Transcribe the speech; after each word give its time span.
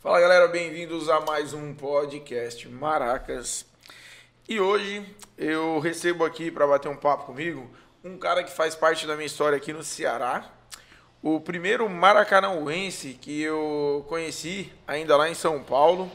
Fala 0.00 0.20
galera, 0.20 0.46
bem-vindos 0.46 1.08
a 1.08 1.20
mais 1.20 1.52
um 1.52 1.74
podcast 1.74 2.68
Maracas. 2.68 3.66
E 4.48 4.60
hoje 4.60 5.04
eu 5.36 5.80
recebo 5.80 6.24
aqui 6.24 6.52
para 6.52 6.68
bater 6.68 6.88
um 6.88 6.96
papo 6.96 7.24
comigo 7.24 7.68
um 8.04 8.16
cara 8.16 8.44
que 8.44 8.52
faz 8.52 8.76
parte 8.76 9.08
da 9.08 9.16
minha 9.16 9.26
história 9.26 9.56
aqui 9.56 9.72
no 9.72 9.82
Ceará. 9.82 10.48
O 11.20 11.40
primeiro 11.40 11.88
maracanauense 11.90 13.18
que 13.20 13.42
eu 13.42 14.06
conheci 14.08 14.72
ainda 14.86 15.16
lá 15.16 15.28
em 15.28 15.34
São 15.34 15.64
Paulo 15.64 16.08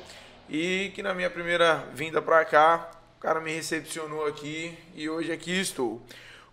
e 0.50 0.93
que 0.95 1.04
na 1.04 1.13
minha 1.13 1.29
primeira 1.29 1.86
vinda 1.93 2.21
para 2.21 2.45
cá, 2.45 2.89
o 3.18 3.20
cara 3.20 3.41
me 3.41 3.54
recepcionou 3.54 4.25
aqui 4.25 4.77
e 4.95 5.09
hoje 5.09 5.29
aqui 5.29 5.59
estou. 5.59 6.02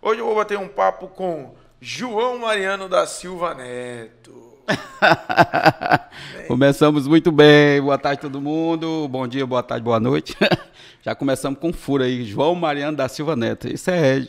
Hoje 0.01 0.19
eu 0.19 0.25
vou 0.25 0.35
bater 0.35 0.57
um 0.57 0.67
papo 0.67 1.07
com 1.07 1.55
João 1.79 2.39
Mariano 2.39 2.89
da 2.89 3.07
Silva 3.07 3.53
Neto. 3.53 4.40
Começamos 6.47 7.07
muito 7.07 7.31
bem. 7.31 7.81
Boa 7.81 7.97
tarde, 7.97 8.21
todo 8.21 8.41
mundo. 8.41 9.07
Bom 9.07 9.27
dia, 9.27 9.45
boa 9.45 9.63
tarde, 9.63 9.83
boa 9.83 9.99
noite. 9.99 10.35
Já 11.01 11.15
começamos 11.15 11.59
com 11.59 11.73
furo 11.73 12.03
aí. 12.03 12.23
João 12.25 12.55
Mariano 12.55 12.95
da 12.95 13.07
Silva 13.07 13.35
Neto. 13.35 13.67
Isso 13.67 13.89
é 13.89 14.27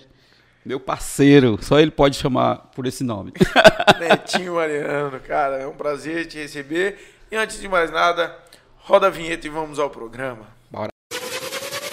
meu 0.64 0.80
parceiro. 0.80 1.58
Só 1.60 1.78
ele 1.78 1.90
pode 1.90 2.16
chamar 2.16 2.70
por 2.74 2.86
esse 2.86 3.04
nome. 3.04 3.32
Netinho 3.98 4.54
Mariano, 4.54 5.20
cara, 5.20 5.58
é 5.58 5.66
um 5.66 5.74
prazer 5.74 6.26
te 6.26 6.38
receber. 6.38 6.98
E 7.30 7.36
antes 7.36 7.60
de 7.60 7.68
mais 7.68 7.90
nada, 7.90 8.36
roda 8.78 9.06
a 9.06 9.10
vinheta 9.10 9.46
e 9.46 9.50
vamos 9.50 9.78
ao 9.78 9.90
programa. 9.90 10.46
Bora. 10.70 10.90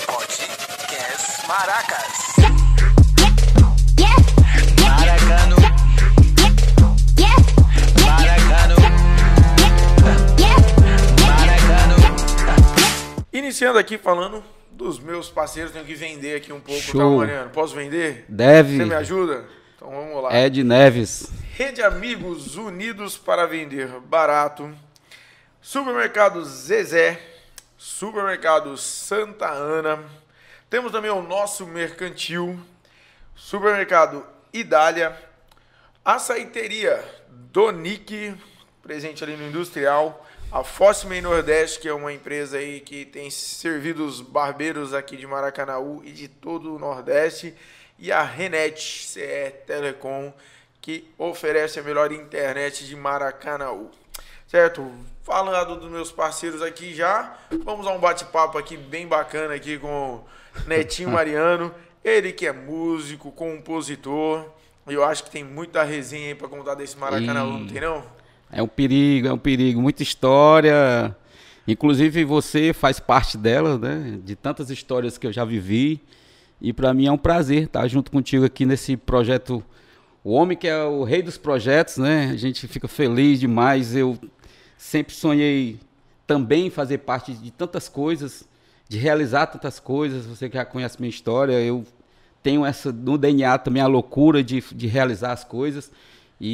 Podcast 0.05 1.47
Maracas. 1.47 2.08
Iniciando 13.49 13.79
aqui 13.79 13.97
falando 13.97 14.43
dos 14.69 14.99
meus 14.99 15.27
parceiros, 15.27 15.71
tenho 15.71 15.83
que 15.83 15.95
vender 15.95 16.35
aqui 16.35 16.53
um 16.53 16.59
pouco, 16.59 16.79
tá, 16.79 16.91
Show. 16.91 17.17
Mariano? 17.17 17.49
Posso 17.49 17.73
vender? 17.73 18.23
Deve. 18.29 18.77
Você 18.77 18.85
me 18.85 18.93
ajuda? 18.93 19.43
Então 19.75 19.89
vamos 19.89 20.21
lá. 20.21 20.39
Ed 20.39 20.63
Neves. 20.63 21.31
Rede 21.55 21.81
Amigos 21.81 22.57
Unidos 22.57 23.17
para 23.17 23.47
Vender 23.47 23.87
Barato. 24.01 24.71
Supermercado 25.59 26.45
Zezé. 26.45 27.19
Supermercado 27.75 28.77
Santa 28.77 29.49
Ana. 29.49 29.99
Temos 30.69 30.91
também 30.91 31.09
o 31.09 31.23
nosso 31.23 31.65
mercantil. 31.65 32.55
Supermercado 33.35 34.23
Idália. 34.53 35.17
Açaiteria 36.05 37.03
Donique, 37.51 38.35
presente 38.83 39.23
ali 39.23 39.35
no 39.35 39.47
Industrial. 39.47 40.23
A 40.51 40.63
Fóssima 40.63 41.19
Nordeste, 41.21 41.79
que 41.79 41.87
é 41.87 41.93
uma 41.93 42.11
empresa 42.11 42.57
aí 42.57 42.79
que 42.79 43.05
tem 43.05 43.29
servido 43.29 44.03
os 44.03 44.19
barbeiros 44.19 44.95
aqui 44.95 45.15
de 45.15 45.27
Maracanaú 45.27 46.01
e 46.03 46.11
de 46.11 46.27
todo 46.27 46.75
o 46.75 46.79
Nordeste. 46.79 47.53
E 47.99 48.11
a 48.11 48.23
Renet 48.23 49.05
CE 49.05 49.53
Telecom, 49.67 50.33
que 50.81 51.07
oferece 51.19 51.79
a 51.79 51.83
melhor 51.83 52.11
internet 52.11 52.87
de 52.87 52.95
Maracanaú. 52.95 53.91
Certo? 54.47 54.91
Falando 55.23 55.75
dos 55.75 55.91
meus 55.91 56.11
parceiros 56.11 56.63
aqui 56.63 56.95
já, 56.95 57.37
vamos 57.63 57.85
a 57.85 57.91
um 57.91 57.99
bate-papo 57.99 58.57
aqui 58.57 58.75
bem 58.75 59.05
bacana 59.05 59.53
aqui 59.53 59.77
com 59.77 60.15
o 60.15 60.25
Netinho 60.65 61.11
Mariano. 61.11 61.71
Ele 62.03 62.31
que 62.31 62.47
é 62.47 62.51
músico, 62.51 63.31
compositor. 63.31 64.49
E 64.87 64.95
eu 64.95 65.03
acho 65.03 65.25
que 65.25 65.29
tem 65.29 65.43
muita 65.43 65.83
resenha 65.83 66.29
aí 66.29 66.35
pra 66.35 66.47
contar 66.47 66.73
desse 66.73 66.97
Maracanaú, 66.97 67.51
não 67.51 67.67
tem 67.67 67.81
não? 67.81 68.18
É 68.51 68.63
um 68.63 68.67
perigo, 68.67 69.27
é 69.27 69.33
um 69.33 69.37
perigo. 69.37 69.81
Muita 69.81 70.03
história. 70.03 71.15
Inclusive 71.67 72.25
você 72.25 72.73
faz 72.73 72.99
parte 72.99 73.37
dela, 73.37 73.77
né? 73.77 74.19
De 74.23 74.35
tantas 74.35 74.69
histórias 74.69 75.17
que 75.17 75.27
eu 75.27 75.31
já 75.31 75.45
vivi. 75.45 76.01
E 76.59 76.73
para 76.73 76.93
mim 76.93 77.05
é 77.05 77.11
um 77.11 77.17
prazer 77.17 77.63
estar 77.63 77.87
junto 77.87 78.11
contigo 78.11 78.43
aqui 78.43 78.65
nesse 78.65 78.97
projeto. 78.97 79.63
O 80.23 80.31
homem 80.31 80.57
que 80.57 80.67
é 80.67 80.83
o 80.83 81.03
rei 81.03 81.21
dos 81.21 81.37
projetos, 81.37 81.97
né? 81.97 82.31
A 82.31 82.35
gente 82.37 82.67
fica 82.67 82.87
feliz 82.87 83.39
demais. 83.39 83.95
Eu 83.95 84.17
sempre 84.77 85.13
sonhei 85.13 85.79
também 86.25 86.69
fazer 86.69 86.99
parte 86.99 87.33
de 87.33 87.51
tantas 87.51 87.87
coisas, 87.87 88.47
de 88.87 88.97
realizar 88.97 89.47
tantas 89.47 89.79
coisas. 89.79 90.25
Você 90.25 90.49
que 90.49 90.57
já 90.57 90.65
conhece 90.65 90.99
minha 90.99 91.09
história, 91.09 91.53
eu 91.53 91.85
tenho 92.41 92.65
essa 92.65 92.91
no 92.91 93.17
DNA 93.17 93.57
também 93.59 93.81
a 93.81 93.87
loucura 93.87 94.43
de, 94.43 94.61
de 94.73 94.87
realizar 94.87 95.33
as 95.33 95.43
coisas. 95.43 95.91
E, 96.41 96.47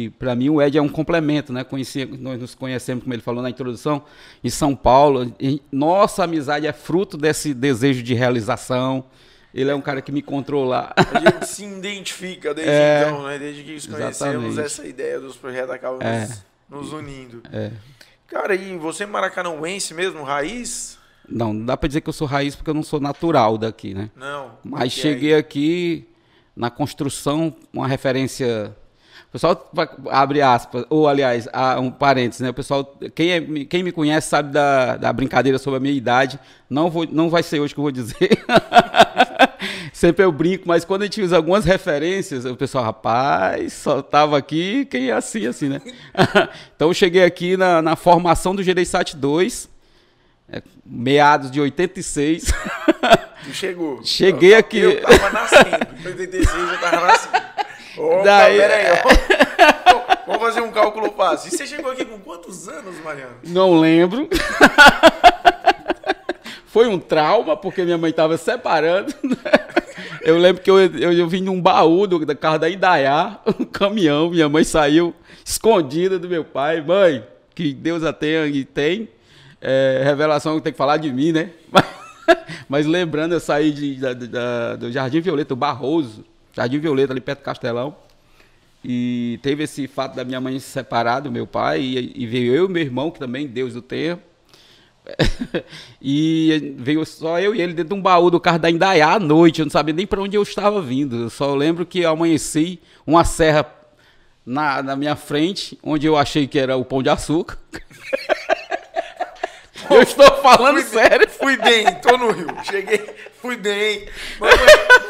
e, 0.00 0.04
e 0.06 0.10
para 0.10 0.34
mim 0.34 0.48
o 0.50 0.60
Ed 0.60 0.76
é 0.76 0.82
um 0.82 0.88
complemento, 0.88 1.52
né? 1.52 1.62
Conheci, 1.62 2.04
nós 2.04 2.40
nos 2.40 2.54
conhecemos, 2.54 3.04
como 3.04 3.14
ele 3.14 3.22
falou 3.22 3.42
na 3.42 3.48
introdução, 3.50 4.02
em 4.42 4.50
São 4.50 4.74
Paulo. 4.74 5.32
Nossa 5.70 6.24
amizade 6.24 6.66
é 6.66 6.72
fruto 6.72 7.16
desse 7.16 7.54
desejo 7.54 8.02
de 8.02 8.14
realização. 8.14 9.04
Ele 9.54 9.70
é 9.70 9.74
um 9.74 9.80
cara 9.80 10.02
que 10.02 10.12
me 10.12 10.20
encontrou 10.20 10.64
lá. 10.64 10.92
A 10.96 11.20
gente 11.20 11.46
se 11.46 11.64
identifica 11.64 12.52
desde 12.52 12.72
É, 12.72 13.04
então, 13.06 13.24
né? 13.24 13.38
Desde 13.38 13.62
que 13.62 13.72
nos 13.74 13.86
conhecemos, 13.86 14.44
exatamente. 14.44 14.60
essa 14.60 14.86
ideia 14.86 15.20
dos 15.20 15.36
projetos 15.36 15.70
acaba 15.70 16.02
É. 16.04 16.26
nos, 16.26 16.44
nos 16.68 16.92
unindo. 16.92 17.42
É. 17.52 17.70
Cara, 18.26 18.54
e 18.54 18.76
você 18.76 19.04
é 19.04 19.06
maracanauense 19.06 19.94
mesmo, 19.94 20.22
raiz? 20.22 20.98
Não, 21.26 21.52
não 21.54 21.64
dá 21.64 21.76
para 21.76 21.86
dizer 21.88 22.00
que 22.02 22.08
eu 22.08 22.12
sou 22.12 22.26
raiz 22.26 22.54
porque 22.54 22.68
eu 22.70 22.74
não 22.74 22.82
sou 22.82 23.00
natural 23.00 23.56
daqui, 23.56 23.94
né? 23.94 24.10
Não. 24.16 24.52
Mas 24.62 24.92
cheguei 24.92 25.34
aqui 25.34 26.06
na 26.54 26.68
construção, 26.70 27.54
uma 27.72 27.86
referência. 27.88 28.76
O 29.28 29.32
pessoal 29.32 29.70
abre 30.10 30.40
aspas, 30.40 30.84
ou 30.88 31.06
aliás, 31.08 31.46
um 31.80 31.90
parênteses, 31.90 32.40
né? 32.40 32.50
O 32.50 32.54
pessoal, 32.54 32.96
quem, 33.14 33.30
é- 33.32 33.64
quem 33.64 33.82
me 33.82 33.92
conhece 33.92 34.28
sabe 34.28 34.52
da, 34.52 34.96
da 34.96 35.12
brincadeira 35.12 35.58
sobre 35.58 35.76
a 35.78 35.80
minha 35.80 35.94
idade. 35.94 36.38
Não, 36.68 36.88
vou, 36.90 37.06
não 37.10 37.28
vai 37.28 37.42
ser 37.42 37.60
hoje 37.60 37.74
que 37.74 37.80
eu 37.80 37.82
vou 37.84 37.90
dizer. 37.92 38.16
Sempre 39.92 40.24
eu 40.24 40.30
brinco, 40.30 40.64
mas 40.66 40.84
quando 40.84 41.02
a 41.02 41.04
gente 41.06 41.20
usa 41.20 41.36
algumas 41.36 41.64
referências, 41.64 42.44
o 42.44 42.54
pessoal, 42.56 42.84
rapaz, 42.84 43.72
só 43.72 44.00
tava 44.00 44.38
aqui 44.38 44.84
quem 44.86 45.10
é 45.10 45.12
assim, 45.12 45.46
assim, 45.46 45.68
né? 45.68 45.80
então 46.76 46.88
eu 46.88 46.94
cheguei 46.94 47.24
aqui 47.24 47.56
na, 47.56 47.82
na 47.82 47.96
formação 47.96 48.54
do 48.54 48.62
Gereissat 48.62 49.16
2, 49.16 49.68
é, 50.50 50.62
meados 50.86 51.50
de 51.50 51.60
86. 51.60 52.52
Tu 53.44 53.52
chegou. 53.54 54.00
Cheguei 54.04 54.54
Eu- 54.54 54.58
aqui. 54.58 54.78
Eu 54.78 55.00
tava 55.02 55.30
nascendo. 55.30 55.86
Em 56.02 56.06
86 56.06 56.54
eu 56.72 56.78
tava 56.80 57.06
nascendo. 57.06 57.44
Opa, 57.98 58.22
Daí- 58.24 58.56
pera 58.58 58.74
aí, 58.74 58.86
ó. 58.92 60.26
Vamos 60.26 60.42
fazer 60.42 60.60
um 60.60 60.70
cálculo 60.70 61.10
fácil. 61.12 61.48
E 61.48 61.56
você 61.56 61.66
chegou 61.66 61.90
aqui 61.90 62.04
com 62.04 62.18
quantos 62.20 62.68
anos, 62.68 62.98
Mariano? 63.02 63.32
Não 63.46 63.78
lembro. 63.80 64.28
Foi 66.66 66.86
um 66.86 66.98
trauma, 66.98 67.56
porque 67.56 67.82
minha 67.82 67.96
mãe 67.98 68.10
estava 68.10 68.36
separando. 68.36 69.12
Eu 70.22 70.36
lembro 70.36 70.62
que 70.62 70.70
eu, 70.70 70.78
eu, 70.78 71.12
eu 71.12 71.26
vim 71.28 71.40
num 71.40 71.60
baú 71.60 72.06
do, 72.06 72.24
da 72.26 72.34
carro 72.34 72.58
da 72.58 72.68
Indaiá, 72.68 73.38
um 73.58 73.64
caminhão, 73.64 74.28
minha 74.30 74.48
mãe 74.48 74.62
saiu 74.64 75.14
escondida 75.44 76.18
do 76.18 76.28
meu 76.28 76.44
pai. 76.44 76.82
Mãe, 76.82 77.24
que 77.54 77.72
Deus 77.72 78.04
a 78.04 78.12
tenha 78.12 78.46
e 78.46 78.64
tem. 78.64 79.08
É, 79.60 80.02
revelação 80.04 80.60
tem 80.60 80.72
que 80.72 80.76
falar 80.78 80.98
de 80.98 81.10
mim, 81.10 81.32
né? 81.32 81.50
Mas, 81.72 81.84
mas 82.68 82.86
lembrando, 82.86 83.32
eu 83.32 83.40
saí 83.40 83.70
de, 83.72 83.94
da- 83.96 84.12
da- 84.12 84.76
do 84.76 84.92
Jardim 84.92 85.20
Violeta, 85.20 85.54
o 85.54 85.56
Barroso, 85.56 86.24
Jardim 86.58 86.78
Violeta, 86.78 87.12
ali 87.12 87.20
perto 87.20 87.38
do 87.38 87.44
Castelão. 87.44 87.94
E 88.84 89.38
teve 89.42 89.62
esse 89.64 89.86
fato 89.86 90.16
da 90.16 90.24
minha 90.24 90.40
mãe 90.40 90.58
se 90.58 90.66
separar 90.66 91.20
do 91.20 91.30
meu 91.30 91.46
pai, 91.46 91.80
e, 91.80 92.12
e 92.16 92.26
veio 92.26 92.54
eu 92.54 92.66
e 92.66 92.68
meu 92.68 92.82
irmão, 92.82 93.10
que 93.10 93.18
também 93.18 93.46
Deus 93.46 93.76
o 93.76 93.82
tenha. 93.82 94.18
e 96.02 96.74
veio 96.76 97.04
só 97.06 97.40
eu 97.40 97.54
e 97.54 97.62
ele 97.62 97.72
dentro 97.72 97.94
de 97.94 98.00
um 98.00 98.02
baú 98.02 98.30
do 98.30 98.40
carro 98.40 98.58
da 98.58 98.70
Indaiá 98.70 99.14
à 99.14 99.20
noite. 99.20 99.60
Eu 99.60 99.66
não 99.66 99.70
sabia 99.70 99.94
nem 99.94 100.06
para 100.06 100.20
onde 100.20 100.36
eu 100.36 100.42
estava 100.42 100.82
vindo. 100.82 101.16
Eu 101.16 101.30
só 101.30 101.54
lembro 101.54 101.86
que 101.86 102.04
amanheci 102.04 102.80
uma 103.06 103.24
serra 103.24 103.66
na, 104.44 104.82
na 104.82 104.96
minha 104.96 105.16
frente, 105.16 105.78
onde 105.82 106.06
eu 106.06 106.16
achei 106.16 106.46
que 106.46 106.58
era 106.58 106.76
o 106.76 106.84
pão 106.84 107.02
de 107.02 107.08
açúcar. 107.08 107.58
eu 109.94 110.02
estou 110.02 110.26
falando 110.42 110.80
Fui- 110.80 110.84
sério. 111.00 111.28
Fui 111.30 111.56
bem, 111.56 111.86
tô 112.00 112.16
no 112.16 112.30
Rio. 112.30 112.46
Cheguei, 112.64 113.00
fui 113.40 113.56
bem. 113.56 114.06
Mamãe, 114.38 114.56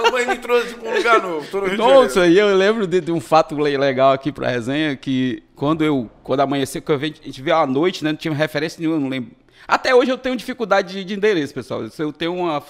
mamãe 0.02 0.26
me 0.26 0.36
trouxe 0.38 0.74
pra 0.74 0.90
um 0.90 0.94
lugar 0.96 1.22
novo. 1.22 1.46
Tô 1.50 1.58
no 1.58 1.64
Rio 1.64 1.72
de 1.72 1.78
Nossa, 1.78 2.14
Janeiro. 2.20 2.34
e 2.34 2.38
eu 2.38 2.56
lembro 2.56 2.86
de, 2.86 3.00
de 3.00 3.12
um 3.12 3.20
fato 3.20 3.56
le- 3.60 3.76
legal 3.76 4.12
aqui 4.12 4.30
pra 4.32 4.48
resenha, 4.48 4.96
que 4.96 5.42
quando 5.56 5.82
eu, 5.84 6.08
quando 6.22 6.40
amanheceu, 6.40 6.80
que 6.82 6.90
eu 6.92 6.98
vi- 6.98 7.14
a 7.22 7.26
gente 7.26 7.42
viu 7.42 7.54
à 7.54 7.66
noite, 7.66 8.04
né, 8.04 8.10
não 8.12 8.16
tinha 8.16 8.32
referência 8.34 8.80
nenhuma, 8.80 8.98
não 9.00 9.08
lembro. 9.08 9.32
Até 9.66 9.94
hoje 9.94 10.10
eu 10.10 10.16
tenho 10.16 10.34
dificuldade 10.34 10.94
de, 10.94 11.04
de 11.04 11.14
endereço, 11.14 11.52
pessoal. 11.52 11.82
Eu 11.98 12.12
tenho 12.12 12.34
uma, 12.34 12.62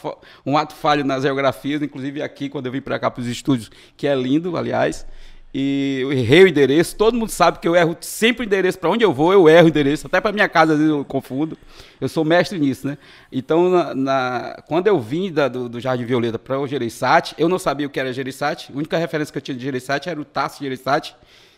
um 0.44 0.58
ato 0.58 0.75
falho 0.75 1.05
nas 1.05 1.22
geografias, 1.22 1.81
inclusive 1.81 2.20
aqui, 2.22 2.49
quando 2.49 2.66
eu 2.66 2.72
vim 2.72 2.81
pra 2.81 2.99
cá 2.99 3.08
pros 3.08 3.26
estúdios, 3.28 3.70
que 3.96 4.06
é 4.06 4.14
lindo, 4.16 4.56
aliás, 4.56 5.06
e 5.55 6.00
eu 6.03 6.12
errei 6.12 6.45
o 6.45 6.49
endereço. 6.49 6.95
Todo 6.97 7.17
mundo 7.17 7.31
sabe 7.31 7.59
que 7.59 7.67
eu 7.67 7.75
erro 7.75 7.97
sempre 8.00 8.45
o 8.45 8.47
endereço. 8.47 8.79
Pra 8.79 8.91
onde 8.91 9.05
eu 9.05 9.12
vou, 9.12 9.33
eu 9.33 9.49
erro 9.49 9.65
o 9.67 9.69
endereço. 9.69 10.06
Até 10.06 10.21
pra 10.21 10.31
minha 10.33 10.49
casa, 10.49 10.73
às 10.75 10.79
vezes 10.79 10.93
eu 10.93 11.05
confundo. 11.05 11.56
Eu 12.00 12.09
sou 12.09 12.25
mestre 12.25 12.59
nisso, 12.59 12.87
né? 12.87 12.99
Então, 13.33 13.69
na- 13.71 13.95
na- 13.95 14.62
quando 14.69 14.87
eu 14.87 15.00
vim 15.00 15.33
da- 15.33 15.49
do, 15.49 15.69
do 15.69 15.81
Jardim 15.81 16.05
Violeta 16.05 16.39
para 16.39 16.59
o 16.61 16.67
Gereissat, 16.67 17.35
eu 17.39 17.49
não 17.49 17.59
sabia 17.59 17.87
o 17.87 17.91
que 17.91 17.99
era 17.99 18.12
Gereissat. 18.12 18.71
A 18.73 18.77
única 18.77 18.99
referência 18.99 19.33
que 19.33 19.39
eu 19.39 19.43
tinha 19.43 19.56
de 19.56 19.62
Gereissat 19.65 20.09
era 20.09 20.21
o 20.21 20.25
Tasso 20.25 20.62
Gereissat, 20.62 21.15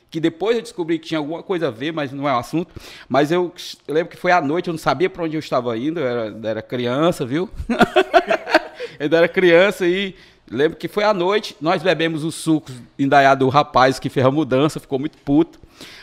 que 0.09 0.19
depois 0.21 0.57
eu 0.57 0.63
descobri 0.63 0.99
que 0.99 1.09
tinha 1.09 1.19
alguma 1.19 1.43
coisa 1.43 1.69
a 1.69 1.71
ver, 1.71 1.93
mas 1.93 2.11
não 2.13 2.29
é 2.29 2.33
o 2.33 2.39
assunto. 2.39 2.73
Mas 3.09 3.31
eu, 3.33 3.53
eu 3.87 3.95
lembro 3.95 4.11
que 4.11 4.17
foi 4.17 4.33
à 4.33 4.41
noite, 4.41 4.69
eu 4.69 4.73
não 4.73 4.79
sabia 4.79 5.11
para 5.11 5.25
onde 5.25 5.37
eu 5.37 5.41
estava 5.41 5.77
indo, 5.77 6.01
eu 6.01 6.07
era, 6.07 6.37
era 6.45 6.63
criança, 6.63 7.27
viu? 7.27 7.49
eu 8.99 9.07
era 9.17 9.29
criança 9.29 9.87
e 9.87 10.15
lembro 10.51 10.77
que 10.77 10.89
foi 10.89 11.05
à 11.05 11.15
noite, 11.15 11.57
nós 11.61 11.83
bebemos 11.83 12.25
os 12.25 12.35
sucos 12.35 12.75
indaiado 12.99 13.45
do 13.45 13.49
rapaz 13.49 13.99
que 13.99 14.09
fez 14.09 14.27
a 14.27 14.31
mudança, 14.31 14.81
ficou 14.81 14.99
muito 14.99 15.17
puto. 15.19 15.61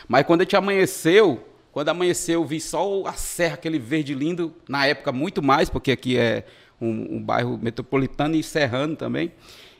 Mas 0.08 0.24
quando 0.26 0.40
a 0.40 0.44
gente 0.44 0.56
amanheceu, 0.56 1.44
quando 1.70 1.90
amanheceu, 1.90 2.40
eu 2.40 2.46
vi 2.46 2.60
só 2.60 3.04
a 3.06 3.12
serra, 3.12 3.54
aquele 3.54 3.78
verde 3.78 4.14
lindo, 4.14 4.52
na 4.68 4.86
época 4.86 5.12
muito 5.12 5.42
mais, 5.42 5.68
porque 5.68 5.92
aqui 5.92 6.16
é 6.16 6.44
um, 6.80 7.16
um 7.16 7.22
bairro 7.22 7.58
metropolitano 7.60 8.34
e 8.34 8.42
serrano 8.42 8.96
também. 8.96 9.30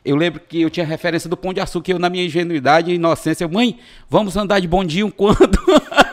Eu 0.04 0.16
lembro 0.16 0.40
que 0.40 0.60
eu 0.60 0.70
tinha 0.70 0.86
referência 0.86 1.28
do 1.28 1.36
Pão 1.36 1.52
de 1.52 1.60
Açúcar, 1.60 1.92
eu 1.92 1.98
na 1.98 2.08
minha 2.08 2.24
ingenuidade 2.24 2.90
e 2.90 2.94
inocência, 2.94 3.48
mãe, 3.48 3.78
vamos 4.08 4.36
andar 4.36 4.60
de 4.60 4.68
bondinho 4.68 5.10
quando? 5.10 5.58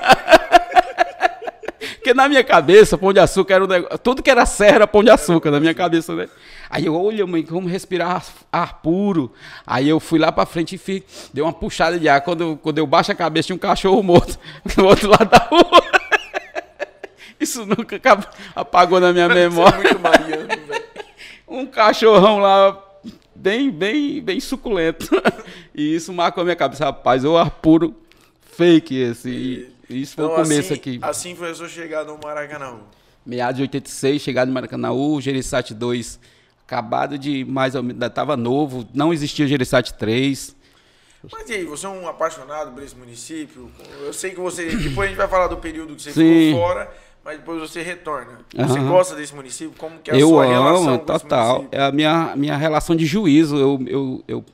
Porque 2.05 2.13
na 2.13 2.29
minha 2.29 2.43
cabeça, 2.43 2.99
Pão 2.99 3.11
de 3.11 3.19
Açúcar 3.19 3.55
era 3.55 3.63
um 3.63 3.67
negócio, 3.67 3.97
tudo 3.97 4.21
que 4.21 4.29
era 4.29 4.45
serra 4.45 4.75
era 4.75 4.85
Pão 4.87 5.03
de 5.03 5.09
Açúcar 5.09 5.49
na 5.49 5.59
minha 5.59 5.73
cabeça, 5.73 6.13
né? 6.13 6.29
Aí 6.69 6.85
eu, 6.85 6.93
olha, 6.93 7.25
mãe, 7.25 7.43
vamos 7.43 7.71
respirar 7.71 8.11
ar, 8.17 8.25
ar 8.51 8.73
puro. 8.83 9.33
Aí 9.65 9.89
eu 9.89 9.99
fui 9.99 10.19
lá 10.19 10.31
pra 10.31 10.45
frente 10.45 10.75
e 10.75 10.77
fui, 10.77 11.03
dei 11.33 11.43
uma 11.43 11.51
puxada 11.51 11.97
de 11.97 12.07
ar. 12.07 12.21
Quando, 12.21 12.59
quando 12.61 12.77
eu 12.77 12.85
baixo 12.85 13.11
a 13.11 13.15
cabeça, 13.15 13.47
tinha 13.47 13.55
um 13.55 13.59
cachorro 13.59 14.03
morto 14.03 14.37
do 14.77 14.85
outro 14.85 15.09
lado 15.09 15.25
da 15.25 15.39
rua. 15.49 15.81
Isso 17.41 17.65
nunca 17.65 17.95
acabou- 17.95 18.29
apagou 18.55 18.99
na 18.99 19.11
minha 19.11 19.25
é 19.25 19.27
memória 19.27 19.75
muito 19.79 19.99
mariano, 19.99 20.47
velho. 20.47 20.83
um 21.49 21.65
cachorrão 21.65 22.37
lá 22.37 22.79
bem, 23.33 23.71
bem, 23.71 24.21
bem 24.21 24.39
suculento. 24.39 25.09
E 25.73 25.95
isso 25.95 26.13
marcou 26.13 26.41
a 26.41 26.43
minha 26.43 26.55
cabeça, 26.55 26.85
rapaz, 26.85 27.25
o 27.25 27.35
ar 27.35 27.49
puro 27.49 27.95
fake 28.55 28.95
esse. 28.95 29.29
E 29.29 29.74
isso 29.89 30.15
foi 30.15 30.25
Então, 30.25 30.35
o 30.35 30.41
começo 30.41 30.73
assim, 30.73 30.73
aqui. 30.73 30.99
Assim 31.01 31.35
foi 31.35 31.51
a 31.51 31.55
sua 31.55 31.69
chegada 31.69 32.11
no 32.11 32.19
Maracanã. 32.23 32.79
Meados 33.25 33.57
de 33.57 33.61
86, 33.63 34.21
chegado 34.21 34.49
em 34.49 34.53
Maracanãú, 34.53 35.19
Gereissat 35.19 35.73
2 35.73 36.19
acabado 36.65 37.17
de 37.17 37.45
mais 37.45 37.75
ou 37.75 37.83
menos, 37.83 37.95
ainda 37.95 38.09
tava 38.09 38.35
novo, 38.35 38.87
não 38.93 39.13
existia 39.13 39.45
o 39.45 39.47
Gereissat 39.47 39.93
3. 39.93 40.55
Mas 41.31 41.49
e 41.49 41.53
aí, 41.53 41.63
você 41.63 41.85
é 41.85 41.89
um 41.89 42.07
apaixonado 42.07 42.71
por 42.71 42.83
esse 42.83 42.95
município? 42.95 43.71
Eu 44.03 44.13
sei 44.13 44.31
que 44.31 44.39
você. 44.39 44.75
Depois 44.77 45.05
a 45.05 45.09
gente 45.09 45.17
vai 45.17 45.27
falar 45.27 45.47
do 45.47 45.57
período 45.57 45.95
que 45.95 46.01
você 46.01 46.11
Sim. 46.11 46.51
ficou 46.51 46.61
fora, 46.61 46.91
mas 47.23 47.39
depois 47.39 47.59
você 47.59 47.81
retorna. 47.81 48.39
Você 48.53 48.79
Aham. 48.79 48.87
gosta 48.87 49.15
desse 49.15 49.33
município? 49.33 49.73
Como 49.77 49.97
que 49.99 50.11
é 50.11 50.13
a 50.13 50.17
eu 50.17 50.29
sua 50.29 50.45
relação 50.45 50.87
amo, 50.89 50.95
esse 50.97 51.05
total. 51.05 51.65
É 51.71 51.81
a 51.81 51.91
minha, 51.91 52.35
minha 52.35 52.55
relação 52.55 52.95
de 52.95 53.05
juízo. 53.05 53.57
Eu, 53.57 53.83
eu, 53.87 54.23
eu, 54.27 54.45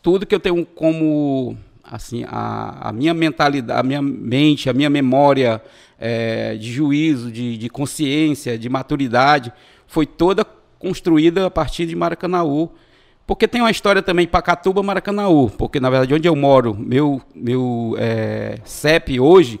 tudo 0.00 0.24
que 0.24 0.34
eu 0.34 0.38
tenho 0.38 0.64
como 0.64 1.58
assim 1.90 2.24
a, 2.26 2.88
a 2.88 2.92
minha 2.92 3.14
mentalidade, 3.14 3.78
a 3.78 3.82
minha 3.82 4.02
mente, 4.02 4.68
a 4.68 4.72
minha 4.72 4.90
memória 4.90 5.62
é, 5.98 6.54
de 6.54 6.72
juízo, 6.72 7.30
de, 7.30 7.56
de 7.56 7.68
consciência, 7.68 8.58
de 8.58 8.68
maturidade, 8.68 9.52
foi 9.86 10.06
toda 10.06 10.44
construída 10.78 11.46
a 11.46 11.50
partir 11.50 11.86
de 11.86 11.96
Maracanaú. 11.96 12.70
Porque 13.26 13.46
tem 13.46 13.60
uma 13.60 13.70
história 13.70 14.00
também 14.00 14.26
Pacatuba, 14.26 14.82
Maracanaú. 14.82 15.50
Porque 15.50 15.80
na 15.80 15.90
verdade 15.90 16.14
onde 16.14 16.28
eu 16.28 16.36
moro, 16.36 16.74
meu 16.74 17.20
meu 17.34 17.94
é, 17.98 18.58
CEP 18.64 19.20
hoje 19.20 19.60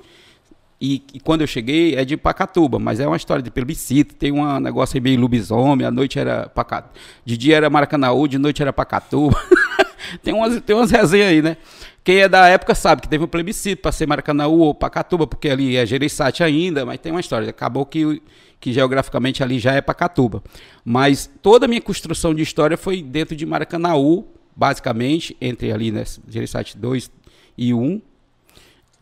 e, 0.80 1.02
e 1.12 1.20
quando 1.20 1.40
eu 1.40 1.46
cheguei 1.46 1.96
é 1.96 2.04
de 2.04 2.16
Pacatuba, 2.16 2.78
mas 2.78 3.00
é 3.00 3.06
uma 3.06 3.16
história 3.16 3.42
de 3.42 3.50
plebiscito, 3.50 4.14
tem 4.14 4.30
um 4.30 4.60
negócio 4.60 4.96
aí 4.96 5.00
meio 5.00 5.20
lobisomem, 5.20 5.84
à 5.84 5.90
noite 5.90 6.18
era 6.18 6.48
Pacatuba, 6.48 6.94
de 7.24 7.36
dia 7.36 7.56
era 7.56 7.68
Maracanaú, 7.68 8.28
de 8.28 8.38
noite 8.38 8.62
era 8.62 8.72
Pacatuba. 8.72 9.36
tem, 10.22 10.32
umas, 10.32 10.60
tem 10.60 10.76
umas 10.76 10.90
resenhas 10.90 11.30
aí, 11.30 11.42
né? 11.42 11.56
Quem 12.04 12.18
é 12.18 12.28
da 12.28 12.48
época 12.48 12.74
sabe 12.74 13.02
que 13.02 13.08
teve 13.08 13.24
um 13.24 13.28
plebiscito 13.28 13.82
para 13.82 13.92
ser 13.92 14.06
Maracanaú 14.06 14.60
ou 14.60 14.74
Pacatuba, 14.74 15.26
porque 15.26 15.48
ali 15.48 15.76
é 15.76 15.84
Gereissati 15.84 16.42
ainda, 16.42 16.86
mas 16.86 16.98
tem 16.98 17.12
uma 17.12 17.20
história. 17.20 17.50
Acabou 17.50 17.84
que, 17.84 18.22
que 18.58 18.72
geograficamente 18.72 19.42
ali 19.42 19.58
já 19.58 19.72
é 19.72 19.80
Pacatuba. 19.80 20.42
Mas 20.84 21.30
toda 21.42 21.66
a 21.66 21.68
minha 21.68 21.82
construção 21.82 22.34
de 22.34 22.42
história 22.42 22.78
foi 22.78 23.02
dentro 23.02 23.36
de 23.36 23.44
Maracanaú, 23.44 24.26
basicamente, 24.56 25.36
entre 25.40 25.70
ali, 25.70 25.92
né, 25.92 26.04
Gereissati 26.28 26.78
2 26.78 27.10
e 27.56 27.74
1. 27.74 28.00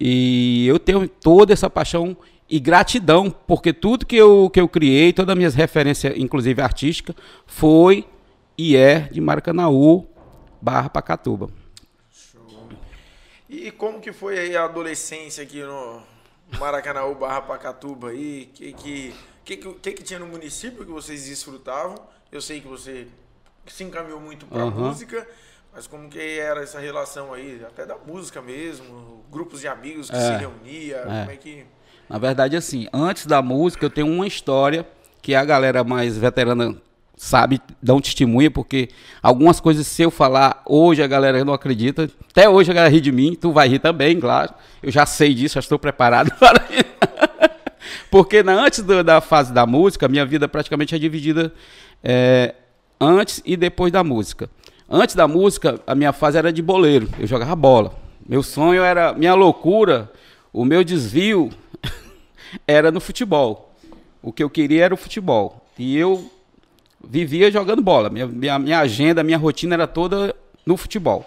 E 0.00 0.66
eu 0.66 0.78
tenho 0.78 1.08
toda 1.08 1.52
essa 1.52 1.70
paixão 1.70 2.16
e 2.48 2.60
gratidão, 2.60 3.30
porque 3.30 3.72
tudo 3.72 4.06
que 4.06 4.16
eu, 4.16 4.50
que 4.50 4.60
eu 4.60 4.68
criei, 4.68 5.12
todas 5.12 5.32
as 5.32 5.36
minhas 5.36 5.54
referências, 5.54 6.14
inclusive 6.16 6.60
artísticas, 6.60 7.16
foi 7.46 8.04
e 8.58 8.76
é 8.76 9.00
de 9.00 9.20
Maracanaú 9.20 10.06
barra 10.60 10.88
Pacatuba. 10.88 11.50
E 13.48 13.70
como 13.70 14.00
que 14.00 14.12
foi 14.12 14.38
aí 14.38 14.56
a 14.56 14.64
adolescência 14.64 15.42
aqui 15.42 15.62
no 15.62 16.02
Maracanã 16.58 17.12
barra 17.14 17.40
Pacatuba 17.42 18.10
aí? 18.10 18.50
Que 18.52 18.72
que, 18.72 19.14
que, 19.44 19.56
que, 19.56 19.92
que 19.92 20.02
tinha 20.02 20.18
no 20.18 20.26
município 20.26 20.84
que 20.84 20.90
vocês 20.90 21.26
desfrutavam? 21.26 21.96
Eu 22.32 22.40
sei 22.40 22.60
que 22.60 22.66
você 22.66 23.06
se 23.66 23.84
encaminhou 23.84 24.20
muito 24.20 24.46
para 24.46 24.62
Aham. 24.62 24.88
música, 24.88 25.26
mas 25.72 25.86
como 25.86 26.08
que 26.08 26.18
era 26.38 26.62
essa 26.62 26.80
relação 26.80 27.32
aí? 27.32 27.62
Até 27.64 27.86
da 27.86 27.96
música 27.96 28.42
mesmo, 28.42 29.24
grupos 29.30 29.60
de 29.60 29.68
amigos 29.68 30.10
que 30.10 30.16
É. 30.16 30.20
se 30.20 30.32
reunia, 30.38 30.96
É. 30.96 31.02
como 31.04 31.30
é 31.30 31.36
que... 31.36 31.66
Na 32.08 32.18
verdade, 32.18 32.56
assim, 32.56 32.86
antes 32.92 33.26
da 33.26 33.42
música, 33.42 33.84
eu 33.84 33.90
tenho 33.90 34.06
uma 34.08 34.26
história 34.26 34.86
que 35.22 35.34
a 35.34 35.44
galera 35.44 35.82
mais 35.82 36.16
veterana 36.16 36.80
sabe, 37.16 37.60
um 37.88 38.00
testemunha, 38.00 38.50
porque 38.50 38.88
algumas 39.22 39.58
coisas, 39.58 39.86
se 39.86 40.02
eu 40.02 40.10
falar 40.10 40.62
hoje, 40.66 41.02
a 41.02 41.06
galera 41.06 41.42
não 41.44 41.54
acredita. 41.54 42.10
Até 42.30 42.48
hoje 42.48 42.70
a 42.70 42.74
galera 42.74 42.92
ri 42.92 43.00
de 43.00 43.10
mim, 43.10 43.34
tu 43.34 43.52
vai 43.52 43.68
rir 43.68 43.78
também, 43.78 44.20
claro. 44.20 44.52
Eu 44.82 44.92
já 44.92 45.06
sei 45.06 45.32
disso, 45.34 45.54
já 45.54 45.60
estou 45.60 45.78
preparado 45.78 46.30
para 46.38 46.62
isso. 46.70 46.84
Porque 48.10 48.42
na, 48.42 48.52
antes 48.64 48.82
do- 48.82 49.02
da 49.02 49.20
fase 49.20 49.52
da 49.52 49.66
música, 49.66 50.08
minha 50.08 50.24
vida 50.26 50.48
praticamente 50.48 50.94
é 50.94 50.98
dividida 50.98 51.52
é, 52.02 52.54
antes 53.00 53.42
e 53.44 53.56
depois 53.56 53.92
da 53.92 54.04
música. 54.04 54.48
Antes 54.88 55.14
da 55.14 55.26
música, 55.26 55.80
a 55.86 55.94
minha 55.94 56.12
fase 56.12 56.38
era 56.38 56.52
de 56.52 56.62
boleiro, 56.62 57.08
eu 57.18 57.26
jogava 57.26 57.56
bola. 57.56 57.92
Meu 58.28 58.42
sonho 58.42 58.82
era, 58.82 59.12
minha 59.12 59.34
loucura, 59.34 60.10
o 60.52 60.64
meu 60.64 60.84
desvio 60.84 61.50
era 62.66 62.90
no 62.92 63.00
futebol. 63.00 63.74
O 64.22 64.32
que 64.32 64.42
eu 64.42 64.50
queria 64.50 64.84
era 64.84 64.94
o 64.94 64.96
futebol. 64.96 65.64
E 65.78 65.96
eu 65.96 66.30
vivia 67.04 67.50
jogando 67.50 67.82
bola. 67.82 68.10
Minha, 68.10 68.26
minha, 68.26 68.58
minha 68.58 68.80
agenda, 68.80 69.22
minha 69.22 69.38
rotina 69.38 69.74
era 69.74 69.86
toda 69.86 70.34
no 70.64 70.76
futebol. 70.76 71.26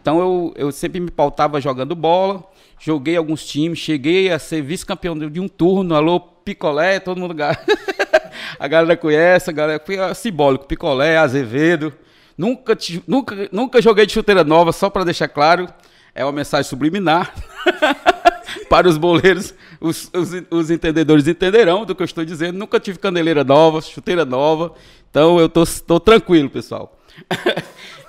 Então 0.00 0.18
eu, 0.18 0.52
eu 0.56 0.72
sempre 0.72 0.98
me 0.98 1.10
pautava 1.10 1.60
jogando 1.60 1.94
bola, 1.94 2.42
joguei 2.80 3.16
alguns 3.16 3.46
times, 3.46 3.78
cheguei 3.78 4.32
a 4.32 4.38
ser 4.38 4.60
vice-campeão 4.60 5.16
de 5.16 5.38
um 5.38 5.46
turno, 5.46 5.94
alô, 5.94 6.18
picolé, 6.18 6.98
todo 6.98 7.20
mundo. 7.20 7.36
a 8.58 8.68
galera 8.68 8.96
conhece, 8.96 9.50
a 9.50 9.52
galera 9.52 9.82
foi 9.84 9.96
simbólico, 10.14 10.66
picolé, 10.66 11.16
Azevedo. 11.16 11.92
Nunca, 12.36 12.76
nunca, 13.06 13.48
nunca 13.52 13.80
joguei 13.80 14.04
de 14.04 14.12
chuteira 14.12 14.42
nova, 14.42 14.72
só 14.72 14.90
para 14.90 15.04
deixar 15.04 15.28
claro, 15.28 15.68
é 16.12 16.24
uma 16.24 16.32
mensagem 16.32 16.68
subliminar. 16.68 17.32
para 18.68 18.88
os 18.88 18.96
boleiros, 18.96 19.54
os, 19.80 20.10
os, 20.14 20.30
os 20.50 20.70
entendedores 20.70 21.26
entenderão 21.28 21.84
do 21.84 21.94
que 21.94 22.02
eu 22.02 22.06
estou 22.06 22.24
dizendo. 22.24 22.58
Nunca 22.58 22.80
tive 22.80 22.98
caneleira 22.98 23.44
nova, 23.44 23.80
chuteira 23.80 24.24
nova. 24.24 24.72
Então 25.12 25.38
eu 25.38 25.46
tô, 25.46 25.62
tô 25.86 26.00
tranquilo, 26.00 26.48
pessoal. 26.48 26.98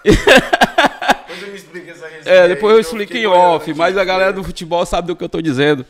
Depois 0.03 1.41
eu 1.41 1.47
me 1.49 1.55
explico 1.55 1.89
essa 1.91 2.07
É, 2.25 2.47
depois 2.47 2.87
eu 2.87 2.97
fiquei 2.97 3.23
em 3.23 3.25
off, 3.27 3.73
mas 3.73 3.97
a 3.97 4.05
galera 4.05 4.31
do 4.31 4.41
futebol 4.43 4.85
sabe 4.85 5.07
do 5.09 5.15
que 5.15 5.21
eu 5.23 5.25
estou 5.25 5.41
dizendo. 5.41 5.85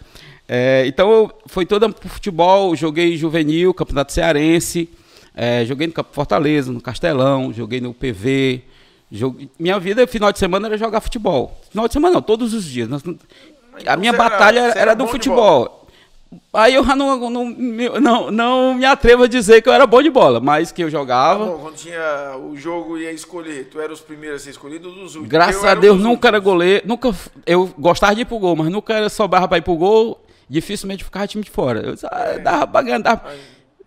É, 0.47 0.83
então 0.87 1.11
eu- 1.11 1.31
foi 1.45 1.65
toda 1.67 1.87
pro 1.89 2.09
futebol, 2.09 2.75
joguei 2.75 3.15
juvenil, 3.15 3.71
campeonato 3.75 4.11
cearense, 4.11 4.89
é, 5.35 5.63
joguei 5.65 5.85
no 5.85 5.93
Campo 5.93 6.09
Fortaleza, 6.11 6.71
no 6.71 6.81
Castelão, 6.81 7.53
joguei 7.53 7.79
no 7.79 7.93
PV. 7.93 8.63
joguei- 9.11 9.47
Minha 9.59 9.79
vida, 9.79 10.07
final 10.07 10.31
de 10.31 10.39
semana, 10.39 10.67
era 10.67 10.77
jogar 10.77 10.99
futebol. 10.99 11.61
Final 11.69 11.87
de 11.87 11.93
semana 11.93 12.15
não, 12.15 12.21
todos 12.23 12.55
os 12.55 12.65
dias. 12.65 12.89
A 13.85 13.95
minha 13.95 14.11
batalha 14.13 14.59
era, 14.61 14.79
era 14.79 14.93
do 14.95 15.05
futebol. 15.07 15.82
Aí 16.53 16.75
eu 16.75 16.83
já 16.85 16.95
não, 16.95 17.29
não, 17.29 17.45
me- 17.45 17.89
não, 17.99 18.29
não 18.31 18.73
me 18.75 18.85
atrevo 18.85 19.23
a 19.23 19.27
dizer 19.27 19.61
que 19.61 19.69
eu 19.69 19.73
era 19.73 19.85
bom 19.87 20.01
de 20.01 20.09
bola, 20.09 20.39
mas 20.39 20.71
que 20.71 20.83
eu 20.83 20.87
Tá 20.87 20.91
jogava. 20.91 21.45
bom, 21.45 21.57
quando 21.59 21.75
tinha 21.75 22.35
o 22.37 22.55
jogo 22.55 22.97
ia 22.97 23.11
escolher, 23.11 23.69
tu 23.71 23.79
era 23.79 23.91
os 23.91 24.01
primeiros 24.01 24.41
a 24.41 24.43
ser 24.45 24.51
escolhido 24.51 24.89
dos 24.91 25.15
últimos? 25.15 25.27
Graças 25.29 25.63
a 25.63 25.73
um 25.73 25.79
Deus, 25.79 25.99
nunca 25.99 26.27
era 26.27 26.39
goleiro. 26.39 26.87
Nunca, 26.87 27.13
eu 27.45 27.73
gostava 27.77 28.13
de 28.15 28.21
ir 28.21 28.25
pro 28.25 28.39
gol, 28.39 28.55
mas 28.55 28.69
nunca 28.69 28.93
era 28.93 29.09
sobrava 29.09 29.47
pra 29.47 29.57
ir 29.57 29.61
pro 29.61 29.75
gol. 29.75 30.19
Dificilmente 30.49 31.03
ficava 31.03 31.25
time 31.27 31.43
de 31.43 31.49
fora. 31.49 31.79
Eu 31.79 31.93
disse, 31.93 32.05
ah, 32.05 32.37
dava 32.43 32.67
pra 32.67 32.81
ganhar. 32.81 32.99
dava- 32.99 33.23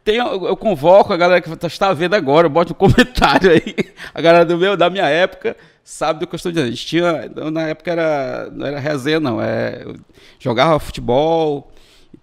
Tem, 0.03 0.17
eu, 0.17 0.47
eu 0.47 0.57
convoco 0.57 1.13
a 1.13 1.17
galera 1.17 1.41
que 1.41 1.67
está 1.67 1.93
vendo 1.93 2.15
agora, 2.15 2.49
boto 2.49 2.71
no 2.71 2.75
comentário 2.79 3.51
aí. 3.51 3.75
A 4.15 4.21
galera 4.21 4.45
do 4.45 4.57
meu, 4.57 4.77
da 4.77 4.89
minha 4.89 5.07
época, 5.09 5.57
sabe 5.85 6.21
do 6.21 6.27
que 6.27 6.35
eu 6.35 6.37
estou 6.37 6.51
dizendo. 6.51 6.69
A 6.69 6.71
gente 6.71 6.87
tinha, 6.87 7.31
na 7.53 7.69
época 7.69 7.91
era, 7.93 8.49
não 8.53 8.67
era 8.67 8.79
resenha, 8.81 9.21
não. 9.21 9.41
É, 9.41 9.83
eu 9.85 9.97
jogava 10.39 10.79
futebol. 10.79 11.71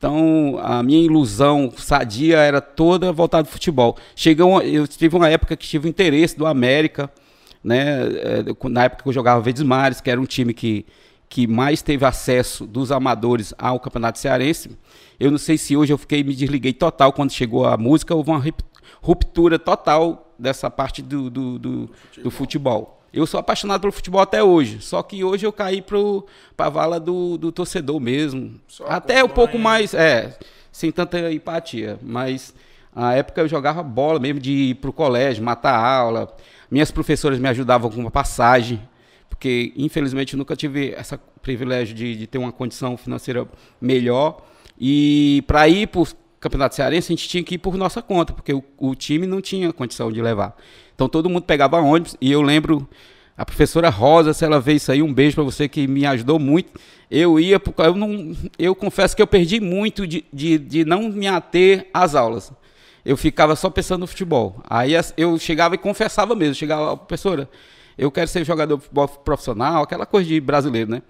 Então, 0.03 0.59
a 0.61 0.83
minha 0.83 1.01
ilusão 1.01 1.71
sadia 1.77 2.35
era 2.39 2.59
toda 2.59 3.09
voltada 3.13 3.47
ao 3.47 3.49
futebol. 3.49 3.95
Chegou, 4.13 4.61
eu 4.61 4.85
tive 4.85 5.15
uma 5.15 5.29
época 5.29 5.55
que 5.55 5.65
tive 5.65 5.87
o 5.87 5.89
interesse 5.89 6.37
do 6.37 6.45
América, 6.45 7.09
né? 7.63 8.01
é, 8.17 8.67
Na 8.67 8.83
época 8.83 9.03
que 9.03 9.07
eu 9.07 9.13
jogava 9.13 9.39
Verdes 9.39 9.63
Mares, 9.63 10.01
que 10.01 10.11
era 10.11 10.19
um 10.19 10.25
time 10.25 10.53
que, 10.53 10.85
que 11.29 11.47
mais 11.47 11.81
teve 11.81 12.03
acesso 12.05 12.67
dos 12.67 12.91
amadores 12.91 13.53
ao 13.57 13.79
Campeonato 13.79 14.19
Cearense. 14.19 14.77
Eu 15.17 15.31
não 15.31 15.37
sei 15.37 15.57
se 15.57 15.77
hoje 15.77 15.93
eu 15.93 15.97
fiquei 15.97 16.21
me 16.21 16.35
desliguei 16.35 16.73
total 16.73 17.13
quando 17.13 17.31
chegou 17.31 17.65
a 17.65 17.77
música, 17.77 18.13
houve 18.13 18.29
uma 18.29 18.43
ruptura 19.01 19.57
total 19.57 20.35
dessa 20.37 20.69
parte 20.69 21.01
do, 21.01 21.29
do, 21.29 21.57
do, 21.57 21.89
do 22.21 22.29
futebol. 22.29 23.02
Eu 23.13 23.27
sou 23.27 23.39
apaixonado 23.39 23.81
pelo 23.81 23.93
futebol 23.93 24.19
até 24.19 24.43
hoje, 24.43 24.81
só 24.81 25.03
que 25.03 25.23
hoje 25.23 25.45
eu 25.45 25.53
caí 25.53 25.83
para 25.83 26.65
a 26.65 26.69
vala 26.69 26.99
do, 26.99 27.37
do 27.37 27.51
torcedor 27.51 27.99
mesmo. 27.99 28.59
Só 28.67 28.87
até 28.87 29.23
um 29.23 29.29
pouco 29.29 29.59
mais, 29.59 29.93
é, 29.93 30.35
sem 30.71 30.91
tanta 30.91 31.31
empatia, 31.31 31.99
mas 32.01 32.55
a 32.95 33.13
época 33.13 33.41
eu 33.41 33.47
jogava 33.47 33.83
bola 33.83 34.19
mesmo 34.19 34.39
de 34.39 34.51
ir 34.51 34.75
pro 34.75 34.91
colégio, 34.91 35.43
matar 35.43 35.75
aula. 35.75 36.35
Minhas 36.71 36.89
professoras 36.89 37.37
me 37.37 37.47
ajudavam 37.47 37.91
com 37.91 37.99
uma 37.99 38.09
passagem, 38.09 38.81
porque 39.29 39.71
infelizmente 39.77 40.33
eu 40.33 40.37
nunca 40.39 40.55
tive 40.55 40.95
esse 40.99 41.15
privilégio 41.39 41.93
de, 41.93 42.15
de 42.15 42.25
ter 42.25 42.39
uma 42.39 42.51
condição 42.51 42.97
financeira 42.97 43.47
melhor. 43.79 44.43
E 44.79 45.43
para 45.45 45.67
ir 45.67 45.87
para 45.87 46.01
o 46.01 46.07
Campeonato 46.43 46.75
Cearense, 46.75 47.11
a 47.11 47.15
gente 47.15 47.29
tinha 47.29 47.43
que 47.43 47.55
ir 47.55 47.57
por 47.57 47.75
nossa 47.77 48.01
conta, 48.01 48.33
porque 48.33 48.53
o, 48.53 48.63
o 48.77 48.93
time 48.93 49.25
não 49.25 49.39
tinha 49.39 49.71
condição 49.71 50.11
de 50.11 50.21
levar. 50.21 50.55
Então 50.93 51.07
todo 51.07 51.29
mundo 51.29 51.43
pegava 51.43 51.77
ônibus 51.77 52.17
e 52.19 52.31
eu 52.31 52.41
lembro 52.41 52.87
a 53.37 53.45
professora 53.45 53.89
Rosa, 53.89 54.33
se 54.33 54.43
ela 54.43 54.59
vê 54.59 54.73
isso 54.73 54.91
aí, 54.91 55.01
um 55.01 55.13
beijo 55.13 55.35
para 55.35 55.43
você 55.43 55.67
que 55.67 55.87
me 55.87 56.05
ajudou 56.05 56.37
muito. 56.37 56.79
Eu 57.09 57.39
ia, 57.39 57.61
eu, 57.77 57.95
não, 57.95 58.35
eu 58.59 58.75
confesso 58.75 59.15
que 59.15 59.21
eu 59.21 59.27
perdi 59.27 59.59
muito 59.59 60.05
de, 60.05 60.25
de, 60.31 60.57
de 60.57 60.85
não 60.85 61.09
me 61.09 61.27
ater 61.27 61.87
às 61.93 62.13
aulas. 62.13 62.51
Eu 63.05 63.15
ficava 63.17 63.55
só 63.55 63.69
pensando 63.69 64.01
no 64.01 64.07
futebol. 64.07 64.61
Aí 64.69 64.91
eu 65.15 65.39
chegava 65.39 65.75
e 65.75 65.77
confessava 65.77 66.35
mesmo. 66.35 66.55
Chegava, 66.55 66.95
professora, 66.97 67.49
eu 67.97 68.11
quero 68.11 68.27
ser 68.27 68.45
jogador 68.45 68.75
de 68.75 68.83
futebol 68.83 69.07
profissional, 69.07 69.83
aquela 69.83 70.05
coisa 70.05 70.27
de 70.27 70.39
brasileiro, 70.39 70.91
né? 70.91 71.01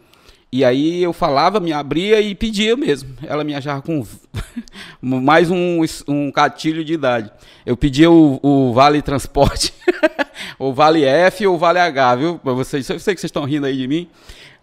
E 0.53 0.63
aí 0.63 1.01
eu 1.01 1.12
falava, 1.12 1.60
me 1.60 1.74
abria 1.74 2.22
e 2.22 2.36
pedia 2.36 2.77
mesmo. 2.77 3.10
Ela 3.24 3.43
me 3.43 3.55
achava 3.55 3.81
com 3.81 4.05
mais 5.01 5.50
um, 5.50 5.79
um 6.07 6.31
gatilho 6.31 6.86
de 6.86 6.93
idade. 6.93 7.31
Eu 7.65 7.75
pedia 7.75 8.12
o, 8.12 8.39
o 8.43 8.72
Vale 8.72 9.01
Transporte, 9.01 9.74
o 10.60 10.72
Vale 10.72 11.03
F 11.05 11.48
ou 11.48 11.55
o 11.55 11.57
Vale 11.57 11.79
H, 11.79 12.15
viu? 12.17 12.38
Pra 12.38 12.53
vocês, 12.53 12.88
eu 12.88 13.00
sei 13.00 13.15
que 13.15 13.22
vocês 13.22 13.29
estão 13.29 13.45
rindo 13.45 13.65
aí 13.65 13.75
de 13.75 13.88
mim. 13.88 14.07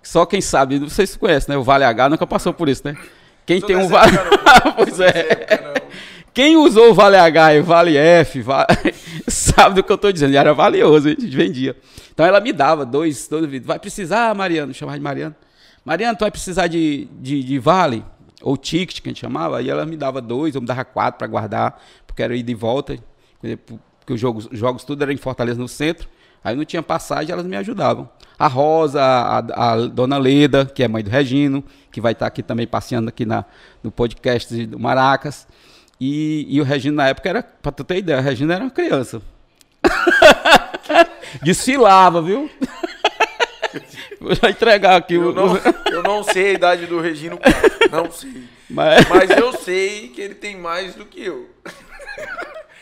Só 0.00 0.24
quem 0.24 0.40
sabe, 0.40 0.78
vocês 0.78 1.16
conhecem, 1.16 1.52
né? 1.52 1.58
O 1.58 1.64
Vale 1.64 1.82
H 1.82 2.08
nunca 2.08 2.24
passou 2.24 2.54
por 2.54 2.68
isso, 2.68 2.82
né? 2.84 2.96
Quem 3.44 3.60
tem 3.60 3.74
um 3.74 3.88
Vale. 3.88 4.12
pois 4.76 5.00
é. 5.00 5.74
Quem 6.32 6.56
usou 6.56 6.90
o 6.90 6.94
Vale 6.94 7.16
H 7.16 7.54
e 7.56 7.60
o 7.62 7.64
Vale 7.64 7.96
F, 7.96 8.42
va- 8.42 8.68
sabe 9.26 9.74
do 9.74 9.82
que 9.82 9.90
eu 9.90 9.96
estou 9.96 10.12
dizendo. 10.12 10.34
E 10.34 10.36
era 10.36 10.54
valioso, 10.54 11.08
a 11.08 11.10
gente 11.10 11.26
vendia. 11.26 11.74
Então 12.14 12.24
ela 12.24 12.38
me 12.38 12.52
dava 12.52 12.86
dois, 12.86 13.26
dois. 13.26 13.44
Vai 13.64 13.80
precisar, 13.80 14.32
Mariano, 14.36 14.72
chamava 14.72 14.96
de 14.96 15.02
Mariano. 15.02 15.34
Mariano, 15.84 16.16
tu 16.16 16.20
vai 16.20 16.30
precisar 16.30 16.66
de, 16.66 17.08
de, 17.20 17.42
de 17.42 17.58
Vale, 17.58 18.04
ou 18.42 18.56
ticket, 18.56 19.00
que 19.00 19.08
a 19.08 19.10
gente 19.10 19.20
chamava. 19.20 19.58
Aí 19.58 19.68
ela 19.68 19.86
me 19.86 19.96
dava 19.96 20.20
dois, 20.20 20.54
ou 20.54 20.60
me 20.60 20.66
dava 20.66 20.84
quatro 20.84 21.18
para 21.18 21.26
guardar, 21.26 21.82
porque 22.06 22.22
era 22.22 22.34
ida 22.34 22.50
e 22.50 22.54
volta. 22.54 22.98
Porque 23.98 24.12
os 24.12 24.20
jogos, 24.20 24.48
os 24.50 24.58
jogos 24.58 24.84
tudo 24.84 25.02
era 25.02 25.12
em 25.12 25.16
Fortaleza 25.16 25.60
no 25.60 25.68
centro. 25.68 26.08
Aí 26.42 26.56
não 26.56 26.64
tinha 26.64 26.82
passagem, 26.82 27.32
elas 27.32 27.46
me 27.46 27.56
ajudavam. 27.56 28.08
A 28.38 28.46
Rosa, 28.46 29.02
a, 29.02 29.72
a 29.72 29.86
Dona 29.86 30.16
Leda, 30.16 30.64
que 30.64 30.82
é 30.82 30.88
mãe 30.88 31.02
do 31.02 31.10
Regino, 31.10 31.62
que 31.92 32.00
vai 32.00 32.12
estar 32.12 32.26
aqui 32.26 32.42
também 32.42 32.66
passeando 32.66 33.10
aqui 33.10 33.26
na, 33.26 33.44
no 33.82 33.90
podcast 33.90 34.66
do 34.66 34.78
Maracas. 34.78 35.46
E, 36.00 36.46
e 36.48 36.60
o 36.60 36.64
Regino, 36.64 36.96
na 36.96 37.08
época, 37.08 37.28
era, 37.28 37.42
pra 37.42 37.70
tu 37.70 37.84
ter 37.84 37.98
ideia, 37.98 38.18
o 38.18 38.22
Regino 38.22 38.50
era 38.52 38.64
uma 38.64 38.70
criança. 38.70 39.20
Desfilava, 41.42 42.22
viu? 42.22 42.50
Vou 44.20 44.34
já 44.34 44.50
entregar 44.50 44.96
aqui 44.96 45.14
Eu 45.14 45.30
o. 45.30 45.32
não, 45.32 45.56
eu 45.90 46.02
não 46.02 46.22
sei 46.22 46.50
a 46.50 46.52
idade 46.52 46.86
do 46.86 47.00
Regino 47.00 47.38
Castro, 47.38 47.70
não 47.90 48.10
sei. 48.10 48.44
Mas, 48.68 49.08
Mas 49.08 49.30
eu 49.30 49.52
sei 49.54 50.08
que 50.08 50.20
ele 50.20 50.34
tem 50.34 50.56
mais 50.56 50.94
do 50.94 51.04
que 51.04 51.24
eu. 51.24 51.48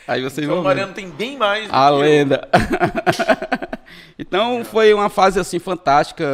aí 0.07 0.21
vocês 0.23 0.45
Então 0.45 0.57
vão 0.57 0.61
o. 0.61 0.65
Mariano 0.65 0.93
tem 0.93 1.09
bem 1.09 1.37
mais 1.37 1.69
do 1.69 1.75
A 1.75 1.87
que 1.89 1.93
eu. 1.95 1.99
lenda. 1.99 2.49
então 4.19 4.65
foi 4.65 4.93
uma 4.93 5.09
fase 5.09 5.39
assim 5.39 5.59
fantástica. 5.59 6.25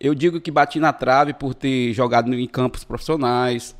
Eu 0.00 0.14
digo 0.14 0.40
que 0.40 0.50
bati 0.50 0.78
na 0.78 0.92
trave 0.92 1.32
por 1.32 1.54
ter 1.54 1.92
jogado 1.92 2.32
em 2.34 2.46
campos 2.46 2.84
profissionais. 2.84 3.74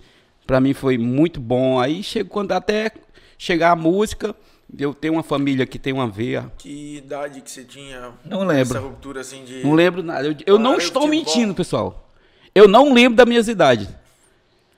Pra 0.47 0.61
mim 0.61 0.73
foi 0.75 0.97
muito 0.99 1.41
bom. 1.41 1.79
Aí 1.79 2.03
chegou 2.03 2.31
quando 2.33 2.53
até 2.53 2.91
chegar 3.37 3.71
a 3.73 3.77
música, 3.77 4.35
eu 4.77 4.93
tenho 4.93 5.15
uma 5.15 5.23
família 5.23 5.65
que 5.67 5.79
tem 5.79 5.93
uma 5.93 6.09
veia. 6.09 6.51
Que 6.59 6.97
idade 6.99 7.41
que 7.41 7.51
você 7.51 7.65
tinha? 7.65 8.13
Não 8.25 8.41
lembro. 8.45 8.77
Essa 8.77 8.81
ruptura 8.81 9.21
assim 9.21 9.45
de. 9.45 9.63
Não 9.63 9.73
lembro 9.75 10.03
nada. 10.03 10.27
Eu, 10.27 10.35
eu 10.47 10.59
não 10.59 10.77
estou 10.77 11.07
mentindo, 11.07 11.55
pessoal. 11.55 12.09
Eu 12.55 12.67
não 12.67 12.93
lembro 12.93 13.17
das 13.17 13.27
minhas 13.27 13.47
idades. 13.49 13.89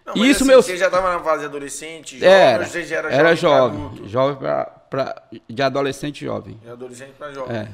Não, 0.06 0.14
mas 0.16 0.28
Isso, 0.30 0.42
assim, 0.42 0.48
meu- 0.52 0.62
Você 0.62 0.76
já 0.76 0.90
tava 0.90 1.12
na 1.12 1.20
fase 1.20 1.44
adolescente? 1.44 2.18
Jovem, 2.18 2.28
Era. 2.34 2.66
Você 2.66 2.84
já 2.84 2.96
era, 2.96 3.12
Era 3.12 3.34
jovem. 3.36 3.78
jovem. 3.78 3.78
pra 3.80 3.86
adulto? 3.94 4.08
Jovem 4.08 4.36
pra, 4.36 4.64
pra- 4.64 5.22
de 5.48 5.62
adolescente 5.62 6.24
jovem. 6.24 6.58
De 6.62 6.68
adolescente 6.70 7.12
pra 7.18 7.32
jovem. 7.32 7.56
É. 7.56 7.68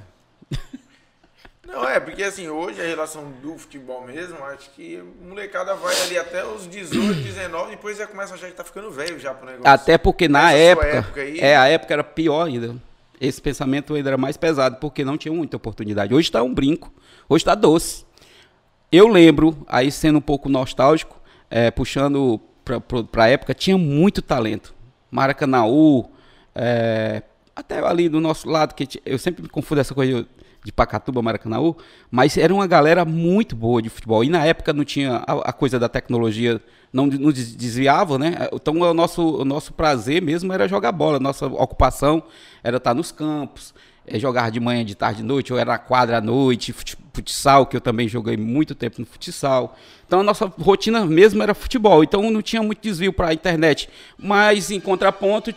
Não, 1.67 1.87
é, 1.89 1.99
porque 1.99 2.23
assim, 2.23 2.49
hoje 2.49 2.81
a 2.81 2.85
relação 2.85 3.31
do 3.43 3.59
futebol 3.59 4.07
mesmo, 4.07 4.37
acho 4.45 4.71
que 4.71 4.99
a 4.99 5.27
molecada 5.29 5.75
vai 5.75 5.95
ali 6.03 6.17
até 6.17 6.45
os 6.47 6.69
18, 6.69 7.21
19, 7.23 7.71
depois 7.71 7.99
já 7.99 8.07
começa 8.07 8.33
a 8.33 8.37
achar 8.37 8.47
que 8.49 8.53
tá 8.55 8.63
ficando 8.65 8.91
velho 8.91 9.19
já 9.19 9.35
pro 9.35 9.47
negócio. 9.47 9.69
Até 9.69 9.99
porque 9.99 10.29
na 10.29 10.45
Nessa 10.53 10.53
sua 10.53 10.61
época, 10.87 10.87
época 10.99 11.21
aí- 11.23 11.41
é, 11.41 11.57
a 11.57 11.67
época 11.67 11.93
era 11.93 12.05
pior 12.05 12.47
ainda. 12.47 12.77
Esse 13.21 13.41
pensamento 13.43 13.95
ainda 13.95 14.11
era 14.11 14.17
mais 14.19 14.37
pesado, 14.37 14.77
porque 14.77 15.05
não 15.05 15.17
tinha 15.19 15.33
muita 15.35 15.57
oportunidade. 15.57 16.15
Hoje 16.15 16.29
está 16.29 16.43
um 16.43 16.53
brinco, 16.55 16.93
hoje 17.29 17.43
está 17.43 17.55
doce. 17.55 18.05
Eu 18.93 19.09
lembro, 19.09 19.57
aí 19.67 19.91
sendo 19.91 20.19
um 20.19 20.23
pouco 20.23 20.49
nostálgico, 20.49 21.21
é, 21.51 21.71
puxando 21.71 22.41
para 23.11 23.25
a 23.25 23.29
época, 23.29 23.55
tinha 23.55 23.77
muito 23.77 24.23
talento. 24.23 24.75
Maracanãú, 25.11 26.11
é, 26.55 27.23
até 27.55 27.79
ali 27.85 28.09
do 28.09 28.21
nosso 28.21 28.49
lado, 28.49 28.75
que 28.75 29.01
eu 29.05 29.19
sempre 29.19 29.43
me 29.43 29.49
confundo 29.49 29.81
essa 29.81 29.95
coisa 29.95 30.27
de 30.67 30.73
Pacatuba, 30.73 31.23
Maracanãú, 31.23 31.77
mas 32.11 32.37
era 32.37 32.53
uma 32.53 32.67
galera 32.67 33.05
muito 33.05 33.55
boa 33.55 33.81
de 33.81 33.89
futebol. 33.89 34.25
E 34.25 34.29
na 34.29 34.45
época 34.45 34.73
não 34.73 34.85
tinha 34.85 35.23
a, 35.27 35.51
a 35.51 35.53
coisa 35.53 35.79
da 35.79 35.89
tecnologia, 35.89 36.61
não, 36.93 37.09
des- 37.09 37.55
desviava, 37.55 38.19
né? 38.19 38.49
Então 38.53 38.75
o 38.81 38.93
nosso, 38.93 39.23
o 39.43 39.45
nosso 39.45 39.73
prazer 39.73 40.21
mesmo 40.21 40.53
era 40.53 40.67
jogar 40.67 40.91
bola, 40.91 41.21
nossa 41.21 41.47
ocupação 41.47 42.21
era 42.65 42.79
estar 42.79 42.95
nos 42.95 43.13
campos, 43.13 43.73
é, 44.05 44.19
jogar 44.19 44.51
de 44.51 44.59
manhã, 44.59 44.85
de 44.85 44.97
tarde, 44.97 45.19
de 45.19 45.23
noite, 45.25 45.53
ou 45.53 45.59
era 45.59 45.73
na 45.73 45.79
quadra 45.79 46.19
à 46.19 46.21
noite, 46.21 46.73
fut- 46.73 46.97
futsal, 47.13 47.65
que 47.65 47.77
eu 47.77 47.81
também 47.81 48.09
joguei 48.09 48.37
muito 48.37 48.75
tempo 48.75 48.97
no 49.01 49.07
futsal. 49.07 49.77
Então 50.05 50.19
a 50.21 50.23
nossa 50.25 50.47
rotina 50.59 51.05
mesmo 51.07 51.43
era 51.45 51.55
futebol, 51.55 52.03
então 52.03 52.29
não 52.31 52.43
tinha 52.43 52.63
muito 52.63 52.81
desvio 52.83 53.13
para 53.13 53.29
a 53.29 53.35
internet. 53.35 53.89
Mas 54.19 54.71
em 54.73 54.81
contraponto, 54.81 55.55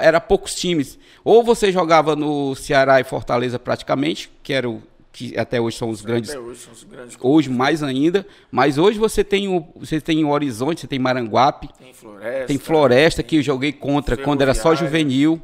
era 0.00 0.20
poucos 0.20 0.54
times. 0.54 0.96
Ou 1.24 1.42
você 1.42 1.72
jogava 1.72 2.14
no 2.14 2.54
Ceará 2.54 3.00
e 3.00 3.04
Fortaleza 3.04 3.58
praticamente, 3.58 4.30
que 4.44 4.52
era 4.52 4.68
o 4.68 4.80
que 5.10 5.38
até 5.38 5.60
hoje 5.60 5.76
são 5.78 5.88
os 5.88 6.02
grandes 6.02 6.34
hoje 6.34 6.60
são 6.60 6.72
os 6.72 6.84
grandes 6.84 7.16
hoje 7.20 7.48
mais 7.48 7.82
ainda, 7.82 8.26
mas 8.50 8.78
hoje 8.78 8.98
você 8.98 9.24
tem 9.24 9.48
o 9.48 9.64
você 9.76 10.00
tem 10.00 10.24
o 10.24 10.28
Horizonte, 10.28 10.82
você 10.82 10.86
tem 10.86 10.98
Maranguape, 10.98 11.68
Tem 11.78 11.92
floresta. 11.94 12.46
tem 12.46 12.58
Floresta 12.58 13.22
que 13.22 13.36
eu 13.36 13.42
joguei 13.42 13.72
contra 13.72 14.16
quando 14.16 14.42
era 14.42 14.54
só 14.54 14.74
juvenil. 14.74 15.40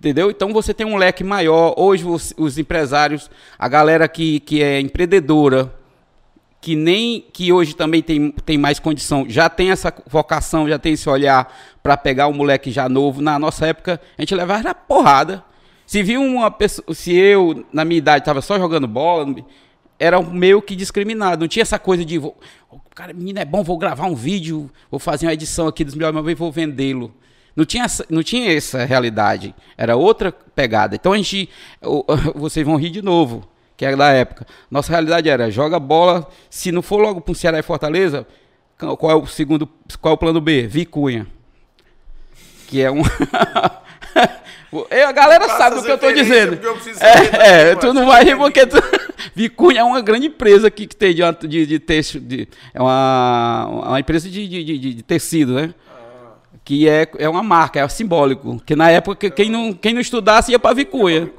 Entendeu? 0.00 0.30
Então 0.30 0.52
você 0.52 0.72
tem 0.72 0.86
um 0.86 0.96
leque 0.96 1.24
maior. 1.24 1.74
Hoje 1.76 2.06
os, 2.06 2.32
os 2.36 2.56
empresários, 2.56 3.28
a 3.58 3.66
galera 3.68 4.06
que, 4.06 4.38
que 4.38 4.62
é 4.62 4.80
empreendedora, 4.80 5.74
que 6.60 6.76
nem 6.76 7.24
que 7.32 7.52
hoje 7.52 7.74
também 7.74 8.00
tem, 8.00 8.30
tem 8.30 8.56
mais 8.56 8.78
condição, 8.78 9.26
já 9.28 9.48
tem 9.48 9.72
essa 9.72 9.92
vocação, 10.06 10.68
já 10.68 10.78
tem 10.78 10.92
esse 10.92 11.08
olhar 11.08 11.52
para 11.82 11.96
pegar 11.96 12.28
o 12.28 12.32
moleque 12.32 12.70
já 12.70 12.88
novo. 12.88 13.20
Na 13.20 13.40
nossa 13.40 13.66
época, 13.66 14.00
a 14.16 14.22
gente 14.22 14.36
levava 14.36 14.62
na 14.62 14.74
porrada. 14.74 15.44
Se 15.88 16.02
viu 16.02 16.20
uma 16.20 16.50
pessoa, 16.50 16.94
se 16.94 17.16
eu 17.16 17.64
na 17.72 17.82
minha 17.82 17.96
idade 17.96 18.20
estava 18.20 18.42
só 18.42 18.58
jogando 18.58 18.86
bola, 18.86 19.34
era 19.98 20.20
meio 20.20 20.60
que 20.60 20.76
discriminado. 20.76 21.40
Não 21.40 21.48
tinha 21.48 21.62
essa 21.62 21.78
coisa 21.78 22.04
de 22.04 22.20
cara, 22.94 23.14
menino 23.14 23.38
é 23.38 23.44
bom, 23.46 23.64
vou 23.64 23.78
gravar 23.78 24.04
um 24.04 24.14
vídeo, 24.14 24.70
vou 24.90 25.00
fazer 25.00 25.24
uma 25.24 25.32
edição 25.32 25.66
aqui 25.66 25.84
dos 25.84 25.94
melhores 25.94 26.20
e 26.28 26.34
vou 26.34 26.52
vendê-lo. 26.52 27.10
Não 27.56 27.64
tinha, 27.64 27.86
não 28.10 28.22
tinha 28.22 28.54
essa 28.54 28.84
realidade. 28.84 29.54
Era 29.78 29.96
outra 29.96 30.30
pegada. 30.30 30.94
Então 30.94 31.14
a 31.14 31.16
gente. 31.16 31.48
Vocês 32.36 32.66
vão 32.66 32.76
rir 32.76 32.90
de 32.90 33.00
novo, 33.00 33.48
que 33.74 33.86
é 33.86 33.96
da 33.96 34.10
época. 34.10 34.46
Nossa 34.70 34.92
realidade 34.92 35.30
era: 35.30 35.50
joga 35.50 35.80
bola. 35.80 36.28
Se 36.50 36.70
não 36.70 36.82
for 36.82 37.00
logo 37.00 37.22
para 37.22 37.32
o 37.32 37.34
Ceará 37.34 37.60
e 37.60 37.62
Fortaleza, 37.62 38.26
qual 38.76 39.10
é 39.10 39.14
o 39.14 39.26
segundo. 39.26 39.66
Qual 40.02 40.12
é 40.12 40.14
o 40.14 40.18
plano 40.18 40.38
B? 40.38 40.66
Vicunha. 40.66 41.26
Que 42.66 42.82
é 42.82 42.90
um. 42.90 43.00
É, 44.90 45.04
a 45.04 45.12
galera 45.12 45.48
sabe 45.48 45.76
do 45.76 45.78
as 45.80 45.86
que 45.86 45.90
eu 45.92 45.98
tô 45.98 46.12
dizendo. 46.12 46.58
É, 47.00 47.70
é, 47.70 47.74
tu 47.76 47.92
não 47.94 48.06
vai 48.06 48.22
rir 48.24 48.36
porque 48.36 48.66
tu... 48.66 48.76
Vicunha 49.34 49.80
é 49.80 49.84
uma 49.84 50.00
grande 50.00 50.26
empresa 50.26 50.68
aqui 50.68 50.86
que 50.86 50.94
tem 50.94 51.14
de, 51.14 51.22
de, 51.48 51.66
de, 51.66 51.78
texto, 51.78 52.20
de 52.20 52.46
é 52.74 52.80
uma, 52.80 53.66
uma 53.66 54.00
empresa 54.00 54.28
de, 54.28 54.46
de, 54.46 54.64
de- 54.64 54.94
de 54.94 55.02
tecido, 55.02 55.54
né? 55.54 55.72
Ah, 55.90 56.32
Que 56.64 56.88
é, 56.88 57.08
é 57.18 57.28
uma 57.28 57.42
marca, 57.42 57.80
é 57.80 57.88
simbólico. 57.88 58.60
Que 58.66 58.76
na 58.76 58.90
época 58.90 59.30
quem 59.30 59.50
não, 59.50 59.72
quem 59.72 59.94
não 59.94 60.00
estudasse 60.00 60.52
ia 60.52 60.58
para 60.58 60.74
Vicunha. 60.74 61.30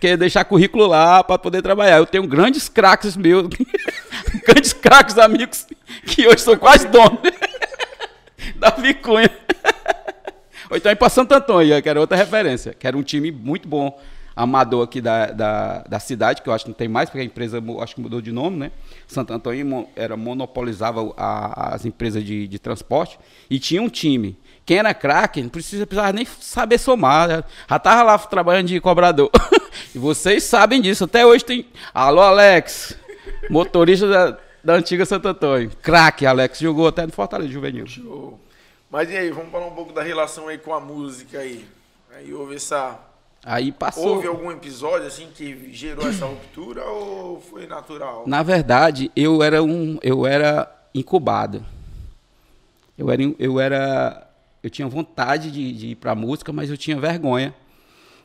Que 0.00 0.08
é 0.08 0.16
deixar 0.16 0.44
currículo 0.44 0.86
lá 0.86 1.24
para 1.24 1.38
poder 1.38 1.60
trabalhar. 1.62 1.98
Eu 1.98 2.06
tenho 2.06 2.26
grandes 2.26 2.68
craques 2.68 3.16
meus 3.16 3.48
grandes 4.46 4.72
craques 4.72 5.18
amigos, 5.18 5.66
que 6.06 6.26
hoje 6.28 6.38
são 6.40 6.56
quase 6.56 6.86
donos. 6.86 7.18
Davi 8.56 8.94
Cunha. 8.94 9.30
Ou 10.70 10.76
então 10.76 10.90
ir 10.92 10.96
para 10.96 11.08
Santo 11.08 11.32
Antônio, 11.32 11.80
que 11.82 11.88
era 11.88 12.00
outra 12.00 12.16
referência, 12.16 12.74
que 12.74 12.86
era 12.86 12.96
um 12.96 13.02
time 13.02 13.30
muito 13.30 13.68
bom, 13.68 13.98
amador 14.36 14.84
aqui 14.84 15.00
da, 15.00 15.26
da, 15.26 15.78
da 15.82 15.98
cidade, 15.98 16.42
que 16.42 16.48
eu 16.48 16.52
acho 16.52 16.64
que 16.64 16.70
não 16.70 16.76
tem 16.76 16.86
mais, 16.86 17.10
porque 17.10 17.20
a 17.20 17.24
empresa 17.24 17.60
acho 17.82 17.94
que 17.96 18.00
mudou 18.00 18.20
de 18.20 18.30
nome, 18.30 18.56
né? 18.56 18.70
Santo 19.06 19.32
Antônio 19.32 19.88
era, 19.96 20.16
monopolizava 20.16 21.12
a- 21.16 21.74
as 21.74 21.84
empresas 21.84 22.22
de, 22.22 22.46
de 22.46 22.58
transporte 22.58 23.18
e 23.50 23.58
tinha 23.58 23.82
um 23.82 23.88
time. 23.88 24.38
Quem 24.64 24.78
era 24.78 24.94
craque, 24.94 25.42
não 25.42 25.48
precisa, 25.48 25.84
precisava 25.86 26.12
nem 26.12 26.24
saber 26.24 26.78
somar, 26.78 27.44
já 27.68 27.76
estava 27.76 28.02
lá 28.04 28.18
trabalhando 28.18 28.68
de 28.68 28.78
cobrador. 28.80 29.28
e 29.92 29.98
vocês 29.98 30.44
sabem 30.44 30.80
disso, 30.80 31.04
até 31.04 31.26
hoje 31.26 31.44
tem. 31.44 31.66
Alô, 31.92 32.20
Alex, 32.20 32.96
motorista 33.50 34.06
da, 34.06 34.38
da 34.62 34.74
antiga 34.74 35.04
Santo 35.04 35.26
Antônio. 35.26 35.70
Craque, 35.82 36.26
Alex, 36.26 36.60
jogou 36.60 36.86
até 36.86 37.04
no 37.04 37.12
Fortaleza 37.12 37.50
Juvenil. 37.50 37.86
Show. 37.88 38.38
Mas 38.90 39.10
e 39.10 39.16
aí, 39.16 39.30
vamos 39.30 39.50
falar 39.50 39.66
um 39.66 39.74
pouco 39.74 39.92
da 39.92 40.02
relação 40.02 40.48
aí 40.48 40.58
com 40.58 40.72
a 40.72 40.80
música 40.80 41.38
aí. 41.40 41.66
Aí 42.16 42.32
houve 42.32 42.56
essa. 42.56 42.98
Aí 43.44 43.70
passou. 43.70 44.16
Houve 44.16 44.26
algum 44.26 44.50
episódio 44.50 45.06
assim 45.06 45.28
que 45.34 45.72
gerou 45.72 46.08
essa 46.08 46.24
ruptura 46.26 46.84
ou 46.84 47.40
foi 47.40 47.66
natural? 47.66 48.24
Na 48.26 48.42
verdade, 48.42 49.10
eu 49.14 49.42
era 49.42 49.62
um, 49.62 49.98
eu 50.02 50.26
era 50.26 50.70
incubado. 50.94 51.64
Eu 52.96 53.10
era, 53.10 53.22
eu 53.38 53.60
era, 53.60 54.28
eu 54.62 54.70
tinha 54.70 54.88
vontade 54.88 55.50
de, 55.52 55.72
de 55.72 55.86
ir 55.88 55.94
para 55.94 56.14
música, 56.16 56.52
mas 56.52 56.68
eu 56.68 56.76
tinha 56.76 56.98
vergonha, 56.98 57.54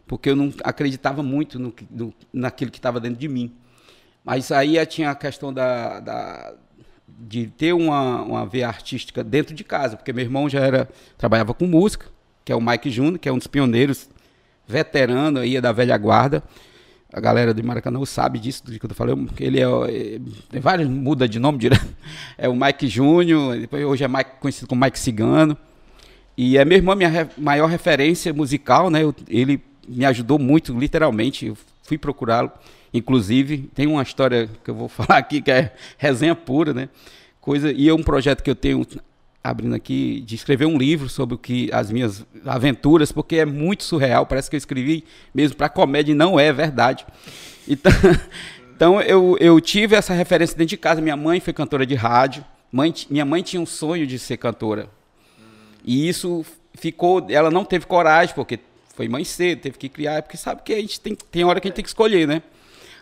porque 0.08 0.29
eu 0.29 0.36
não 0.36 0.51
acreditava 0.63 1.22
muito 1.22 1.60
no, 1.60 1.74
no- 1.91 2.13
naquilo 2.32 2.72
que 2.72 2.79
estava 2.79 3.00
dentro 3.00 3.20
de 3.20 3.27
mim. 3.27 3.53
Mas 4.24 4.51
aí 4.51 4.84
tinha 4.88 5.12
a 5.12 5.15
questão 5.15 5.53
da, 5.53 6.00
da- 6.00 6.53
de 7.20 7.48
ter 7.48 7.74
uma, 7.74 8.22
uma 8.22 8.46
veia 8.46 8.67
artística 8.67 9.24
dentro 9.24 9.53
de 9.55 9.63
casa, 9.63 9.96
porque 9.98 10.12
meu 10.13 10.24
irmão 10.24 10.50
já 10.50 10.60
era 10.60 10.89
trabalhava 11.17 11.53
com 11.53 11.65
música, 11.65 12.08
que 12.46 12.51
é 12.51 12.55
o 12.55 12.62
Mike 12.62 12.89
Júnior, 12.89 13.17
que 13.20 13.29
é 13.29 13.32
um 13.32 13.38
dos 13.38 13.48
pioneiros 13.48 14.10
veterano 14.67 15.39
aí 15.39 15.60
da 15.60 15.72
velha 15.72 15.98
guarda. 15.98 16.43
A 17.12 17.20
galera 17.20 17.53
de 17.53 17.62
Maracanã 17.62 18.03
sabe 18.05 18.39
disso, 18.39 18.65
do 18.65 18.72
que 18.79 18.84
eu 18.86 18.89
falei. 18.96 19.15
Ele 19.39 19.60
é, 19.60 19.63
é, 19.65 20.20
tem 20.50 20.60
vários, 20.60 20.89
muda 20.89 21.27
de 21.29 21.38
nome 21.39 21.60
direto. 21.60 21.86
É 22.38 22.50
o 22.50 22.55
Mike 22.55 22.88
Júnior, 22.88 23.58
depois 23.60 23.86
hoje 23.86 24.03
é 24.03 24.08
Mike, 24.08 24.32
conhecido 24.39 24.67
como 24.67 24.84
Mike 24.84 24.98
Cigano. 24.98 25.55
E 26.36 26.58
é 26.58 26.65
meu 26.65 26.77
irmão, 26.77 26.96
minha 26.96 27.10
re- 27.10 27.27
maior 27.38 27.67
referência 27.67 28.34
musical, 28.34 28.89
né? 28.89 29.03
Eu- 29.03 29.13
ele 29.29 29.62
me 29.88 30.03
ajudou 30.05 30.39
muito, 30.39 30.77
literalmente. 30.77 31.46
Eu 31.46 31.58
fui 31.84 31.98
procurá-lo. 32.00 32.51
Inclusive, 32.94 33.70
tem 33.74 33.88
uma 33.88 34.04
história 34.04 34.50
que 34.64 34.70
eu 34.70 34.76
vou 34.76 34.88
falar 34.90 35.18
aqui 35.18 35.42
que 35.42 35.52
é 35.52 35.74
resenha 35.98 36.36
pura, 36.36 36.74
né? 36.74 36.90
Coisa, 37.42 37.72
e 37.72 37.90
é 37.90 37.94
um 37.94 38.04
projeto 38.04 38.42
que 38.42 38.50
eu 38.50 38.56
tenho 38.56 38.86
abrindo 39.44 39.76
aqui 39.76 40.22
de 40.22 40.36
escrever 40.36 40.66
um 40.66 40.78
livro 40.78 41.10
sobre 41.10 41.36
o 41.36 41.38
que 41.38 41.70
as 41.74 41.92
minhas 41.92 42.26
aventuras, 42.46 43.12
porque 43.12 43.36
é 43.38 43.46
muito 43.46 43.84
surreal, 43.84 44.26
parece 44.26 44.50
que 44.50 44.56
eu 44.56 44.58
escrevi 44.58 45.04
mesmo 45.34 45.58
para 45.58 45.68
comédia 45.68 46.14
e 46.14 46.16
não 46.16 46.40
é 46.40 46.54
verdade. 46.54 47.06
Então, 47.68 47.92
então 48.74 49.02
eu, 49.02 49.36
eu 49.42 49.60
tive 49.60 49.96
essa 49.96 50.14
referência 50.14 50.56
dentro 50.56 50.70
de 50.70 50.78
casa. 50.78 51.02
Minha 51.02 51.18
mãe 51.18 51.42
foi 51.42 51.52
cantora 51.52 51.86
de 51.86 51.96
rádio. 51.96 52.46
Mãe, 52.72 52.94
minha 53.10 53.26
mãe 53.26 53.42
tinha 53.42 53.62
um 53.62 53.66
sonho 53.66 54.08
de 54.08 54.18
ser 54.18 54.38
cantora. 54.38 54.88
E 55.84 56.08
isso 56.08 56.46
ficou. 56.74 57.26
Ela 57.30 57.52
não 57.52 57.66
teve 57.66 57.86
coragem, 57.86 58.34
porque 58.34 58.60
foi 58.96 59.10
mãe 59.10 59.24
cedo, 59.24 59.60
teve 59.60 59.78
que 59.78 59.90
criar, 59.90 60.22
porque 60.22 60.38
sabe 60.38 60.62
que 60.64 60.74
a 60.74 60.80
gente 60.80 61.00
tem, 61.02 61.16
tem 61.16 61.44
hora 61.44 61.60
que 61.60 61.68
a 61.68 61.70
gente 61.70 61.76
tem 61.76 61.84
que 61.84 61.90
escolher, 61.90 62.28
né? 62.28 62.42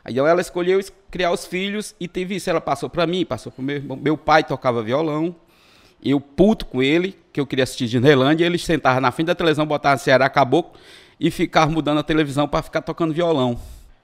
Aí 0.03 0.17
ela 0.17 0.41
escolheu 0.41 0.79
es- 0.79 0.91
criar 1.09 1.31
os 1.31 1.45
filhos 1.45 1.93
e 1.99 2.07
teve 2.07 2.35
isso. 2.35 2.49
Ela 2.49 2.61
passou 2.61 2.89
para 2.89 3.05
mim, 3.05 3.25
passou 3.25 3.51
para 3.51 3.63
meu 3.63 3.75
irmão. 3.75 3.97
Meu 3.97 4.17
pai 4.17 4.43
tocava 4.43 4.81
violão. 4.81 5.35
Eu 6.03 6.19
puto 6.19 6.65
com 6.65 6.81
ele, 6.81 7.15
que 7.31 7.39
eu 7.39 7.45
queria 7.45 7.63
assistir 7.63 7.87
Disneylandia, 7.87 8.45
ele 8.47 8.57
sentava 8.57 8.99
na 8.99 9.11
frente 9.11 9.27
da 9.27 9.35
televisão, 9.35 9.65
botava 9.67 9.97
Ceará 9.97 10.27
Caboclo 10.29 10.73
e 11.19 11.29
ficava 11.29 11.69
mudando 11.71 11.99
a 11.99 12.03
televisão 12.03 12.47
para 12.47 12.63
ficar 12.63 12.81
tocando 12.81 13.13
violão. 13.13 13.59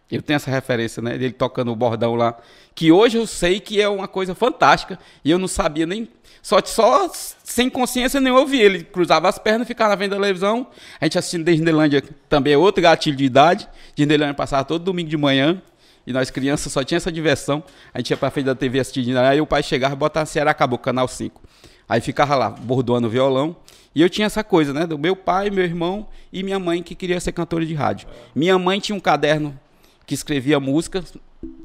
Eu 0.10 0.22
tenho 0.22 0.36
essa 0.36 0.50
referência, 0.52 1.02
né? 1.02 1.18
Dele 1.18 1.34
tocando 1.34 1.72
o 1.72 1.76
bordão 1.76 2.16
lá. 2.16 2.38
Que 2.76 2.92
hoje 2.92 3.18
eu 3.18 3.26
sei 3.28 3.60
que 3.60 3.82
é 3.82 3.90
uma 3.90 4.08
coisa 4.08 4.34
fantástica. 4.34 4.98
E 5.26 5.30
eu 5.32 5.38
não 5.40 5.50
sabia 5.50 5.86
nem. 5.86 6.08
Só, 6.42 6.62
só 6.64 7.12
sem 7.44 7.70
consciência 7.70 8.22
nem 8.22 8.32
ouvi. 8.32 8.62
Ele 8.62 8.84
cruzava 8.86 9.28
as 9.28 9.38
pernas, 9.38 9.68
ficava 9.68 9.90
na 9.90 9.98
frente 9.98 10.12
da 10.12 10.16
televisão. 10.16 10.68
A 11.02 11.04
gente 11.06 11.18
assistindo 11.18 11.44
Disneylandia 11.44 12.02
também 12.30 12.54
é 12.54 12.58
outro 12.58 12.82
gatilho 12.82 13.18
de 13.18 13.26
idade. 13.26 13.68
Disneylandia 13.96 14.34
passava 14.34 14.64
todo 14.64 14.82
domingo 14.82 15.10
de 15.10 15.18
manhã. 15.18 15.62
E 16.08 16.14
nós 16.14 16.32
crianças 16.32 16.72
só 16.72 16.86
tinha 16.86 16.96
essa 16.96 17.12
diversão. 17.12 17.62
A 17.94 18.00
gente 18.00 18.12
ia 18.12 18.18
pra 18.18 18.32
frente 18.32 18.46
da 18.46 18.56
TV 18.56 18.82
Disneylandia. 18.82 19.30
Aí 19.30 19.42
o 19.42 19.46
pai 19.46 19.62
chegava 19.62 19.94
e 19.94 19.98
botava 19.98 20.26
Ceará 20.26 20.52
Acabou, 20.52 20.80
canal 20.80 21.06
5. 21.06 21.42
Aí 21.88 22.00
ficava 22.00 22.34
lá, 22.34 22.50
bordoando 22.50 23.08
o 23.08 23.10
violão. 23.10 23.58
E 23.94 24.02
eu 24.02 24.10
tinha 24.10 24.26
essa 24.26 24.42
coisa, 24.42 24.72
né? 24.72 24.88
Do 24.88 24.98
meu 24.98 25.18
pai, 25.18 25.50
meu 25.50 25.66
irmão 25.66 26.08
e 26.32 26.44
minha 26.44 26.58
mãe 26.58 26.82
que 26.82 26.96
queria 26.96 27.20
ser 27.20 27.34
cantora 27.34 27.66
de 27.66 27.74
rádio. 27.74 28.08
Minha 28.34 28.58
mãe 28.58 28.80
tinha 28.80 28.96
um 28.96 29.02
caderno 29.02 29.60
que 30.06 30.14
escrevia 30.14 30.62
música 30.62 31.04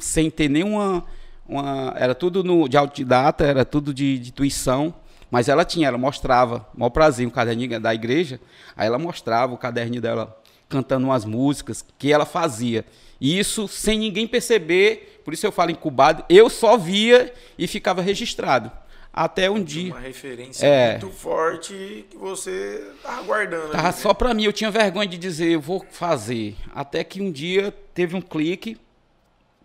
sem 0.01 0.29
ter 0.29 0.49
nenhuma. 0.49 1.05
Uma, 1.47 1.95
era 1.97 2.13
tudo 2.13 2.43
no, 2.43 2.69
de 2.69 2.77
autodidata, 2.77 3.45
era 3.45 3.65
tudo 3.65 3.95
de, 3.95 4.19
de 4.19 4.31
intuição. 4.31 4.93
Mas 5.31 5.49
ela 5.49 5.65
tinha, 5.65 5.87
ela 5.87 5.99
mostrava, 5.99 6.67
maior 6.77 6.91
prazer, 6.91 7.25
um 7.25 7.31
caderninho 7.31 7.79
da 7.79 7.95
igreja. 7.95 8.41
Aí 8.77 8.89
ela 8.89 8.99
mostrava 8.99 9.55
o 9.55 9.57
caderninho 9.57 10.03
dela 10.03 10.37
cantando 10.69 11.07
umas 11.07 11.25
músicas 11.25 11.85
que 11.97 12.13
ela 12.13 12.27
fazia. 12.27 12.85
E 13.25 13.39
isso 13.39 13.69
sem 13.69 14.01
ninguém 14.01 14.27
perceber, 14.27 15.21
por 15.25 15.33
isso 15.33 15.47
eu 15.47 15.53
falo 15.53 15.71
incubado, 15.71 16.25
eu 16.29 16.51
só 16.51 16.77
via 16.77 17.33
e 17.57 17.69
ficava 17.69 18.03
registrado. 18.03 18.69
Até 19.13 19.49
um 19.49 19.63
dia. 19.63 19.93
Uma 19.93 20.01
referência 20.01 20.67
É. 20.67 20.93
muito 20.99 21.11
forte 21.15 22.05
que 22.11 22.17
você 22.17 22.85
tava 23.01 23.23
guardando. 23.23 23.71
Tava 23.71 23.79
ali, 23.89 23.97
né? 23.97 24.03
só 24.03 24.13
pra 24.13 24.35
mim, 24.35 24.43
eu 24.43 24.53
tinha 24.53 24.73
vergonha 24.73 25.07
de 25.07 25.17
dizer, 25.19 25.53
eu 25.53 25.61
vou 25.61 25.87
fazer. 25.93 26.57
Até 26.75 27.05
que 27.05 27.21
um 27.23 27.31
dia 27.31 27.73
teve 27.95 28.17
um 28.17 28.21
clique. 28.21 28.77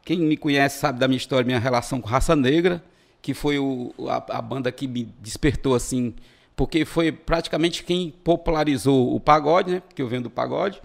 Quem 0.05 0.19
me 0.19 0.37
conhece 0.37 0.77
sabe 0.79 0.99
da 0.99 1.07
minha 1.07 1.17
história, 1.17 1.43
minha 1.43 1.57
relação 1.59 1.99
com 1.99 2.07
Raça 2.07 2.35
Negra, 2.35 2.83
que 3.23 3.33
foi 3.33 3.57
o, 3.57 3.91
a, 4.07 4.37
a 4.37 4.41
banda 4.41 4.71
que 4.71 4.87
me 4.87 5.03
despertou 5.19 5.73
assim, 5.73 6.13
porque 6.55 6.85
foi 6.85 7.11
praticamente 7.11 7.83
quem 7.83 8.13
popularizou 8.23 9.15
o 9.15 9.19
pagode, 9.19 9.71
né? 9.71 9.79
Porque 9.87 10.01
eu 10.01 10.07
venho 10.07 10.21
do 10.21 10.29
pagode. 10.29 10.79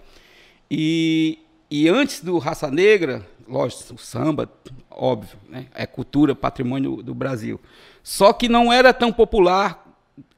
E, 0.71 1.37
e 1.75 1.89
antes 1.89 2.21
do 2.21 2.37
Raça 2.37 2.69
Negra, 2.69 3.25
lógico, 3.47 3.95
o 3.95 3.97
samba, 3.97 4.47
óbvio, 4.91 5.39
né? 5.49 5.65
É 5.73 5.87
cultura, 5.87 6.35
patrimônio 6.35 7.01
do 7.01 7.15
Brasil. 7.15 7.59
Só 8.03 8.31
que 8.31 8.47
não 8.47 8.71
era 8.71 8.93
tão 8.93 9.11
popular 9.11 9.83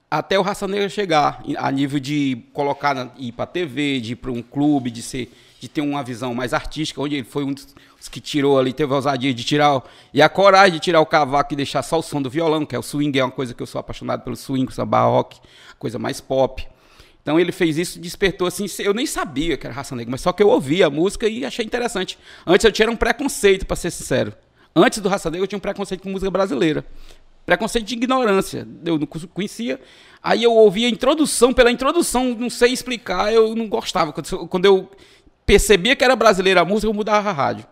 até 0.09 0.39
o 0.39 0.41
Raça 0.41 0.65
Negra 0.65 0.87
chegar 0.87 1.43
a 1.57 1.69
nível 1.73 1.99
de 1.99 2.41
colocar 2.53 2.95
na, 2.95 3.09
ir 3.17 3.33
para 3.33 3.45
TV, 3.47 3.99
de 3.99 4.13
ir 4.13 4.15
para 4.15 4.31
um 4.31 4.41
clube, 4.41 4.89
de 4.89 5.01
ser 5.01 5.29
de 5.59 5.67
ter 5.67 5.81
uma 5.81 6.01
visão 6.01 6.33
mais 6.33 6.53
artística, 6.53 7.01
onde 7.01 7.15
ele 7.15 7.25
foi 7.25 7.43
um 7.43 7.53
dos 7.53 7.75
que 8.09 8.21
tirou 8.21 8.57
ali, 8.57 8.71
teve 8.71 8.93
a 8.93 8.95
ousadia 8.95 9.33
de 9.33 9.43
tirar 9.43 9.83
e 10.13 10.21
a 10.21 10.29
coragem 10.29 10.75
de 10.75 10.79
tirar 10.79 11.01
o 11.01 11.05
cavaco 11.05 11.51
e 11.51 11.57
deixar 11.57 11.83
só 11.83 11.99
o 11.99 12.01
som 12.01 12.21
do 12.21 12.29
violão, 12.29 12.65
que 12.65 12.77
é 12.77 12.79
o 12.79 12.83
swing, 12.83 13.19
é 13.19 13.25
uma 13.25 13.31
coisa 13.31 13.53
que 13.53 13.61
eu 13.61 13.67
sou 13.67 13.79
apaixonado 13.79 14.23
pelo 14.23 14.37
swing, 14.37 14.73
samba 14.73 15.03
rock, 15.03 15.37
coisa 15.77 15.99
mais 15.99 16.21
pop. 16.21 16.65
Então 17.25 17.39
ele 17.39 17.51
fez 17.51 17.75
isso, 17.75 17.99
despertou 17.99 18.45
assim, 18.45 18.67
eu 18.77 18.93
nem 18.93 19.07
sabia 19.07 19.57
que 19.57 19.65
era 19.65 19.73
raça 19.73 19.95
negra, 19.95 20.11
mas 20.11 20.21
só 20.21 20.31
que 20.31 20.43
eu 20.43 20.47
ouvi 20.47 20.83
a 20.83 20.91
música 20.91 21.27
e 21.27 21.43
achei 21.43 21.65
interessante. 21.65 22.19
Antes 22.45 22.63
eu 22.63 22.71
tinha 22.71 22.87
um 22.87 22.95
preconceito, 22.95 23.65
para 23.65 23.75
ser 23.75 23.89
sincero. 23.89 24.31
Antes 24.75 24.99
do 24.99 25.09
Raça 25.09 25.31
Negra 25.31 25.43
eu 25.45 25.47
tinha 25.47 25.57
um 25.57 25.61
preconceito 25.61 26.03
com 26.03 26.09
música 26.11 26.29
brasileira. 26.29 26.85
Preconceito 27.43 27.83
de 27.85 27.95
ignorância. 27.95 28.67
Eu 28.85 28.99
não 28.99 29.07
conhecia. 29.07 29.81
Aí 30.21 30.43
eu 30.43 30.51
ouvi 30.53 30.85
a 30.85 30.89
introdução, 30.89 31.51
pela 31.51 31.71
introdução, 31.71 32.35
não 32.37 32.49
sei 32.49 32.71
explicar, 32.73 33.33
eu 33.33 33.55
não 33.55 33.67
gostava. 33.67 34.13
Quando- 34.13 34.65
eu 34.65 34.91
percebia 35.47 35.95
que 35.95 36.03
era 36.03 36.15
brasileira 36.15 36.61
a 36.61 36.65
música, 36.65 36.87
eu 36.87 36.93
mudava 36.93 37.31
a 37.31 37.33
rádio. 37.33 37.65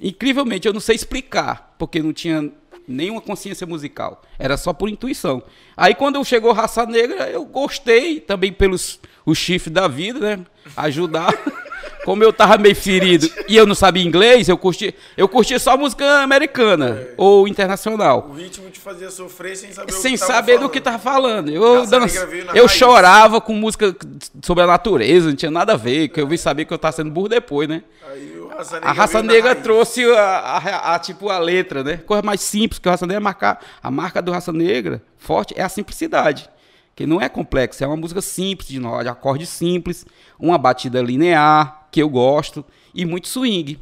Incrivelmente, 0.00 0.68
eu 0.68 0.72
não 0.72 0.80
sei 0.80 0.94
explicar, 0.94 1.74
porque 1.76 2.00
não 2.02 2.12
tinha 2.12 2.52
nenhuma 2.86 3.20
consciência 3.20 3.66
musical. 3.66 4.22
Era 4.38 4.56
só 4.56 4.72
por 4.72 4.88
intuição. 4.88 5.42
Aí 5.76 5.94
quando 5.94 6.24
chegou 6.24 6.52
Raça 6.52 6.84
Negra, 6.86 7.28
eu 7.30 7.44
gostei 7.44 8.20
também 8.20 8.52
pelos 8.52 9.00
os 9.26 9.38
chifres 9.38 9.72
da 9.72 9.88
vida, 9.88 10.18
né? 10.20 10.40
Ajudar. 10.76 11.32
Como 12.04 12.22
eu 12.22 12.34
tava 12.34 12.58
meio 12.58 12.76
ferido 12.76 13.26
e 13.48 13.56
eu 13.56 13.64
não 13.66 13.74
sabia 13.74 14.04
inglês, 14.04 14.46
eu 14.46 14.58
curti, 14.58 14.94
eu 15.16 15.26
curti 15.26 15.58
só 15.58 15.74
música 15.74 16.18
americana 16.20 17.02
ou 17.16 17.48
internacional. 17.48 18.28
O 18.30 18.34
ritmo 18.34 18.68
te 18.68 18.78
fazia 18.78 19.10
sofrer 19.10 19.56
sem 19.56 19.72
saber 19.72 19.90
o 19.90 19.96
Sem 19.96 20.12
que 20.12 20.18
tava 20.18 20.32
saber 20.32 20.52
falando. 20.52 20.68
do 20.68 20.70
que 20.72 20.80
tava 20.82 20.98
falando. 20.98 21.50
Eu, 21.50 21.86
dança- 21.86 22.28
eu 22.54 22.66
raiz. 22.66 22.72
chorava 22.72 23.40
com 23.40 23.54
música 23.54 23.96
sobre 24.42 24.64
a 24.64 24.66
natureza, 24.66 25.28
não 25.28 25.34
tinha 25.36 25.50
nada 25.50 25.72
a 25.72 25.76
ver, 25.76 26.08
que 26.08 26.20
eu 26.20 26.26
vi 26.26 26.36
saber 26.36 26.66
que 26.66 26.74
eu 26.74 26.78
tava 26.78 26.92
sendo 26.94 27.10
burro 27.10 27.28
depois, 27.28 27.66
né? 27.66 27.82
Aí 28.10 28.33
o 28.33 28.33
Raça 28.56 28.78
A 28.78 28.92
raça 28.92 29.22
negra 29.22 29.54
trouxe 29.54 30.04
a, 30.04 30.20
a- 30.22 30.94
a- 30.94 30.98
tipo 30.98 31.28
a 31.28 31.38
letra, 31.38 31.82
né? 31.84 31.96
Coisa 31.98 32.22
mais 32.22 32.40
simples 32.40 32.78
que 32.78 32.88
o 32.88 32.90
raça 32.90 33.06
negra 33.06 33.20
é 33.20 33.22
marcar. 33.22 33.60
A 33.82 33.90
marca 33.90 34.20
do 34.22 34.32
raça 34.32 34.52
negra 34.52 35.02
forte 35.16 35.54
é 35.56 35.62
a 35.62 35.68
simplicidade, 35.68 36.48
que 36.94 37.06
não 37.06 37.20
é 37.20 37.28
complexo, 37.28 37.82
é 37.82 37.86
uma 37.86 37.96
música 37.96 38.20
simples 38.20 38.68
de 38.68 38.78
de 38.78 39.08
acorde 39.08 39.46
simples, 39.46 40.06
uma 40.38 40.56
batida 40.58 41.00
linear 41.02 41.88
que 41.90 42.00
eu 42.02 42.08
gosto 42.08 42.64
e 42.94 43.04
muito 43.04 43.28
swing. 43.28 43.78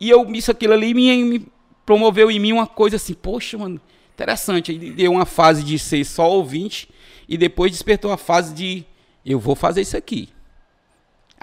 E 0.00 0.10
eu 0.10 0.30
isso 0.32 0.50
aquilo 0.50 0.72
ali 0.74 0.92
me, 0.94 1.24
me 1.24 1.46
promoveu 1.86 2.30
em 2.30 2.38
mim 2.38 2.52
uma 2.52 2.66
coisa 2.66 2.96
assim, 2.96 3.14
poxa, 3.14 3.56
mano, 3.58 3.80
interessante. 4.12 4.70
Aí 4.72 4.90
deu 4.90 5.12
uma 5.12 5.24
fase 5.26 5.62
de 5.62 5.78
ser 5.78 6.04
só 6.04 6.30
ouvinte 6.30 6.88
e 7.28 7.36
depois 7.38 7.70
despertou 7.72 8.12
a 8.12 8.16
fase 8.16 8.52
de 8.54 8.84
eu 9.24 9.38
vou 9.38 9.54
fazer 9.54 9.80
isso 9.80 9.96
aqui. 9.96 10.28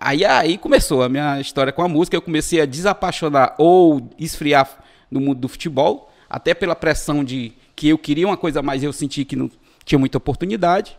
Aí 0.04 0.26
aí 0.26 0.58
começou 0.58 1.04
a 1.04 1.08
minha 1.08 1.40
história 1.40 1.72
com 1.72 1.84
a 1.84 1.88
música, 1.88 2.18
eu 2.18 2.24
comecei 2.24 2.60
a 2.60 2.66
desapaixonar 2.66 3.54
ou 3.60 4.10
esfriar 4.18 4.68
no 5.12 5.22
mundo 5.22 5.42
do 5.42 5.48
futebol, 5.48 6.12
até 6.28 6.56
pela 6.56 6.76
pressão 6.76 7.24
de 7.24 7.54
que 7.76 7.90
eu 7.90 8.00
queria 8.00 8.28
uma 8.28 8.36
coisa 8.36 8.64
mais, 8.64 8.82
eu 8.82 8.92
senti 8.92 9.24
que 9.24 9.36
não 9.36 9.48
tinha 9.86 10.00
muita 10.00 10.18
oportunidade. 10.18 10.98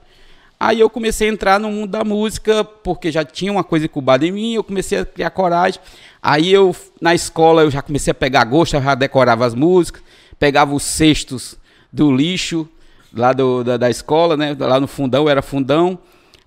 Aí 0.58 0.78
eu 0.78 0.88
comecei 0.88 1.28
a 1.28 1.32
entrar 1.32 1.58
no 1.58 1.68
mundo 1.68 1.90
da 1.90 2.04
música, 2.04 2.62
porque 2.62 3.10
já 3.10 3.24
tinha 3.24 3.50
uma 3.50 3.64
coisa 3.64 3.86
incubada 3.86 4.24
em 4.24 4.30
mim, 4.30 4.54
eu 4.54 4.62
comecei 4.62 5.00
a 5.00 5.04
criar 5.04 5.30
coragem. 5.30 5.80
Aí 6.22 6.52
eu, 6.52 6.74
na 7.00 7.12
escola, 7.12 7.62
eu 7.62 7.72
já 7.72 7.82
comecei 7.82 8.12
a 8.12 8.14
pegar 8.14 8.44
gosto, 8.44 8.80
já 8.80 8.94
decorava 8.94 9.44
as 9.44 9.52
músicas, 9.52 10.00
pegava 10.38 10.72
os 10.72 10.84
cestos 10.84 11.58
do 11.92 12.14
lixo 12.14 12.68
lá 13.12 13.32
do, 13.32 13.64
da, 13.64 13.76
da 13.76 13.90
escola, 13.90 14.36
né? 14.36 14.56
Lá 14.56 14.78
no 14.78 14.86
fundão, 14.86 15.28
era 15.28 15.42
fundão. 15.42 15.98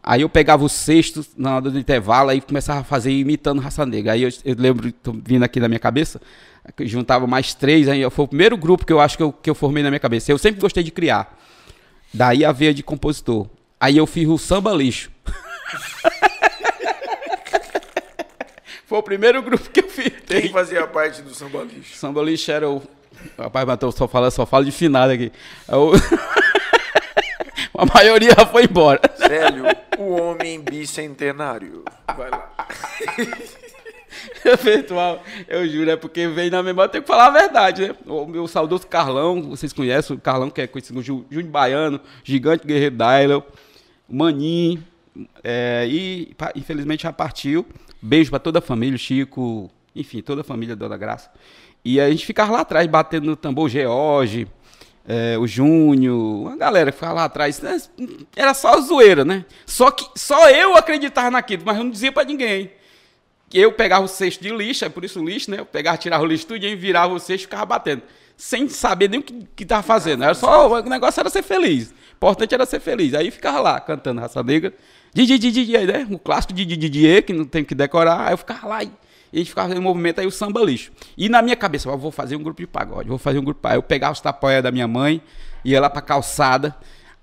Aí 0.08 0.22
eu 0.22 0.30
pegava 0.30 0.63
os 0.63 0.72
cestos 0.72 1.30
na 1.36 1.56
hora 1.56 1.72
do 1.72 1.80
intervalo 1.80 2.32
e 2.32 2.39
começava 2.39 2.82
a 2.82 2.84
fazer 2.84 3.12
imitando 3.12 3.60
Raça 3.60 3.84
Negra. 3.88 4.13
Aí 4.13 4.22
eu, 4.22 4.30
eu 4.46 4.56
lembro, 4.56 4.91
tô 4.91 5.12
vindo 5.12 5.41
aqui 5.41 5.60
na 5.60 5.68
minha 5.68 5.80
cabeça, 5.80 6.22
juntava 6.82 7.26
mais 7.26 7.56
três, 7.56 7.88
aí 7.88 8.08
foi 8.12 8.26
o 8.26 8.28
primeiro 8.28 8.56
grupo 8.56 8.86
que 8.86 8.94
eu 8.94 9.00
acho 9.00 9.18
que 9.18 9.24
eu, 9.24 9.34
que 9.34 9.50
eu 9.50 9.56
formei 9.56 9.82
na 9.82 9.89
minha 9.89 10.00
cabeça. 10.00 10.32
Eu 10.32 10.38
sempre 10.38 10.62
gostei 10.62 10.84
de 10.84 10.91
criar. 10.91 11.36
Daí 12.13 12.46
a 12.46 12.52
veia 12.52 12.72
de 12.72 12.84
compositor. 12.84 13.48
Aí 13.80 13.98
eu 13.98 14.06
fiz 14.06 14.28
o 14.28 14.38
samba 14.38 14.72
lixo. 14.74 15.10
Foi 18.86 19.00
o 19.00 19.04
primeiro 19.04 19.41
grupo 19.41 19.68
que 19.72 19.80
eu 19.80 19.89
fiz. 19.89 20.12
Quem 20.28 20.50
fazia 20.50 20.86
parte 20.86 21.24
do 21.24 21.34
samba 21.34 21.63
lixo? 21.63 21.98
Samba 21.98 22.22
lixo 22.22 22.52
era 22.52 22.70
o. 22.70 22.80
Rapaz, 23.39 23.65
Matheus, 23.65 23.96
só 23.96 24.08
fala, 24.08 24.30
só 24.30 24.46
falo 24.46 24.65
de 24.65 24.72
finado 24.72 25.13
aqui. 25.13 25.32
É 25.68 25.76
o... 25.76 25.94
A 27.77 27.85
maioria 27.85 28.31
já 28.38 28.45
foi 28.45 28.63
embora. 28.63 29.01
Célio, 29.15 29.65
o 29.97 30.21
homem 30.21 30.61
bicentenário. 30.61 31.83
Vai 32.15 32.29
lá. 32.29 32.51
Virtual, 34.61 35.21
eu 35.47 35.67
juro, 35.67 35.89
é 35.89 35.95
porque 35.95 36.27
vem 36.27 36.49
na 36.49 36.63
memória, 36.63 36.88
eu 36.88 36.91
tenho 36.91 37.03
que 37.03 37.07
falar 37.07 37.27
a 37.27 37.31
verdade, 37.31 37.88
né? 37.88 37.95
O 38.05 38.25
meu 38.25 38.47
saudoso 38.47 38.88
Carlão, 38.88 39.41
vocês 39.41 39.73
conhecem 39.73 40.15
o 40.15 40.19
Carlão, 40.19 40.49
que 40.49 40.61
é 40.61 40.67
conhecido 40.67 40.93
como 40.93 41.03
Júnior 41.03 41.51
Baiano, 41.51 41.99
Gigante 42.23 42.65
Guerreiro 42.65 42.95
Dailo, 42.95 43.43
Maninho, 44.07 44.83
é, 45.43 45.85
e 45.89 46.35
infelizmente 46.55 47.03
já 47.03 47.13
partiu. 47.13 47.65
Beijo 48.01 48.29
pra 48.29 48.39
toda 48.39 48.59
a 48.59 48.61
família, 48.61 48.95
o 48.95 48.99
Chico, 48.99 49.69
enfim, 49.95 50.21
toda 50.21 50.41
a 50.41 50.43
família 50.43 50.75
Dona 50.75 50.97
Graça. 50.97 51.29
E 51.83 51.99
a 51.99 52.09
gente 52.09 52.25
ficava 52.25 52.51
lá 52.51 52.61
atrás 52.61 52.88
batendo 52.88 53.25
no 53.25 53.35
tambor 53.35 53.69
George, 53.69 54.47
é, 55.08 55.38
o 55.38 55.46
Júnior, 55.46 56.18
uma 56.18 56.58
galera 56.58 56.91
que 56.91 56.98
ficava 56.98 57.13
lá 57.13 57.24
atrás. 57.26 57.62
né? 57.62 57.80
Era 58.36 58.54
só 58.54 58.80
zoeira, 58.82 59.24
né? 59.24 59.46
Só 59.65 59.91
que 59.91 60.06
só 60.15 60.50
eu 60.50 60.76
acreditava 60.76 61.30
naquilo, 61.32 61.63
mas 61.65 61.78
eu 61.78 61.84
não 61.84 61.91
dizia 61.91 62.12
pra 62.12 62.24
ninguém. 62.24 62.72
Eu 63.54 63.72
pegava 63.72 64.04
o 64.04 64.08
cesto 64.08 64.44
de 64.44 64.50
lixo, 64.50 64.84
é 64.84 64.89
por 64.89 65.06
isso 65.06 65.22
o 65.22 65.26
lixo, 65.26 65.52
né? 65.52 65.60
Eu 65.60 65.65
pegava, 65.65 65.98
tirava 65.98 66.24
o 66.24 66.26
lixo 66.26 66.48
e 66.56 66.76
virava 66.76 67.13
o 67.13 67.20
cesto 67.20 67.44
e 67.44 67.46
ficava 67.46 67.65
batendo. 67.65 68.02
Sem 68.36 68.68
saber 68.68 69.10
nem 69.10 69.20
o 69.20 69.24
que, 69.24 69.48
que 69.56 69.65
tava 69.65 69.84
fazendo. 69.84 70.24
Era 70.24 70.34
só, 70.34 70.68
o 70.68 70.89
negócio 70.89 71.20
era 71.20 71.30
ser 71.30 71.44
feliz. 71.44 71.91
O 71.91 72.15
importante 72.15 72.54
era 72.54 72.65
ser 72.65 72.82
feliz. 72.82 73.13
Aí 73.13 73.32
ficava 73.32 73.60
lá 73.62 73.80
cantando 73.80 74.20
Raça 74.20 74.44
Negra. 74.44 74.74
Didi, 75.13 75.38
Didi, 75.38 75.78
né? 75.86 76.06
O 76.12 76.20
clássico 76.20 76.52
de 76.52 76.65
Didi, 76.65 77.22
que 77.22 77.32
não 77.32 77.46
tem 77.46 77.63
que 77.63 77.74
decorar. 77.74 78.28
Aí 78.28 78.34
eu 78.34 78.38
ficava 78.38 78.68
lá 78.68 78.84
e, 78.84 78.91
e 79.36 79.39
a 79.39 79.41
gente 79.41 79.50
ficava 79.50 79.67
fazendo 79.67 79.84
movimento 79.84 80.19
aí 80.21 80.26
o 80.26 80.32
samba 80.32 80.62
lixo. 80.62 80.91
E 81.17 81.28
na 81.28 81.41
minha 81.41 81.58
cabeça, 81.58 81.89
eu 81.89 81.98
vou 81.98 82.10
fazer 82.10 82.38
um 82.38 82.41
grupo 82.41 82.62
de 82.62 82.67
pagode, 82.67 83.10
vou 83.10 83.17
fazer 83.17 83.38
um 83.38 83.43
grupo 83.43 83.60
pagode. 83.60 83.80
Eu 83.80 83.84
pegava 83.84 84.13
os 84.13 84.21
tapóia 84.21 84.62
da 84.62 84.71
minha 84.71 84.88
mãe, 84.88 85.21
ia 85.63 85.82
lá 85.82 85.89
pra 85.89 86.02
calçada. 86.02 86.74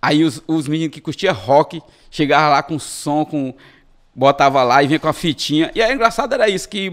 Aí 0.01 0.23
os, 0.23 0.43
os 0.47 0.69
meninos 0.69 0.93
que 0.93 1.01
curtiam 1.01 1.33
rock 1.35 1.81
chegavam 2.11 2.51
lá 2.51 2.63
com 2.63 2.79
som, 2.79 3.25
com 3.25 3.55
botava 4.15 4.63
lá 4.63 4.83
e 4.83 4.89
vinha 4.89 4.99
com 5.01 5.09
a 5.09 5.13
fitinha. 5.15 5.71
E 5.75 5.81
aí, 5.81 5.91
engraçado 5.95 6.35
era 6.35 6.49
isso, 6.51 6.69
que 6.69 6.93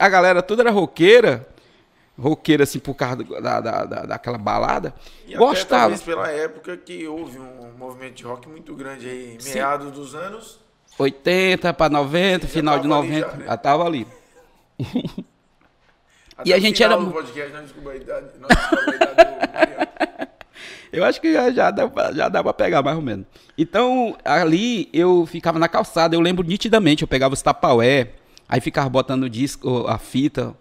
a 0.00 0.08
galera 0.08 0.42
toda 0.42 0.62
era 0.62 0.70
roqueira, 0.72 1.46
roqueira 2.18 2.64
assim 2.64 2.80
por 2.80 2.94
causa 2.94 3.22
da, 3.22 3.60
da, 3.60 3.84
da- 3.84 4.02
daquela 4.06 4.38
balada, 4.38 4.92
E 5.28 5.34
até 5.34 5.36
gostava. 5.36 5.80
talvez 5.82 6.02
pela 6.02 6.28
época 6.30 6.76
que 6.76 7.06
houve 7.06 7.38
um 7.38 7.70
movimento 7.78 8.14
de 8.14 8.24
rock 8.24 8.48
muito 8.48 8.74
grande 8.74 9.08
aí, 9.08 9.38
meados 9.44 9.92
dos 9.92 10.14
anos. 10.16 10.58
80 10.98 11.72
para 11.74 11.90
90, 11.92 12.46
Já 12.46 12.52
final 12.52 12.78
de 12.80 12.88
tava 12.88 13.00
ali 13.00 13.08
90, 13.10 13.30
já, 13.30 13.36
né? 13.36 13.44
já 13.46 13.56
tava 13.58 13.84
ali. 13.84 14.06
Até 16.36 16.50
E 16.50 16.52
a 16.52 16.58
gente 16.58 16.82
era 16.82 16.96
podcast, 16.98 17.52
a 17.56 17.94
idade. 17.94 18.26
Eu 20.92 21.04
acho 21.04 21.20
que 21.20 21.32
já, 21.32 21.50
já, 21.50 21.70
dá, 21.70 21.88
pra- 21.88 22.12
já 22.12 22.28
dá 22.28 22.42
pra 22.42 22.52
pegar, 22.54 22.82
mais 22.82 22.96
ou 22.96 23.02
menos. 23.02 23.26
Então, 23.58 24.16
ali 24.24 24.88
eu 24.92 25.26
ficava 25.26 25.58
na 25.58 25.68
calçada, 25.68 26.14
eu 26.14 26.20
lembro 26.20 26.46
nitidamente, 26.46 27.02
eu 27.02 27.08
pegava 27.08 27.34
os 27.34 27.42
tapaué, 27.42 28.12
aí 28.48 28.60
ficava 28.60 28.88
botando 28.88 29.24
o 29.24 29.30
disco, 29.30 29.86
a 29.88 29.98
fita, 29.98 30.54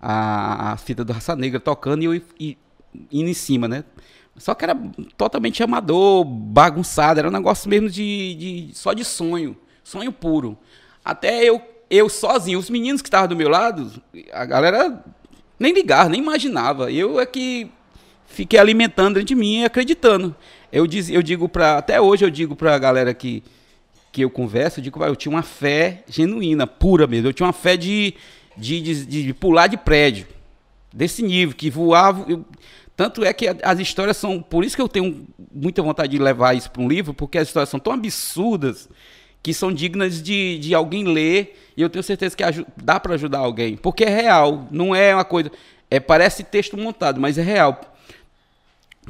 a, 0.00 0.72
a 0.72 0.76
fita 0.76 1.04
do 1.04 1.12
Raça 1.12 1.34
Negra 1.34 1.58
tocando 1.58 2.02
e 2.02 2.06
eu 2.06 2.14
i- 2.38 2.58
indo 3.10 3.28
em 3.30 3.34
cima, 3.34 3.66
né? 3.66 3.84
Só 4.36 4.54
que 4.54 4.64
era 4.64 4.76
totalmente 5.16 5.62
amador, 5.62 6.24
bagunçado, 6.24 7.18
era 7.18 7.28
um 7.28 7.32
negócio 7.32 7.68
mesmo 7.68 7.88
de, 7.90 8.34
de 8.34 8.70
só 8.74 8.92
de 8.92 9.04
sonho, 9.04 9.56
sonho 9.82 10.12
puro. 10.12 10.56
Até 11.04 11.42
eu, 11.44 11.60
eu 11.90 12.08
sozinho, 12.08 12.58
os 12.58 12.70
meninos 12.70 13.02
que 13.02 13.08
estavam 13.08 13.28
do 13.28 13.36
meu 13.36 13.48
lado, 13.48 13.90
a 14.32 14.44
galera 14.44 15.02
nem 15.58 15.72
ligava, 15.72 16.08
nem 16.08 16.20
imaginava. 16.20 16.90
Eu 16.92 17.18
é 17.20 17.26
que 17.26 17.68
fiquei 18.26 18.58
alimentando 18.58 19.22
de 19.24 19.34
mim 19.34 19.60
e 19.60 19.64
acreditando. 19.64 20.34
Eu, 20.72 20.86
diz, 20.86 21.10
eu 21.10 21.22
digo 21.22 21.48
para 21.48 21.78
até 21.78 22.00
hoje 22.00 22.24
eu 22.24 22.30
digo 22.30 22.54
pra 22.54 22.78
galera 22.78 23.12
que 23.12 23.42
que 24.12 24.22
eu 24.22 24.30
converso, 24.30 24.80
eu 24.80 24.82
digo, 24.84 24.98
"Vai, 24.98 25.08
eu 25.08 25.14
tinha 25.14 25.30
uma 25.30 25.42
fé 25.42 26.02
genuína, 26.08 26.66
pura 26.66 27.06
mesmo. 27.06 27.28
Eu 27.28 27.32
tinha 27.32 27.46
uma 27.46 27.52
fé 27.52 27.76
de, 27.76 28.14
de, 28.56 28.80
de, 28.80 29.22
de 29.24 29.32
pular 29.34 29.68
de 29.68 29.76
prédio, 29.76 30.26
desse 30.92 31.22
nível, 31.22 31.54
que 31.54 31.70
voava. 31.70 32.24
eu- 32.28 32.44
tanto 32.96 33.24
é 33.24 33.32
que 33.32 33.46
a- 33.46 33.56
as 33.62 33.78
histórias 33.78 34.16
são. 34.16 34.42
Por 34.42 34.64
isso 34.64 34.74
que 34.74 34.82
eu 34.82 34.88
tenho 34.88 35.28
muita 35.54 35.80
vontade 35.80 36.10
de 36.10 36.18
levar 36.18 36.54
isso 36.56 36.68
para 36.72 36.82
um 36.82 36.88
livro, 36.88 37.14
porque 37.14 37.38
as 37.38 37.46
histórias 37.46 37.68
são 37.68 37.78
tão 37.78 37.92
absurdas 37.92 38.88
que 39.42 39.54
são 39.54 39.72
dignas 39.72 40.22
de, 40.22 40.58
de 40.58 40.74
alguém 40.74 41.04
ler. 41.04 41.58
E 41.76 41.82
eu 41.82 41.88
tenho 41.88 42.02
certeza 42.02 42.36
que 42.36 42.44
dá 42.76 43.00
para 43.00 43.14
ajudar 43.14 43.38
alguém. 43.38 43.76
Porque 43.76 44.04
é 44.04 44.08
real, 44.10 44.66
não 44.70 44.94
é 44.94 45.14
uma 45.14 45.24
coisa. 45.24 45.50
É, 45.90 45.98
parece 45.98 46.44
texto 46.44 46.76
montado, 46.76 47.20
mas 47.20 47.38
é 47.38 47.42
real. 47.42 47.80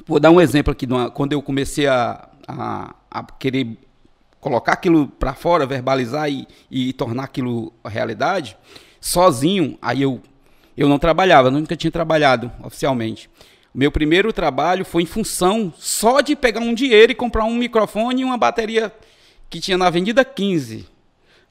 Vou 0.07 0.21
dar 0.21 0.31
um 0.31 0.40
exemplo 0.40 0.73
aqui, 0.73 0.87
uma- 0.87 1.11
quando 1.11 1.33
eu 1.33 1.43
comecei 1.43 1.87
a, 1.87 2.29
a, 2.47 2.95
a 3.11 3.25
querer 3.25 3.77
colocar 4.40 4.73
aquilo 4.73 5.07
para 5.09 5.35
fora, 5.35 5.66
verbalizar 5.66 6.31
e, 6.31 6.47
e 6.71 6.93
tornar 6.95 7.25
aquilo 7.25 7.73
realidade, 7.85 8.57
sozinho, 9.01 9.77
aí 9.83 10.01
eu, 10.03 10.21
eu 10.77 10.88
não 10.88 10.99
trabalhava, 10.99 11.51
nunca 11.51 11.77
tinha 11.77 11.90
trabalhado 11.90 12.51
oficialmente. 12.62 13.29
Meu 13.75 13.93
primeiro 13.93 14.33
trabalho 14.33 14.85
foi 14.85 15.03
em 15.03 15.07
função 15.07 15.73
só 15.77 16.21
de 16.21 16.35
pegar 16.35 16.61
um 16.61 16.73
dinheiro 16.75 17.12
e 17.12 17.14
comprar 17.14 17.45
um 17.45 17.55
microfone 17.55 18.23
e 18.23 18.25
uma 18.25 18.38
bateria 18.38 18.93
que 19.51 19.61
tinha 19.61 19.77
na 19.77 19.89
Avenida 19.89 20.25
15. 20.25 20.87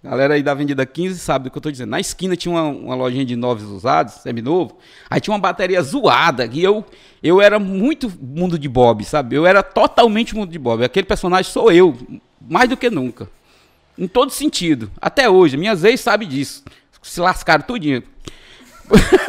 Galera 0.01 0.35
aí 0.35 0.41
da 0.41 0.53
Avenida 0.53 0.85
15 0.85 1.19
sabe 1.19 1.43
do 1.43 1.51
que 1.51 1.57
eu 1.57 1.61
tô 1.61 1.69
dizendo. 1.69 1.89
Na 1.89 1.99
esquina 1.99 2.37
tinha 2.37 2.53
uma, 2.53 2.63
uma 2.63 2.95
lojinha 2.95 3.25
de 3.25 3.35
novos 3.35 3.65
usados, 3.65 4.13
seminovo. 4.13 4.77
Aí 5.09 5.19
tinha 5.19 5.33
uma 5.33 5.39
bateria 5.39 5.81
zoada. 5.81 6.45
E 6.45 6.63
eu, 6.63 6.85
eu 7.21 7.41
era 7.41 7.59
muito 7.59 8.09
mundo 8.21 8.57
de 8.57 8.69
Bob, 8.69 9.03
sabe? 9.03 9.35
Eu 9.35 9.45
era 9.45 9.61
totalmente 9.61 10.33
mundo 10.33 10.49
de 10.49 10.57
Bob. 10.57 10.85
Aquele 10.85 11.05
personagem 11.05 11.51
sou 11.51 11.69
eu, 11.69 11.97
mais 12.39 12.69
do 12.69 12.77
que 12.77 12.89
nunca. 12.89 13.29
Em 13.97 14.07
todo 14.07 14.31
sentido. 14.31 14.89
Até 15.01 15.29
hoje. 15.29 15.57
Minhas 15.57 15.83
ex 15.83 15.99
sabem 15.99 16.29
disso. 16.29 16.63
Se 17.03 17.19
lascaram 17.19 17.65
tudinho. 17.65 18.01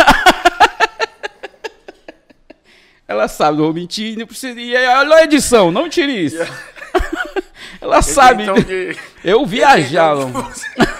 Ela 3.09 3.27
sabe, 3.27 3.59
não 3.59 3.65
vou 3.65 3.75
mentir, 3.75 4.17
não 4.17 4.25
precisa. 4.25 4.61
E 4.61 4.73
olha 4.73 5.17
a 5.17 5.25
edição, 5.25 5.73
não 5.73 5.89
tire 5.89 6.27
isso. 6.27 6.39
Ela 7.81 8.03
sabe. 8.03 8.43
Então, 8.43 8.55
que- 8.63 8.97
Eu 9.25 9.45
viajava. 9.47 10.29
então, 10.29 10.51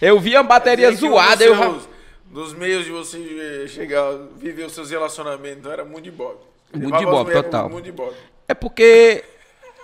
Eu 0.00 0.18
via 0.20 0.40
a 0.40 0.42
bateria 0.42 0.90
um 0.90 0.96
zoada. 0.96 1.44
Eu... 1.44 1.56
seus- 1.56 1.90
Dos 2.30 2.54
meios 2.54 2.84
de 2.84 2.92
você 2.92 3.18
eh, 3.64 3.66
chegar, 3.66 4.12
viver 4.38 4.64
os 4.64 4.72
seus 4.72 4.88
relacionamentos, 4.88 5.66
era 5.70 5.84
muito 5.84 6.04
de 6.04 6.12
bob. 6.12 6.36
Muito 6.72 6.96
de 6.96 7.04
bob, 7.04 7.32
total. 7.32 7.68
Muito 7.68 7.84
de 7.86 7.90
bob. 7.90 8.12
É 8.46 8.54
porque 8.54 9.24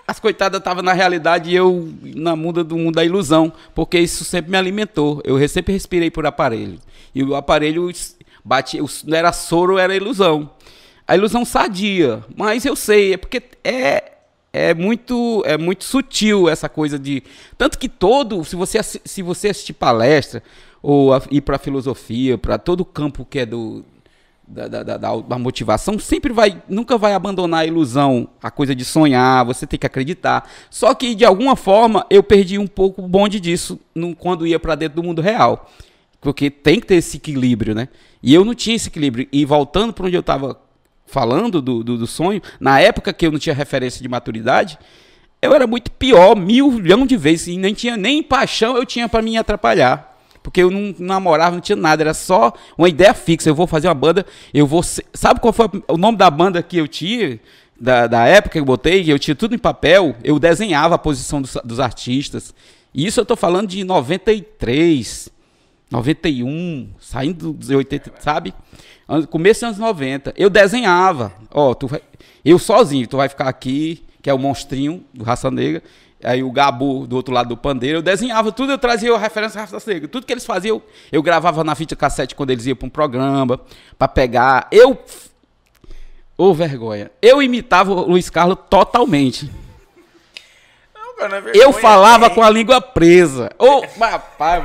as 0.06 0.20
coitadas 0.20 0.60
estavam 0.60 0.80
na 0.80 0.92
realidade 0.92 1.50
e 1.50 1.56
eu 1.56 1.92
na 2.14 2.36
muda 2.36 2.62
do 2.62 2.76
mundo 2.76 2.94
da 2.94 3.04
ilusão, 3.04 3.52
porque 3.74 3.98
isso 3.98 4.24
sempre 4.24 4.52
me 4.52 4.56
alimentou. 4.56 5.20
Eu 5.24 5.34
re- 5.36 5.48
sempre 5.48 5.72
respirei 5.74 6.08
por 6.08 6.24
aparelho. 6.24 6.78
E 7.12 7.24
o 7.24 7.34
aparelho 7.34 7.90
batia, 8.44 8.80
não 9.04 9.16
era 9.18 9.32
soro, 9.32 9.76
era 9.76 9.96
ilusão. 9.96 10.48
A 11.04 11.16
ilusão 11.16 11.44
sadia, 11.44 12.24
mas 12.36 12.64
eu 12.64 12.76
sei, 12.76 13.14
é 13.14 13.16
porque 13.16 13.42
é 13.64 14.12
é 14.56 14.74
muito 14.74 15.42
é 15.46 15.56
muito 15.58 15.84
sutil 15.84 16.48
essa 16.48 16.68
coisa 16.68 16.98
de 16.98 17.22
tanto 17.58 17.78
que 17.78 17.88
todo, 17.88 18.44
se 18.44 18.56
você 18.56 18.82
se 18.82 19.22
você 19.22 19.48
assistir 19.48 19.72
palestra 19.74 20.42
ou 20.82 21.12
a- 21.14 21.22
ir 21.30 21.40
para 21.42 21.58
filosofia, 21.58 22.38
para 22.38 22.56
todo 22.58 22.80
o 22.80 22.84
campo 22.84 23.24
que 23.24 23.40
é 23.40 23.46
do 23.46 23.84
da, 24.48 24.68
da, 24.68 24.82
da- 24.84 24.96
da- 24.96 25.16
da 25.16 25.38
motivação, 25.38 25.98
sempre 25.98 26.32
vai, 26.32 26.62
nunca 26.68 26.96
vai 26.96 27.14
abandonar 27.14 27.60
a 27.62 27.66
ilusão, 27.66 28.28
a 28.40 28.48
coisa 28.48 28.76
de 28.76 28.84
sonhar, 28.84 29.44
você 29.44 29.66
tem 29.66 29.76
que 29.76 29.86
acreditar. 29.86 30.48
Só 30.70 30.94
que, 30.94 31.16
de 31.16 31.24
alguma 31.24 31.56
forma, 31.56 32.06
eu 32.08 32.22
perdi 32.22 32.56
um 32.56 32.66
pouco 32.68 33.02
o 33.02 33.08
bonde 33.08 33.40
disso 33.40 33.76
no- 33.92 34.14
quando 34.14 34.46
ia 34.46 34.60
para 34.60 34.76
dentro 34.76 34.94
do 34.96 35.02
mundo 35.02 35.20
real. 35.20 35.68
Porque 36.20 36.48
tem 36.48 36.78
que 36.78 36.86
ter 36.86 36.94
esse 36.94 37.16
equilíbrio, 37.16 37.74
né? 37.74 37.88
E 38.22 38.32
eu 38.32 38.44
não 38.44 38.54
tinha 38.54 38.76
esse 38.76 38.86
equilíbrio. 38.88 39.26
E 39.32 39.44
voltando 39.44 39.92
para 39.92 40.06
onde 40.06 40.16
eu 40.16 40.20
estava 40.20 40.56
falando 41.06 41.60
do, 41.62 41.82
do, 41.82 41.96
do 41.98 42.06
sonho, 42.06 42.40
na 42.60 42.80
época 42.80 43.12
que 43.12 43.26
eu 43.26 43.32
não 43.32 43.38
tinha 43.38 43.54
referência 43.54 44.02
de 44.02 44.08
maturidade, 44.08 44.78
eu 45.40 45.52
era 45.54 45.66
muito 45.66 45.90
pior, 45.90 46.34
mil 46.36 46.72
milhão 46.72 47.06
de 47.06 47.16
vezes. 47.16 47.48
E 47.48 47.56
nem 47.58 47.74
tinha 47.74 47.96
nem 47.96 48.22
paixão 48.22 48.76
eu 48.76 48.84
tinha 48.84 49.08
para 49.08 49.22
me 49.22 49.36
atrapalhar. 49.36 50.14
Porque 50.42 50.62
eu 50.62 50.70
não 50.70 50.94
namorava, 50.98 51.56
não 51.56 51.60
tinha 51.60 51.74
nada, 51.76 52.02
era 52.04 52.14
só 52.14 52.52
uma 52.78 52.88
ideia 52.88 53.12
fixa. 53.14 53.48
Eu 53.50 53.54
vou 53.54 53.66
fazer 53.66 53.88
uma 53.88 53.94
banda, 53.94 54.24
eu 54.54 54.66
vou. 54.66 54.82
ser- 54.82 55.04
Sabe 55.12 55.40
qual 55.40 55.52
foi 55.52 55.68
o 55.88 55.96
nome 55.96 56.16
da 56.16 56.30
banda 56.30 56.62
que 56.62 56.76
eu 56.76 56.86
tinha? 56.86 57.40
Da, 57.78 58.06
da 58.06 58.24
época 58.26 58.52
que 58.52 58.58
eu 58.60 58.64
botei, 58.64 59.04
eu 59.12 59.18
tinha 59.18 59.34
tudo 59.34 59.54
em 59.54 59.58
papel, 59.58 60.16
eu 60.24 60.38
desenhava 60.38 60.94
a 60.94 60.98
posição 60.98 61.42
dos, 61.42 61.58
dos 61.64 61.78
artistas. 61.80 62.54
E 62.94 63.04
isso 63.06 63.20
eu 63.20 63.24
tô 63.26 63.36
falando 63.36 63.68
de 63.68 63.84
93, 63.84 65.28
91, 65.90 66.88
saindo 67.00 67.52
dos 67.52 67.68
80, 67.70 68.12
sabe? 68.20 68.54
Começo 69.30 69.60
dos 69.60 69.68
anos 69.68 69.78
90. 69.78 70.34
Eu 70.36 70.50
desenhava. 70.50 71.32
Ó, 71.52 71.74
tu 71.74 71.86
vai, 71.86 72.00
eu 72.44 72.58
sozinho, 72.58 73.06
tu 73.06 73.16
vai 73.16 73.28
ficar 73.28 73.48
aqui, 73.48 74.04
que 74.20 74.28
é 74.28 74.34
o 74.34 74.38
monstrinho 74.38 75.04
do 75.14 75.22
Raça 75.24 75.50
Negra. 75.50 75.82
Aí 76.24 76.42
o 76.42 76.50
Gabu 76.50 77.06
do 77.06 77.14
outro 77.14 77.32
lado 77.32 77.50
do 77.50 77.56
pandeiro. 77.56 77.98
Eu 77.98 78.02
desenhava 78.02 78.50
tudo, 78.50 78.72
eu 78.72 78.78
trazia 78.78 79.14
a 79.14 79.18
referência 79.18 79.60
à 79.60 79.64
Raça 79.64 79.90
Negra. 79.90 80.08
Tudo 80.08 80.26
que 80.26 80.32
eles 80.32 80.44
faziam, 80.44 80.76
eu, 80.76 80.82
eu 81.12 81.22
gravava 81.22 81.62
na 81.62 81.74
fita 81.74 81.94
cassete 81.94 82.34
quando 82.34 82.50
eles 82.50 82.66
iam 82.66 82.74
para 82.74 82.86
um 82.86 82.90
programa, 82.90 83.60
para 83.98 84.08
pegar. 84.08 84.66
Eu. 84.72 84.98
Ô, 86.36 86.52
vergonha. 86.52 87.10
Eu 87.22 87.40
imitava 87.40 87.92
o 87.92 88.08
Luiz 88.10 88.28
Carlos 88.28 88.58
totalmente. 88.68 89.50
Não, 90.94 91.16
cara, 91.16 91.40
não 91.40 91.48
é 91.48 91.50
Eu 91.50 91.52
vergonha, 91.52 91.72
falava 91.80 92.26
é- 92.26 92.30
com 92.30 92.42
a 92.42 92.50
língua 92.50 92.80
presa. 92.80 93.50
Ô, 93.58 93.82
rapaz, 94.00 94.64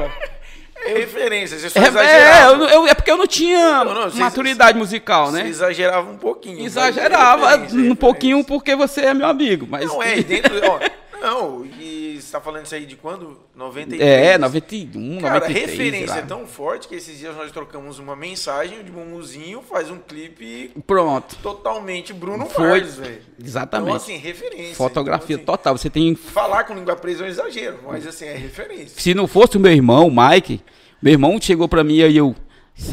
mano. 0.83 0.95
É 0.97 0.99
referência, 0.99 1.57
você 1.59 1.69
só 1.69 1.79
É, 1.79 1.83
é, 1.83 1.87
exagerava. 1.87 2.57
não- 2.57 2.69
eu- 2.69 2.87
é 2.87 2.93
porque 2.93 3.11
eu 3.11 3.17
não 3.17 3.27
tinha 3.27 3.83
Não, 3.83 3.93
não, 3.93 4.09
você- 4.09 4.19
maturidade 4.19 4.77
musical, 4.77 5.27
Você 5.27 5.43
né? 5.43 5.49
exagerava 5.49 6.09
um 6.09 6.17
pouquinho. 6.17 6.61
é 6.61 6.63
Exagerava 6.65 7.53
é 7.53 7.57
um 7.73 7.95
pouquinho 7.95 8.43
porque 8.43 8.75
você 8.75 9.01
é 9.01 9.13
meu 9.13 9.27
amigo, 9.27 9.67
mas 9.69 9.85
Não, 9.85 10.01
é, 10.01 10.15
dentro. 10.21 10.53
Ó, 10.69 10.79
não, 11.21 11.63
e 11.65 12.19
você 12.19 12.31
tá 12.31 12.41
falando 12.41 12.65
isso 12.65 12.73
aí 12.75 12.85
de 12.85 12.95
quando? 12.95 13.39
93. 13.55 14.01
é 14.01 14.37
91, 14.37 15.21
Cara, 15.21 15.35
93. 15.35 15.69
referência 15.69 16.07
sei 16.07 16.17
é 16.17 16.25
tão 16.25 16.47
forte 16.47 16.87
que 16.87 16.95
esses 16.95 17.17
dias 17.19 17.35
nós 17.35 17.51
trocamos 17.51 17.99
uma 17.99 18.15
mensagem 18.15 18.83
de 18.83 18.91
Mumuzinho, 18.91 19.61
faz 19.61 19.89
um 19.91 19.97
clipe 19.97 20.71
Pronto. 20.85 21.35
totalmente 21.43 22.11
Bruno 22.11 22.47
Foi. 22.47 22.81
Velho. 22.81 23.21
Exatamente. 23.43 23.87
Então, 23.87 23.95
assim, 23.95 24.17
referência. 24.17 24.75
Fotografia 24.75 25.35
Então, 25.35 25.53
assim, 25.53 25.63
total. 25.63 25.77
Você 25.77 25.89
tem 25.89 26.15
Falar 26.15 26.63
com 26.63 26.73
língua 26.73 26.95
presa 26.95 27.23
é 27.23 27.27
um 27.27 27.29
exagero, 27.29 27.79
mas 27.87 28.07
assim, 28.07 28.25
é 28.25 28.35
referência. 28.35 28.99
se 28.99 29.13
não 29.13 29.27
fosse 29.27 29.57
o 29.57 29.59
meu 29.59 29.71
irmão, 29.71 30.07
o 30.07 30.11
Mike, 30.11 30.61
meu 31.01 31.13
irmão 31.13 31.39
chegou 31.39 31.67
pra 31.69 31.83
mim 31.83 31.95
e 31.95 32.17
eu 32.17 32.35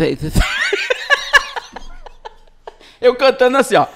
Eu 3.00 3.14
cantando 3.14 3.56
assim, 3.56 3.76
ó. 3.76 3.86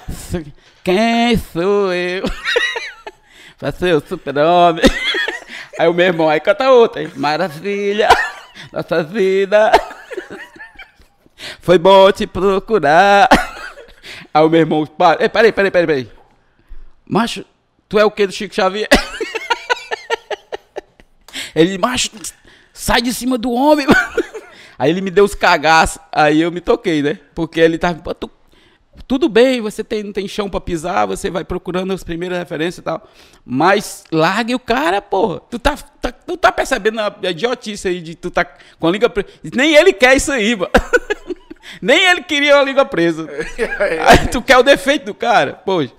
Quem 0.85 1.37
sou 1.53 1.93
eu? 1.93 2.23
pra 3.63 3.71
ser 3.71 3.95
o 3.95 4.03
super-homem. 4.05 4.83
Aí 5.79 5.87
o 5.89 5.95
meu 5.95 6.07
irmão, 6.07 6.29
aí 6.29 6.41
canta 6.41 6.69
outra. 6.71 7.01
hein? 7.03 7.11
Maravilha, 7.17 8.09
nossa 8.73 9.03
vida. 9.05 9.71
Foi 11.61 11.79
bom 11.79 12.11
te 12.13 12.27
procurar. 12.27 13.29
Aí 14.35 14.43
o 14.45 14.49
meu 14.51 14.61
irmão, 14.61 14.85
para, 14.85 15.23
Ei, 15.23 15.29
peraí, 15.29 15.53
peraí, 15.53 15.71
peraí, 15.71 15.87
peraí. 15.87 16.11
Macho, 17.07 17.45
tu 17.89 17.99
é 17.99 18.05
o 18.05 18.11
que 18.11 18.27
do 18.27 18.33
Chico 18.33 18.55
Xavier? 18.55 18.89
Ele, 21.55 21.79
macho, 21.79 22.11
sai 22.73 23.01
de 23.01 23.15
cima 23.15 23.39
do 23.39 23.53
homem. 23.53 23.87
Aí 24.79 24.91
ele 24.91 25.01
me 25.01 25.11
deu 25.11 25.25
os 25.25 25.35
cagaços, 25.35 25.99
aí 26.11 26.41
eu 26.41 26.51
me 26.51 26.61
toquei, 26.61 27.03
né? 27.03 27.21
Porque 27.37 27.61
ele 27.61 27.79
tava, 27.79 28.01
"Pô, 28.03 28.13
tu- 28.13 28.31
tudo 29.07 29.29
bem, 29.29 29.61
você 29.61 29.83
tem, 29.83 30.03
não 30.03 30.13
tem 30.13 30.29
chão 30.29 30.49
pra 30.51 30.61
pisar, 30.61 31.07
você 31.07 31.31
vai 31.31 31.45
procurando 31.45 31.93
as 31.93 32.05
primeiras 32.05 32.39
referências 32.39 32.79
e 32.79 32.83
tal. 32.83 33.07
Mas 33.45 34.05
largue 34.13 34.55
o 34.55 34.59
cara, 34.59 35.01
porra. 35.01 35.41
Tu 35.51 35.59
tá, 35.59 35.77
tá- 35.77 36.13
tu 36.13 36.37
tá 36.37 36.53
percebendo 36.53 37.01
a, 37.01 37.15
a 37.25 37.31
idiotice 37.31 37.89
aí 37.89 38.01
de 38.01 38.15
tu 38.15 38.31
tá 38.31 38.45
com 38.45 38.87
a 38.87 38.91
língua 38.91 39.09
presa. 39.09 39.29
Nem 39.55 39.75
ele 39.75 39.93
quer 39.93 40.17
isso 40.17 40.31
aí, 40.31 40.55
mano. 40.55 40.71
Nem 41.81 42.05
ele 42.05 42.23
queria 42.23 42.57
a 42.59 42.63
língua 42.63 42.85
presa. 42.85 43.27
Aí 44.09 44.27
tu 44.29 44.43
quer 44.43 44.59
o 44.59 44.63
defeito 44.65 45.07
do 45.07 45.15
cara, 45.15 45.55
poxa. 45.55 45.93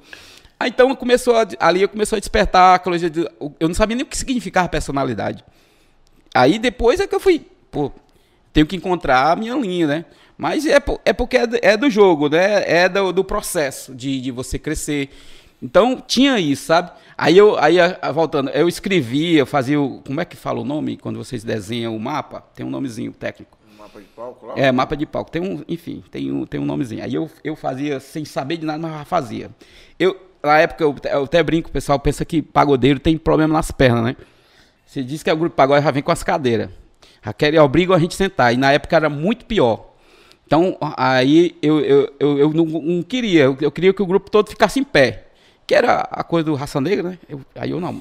Aí 0.60 0.70
então 0.70 0.94
começou 0.96 1.36
a- 1.38 1.48
ali 1.60 1.82
eu 1.82 1.90
começou 1.90 2.18
a 2.18 2.20
despertar 2.20 2.76
aquela 2.76 2.92
coisa 2.92 3.10
de, 3.10 3.22
eu 3.60 3.68
não 3.68 3.74
sabia 3.74 3.96
nem 3.96 4.04
o 4.04 4.08
que 4.08 4.18
significava 4.18 4.68
personalidade. 4.70 5.44
Aí 6.34 6.60
depois 6.60 7.00
é 7.00 7.08
que 7.08 7.16
eu 7.16 7.20
fui, 7.20 7.46
pô, 7.72 7.92
tenho 8.52 8.68
que 8.68 8.76
encontrar 8.76 9.32
a 9.32 9.36
minha 9.36 9.56
linha, 9.56 9.88
né? 9.88 10.06
Mas 10.38 10.66
é, 10.66 10.82
é 11.06 11.14
porque 11.14 11.38
é 11.38 11.48
do, 11.48 11.58
é 11.62 11.78
do 11.78 11.90
jogo, 11.90 12.30
né? 12.30 12.64
É 12.66 12.90
do, 12.90 13.12
do 13.12 13.24
processo 13.24 13.94
de, 13.94 14.20
de 14.20 14.32
você 14.32 14.58
crescer. 14.58 15.10
Então 15.62 16.04
tinha 16.06 16.40
isso, 16.40 16.66
sabe? 16.66 16.92
Aí 17.18 17.38
eu, 17.38 17.58
aí 17.58 17.78
voltando, 18.14 18.50
eu 18.50 18.68
escrevia, 18.68 19.40
eu 19.40 19.46
fazia 19.46 19.80
o, 19.80 20.02
como 20.02 20.20
é 20.20 20.26
que 20.26 20.36
fala 20.36 20.60
o 20.60 20.66
nome 20.66 20.98
quando 20.98 21.18
vocês 21.18 21.44
desenham 21.44 21.96
o 21.96 22.00
mapa? 22.00 22.42
Tem 22.54 22.66
um 22.66 22.70
nomezinho 22.70 23.14
técnico. 23.14 23.58
Um 23.74 23.78
mapa 23.78 24.02
de 24.02 24.08
palco 24.08 24.46
lá. 24.48 24.54
É, 24.58 24.72
mapa 24.72 24.98
de 24.98 25.06
palco. 25.06 25.32
Tem 25.32 25.42
um, 25.42 25.64
enfim, 25.68 26.04
tem 26.12 26.32
um, 26.32 26.46
tem 26.46 26.60
um 26.60 26.66
nomezinho. 26.66 27.04
Aí 27.04 27.14
eu, 27.14 27.30
eu 27.44 27.56
fazia 27.56 28.00
sem 28.00 28.26
saber 28.26 28.58
de 28.58 28.66
nada, 28.66 28.80
mas 28.80 29.08
fazia. 29.08 29.50
Eu, 29.98 30.20
na 30.44 30.60
época, 30.60 30.84
eu, 30.84 30.96
eu 31.10 31.24
até 31.24 31.42
brinco, 31.42 31.70
o 31.70 31.72
pessoal 31.72 31.98
pensa 31.98 32.26
que 32.26 32.42
pagodeiro 32.42 33.00
tem 33.00 33.18
problema 33.18 33.54
nas 33.54 33.72
pernas, 33.72 34.04
né? 34.04 34.16
Você 34.86 35.02
diz 35.02 35.24
que 35.24 35.30
é 35.30 35.34
o 35.34 35.38
grupo 35.38 35.56
pagode 35.56 35.84
já 35.84 35.92
vem 35.92 36.04
com 36.04 36.12
as 36.12 36.24
cadeiras. 36.24 36.70
Já 37.24 37.64
obrigam 37.64 37.96
a 37.96 38.00
gente 38.00 38.16
sentar. 38.16 38.54
E 38.54 38.58
na 38.58 38.74
época 38.74 38.96
era 38.96 39.10
muito 39.10 39.46
pior. 39.46 39.93
Então, 40.56 40.78
aí 40.96 41.56
eu, 41.64 41.80
eu, 41.80 42.14
eu, 42.20 42.38
eu 42.38 42.50
não, 42.54 42.64
não 42.66 43.02
queria. 43.02 43.46
Eu, 43.46 43.58
eu 43.60 43.72
queria 43.72 43.92
que 43.92 44.04
o 44.04 44.06
grupo 44.06 44.30
todo 44.30 44.50
ficasse 44.52 44.80
em 44.80 44.84
pé. 44.84 45.24
Que 45.66 45.74
era 45.74 46.08
a 46.12 46.24
coisa 46.24 46.46
do 46.46 46.54
Raça 46.54 46.80
Negra, 46.80 47.10
né? 47.10 47.18
Eu- 47.28 47.42
aí 47.56 47.72
eu 47.72 47.80
não. 47.82 48.00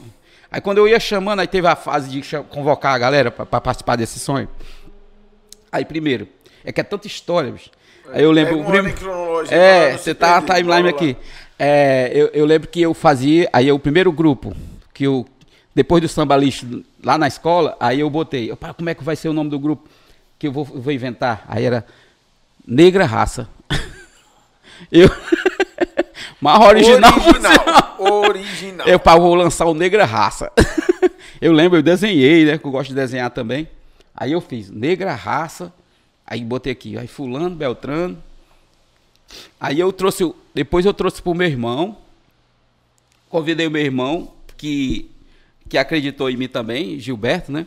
Aí 0.51 0.61
quando 0.61 0.77
eu 0.77 0.87
ia 0.87 1.01
chamando, 1.01 1.41
aí 1.41 1.47
teve 1.47 1.67
a 1.67 1.75
fase 1.75 2.11
de 2.11 2.21
convocar 2.51 2.95
a 2.95 2.99
galera 2.99 3.31
para 3.31 3.59
participar 3.59 3.97
desse 3.97 4.19
sonho. 4.19 4.49
Aí 5.71 5.83
primeiro, 5.87 6.29
é 6.63 6.71
que 6.71 6.79
é 6.79 6.85
tanta 6.85 7.07
história, 7.07 7.51
bicho. 7.51 7.71
Aí 8.13 8.23
eu 8.23 8.31
lembro. 8.31 8.59
O 8.59 8.61
uma 8.61 8.71
prim- 8.71 8.93
É, 9.51 9.97
você 9.97 10.15
tá 10.15 10.37
a 10.37 10.43
perder. 10.43 10.57
timeline 10.63 10.89
aqui. 10.91 11.17
É, 11.59 12.11
eu, 12.15 12.27
eu 12.35 12.45
lembro 12.45 12.69
que 12.69 12.83
eu 12.83 12.93
fazia. 12.93 13.49
Aí 13.51 13.73
o 13.73 13.79
primeiro 13.79 14.13
grupo, 14.13 14.55
que 14.93 15.05
eu. 15.05 15.25
Depois 15.75 16.03
do 16.03 16.09
samba 16.09 16.37
lixo 16.37 16.85
lá 17.03 17.17
na 17.17 17.27
escola, 17.27 17.75
aí 17.81 18.01
eu 18.01 18.11
botei. 18.11 18.51
Eu, 18.51 18.59
"Pá, 18.59 18.75
como 18.75 18.91
é 18.91 18.95
que 18.95 19.03
vai 19.03 19.17
ser 19.17 19.31
o 19.31 19.33
nome 19.33 19.49
do 19.49 19.59
grupo 19.59 19.89
que 20.39 20.49
eu 20.49 20.53
vou, 20.53 20.69
eu 20.75 20.83
vou 20.83 20.93
inventar? 20.93 21.47
Aí 21.49 21.65
era 21.65 21.87
Negra 22.67 23.05
Raça. 23.05 23.49
eu. 24.91 25.09
Mais 26.41 26.61
original. 26.61 27.13
Original. 27.13 27.97
Original. 28.01 28.89
Eu 28.89 28.99
pá, 28.99 29.17
vou 29.17 29.35
lançar 29.35 29.67
o 29.67 29.75
Negra 29.75 30.05
Raça. 30.05 30.51
eu 31.41 31.53
lembro, 31.53 31.79
eu 31.79 31.83
desenhei, 31.83 32.45
né? 32.45 32.59
Que 32.59 32.67
eu 32.67 32.71
gosto 32.71 32.89
de 32.89 32.95
desenhar 32.95 33.31
também. 33.31 33.69
Aí 34.15 34.33
eu 34.33 34.41
fiz 34.41 34.71
Negra 34.71 35.15
Raça. 35.15 35.73
Aí 36.27 36.43
botei 36.43 36.73
aqui, 36.73 36.97
aí 36.99 37.07
fulano, 37.07 37.55
Beltrano. 37.55 38.23
Aí 39.61 39.79
eu 39.79 39.93
trouxe, 39.93 40.33
depois 40.55 40.85
eu 40.85 40.95
trouxe 40.95 41.23
pro 41.23 41.35
meu 41.35 41.47
irmão. 41.47 41.97
Convidei 43.29 43.67
o 43.67 43.71
meu 43.71 43.83
irmão, 43.83 44.33
que, 44.57 45.11
que 45.69 45.79
acreditou 45.79 46.29
em 46.29 46.37
mim 46.37 46.49
também, 46.49 46.99
Gilberto, 46.99 47.51
né? 47.51 47.67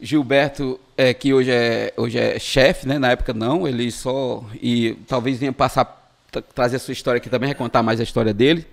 Gilberto, 0.00 0.78
é, 0.96 1.14
que 1.14 1.32
hoje 1.32 1.50
é, 1.50 1.92
hoje 1.96 2.18
é 2.18 2.38
chefe, 2.38 2.86
né? 2.86 2.98
Na 2.98 3.10
época 3.12 3.32
não, 3.32 3.66
ele 3.66 3.90
só. 3.90 4.44
E 4.60 4.94
talvez 5.06 5.38
venha 5.38 5.52
passar, 5.52 5.84
tra- 6.30 6.42
trazer 6.42 6.76
a 6.76 6.78
sua 6.78 6.92
história 6.92 7.18
aqui 7.18 7.30
também, 7.30 7.48
recontar 7.48 7.82
mais 7.82 8.00
a 8.00 8.02
história 8.02 8.34
dele. 8.34 8.66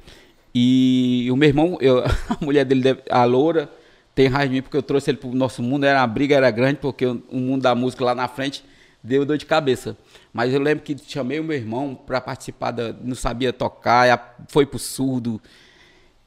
E 0.54 1.28
o 1.32 1.36
meu 1.36 1.48
irmão, 1.50 1.78
eu- 1.82 2.04
a 2.30 2.38
mulher 2.42 2.66
dele, 2.66 2.98
a 3.10 3.24
Loura, 3.24 3.70
tem 4.14 4.28
raiva 4.28 4.50
de 4.50 4.56
mim 4.56 4.62
porque 4.62 4.78
eu 4.78 4.84
trouxe 4.84 5.10
ele 5.12 5.18
pro 5.18 5.34
nosso 5.34 5.62
mundo. 5.64 5.86
Era, 5.86 6.02
a 6.02 6.08
briga 6.08 6.36
era 6.36 6.52
grande, 6.52 6.80
porque 6.80 7.06
o, 7.06 7.24
o 7.30 7.38
mundo 7.38 7.62
da 7.64 7.74
música 7.74 8.04
lá 8.04 8.14
na 8.16 8.28
frente 8.28 8.64
deu 9.04 9.26
dor 9.26 9.38
de 9.38 9.46
cabeça. 9.46 9.98
Mas 10.34 10.54
eu 10.54 10.60
lembro 10.60 10.84
que 10.84 10.96
chamei 11.08 11.40
o 11.40 11.44
meu 11.44 11.56
irmão 11.56 11.96
para 11.96 12.20
participar, 12.22 12.72
da, 12.72 12.94
não 13.02 13.16
sabia 13.16 13.54
tocar, 13.54 14.36
foi 14.50 14.66
pro 14.66 14.80
surdo. 14.80 15.42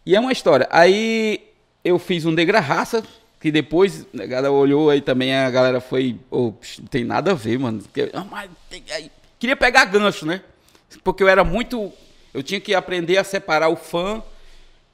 E 0.04 0.14
é 0.14 0.20
uma 0.20 0.32
história. 0.32 0.68
Aí 0.70 1.40
eu 1.84 1.98
fiz 1.98 2.24
um 2.24 2.30
Negra 2.30 2.60
Raça, 2.60 3.02
que 3.46 3.52
depois 3.52 4.04
a 4.12 4.26
galera 4.26 4.50
olhou 4.50 4.90
aí 4.90 5.00
também, 5.00 5.32
a 5.32 5.48
galera 5.48 5.80
foi, 5.80 6.18
"Ô, 6.28 6.50
psh, 6.50 6.80
não 6.80 6.86
tem 6.88 7.04
nada 7.04 7.30
a 7.30 7.34
ver, 7.34 7.56
mano. 7.60 7.80
Ah, 8.12 8.48
Queria 9.38 9.54
pegar 9.56 9.84
gancho, 9.84 10.26
né? 10.26 10.42
Porque 11.04 11.22
eu 11.22 11.28
era 11.28 11.44
muito. 11.44 11.92
Eu 12.34 12.42
tinha 12.42 12.60
que 12.60 12.74
aprender 12.74 13.16
a 13.18 13.22
separar 13.22 13.68
o 13.68 13.76
fã 13.76 14.20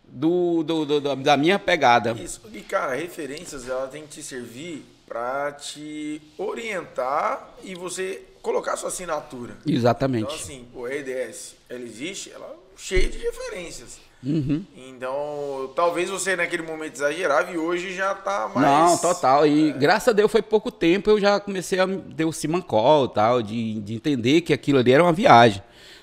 do, 0.05 0.63
do- 0.63 0.85
do- 0.85 1.01
da- 1.01 1.15
da 1.15 1.37
minha 1.39 1.59
pegada. 1.59 2.13
Isso. 2.13 2.43
E, 2.53 2.61
cara, 2.61 2.95
referências, 2.95 3.67
ela 3.67 3.87
tem 3.89 4.03
que 4.03 4.09
te 4.09 4.23
servir 4.23 4.85
para 5.09 5.53
te 5.53 6.21
orientar 6.37 7.55
e 7.65 7.75
você 7.75 8.21
colocar 8.43 8.77
sua 8.77 8.89
assinatura. 8.91 9.57
Exatamente. 9.67 10.25
Então, 10.25 10.35
assim, 10.35 10.67
o 10.75 10.87
EDS, 10.87 11.55
ela 11.71 11.81
existe, 11.81 12.31
ela 12.31 12.45
é 12.55 12.79
cheia 12.79 13.09
de 13.09 13.17
referências. 13.17 13.99
Uhum. 14.25 14.65
Então, 14.77 15.73
talvez 15.75 16.09
você 16.09 16.37
naquele 16.37 16.63
momento 16.63 16.95
exagerava 16.95 17.51
e 17.51 17.59
hoje 17.59 17.93
já 17.93 18.15
tá 18.15 18.51
mais. 18.55 18.67
Não, 18.67 18.99
total. 18.99 19.47
E 19.47 19.73
graças 19.73 20.09
a 20.09 20.13
Deus 20.13 20.31
foi 20.31 20.41
pouco 20.41 20.71
tempo, 20.71 21.11
eu 21.11 21.21
já 21.21 21.41
comecei 21.41 21.81
a 21.81 21.87
ter 22.17 22.25
o 22.25 22.33
Simancol 22.33 23.09
tal, 23.09 23.43
de, 23.43 23.81
de 23.81 23.95
entender 23.95 24.43
que 24.43 24.53
aquilo 24.53 24.79
ali 24.79 24.93
era 24.93 25.03
uma 25.03 25.13
viagem. 25.13 25.63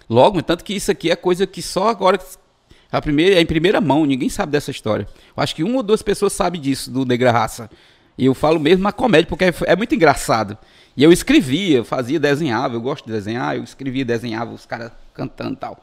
Logo, 0.09 0.41
tanto 0.41 0.63
que 0.63 0.73
isso 0.73 0.91
aqui 0.91 1.09
é 1.11 1.15
coisa 1.15 1.47
que 1.47 1.61
só 1.61 1.87
agora. 1.87 2.19
A 2.91 2.99
primeira, 2.99 3.35
é 3.35 3.41
em 3.41 3.45
primeira 3.45 3.79
mão, 3.79 4.05
ninguém 4.05 4.29
sabe 4.29 4.51
dessa 4.51 4.71
história. 4.71 5.07
Eu 5.37 5.43
acho 5.43 5.55
que 5.55 5.63
uma 5.63 5.77
ou 5.77 5.83
duas 5.83 6.01
pessoas 6.01 6.33
sabem 6.33 6.59
disso, 6.59 6.91
do 6.91 7.05
Negra 7.05 7.31
Raça. 7.31 7.69
E 8.17 8.25
eu 8.25 8.33
falo 8.33 8.59
mesmo 8.59 8.83
na 8.83 8.91
comédia, 8.91 9.27
porque 9.29 9.45
é, 9.45 9.53
é 9.67 9.75
muito 9.75 9.93
engraçado. 9.93 10.57
E 10.97 11.03
eu 11.03 11.11
escrevia, 11.11 11.83
fazia, 11.85 12.19
desenhava, 12.19 12.75
eu 12.75 12.81
gosto 12.81 13.05
de 13.05 13.11
desenhar, 13.13 13.55
eu 13.55 13.63
escrevia, 13.63 14.03
desenhava 14.03 14.51
os 14.51 14.65
caras 14.65 14.91
cantando 15.13 15.53
e 15.53 15.57
tal. 15.57 15.81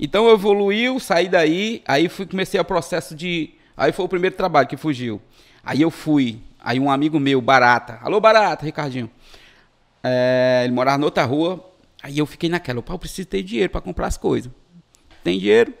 Então 0.00 0.26
eu 0.26 0.32
evoluiu, 0.32 0.98
saí 0.98 1.28
daí, 1.28 1.82
aí 1.86 2.08
fui, 2.08 2.24
comecei 2.24 2.58
o 2.58 2.64
processo 2.64 3.14
de. 3.14 3.50
Aí 3.76 3.92
foi 3.92 4.06
o 4.06 4.08
primeiro 4.08 4.34
trabalho 4.34 4.66
que 4.66 4.76
fugiu. 4.76 5.20
Aí 5.62 5.82
eu 5.82 5.90
fui, 5.90 6.40
aí 6.58 6.80
um 6.80 6.90
amigo 6.90 7.20
meu, 7.20 7.38
Barata, 7.42 7.98
alô 8.02 8.18
Barata, 8.18 8.64
Ricardinho. 8.64 9.10
É, 10.02 10.62
ele 10.64 10.72
morava 10.72 10.96
na 10.96 11.04
outra 11.04 11.22
rua, 11.24 11.62
aí 12.02 12.18
eu 12.18 12.24
fiquei 12.24 12.48
naquela, 12.48 12.82
pau, 12.82 12.98
preciso 12.98 13.28
ter 13.28 13.42
dinheiro 13.42 13.70
para 13.70 13.82
comprar 13.82 14.06
as 14.06 14.16
coisas. 14.16 14.50
Tem 15.22 15.38
dinheiro? 15.38 15.74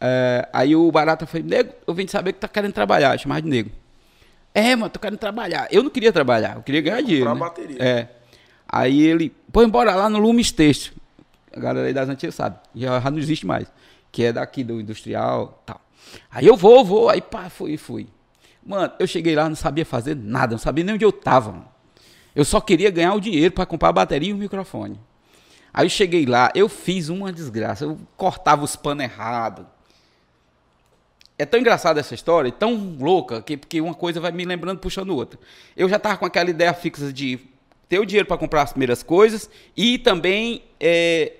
É, 0.00 0.48
aí 0.52 0.76
o 0.76 0.88
Barata 0.92 1.26
foi, 1.26 1.42
nego, 1.42 1.72
eu 1.84 1.94
vim 1.94 2.06
saber 2.06 2.32
que 2.32 2.38
tá 2.38 2.46
querendo 2.46 2.72
trabalhar, 2.72 3.18
chamar 3.18 3.42
de 3.42 3.48
nego. 3.48 3.70
É, 4.54 4.76
mano, 4.76 4.88
tô 4.88 5.00
querendo 5.00 5.18
trabalhar. 5.18 5.66
Eu 5.72 5.82
não 5.82 5.90
queria 5.90 6.12
trabalhar, 6.12 6.54
eu 6.56 6.62
queria 6.62 6.80
ganhar 6.80 7.00
dinheiro. 7.02 7.34
Né? 7.34 7.40
bateria. 7.40 7.76
É. 7.82 8.08
Aí 8.68 9.02
ele, 9.02 9.34
pô, 9.52 9.64
embora 9.64 9.96
lá 9.96 10.08
no 10.08 10.18
Lumes 10.18 10.52
Texto. 10.52 10.94
A 11.56 11.60
galera 11.60 11.86
aí 11.86 11.94
das 11.94 12.08
antigas 12.08 12.34
sabe, 12.34 12.58
já, 12.74 13.00
já 13.00 13.10
não 13.10 13.18
existe 13.18 13.46
mais. 13.46 13.72
Que 14.12 14.24
é 14.24 14.32
daqui 14.32 14.62
do 14.62 14.80
industrial 14.80 15.62
tal. 15.64 15.80
Aí 16.30 16.46
eu 16.46 16.56
vou, 16.56 16.84
vou, 16.84 17.08
aí 17.08 17.20
pá, 17.20 17.48
fui, 17.48 17.76
fui. 17.76 18.06
Mano, 18.64 18.92
eu 18.98 19.06
cheguei 19.06 19.34
lá, 19.34 19.48
não 19.48 19.56
sabia 19.56 19.86
fazer 19.86 20.14
nada, 20.14 20.52
não 20.52 20.58
sabia 20.58 20.84
nem 20.84 20.94
onde 20.94 21.04
eu 21.04 21.12
tava, 21.12 21.52
mano. 21.52 21.68
Eu 22.34 22.44
só 22.44 22.60
queria 22.60 22.90
ganhar 22.90 23.14
o 23.14 23.20
dinheiro 23.20 23.54
para 23.54 23.64
comprar 23.64 23.88
a 23.88 23.92
bateria 23.92 24.28
e 24.28 24.32
o 24.32 24.36
microfone. 24.36 25.00
Aí 25.72 25.86
eu 25.86 25.90
cheguei 25.90 26.26
lá, 26.26 26.50
eu 26.54 26.68
fiz 26.68 27.08
uma 27.08 27.32
desgraça, 27.32 27.84
eu 27.84 27.98
cortava 28.16 28.62
os 28.62 28.76
panos 28.76 29.04
errado. 29.04 29.66
É 31.38 31.46
tão 31.46 31.60
engraçada 31.60 32.00
essa 32.00 32.14
história, 32.14 32.50
tão 32.50 32.96
louca, 32.98 33.40
que, 33.40 33.56
porque 33.56 33.80
uma 33.80 33.94
coisa 33.94 34.20
vai 34.20 34.32
me 34.32 34.44
lembrando, 34.44 34.78
puxando 34.78 35.10
outra. 35.10 35.38
Eu 35.76 35.88
já 35.88 35.98
tava 35.98 36.16
com 36.16 36.26
aquela 36.26 36.50
ideia 36.50 36.72
fixa 36.74 37.12
de 37.12 37.38
ter 37.88 37.98
o 37.98 38.04
dinheiro 38.04 38.26
para 38.26 38.36
comprar 38.36 38.62
as 38.62 38.72
primeiras 38.72 39.02
coisas 39.02 39.48
e 39.76 39.98
também 39.98 40.62
é, 40.80 41.34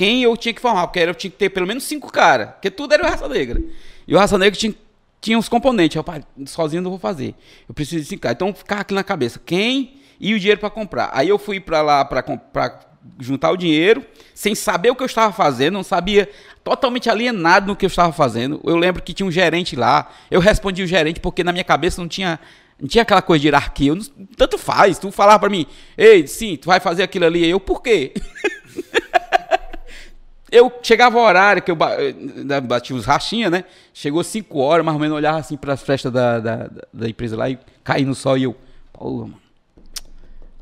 quem 0.00 0.22
eu 0.22 0.34
tinha 0.34 0.54
que 0.54 0.62
formar, 0.62 0.86
porque 0.86 0.98
eu 0.98 1.14
tinha 1.14 1.30
que 1.30 1.36
ter 1.36 1.50
pelo 1.50 1.66
menos 1.66 1.84
cinco 1.84 2.10
caras, 2.10 2.52
porque 2.52 2.70
tudo 2.70 2.94
era 2.94 3.06
Raça 3.06 3.28
Negra. 3.28 3.60
E 4.08 4.14
o 4.14 4.18
Raça 4.18 4.38
Negra 4.38 4.58
tinha, 4.58 4.74
tinha 5.20 5.38
os 5.38 5.46
componentes, 5.46 6.00
pai, 6.00 6.22
sozinho 6.46 6.80
não 6.80 6.88
vou 6.90 6.98
fazer. 6.98 7.34
Eu 7.68 7.74
preciso 7.74 8.00
de 8.00 8.08
cinco 8.08 8.22
caras. 8.22 8.36
Então 8.36 8.54
ficava 8.54 8.80
aqui 8.80 8.94
na 8.94 9.04
cabeça, 9.04 9.38
quem 9.44 10.00
e 10.18 10.32
o 10.32 10.38
dinheiro 10.38 10.58
para 10.58 10.70
comprar. 10.70 11.10
Aí 11.12 11.28
eu 11.28 11.38
fui 11.38 11.60
para 11.60 11.82
lá 11.82 12.02
para 12.02 12.24
juntar 13.18 13.50
o 13.50 13.58
dinheiro, 13.58 14.02
sem 14.34 14.54
saber 14.54 14.88
o 14.88 14.96
que 14.96 15.02
eu 15.02 15.06
estava 15.06 15.34
fazendo, 15.34 15.74
não 15.74 15.82
sabia, 15.82 16.30
totalmente 16.64 17.10
alienado 17.10 17.66
no 17.66 17.76
que 17.76 17.84
eu 17.84 17.88
estava 17.88 18.10
fazendo. 18.10 18.58
Eu 18.64 18.76
lembro 18.76 19.02
que 19.02 19.12
tinha 19.12 19.26
um 19.26 19.30
gerente 19.30 19.76
lá, 19.76 20.10
eu 20.30 20.40
respondi 20.40 20.82
o 20.82 20.86
gerente 20.86 21.20
porque 21.20 21.44
na 21.44 21.52
minha 21.52 21.64
cabeça 21.64 22.00
não 22.00 22.08
tinha, 22.08 22.40
não 22.80 22.88
tinha 22.88 23.02
aquela 23.02 23.20
coisa 23.20 23.42
de 23.42 23.48
hierarquia. 23.48 23.94
Não, 23.94 24.02
tanto 24.34 24.56
faz, 24.56 24.98
tu 24.98 25.12
falava 25.12 25.40
para 25.40 25.50
mim, 25.50 25.66
ei, 25.94 26.26
sim, 26.26 26.56
tu 26.56 26.68
vai 26.68 26.80
fazer 26.80 27.02
aquilo 27.02 27.26
ali. 27.26 27.46
Eu, 27.46 27.60
por 27.60 27.82
quê? 27.82 28.14
eu 30.50 30.72
chegava 30.82 31.18
ao 31.18 31.24
horário 31.24 31.62
que 31.62 31.70
eu 31.70 31.76
eh, 31.80 32.60
bati 32.60 32.92
os 32.92 33.04
rachinha, 33.04 33.48
né? 33.50 33.64
Chegou 33.92 34.22
5 34.22 34.58
horas, 34.58 34.84
mais 34.84 34.94
ou 34.94 35.00
menos, 35.00 35.12
eu 35.12 35.16
olhava 35.16 35.38
assim 35.38 35.56
para 35.56 35.72
as 35.72 35.82
festas 35.82 36.12
da, 36.12 36.40
da, 36.40 36.70
da, 36.92 37.08
empresa 37.08 37.36
lá 37.36 37.48
e 37.48 37.58
caí 37.84 38.04
no 38.04 38.14
sol 38.14 38.36
e 38.36 38.44
eu, 38.44 38.56
pô, 38.92 39.10
mano, 39.10 39.40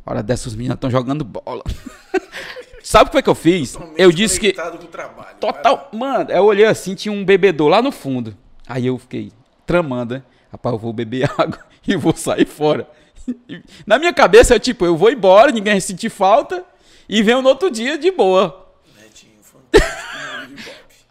hora 0.07 0.23
dessas 0.23 0.55
meninas 0.55 0.77
estão 0.77 0.91
jogando 0.91 1.25
bola. 1.25 1.63
Sabe 2.83 3.09
o 3.09 3.13
que, 3.13 3.19
é 3.19 3.23
que 3.23 3.29
eu 3.29 3.35
fiz? 3.35 3.73
Totalmente 3.73 4.01
eu 4.01 4.11
disse 4.11 4.41
que. 4.41 4.49
o 4.49 4.87
trabalho, 4.87 5.37
Total. 5.39 5.91
Mano, 5.93 6.31
eu 6.31 6.45
olhei 6.45 6.65
assim, 6.65 6.95
tinha 6.95 7.13
um 7.13 7.25
bebedor 7.25 7.69
lá 7.69 7.83
no 7.83 7.93
fundo. 7.93 8.35
Aí 8.67 8.87
eu 8.87 8.99
fiquei 8.99 9.31
tramando, 9.67 10.15
né? 10.15 10.23
Rapaz, 10.51 10.73
eu 10.73 10.79
vou 10.79 10.93
beber 10.93 11.31
água 11.37 11.59
e 11.87 11.97
vou 11.97 12.17
sair 12.17 12.47
fora. 12.47 12.89
Na 13.87 13.99
minha 13.99 14.13
cabeça 14.13 14.55
é 14.55 14.59
tipo, 14.59 14.87
eu 14.87 14.97
vou 14.97 15.11
embora, 15.11 15.53
ninguém 15.53 15.75
vai 15.75 15.81
sentir 15.83 16.09
falta 16.09 16.65
e 17.07 17.23
venho 17.23 17.43
no 17.43 17.49
outro 17.51 17.71
dia 17.71 17.99
de 17.99 18.11
boa. 18.11 18.73
Netinho, 18.99 19.33
fantástico, 19.43 19.43
nome 19.43 19.43
de 19.43 19.53
Bob. 19.53 19.58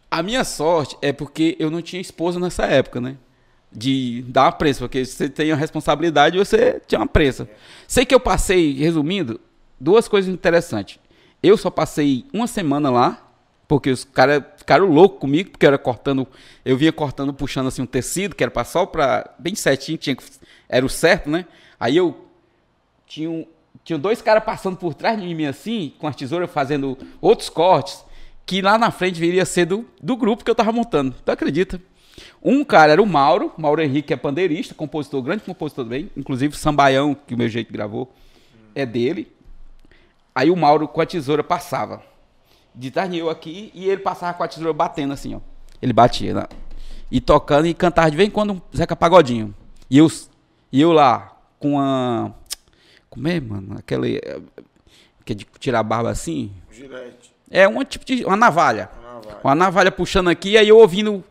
A 0.09 0.23
minha 0.23 0.43
sorte 0.43 0.97
é 1.01 1.11
porque 1.11 1.55
eu 1.59 1.69
não 1.69 1.81
tinha 1.81 2.01
esposa 2.01 2.39
nessa 2.39 2.65
época, 2.65 3.01
né? 3.01 3.17
De 3.71 4.23
dar 4.27 4.45
uma 4.45 4.51
prensa, 4.51 4.79
porque 4.79 5.05
você 5.05 5.29
tem 5.29 5.51
a 5.51 5.55
responsabilidade 5.55 6.37
você 6.37 6.81
tinha 6.87 6.99
uma 6.99 7.07
prensa. 7.07 7.49
Sei 7.87 8.05
que 8.05 8.15
eu 8.15 8.19
passei, 8.19 8.73
resumindo, 8.73 9.39
duas 9.79 10.07
coisas 10.07 10.33
interessantes. 10.33 10.97
Eu 11.43 11.57
só 11.57 11.69
passei 11.69 12.25
uma 12.33 12.47
semana 12.47 12.89
lá, 12.89 13.27
porque 13.67 13.89
os 13.89 14.03
caras 14.05 14.43
ficaram 14.57 14.85
loucos 14.85 15.19
comigo, 15.19 15.51
porque 15.51 15.65
eu 15.65 15.69
era 15.69 15.77
cortando, 15.77 16.25
eu 16.63 16.77
vinha 16.77 16.91
cortando, 16.91 17.33
puxando 17.33 17.67
assim 17.67 17.81
um 17.81 17.85
tecido, 17.85 18.35
que 18.35 18.43
era 18.43 18.63
só 18.63 18.85
para 18.85 19.29
bem 19.37 19.55
certinho, 19.55 19.97
tinha, 19.97 20.15
era 20.69 20.85
o 20.85 20.89
certo, 20.89 21.29
né? 21.29 21.45
Aí 21.79 21.97
eu 21.97 22.25
tinha, 23.05 23.45
tinha 23.83 23.99
dois 23.99 24.21
caras 24.21 24.43
passando 24.43 24.77
por 24.77 24.93
trás 24.93 25.19
de 25.19 25.35
mim 25.35 25.45
assim, 25.45 25.93
com 25.99 26.07
as 26.07 26.15
tesouras 26.15 26.49
fazendo 26.49 26.97
outros 27.21 27.49
cortes, 27.49 28.03
que 28.47 28.61
lá 28.61 28.77
na 28.77 28.89
frente 28.89 29.19
viria 29.19 29.45
ser 29.45 29.65
do, 29.65 29.85
do 30.01 30.15
grupo 30.15 30.43
que 30.43 30.49
eu 30.49 30.55
tava 30.55 30.71
montando. 30.71 31.13
Tu 31.23 31.29
acredita? 31.29 31.81
Um 32.41 32.63
cara 32.63 32.93
era 32.93 33.03
o 33.03 33.05
Mauro, 33.05 33.51
Mauro 33.57 33.81
Henrique 33.81 34.13
é 34.13 34.15
pandeirista, 34.15 34.73
compositor, 34.73 35.21
grande 35.21 35.43
compositor 35.43 35.83
também, 35.83 36.09
inclusive 36.15 36.55
o 36.55 36.57
Sambaião, 36.57 37.13
que 37.13 37.35
o 37.35 37.37
meu 37.37 37.49
jeito 37.49 37.71
gravou, 37.73 38.11
é 38.73 38.85
dele. 38.85 39.31
Aí 40.33 40.49
o 40.49 40.55
Mauro 40.55 40.87
com 40.87 41.01
a 41.01 41.05
tesoura 41.05 41.43
passava. 41.43 42.01
De 42.73 42.93
eu 43.13 43.29
aqui 43.29 43.69
e 43.73 43.89
ele 43.89 44.01
passava 44.01 44.37
com 44.37 44.43
a 44.43 44.47
tesoura 44.47 44.71
batendo 44.71 45.11
assim, 45.11 45.35
ó. 45.35 45.41
Ele 45.81 45.91
batia, 45.91 46.33
né? 46.33 46.43
E 47.11 47.19
tocando 47.19 47.67
e 47.67 47.73
cantava 47.73 48.09
de 48.09 48.15
vez 48.15 48.29
em 48.29 48.31
quando 48.31 48.53
um 48.53 48.61
Zeca 48.75 48.95
Pagodinho. 48.95 49.53
E 49.89 49.97
eu, 49.97 50.07
e 50.71 50.79
eu 50.79 50.93
lá 50.93 51.37
com 51.59 51.79
a. 51.79 52.31
Como 53.09 53.27
é, 53.27 53.39
mano? 53.39 53.75
Aquela. 53.77 54.05
Que 55.25 55.33
é 55.33 55.35
de 55.35 55.45
tirar 55.59 55.79
a 55.79 55.83
barba 55.83 56.09
assim. 56.09 56.51
Gilete. 56.71 57.36
É 57.49 57.67
um 57.67 57.83
tipo 57.83 58.05
de. 58.05 58.25
Uma 58.25 58.35
navalha. 58.35 58.89
Uma 58.99 59.13
navalha. 59.13 59.39
Uma 59.43 59.55
navalha 59.55 59.91
puxando 59.91 60.29
aqui, 60.29 60.57
aí 60.57 60.67
eu 60.67 60.77
ouvindo 60.77 61.23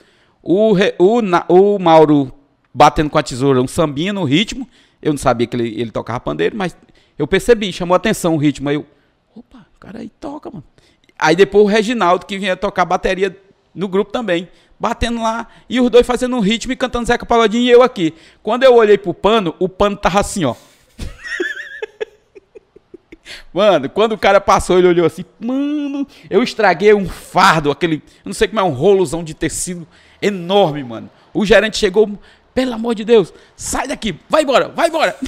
o, 0.42 0.72
o, 0.98 1.20
o 1.48 1.79
Mauro 1.79 2.33
batendo 2.72 3.11
com 3.11 3.18
a 3.18 3.22
tesoura 3.22 3.61
um 3.61 3.68
sambinha 3.68 4.12
no 4.12 4.24
ritmo. 4.24 4.68
Eu 5.00 5.12
não 5.12 5.18
sabia 5.18 5.46
que 5.46 5.57
ele, 5.57 5.81
ele 5.81 5.90
tocava 5.90 6.20
pandeiro, 6.20 6.57
mas 6.57 6.76
eu 7.18 7.26
percebi, 7.26 7.72
chamou 7.72 7.94
atenção 7.94 8.35
o 8.35 8.38
ritmo. 8.38 8.68
Aí 8.68 8.76
eu, 8.76 8.87
opa, 9.35 9.66
o 9.74 9.79
cara 9.81 10.00
aí 10.00 10.11
toca, 10.20 10.50
mano. 10.50 10.64
Aí 11.18 11.35
depois 11.35 11.64
o 11.64 11.68
Reginaldo, 11.68 12.26
que 12.26 12.38
vinha 12.38 12.57
tocar 12.57 12.85
bateria 12.85 13.35
no 13.74 13.88
grupo 13.88 14.11
também, 14.11 14.48
batendo 14.79 15.22
lá, 15.22 15.46
e 15.68 15.81
os 15.81 15.90
dois 15.90 16.07
fazendo 16.07 16.37
um 16.37 16.40
ritmo 16.40 16.72
e 16.72 16.76
cantando 16.76 17.07
Zeca 17.07 17.26
Pagodinho 17.26 17.64
e 17.64 17.70
eu 17.70 17.83
aqui. 17.83 18.14
Quando 18.42 18.64
eu 18.64 18.74
olhei 18.74 18.98
pro 18.98 19.14
pano, 19.14 19.55
o 19.59 19.68
pano 19.68 19.96
tava 19.96 20.20
assim, 20.20 20.44
ó. 20.44 20.55
Mano, 23.53 23.89
quando 23.89 24.12
o 24.12 24.19
cara 24.19 24.41
passou, 24.41 24.79
ele 24.79 24.89
olhou 24.89 25.07
assim, 25.07 25.25
mano, 25.41 26.07
eu 26.31 26.43
estraguei 26.43 26.93
um 26.95 27.09
fardo, 27.09 27.71
aquele, 27.71 28.03
não 28.25 28.33
sei 28.33 28.49
como 28.49 28.61
é, 28.61 28.62
um 28.62 28.71
rolozão 28.71 29.23
de 29.25 29.35
tecido 29.35 29.87
enorme, 30.21 30.83
mano. 30.85 31.11
O 31.33 31.45
gerente 31.45 31.77
chegou, 31.77 32.19
pelo 32.55 32.73
amor 32.75 32.95
de 32.95 33.05
Deus, 33.05 33.33
sai 33.57 33.87
daqui, 33.89 34.15
vai 34.29 34.43
embora, 34.43 34.69
vai 34.69 34.89
embora. 34.89 35.17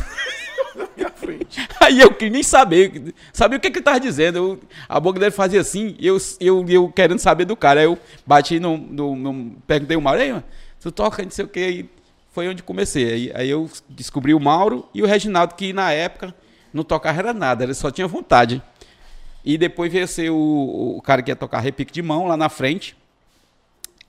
Aí 1.81 2.01
eu 2.01 2.13
queria 2.13 2.33
nem 2.33 2.43
saber, 2.43 3.15
sabia 3.33 3.59
o 3.59 3.61
que, 3.61 3.71
que 3.71 3.79
ele 3.79 3.85
tava 3.85 4.01
dizendo. 4.01 4.37
Eu- 4.39 4.61
a 4.89 5.01
boca 5.01 5.19
dele 5.19 5.31
fazia 5.31 5.61
assim, 5.61 5.97
eu, 6.01 6.17
eu, 6.41 6.65
eu 6.69 6.89
querendo 6.89 7.19
saber 7.19 7.45
do 7.45 7.57
cara. 7.57 7.81
Aí 7.81 7.87
eu 7.87 7.99
bati 8.27 8.61
no. 8.61 8.77
no, 8.77 9.17
no 9.17 9.51
perguntei 9.67 9.97
o 9.97 10.01
Mauro, 10.03 10.21
aí, 10.21 10.31
mano, 10.31 10.45
tu 10.81 10.93
toca, 10.93 11.23
não 11.23 11.31
sei 11.31 11.45
o 11.45 11.49
que. 11.49 11.61
E 11.61 11.91
foi 12.33 12.49
onde 12.49 12.63
comecei. 12.63 13.13
Aí, 13.13 13.33
aí 13.35 13.51
eu 13.51 13.69
descobri 13.89 14.35
o 14.35 14.41
Mauro 14.41 14.89
e 14.95 15.03
o 15.03 15.07
Reginaldo, 15.07 15.55
que 15.55 15.73
na 15.73 15.93
época 15.93 16.35
não 16.73 16.83
tocava 16.85 17.19
era 17.19 17.33
nada, 17.35 17.65
ele 17.65 17.75
só 17.75 17.91
tinha 17.91 18.07
vontade. 18.07 18.63
E 19.45 19.57
depois 19.57 19.93
veio 19.93 20.07
ser 20.07 20.31
o, 20.31 20.95
o 20.97 21.03
cara 21.03 21.23
que 21.23 21.31
ia 21.31 21.37
tocar 21.37 21.61
repique 21.61 21.93
de 21.93 22.03
mão 22.03 22.27
lá 22.27 22.37
na 22.37 22.49
frente. 22.49 22.97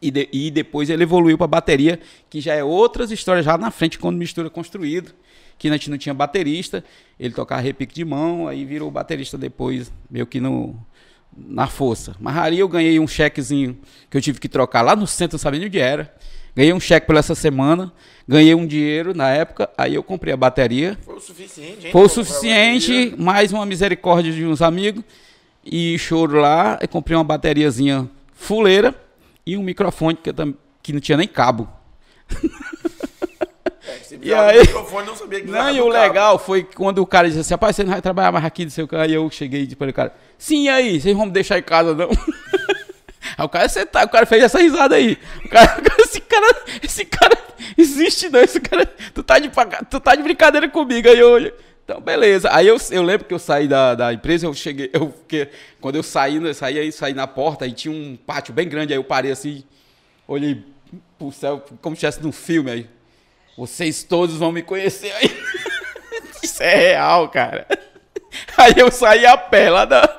E, 0.02 0.10
de- 0.12 0.30
e 0.32 0.50
depois 0.50 0.90
ele 0.90 1.04
evoluiu 1.04 1.38
para 1.38 1.48
bateria, 1.48 2.00
que 2.30 2.40
já 2.40 2.54
é 2.56 2.64
outras 2.64 3.12
histórias 3.12 3.46
já 3.46 3.58
na 3.58 3.70
frente, 3.70 4.00
quando 4.00 4.18
mistura 4.18 4.50
construído, 4.50 5.14
que 5.58 5.68
a 5.68 5.72
gente 5.74 5.90
não 5.90 5.98
tinha 5.98 6.14
baterista, 6.14 6.84
ele 7.20 7.34
tocava 7.34 7.62
repique 7.62 7.94
de 7.94 8.06
mão, 8.06 8.48
aí 8.48 8.64
virou 8.64 8.90
baterista 8.90 9.38
depois, 9.38 9.92
meio 10.10 10.26
que 10.26 10.40
no, 10.40 10.74
na 11.36 11.68
força. 11.68 12.16
Mas 12.18 12.38
ali 12.38 12.60
eu 12.60 12.68
ganhei 12.70 12.98
um 12.98 13.08
chequezinho 13.08 13.78
que 14.10 14.16
eu 14.18 14.22
tive 14.22 14.40
que 14.40 14.48
trocar 14.48 14.82
lá 14.82 14.96
no 14.96 15.06
centro, 15.06 15.36
não 15.36 15.40
sabia 15.40 15.66
onde 15.66 15.80
era. 15.80 16.14
Ganhei 16.56 16.74
um 16.74 16.80
cheque 16.80 17.08
pela 17.08 17.20
essa 17.20 17.36
semana, 17.36 17.92
ganhei 18.28 18.54
um 18.56 18.66
dinheiro 18.68 19.14
na 19.14 19.30
época, 19.30 19.70
aí 19.78 19.96
eu 19.96 20.04
comprei 20.04 20.34
a 20.34 20.38
bateria. 20.38 20.98
Foi 21.06 21.16
o 21.16 21.20
suficiente, 21.20 21.86
hein? 21.88 21.92
Foi 21.92 22.02
o 22.04 22.10
suficiente, 22.10 23.16
mais 23.18 23.54
uma 23.54 23.66
misericórdia 23.66 24.32
de 24.34 24.46
uns 24.46 24.62
amigos 24.62 25.04
e 25.66 25.98
choro 26.00 26.40
lá, 26.40 26.78
eu 26.82 26.88
comprei 26.88 27.16
uma 27.18 27.24
bateriazinha 27.24 28.10
fuleira 28.34 28.94
e 29.46 29.56
um 29.58 29.64
microfone 29.64 30.16
que, 30.16 30.34
tam- 30.34 30.54
que 30.82 30.92
não 30.92 31.00
tinha 31.00 31.18
nem 31.18 31.28
cabo. 31.28 31.70
É, 33.82 34.18
E 34.22 34.34
aí- 34.34 34.58
do 34.58 34.62
microfone, 34.68 35.08
não 35.08 35.16
sabia 35.16 35.42
que 35.42 35.48
Não, 35.48 35.70
e 35.70 35.78
do 35.78 35.88
o 35.88 35.92
cabo. 35.92 36.04
legal 36.04 36.40
foi 36.40 36.64
quando 36.64 37.00
o 37.00 37.06
cara 37.08 37.28
disse 37.28 37.40
assim, 37.40 37.54
rapaz, 37.54 37.76
você 37.76 37.84
não 37.84 37.92
vai 37.92 38.02
trabalhar 38.02 38.32
mais 38.32 38.44
aqui, 38.46 38.64
não 38.66 38.72
sei 38.72 38.84
o 38.84 38.88
que. 38.88 38.96
Aí 38.96 39.14
eu 39.14 39.30
cheguei 39.30 39.62
e 39.62 39.66
disse 39.66 39.76
para 39.76 39.90
o 39.90 39.94
cara, 39.94 40.14
sim, 40.38 40.66
e 40.66 40.70
aí, 40.70 41.00
vocês 41.00 41.16
vão 41.16 41.26
me 41.26 41.32
deixar 41.32 41.58
em 41.58 41.64
casa, 41.64 41.94
não? 41.96 42.10
Aí 43.38 43.46
o 43.46 43.50
cara, 43.50 43.68
você 43.68 43.86
tá, 43.86 44.04
o 44.04 44.10
cara 44.10 44.26
fez 44.26 44.44
essa 44.44 44.60
risada 44.60 44.96
aí. 44.96 45.18
O 45.46 45.50
cara, 45.50 45.82
esse 46.00 46.22
cara, 46.22 46.66
esse 46.84 47.06
cara 47.06 47.38
existe 47.78 48.30
não, 48.30 48.40
esse 48.40 48.60
cara, 48.60 48.86
tu 49.14 49.24
tá 49.24 49.40
de, 49.40 49.50
tu 49.90 50.00
tá 50.00 50.16
de 50.16 50.24
brincadeira 50.24 50.70
comigo 50.70 51.08
aí 51.08 51.22
hoje. 51.22 51.54
Então, 51.84 52.00
beleza. 52.00 52.50
Aí 52.52 52.68
eu, 52.68 52.78
eu 52.92 53.02
lembro 53.02 53.26
que 53.26 53.34
eu 53.34 53.40
saí 53.40 53.68
da, 53.68 53.96
da 53.96 54.14
empresa, 54.14 54.46
eu 54.46 54.54
cheguei, 54.54 54.90
eu, 54.94 55.14
que, 55.28 55.48
quando 55.82 55.96
eu 55.96 56.04
saí, 56.04 56.36
eu 56.36 56.54
saí, 56.54 56.78
aí, 56.78 56.92
saí 56.92 57.14
na 57.14 57.26
porta, 57.26 57.66
aí 57.66 57.74
tinha 57.74 57.92
um 57.92 58.16
pátio 58.16 58.54
bem 58.54 58.70
grande, 58.70 58.94
aí 58.94 59.00
eu 59.00 59.04
parei 59.04 59.32
assim, 59.32 59.64
olhei 60.28 60.64
pro 61.18 61.32
céu, 61.32 61.64
como 61.82 61.96
se 61.96 62.06
estivesse 62.06 62.24
num 62.24 62.32
filme 62.32 62.72
aí. 62.72 62.90
Vocês 63.58 64.04
todos 64.04 64.38
vão 64.38 64.52
me 64.52 64.62
conhecer 64.62 65.12
aí. 65.14 65.36
Isso 66.44 66.64
é 66.64 66.76
real, 66.76 67.28
cara. 67.28 67.68
Aí 68.56 68.74
eu 68.78 68.92
saí 68.92 69.26
a 69.26 69.38
pé 69.38 69.70
lá 69.70 69.86
da. 69.86 70.19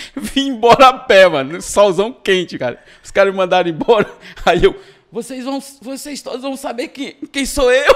Vim 0.16 0.48
embora 0.48 0.88
a 0.88 0.92
pé, 0.98 1.26
mano. 1.28 1.60
Solzão 1.62 2.12
quente, 2.12 2.58
cara. 2.58 2.82
Os 3.02 3.10
caras 3.10 3.32
me 3.32 3.38
mandaram 3.38 3.68
embora. 3.68 4.10
Aí 4.46 4.64
eu. 4.64 4.78
Vocês 5.10 5.44
vão. 5.44 5.60
Vocês 5.82 6.20
todos 6.22 6.42
vão 6.42 6.56
saber 6.56 6.88
quem, 6.88 7.12
quem 7.32 7.46
sou 7.46 7.72
eu. 7.72 7.94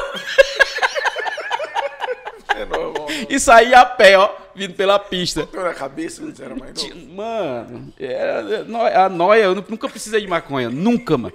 É 2.56 2.64
normal. 2.66 3.06
E 3.28 3.38
saí 3.38 3.74
a 3.74 3.84
pé, 3.84 4.16
ó. 4.18 4.30
Vindo 4.54 4.74
pela 4.74 4.98
pista. 4.98 5.46
Deu 5.50 5.62
na 5.62 5.72
cabeça, 5.72 6.22
você 6.24 6.44
era 6.44 6.54
mais 6.54 6.74
novo. 6.74 6.94
Mano, 7.14 7.92
era, 7.98 9.04
a 9.04 9.08
noia, 9.08 9.44
eu 9.44 9.54
nu- 9.54 9.64
nunca 9.66 9.88
precisei 9.88 10.20
de 10.20 10.26
maconha. 10.28 10.68
Nunca, 10.68 11.16
mano. 11.16 11.34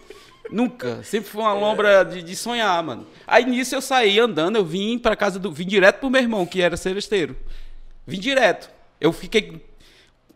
Nunca. 0.51 1.03
Sempre 1.03 1.29
foi 1.29 1.41
uma 1.41 1.53
lombra 1.53 2.05
de, 2.05 2.21
de 2.21 2.35
sonhar, 2.35 2.81
mano. 2.83 3.07
Aí 3.25 3.43
nisso 3.43 3.73
eu 3.75 3.81
saí 3.81 4.19
andando, 4.19 4.55
eu 4.55 4.63
vim 4.63 4.97
pra 4.99 5.15
casa 5.15 5.39
do. 5.39 5.51
Vim 5.51 5.65
direto 5.65 5.99
pro 5.99 6.09
meu 6.09 6.21
irmão, 6.21 6.45
que 6.45 6.61
era 6.61 6.77
celesteiro. 6.77 7.35
Vim 8.05 8.19
direto. 8.19 8.69
Eu 9.01 9.11
fiquei. 9.11 9.65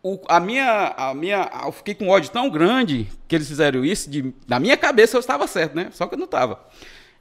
O- 0.03 0.19
a 0.27 0.39
minha. 0.39 0.93
A 0.97 1.13
minha. 1.13 1.49
Eu 1.65 1.71
fiquei 1.71 1.93
com 1.95 2.07
ódio 2.09 2.29
tão 2.31 2.49
grande 2.49 3.07
que 3.27 3.35
eles 3.35 3.47
fizeram 3.47 3.83
isso. 3.85 4.09
De, 4.09 4.33
na 4.47 4.59
minha 4.59 4.75
cabeça 4.77 5.15
eu 5.15 5.19
estava 5.19 5.47
certo, 5.47 5.75
né? 5.75 5.89
Só 5.91 6.07
que 6.07 6.15
eu 6.15 6.17
não 6.17 6.25
estava. 6.25 6.59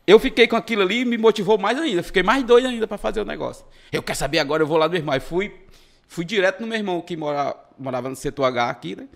Eu 0.07 0.19
fiquei 0.19 0.49
com 0.49 0.57
aquilo 0.57 0.83
ali 0.83 1.01
e 1.01 1.05
me 1.05 1.17
motivou 1.19 1.57
mais 1.59 1.79
ainda. 1.79 2.03
Fiquei 2.03 2.23
mais 2.23 2.43
doido 2.43 2.67
ainda 2.69 2.87
pra 2.87 2.99
fazer 2.99 3.21
o 3.21 3.25
negócio. 3.25 3.65
Eu 3.93 4.03
quero 4.03 4.19
saber 4.19 4.39
agora, 4.39 4.63
eu 4.63 4.67
vou 4.67 4.77
lá 4.77 4.87
no 4.87 4.93
meu 4.93 5.01
irmão. 5.01 5.15
Aí 5.15 5.21
fui, 5.21 5.55
fui 6.09 6.25
direto 6.25 6.61
no 6.61 6.67
meu 6.67 6.77
irmão 6.79 7.01
que 7.01 7.17
mora, 7.17 7.55
morava 7.79 8.09
no 8.09 8.17
setor 8.17 8.45
H 8.45 8.71
aqui, 8.71 8.97
né? 8.97 9.07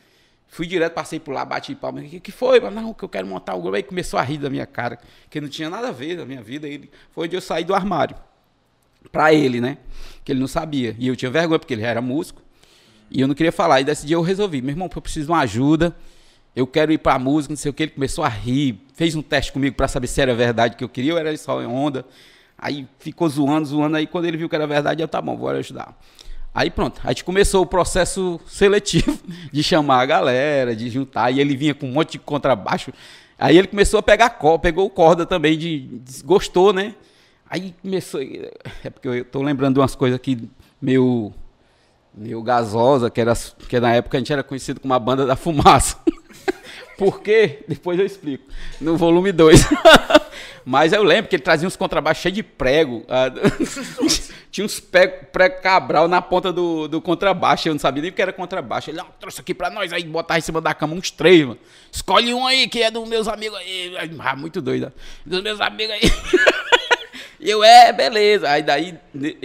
Fui 0.47 0.67
direto, 0.67 0.93
passei 0.93 1.19
por 1.19 1.33
lá, 1.33 1.45
bati 1.45 1.75
palma. 1.75 1.99
O 2.01 2.05
que, 2.05 2.21
que 2.21 2.31
foi? 2.31 2.61
Não, 2.71 2.95
que 2.95 3.03
eu 3.03 3.09
quero 3.09 3.27
montar 3.27 3.55
o 3.57 3.61
grupo. 3.63 3.75
Aí 3.77 3.83
começou 3.83 4.21
a 4.21 4.23
rir 4.23 4.39
da 4.39 4.49
minha 4.49 4.67
cara, 4.67 5.01
que 5.29 5.41
não 5.41 5.49
tinha 5.49 5.69
nada 5.69 5.89
a 5.89 5.91
ver 5.91 6.17
da 6.17 6.25
minha 6.25 6.43
vida. 6.43 6.69
Ele, 6.69 6.89
foi 7.11 7.27
onde 7.27 7.35
eu 7.35 7.41
saí 7.41 7.65
do 7.65 7.75
armário. 7.75 8.15
Pra 9.11 9.35
ele, 9.35 9.61
né? 9.61 9.79
Que 10.25 10.31
ele 10.31 10.39
não 10.39 10.47
sabia. 10.47 10.95
E 10.99 11.09
eu 11.09 11.17
tinha 11.17 11.31
vergonha, 11.31 11.59
porque 11.59 11.75
ele 11.75 11.83
já 11.83 11.89
era 11.89 12.01
músico. 12.01 12.41
E 13.11 13.21
eu 13.21 13.29
não 13.29 13.35
queria 13.35 13.53
falar. 13.53 13.81
E 13.81 13.85
desse 13.85 14.07
dia 14.07 14.17
eu 14.17 14.23
resolvi, 14.23 14.61
meu 14.61 14.71
irmão, 14.71 14.89
eu 14.95 15.01
preciso 15.03 15.27
de 15.27 15.33
uma 15.33 15.41
ajuda. 15.41 15.95
Eu 16.55 16.67
quero 16.67 16.93
ir 16.93 16.99
pra 16.99 17.19
música, 17.19 17.53
não 17.53 17.57
sei 17.57 17.71
o 17.71 17.75
que. 17.75 17.83
Ele 17.85 17.93
começou 17.93 18.25
a 18.25 18.29
rir, 18.29 18.81
fez 18.95 19.15
um 19.15 19.23
teste 19.23 19.53
comigo 19.53 19.75
pra 19.77 19.89
saber 19.89 20.07
se 20.07 20.21
era 20.21 20.35
verdade 20.35 20.77
que 20.77 20.85
eu 20.85 20.89
queria 20.89 21.13
ou 21.15 21.19
era 21.19 21.37
só 21.37 21.63
em 21.63 21.67
onda. 21.67 22.05
Aí 22.57 22.87
ficou 22.99 23.29
zoando, 23.29 23.67
zoando. 23.67 23.97
Aí 23.97 24.07
quando 24.07 24.27
ele 24.27 24.37
viu 24.37 24.49
que 24.49 24.55
era 24.55 24.67
verdade, 24.67 25.03
eu, 25.03 25.09
tá 25.09 25.21
bom, 25.21 25.37
vou 25.37 25.49
ajudar. 25.49 25.99
Aí 26.55 26.71
pronto, 26.71 27.01
a 27.03 27.09
gente 27.09 27.25
começou 27.25 27.63
o 27.63 27.67
processo 27.67 28.41
seletivo 28.47 29.19
de 29.53 29.63
chamar 29.63 30.01
a 30.03 30.07
galera, 30.07 30.77
de 30.77 30.89
juntar. 30.89 31.31
E 31.33 31.41
ele 31.41 31.57
vinha 31.57 31.75
com 31.75 31.87
um 31.89 31.93
monte 31.93 32.13
de 32.13 32.19
contrabaixo. 32.21 32.93
Aí 33.37 33.59
ele 33.59 33.67
começou 33.67 33.99
a 33.99 34.03
pegar 34.03 34.31
corda, 34.31 34.61
pegou 34.61 34.89
corda 34.89 35.27
também, 35.27 35.59
de, 35.59 35.81
de- 35.81 36.23
gostou, 36.23 36.73
né? 36.73 36.95
Aí 37.51 37.75
começou. 37.83 38.21
É 38.23 38.89
porque 38.91 39.09
eu 39.09 39.25
tô 39.25 39.43
lembrando 39.43 39.75
de 39.75 39.81
umas 39.81 39.97
coisas 39.97 40.15
aqui 40.15 40.49
meio 40.81 41.33
meio 42.17 42.43
gasosa, 42.43 43.11
que, 43.11 43.21
era, 43.21 43.35
que 43.69 43.81
na 43.81 43.95
época 43.95 44.17
a 44.17 44.21
gente 44.21 44.33
era 44.33 44.43
conhecido 44.43 44.81
como 44.81 44.95
a 44.95 44.99
banda 44.99 45.27
da 45.27 45.37
fumaça. 45.37 45.99
Por 46.97 47.21
quê? 47.21 47.65
Depois 47.67 47.99
eu 47.99 48.07
explico. 48.07 48.45
No 48.81 48.97
volume 48.97 49.33
2. 49.33 49.61
Mas 50.65 50.93
eu 50.93 51.03
lembro 51.03 51.29
que 51.29 51.37
ele 51.37 51.43
trazia 51.43 51.67
uns 51.67 51.77
contrabaixos 51.77 52.23
cheios 52.23 52.37
de 52.37 52.43
prego. 52.43 53.05
ah, 53.09 53.27
Tinha 54.51 54.65
uns 54.65 54.79
prego 54.79 55.61
cabral 55.61 56.07
na 56.07 56.23
ponta 56.23 56.53
do, 56.53 56.87
do 56.87 57.03
contrabaixo. 57.03 57.69
Eu 57.69 57.75
não 57.75 57.81
sabia 57.81 58.01
nem 58.01 58.13
o 58.13 58.15
que 58.15 58.23
era 58.23 58.33
contrabaixo. 58.33 58.89
Ele, 58.89 58.97
não, 58.97 59.07
trouxe 59.19 59.41
aqui 59.41 59.53
pra 59.53 59.69
nós. 59.69 59.93
Aí 59.93 60.05
botava 60.05 60.39
em 60.39 60.43
cima 60.43 60.61
da 60.61 60.73
cama 60.73 60.95
uns 60.95 61.11
três, 61.11 61.45
mano. 61.45 61.59
Escolhe 61.91 62.33
um 62.33 62.47
aí 62.47 62.69
que 62.69 62.81
é 62.81 62.91
dos 62.91 63.09
meus 63.09 63.27
amigos 63.27 63.59
aí. 63.59 63.97
Ah, 64.21 64.37
muito 64.37 64.63
doido. 64.63 64.93
Dos 65.27 65.43
meus 65.43 65.61
amigos 65.61 65.97
aí. 65.97 66.03
E 67.45 67.51
eu, 67.51 67.63
é, 67.63 67.93
beleza. 67.93 68.49
Aí 68.49 68.63
daí 68.63 68.99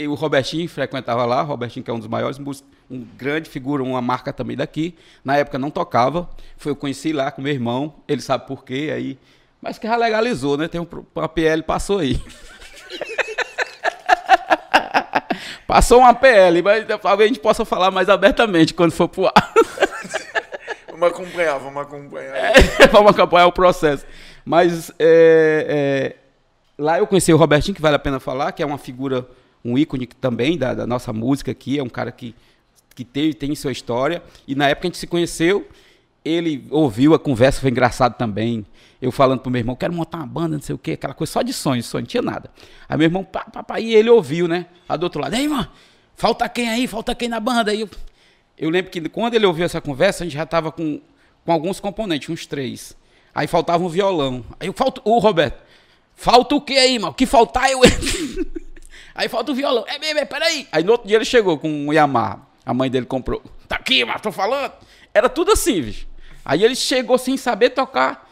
o 0.07 0.13
Robertinho 0.13 0.69
frequentava 0.69 1.25
lá, 1.25 1.43
o 1.43 1.45
Robertinho 1.45 1.83
que 1.83 1.91
é 1.91 1.93
um 1.93 1.99
dos 1.99 2.07
maiores 2.07 2.39
músicos, 2.39 2.71
um 2.89 3.05
grande 3.17 3.49
figura, 3.49 3.83
uma 3.83 4.01
marca 4.01 4.31
também 4.31 4.55
daqui. 4.55 4.95
Na 5.21 5.35
época 5.35 5.59
não 5.59 5.69
tocava, 5.69 6.29
foi 6.55 6.71
eu 6.71 6.77
conheci 6.77 7.11
lá 7.11 7.29
com 7.29 7.41
meu 7.41 7.51
irmão, 7.51 7.95
ele 8.07 8.21
sabe 8.21 8.47
por 8.47 8.63
quê, 8.63 8.89
aí... 8.95 9.19
Mas 9.61 9.77
que 9.77 9.85
já 9.85 9.97
legalizou, 9.97 10.55
né? 10.55 10.69
Tem 10.69 10.79
um, 10.79 10.87
uma 11.13 11.27
PL, 11.27 11.61
passou 11.63 11.99
aí. 11.99 12.17
passou 15.67 15.99
uma 15.99 16.13
PL, 16.13 16.61
mas 16.61 16.85
talvez 17.01 17.29
a 17.29 17.33
gente 17.33 17.41
possa 17.41 17.65
falar 17.65 17.91
mais 17.91 18.07
abertamente 18.07 18.73
quando 18.73 18.91
for 18.91 19.09
pro 19.09 19.25
ar. 19.25 19.33
Vamos 20.87 21.09
acompanhar, 21.09 21.57
vamos 21.59 21.81
acompanhar. 21.81 22.53
Vamos 22.91 23.11
acompanhar 23.11 23.47
o 23.47 23.53
processo. 23.53 24.05
Mas 24.43 24.91
é, 24.99 25.65
é, 25.69 26.15
lá 26.79 26.97
eu 26.97 27.05
conheci 27.05 27.31
o 27.33 27.37
Robertinho, 27.37 27.75
que 27.75 27.81
vale 27.81 27.97
a 27.97 27.99
pena 27.99 28.19
falar, 28.19 28.53
que 28.53 28.63
é 28.63 28.65
uma 28.65 28.77
figura, 28.77 29.27
um 29.63 29.77
ícone 29.77 30.07
também 30.07 30.57
da, 30.57 30.73
da 30.73 30.87
nossa 30.87 31.11
música 31.11 31.51
aqui, 31.51 31.77
é 31.77 31.83
um 31.83 31.89
cara 31.89 32.11
que, 32.11 32.33
que 32.95 33.03
teve, 33.03 33.33
tem 33.33 33.53
sua 33.53 33.71
história. 33.71 34.23
E 34.47 34.55
na 34.55 34.69
época 34.69 34.87
a 34.87 34.89
gente 34.89 34.97
se 34.97 35.05
conheceu, 35.05 35.67
ele 36.23 36.65
ouviu 36.71 37.13
a 37.13 37.19
conversa, 37.19 37.59
foi 37.59 37.69
engraçado 37.69 38.15
também. 38.15 38.65
Eu 39.01 39.11
falando 39.11 39.41
pro 39.41 39.51
meu 39.51 39.59
irmão, 39.59 39.75
quero 39.75 39.93
montar 39.93 40.17
uma 40.17 40.27
banda, 40.27 40.55
não 40.55 40.61
sei 40.61 40.73
o 40.73 40.77
quê, 40.77 40.91
aquela 40.93 41.13
coisa 41.13 41.33
só 41.33 41.41
de 41.41 41.53
sonho, 41.53 41.83
sonho, 41.83 42.01
não 42.03 42.07
tinha 42.07 42.23
nada. 42.23 42.49
Aí 42.87 42.97
meu 42.97 43.05
irmão, 43.05 43.23
pá, 43.23 43.79
e 43.79 43.93
ele 43.93 44.09
ouviu, 44.09 44.47
né? 44.47 44.65
Aí 44.87 44.97
do 44.97 45.03
outro 45.03 45.21
lado, 45.21 45.35
ei, 45.35 45.47
mano, 45.47 45.67
falta 46.15 46.47
quem 46.47 46.69
aí? 46.69 46.87
Falta 46.87 47.13
quem 47.13 47.27
na 47.27 47.39
banda? 47.39 47.71
Aí 47.71 47.81
eu, 47.81 47.89
eu 48.57 48.69
lembro 48.69 48.89
que 48.89 49.07
quando 49.09 49.33
ele 49.33 49.45
ouviu 49.45 49.65
essa 49.65 49.81
conversa, 49.81 50.23
a 50.23 50.25
gente 50.25 50.33
já 50.33 50.45
tava 50.45 50.71
com, 50.71 51.01
com 51.45 51.51
alguns 51.51 51.79
componentes, 51.79 52.29
uns 52.29 52.45
três. 52.45 52.97
Aí 53.33 53.47
faltava 53.47 53.83
um 53.83 53.89
violão. 53.89 54.43
Aí 54.59 54.67
eu 54.67 54.73
falta, 54.73 55.01
ô 55.05 55.19
Roberto, 55.19 55.68
falta 56.19 56.55
o 56.55 56.61
que 56.61 56.77
aí, 56.77 56.99
mano? 56.99 57.11
O 57.11 57.15
que 57.15 57.25
faltar 57.25 57.69
eu. 57.71 57.79
aí 59.15 59.27
falta 59.29 59.51
o 59.51 59.55
violão. 59.55 59.85
É 59.87 59.97
mesmo, 59.97 60.19
é, 60.19 60.25
peraí. 60.25 60.67
Aí 60.71 60.83
no 60.83 60.91
outro 60.91 61.07
dia 61.07 61.17
ele 61.17 61.25
chegou 61.25 61.57
com 61.57 61.69
um 61.69 61.93
Yamaha. 61.93 62.41
A 62.65 62.73
mãe 62.73 62.89
dele 62.89 63.05
comprou. 63.05 63.41
Tá 63.67 63.77
aqui, 63.77 64.03
mano, 64.05 64.19
tô 64.19 64.31
falando. 64.31 64.71
Era 65.13 65.27
tudo 65.29 65.51
assim, 65.51 65.81
bicho. 65.81 66.07
Aí 66.45 66.63
ele 66.63 66.75
chegou 66.75 67.17
sem 67.17 67.37
saber 67.37 67.71
tocar 67.71 68.29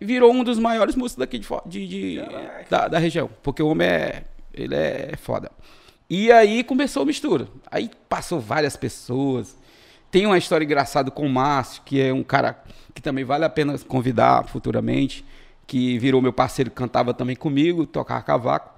e 0.00 0.04
virou 0.04 0.32
um 0.32 0.42
dos 0.44 0.58
maiores 0.58 0.94
músicos 0.94 1.20
daqui 1.20 1.38
de, 1.38 1.46
de, 1.66 1.86
de- 1.86 2.22
da, 2.68 2.88
da 2.88 2.98
região. 2.98 3.30
Porque 3.42 3.62
o 3.62 3.68
homem 3.68 3.86
é. 3.88 4.24
Ele 4.52 4.74
é 4.74 5.12
foda. 5.22 5.50
E 6.08 6.32
aí 6.32 6.64
começou 6.64 7.02
a 7.04 7.06
mistura. 7.06 7.46
Aí 7.70 7.88
passou 8.08 8.40
várias 8.40 8.76
pessoas. 8.76 9.56
Tem 10.10 10.26
uma 10.26 10.36
história 10.36 10.64
engraçada 10.64 11.08
com 11.10 11.24
o 11.24 11.30
Márcio, 11.30 11.82
que 11.84 12.00
é 12.00 12.12
um 12.12 12.24
cara 12.24 12.60
que 12.92 13.00
também 13.00 13.24
vale 13.24 13.44
a 13.44 13.48
pena 13.48 13.78
convidar 13.78 14.44
futuramente, 14.48 15.24
que 15.70 15.96
virou 16.00 16.20
meu 16.20 16.32
parceiro, 16.32 16.68
cantava 16.68 17.14
também 17.14 17.36
comigo, 17.36 17.86
tocava 17.86 18.20
cavaco. 18.22 18.74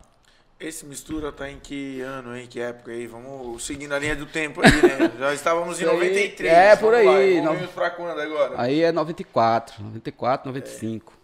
Esse 0.61 0.85
mistura 0.85 1.33
tá 1.33 1.51
em 1.51 1.59
que 1.59 2.03
ano, 2.03 2.37
hein? 2.37 2.47
Que 2.47 2.61
época 2.61 2.93
aí? 2.93 3.07
Vamos 3.07 3.65
seguindo 3.65 3.95
a 3.95 3.99
linha 3.99 4.15
do 4.15 4.27
tempo 4.27 4.61
aí, 4.63 4.71
né? 4.71 5.11
Já 5.19 5.33
estávamos 5.33 5.81
em 5.81 5.85
Isso 5.85 5.91
aí, 5.91 5.97
93. 5.97 6.53
é, 6.53 6.77
por 6.77 6.93
vamos 6.93 7.07
lá, 7.07 7.17
aí, 7.17 7.41
Vamos 7.41 7.63
não- 7.63 7.69
pra 7.69 7.89
quando 7.89 8.21
agora? 8.21 8.55
Aí 8.59 8.83
é 8.83 8.93
94, 8.93 9.83
94, 9.83 10.49
95. 10.51 11.15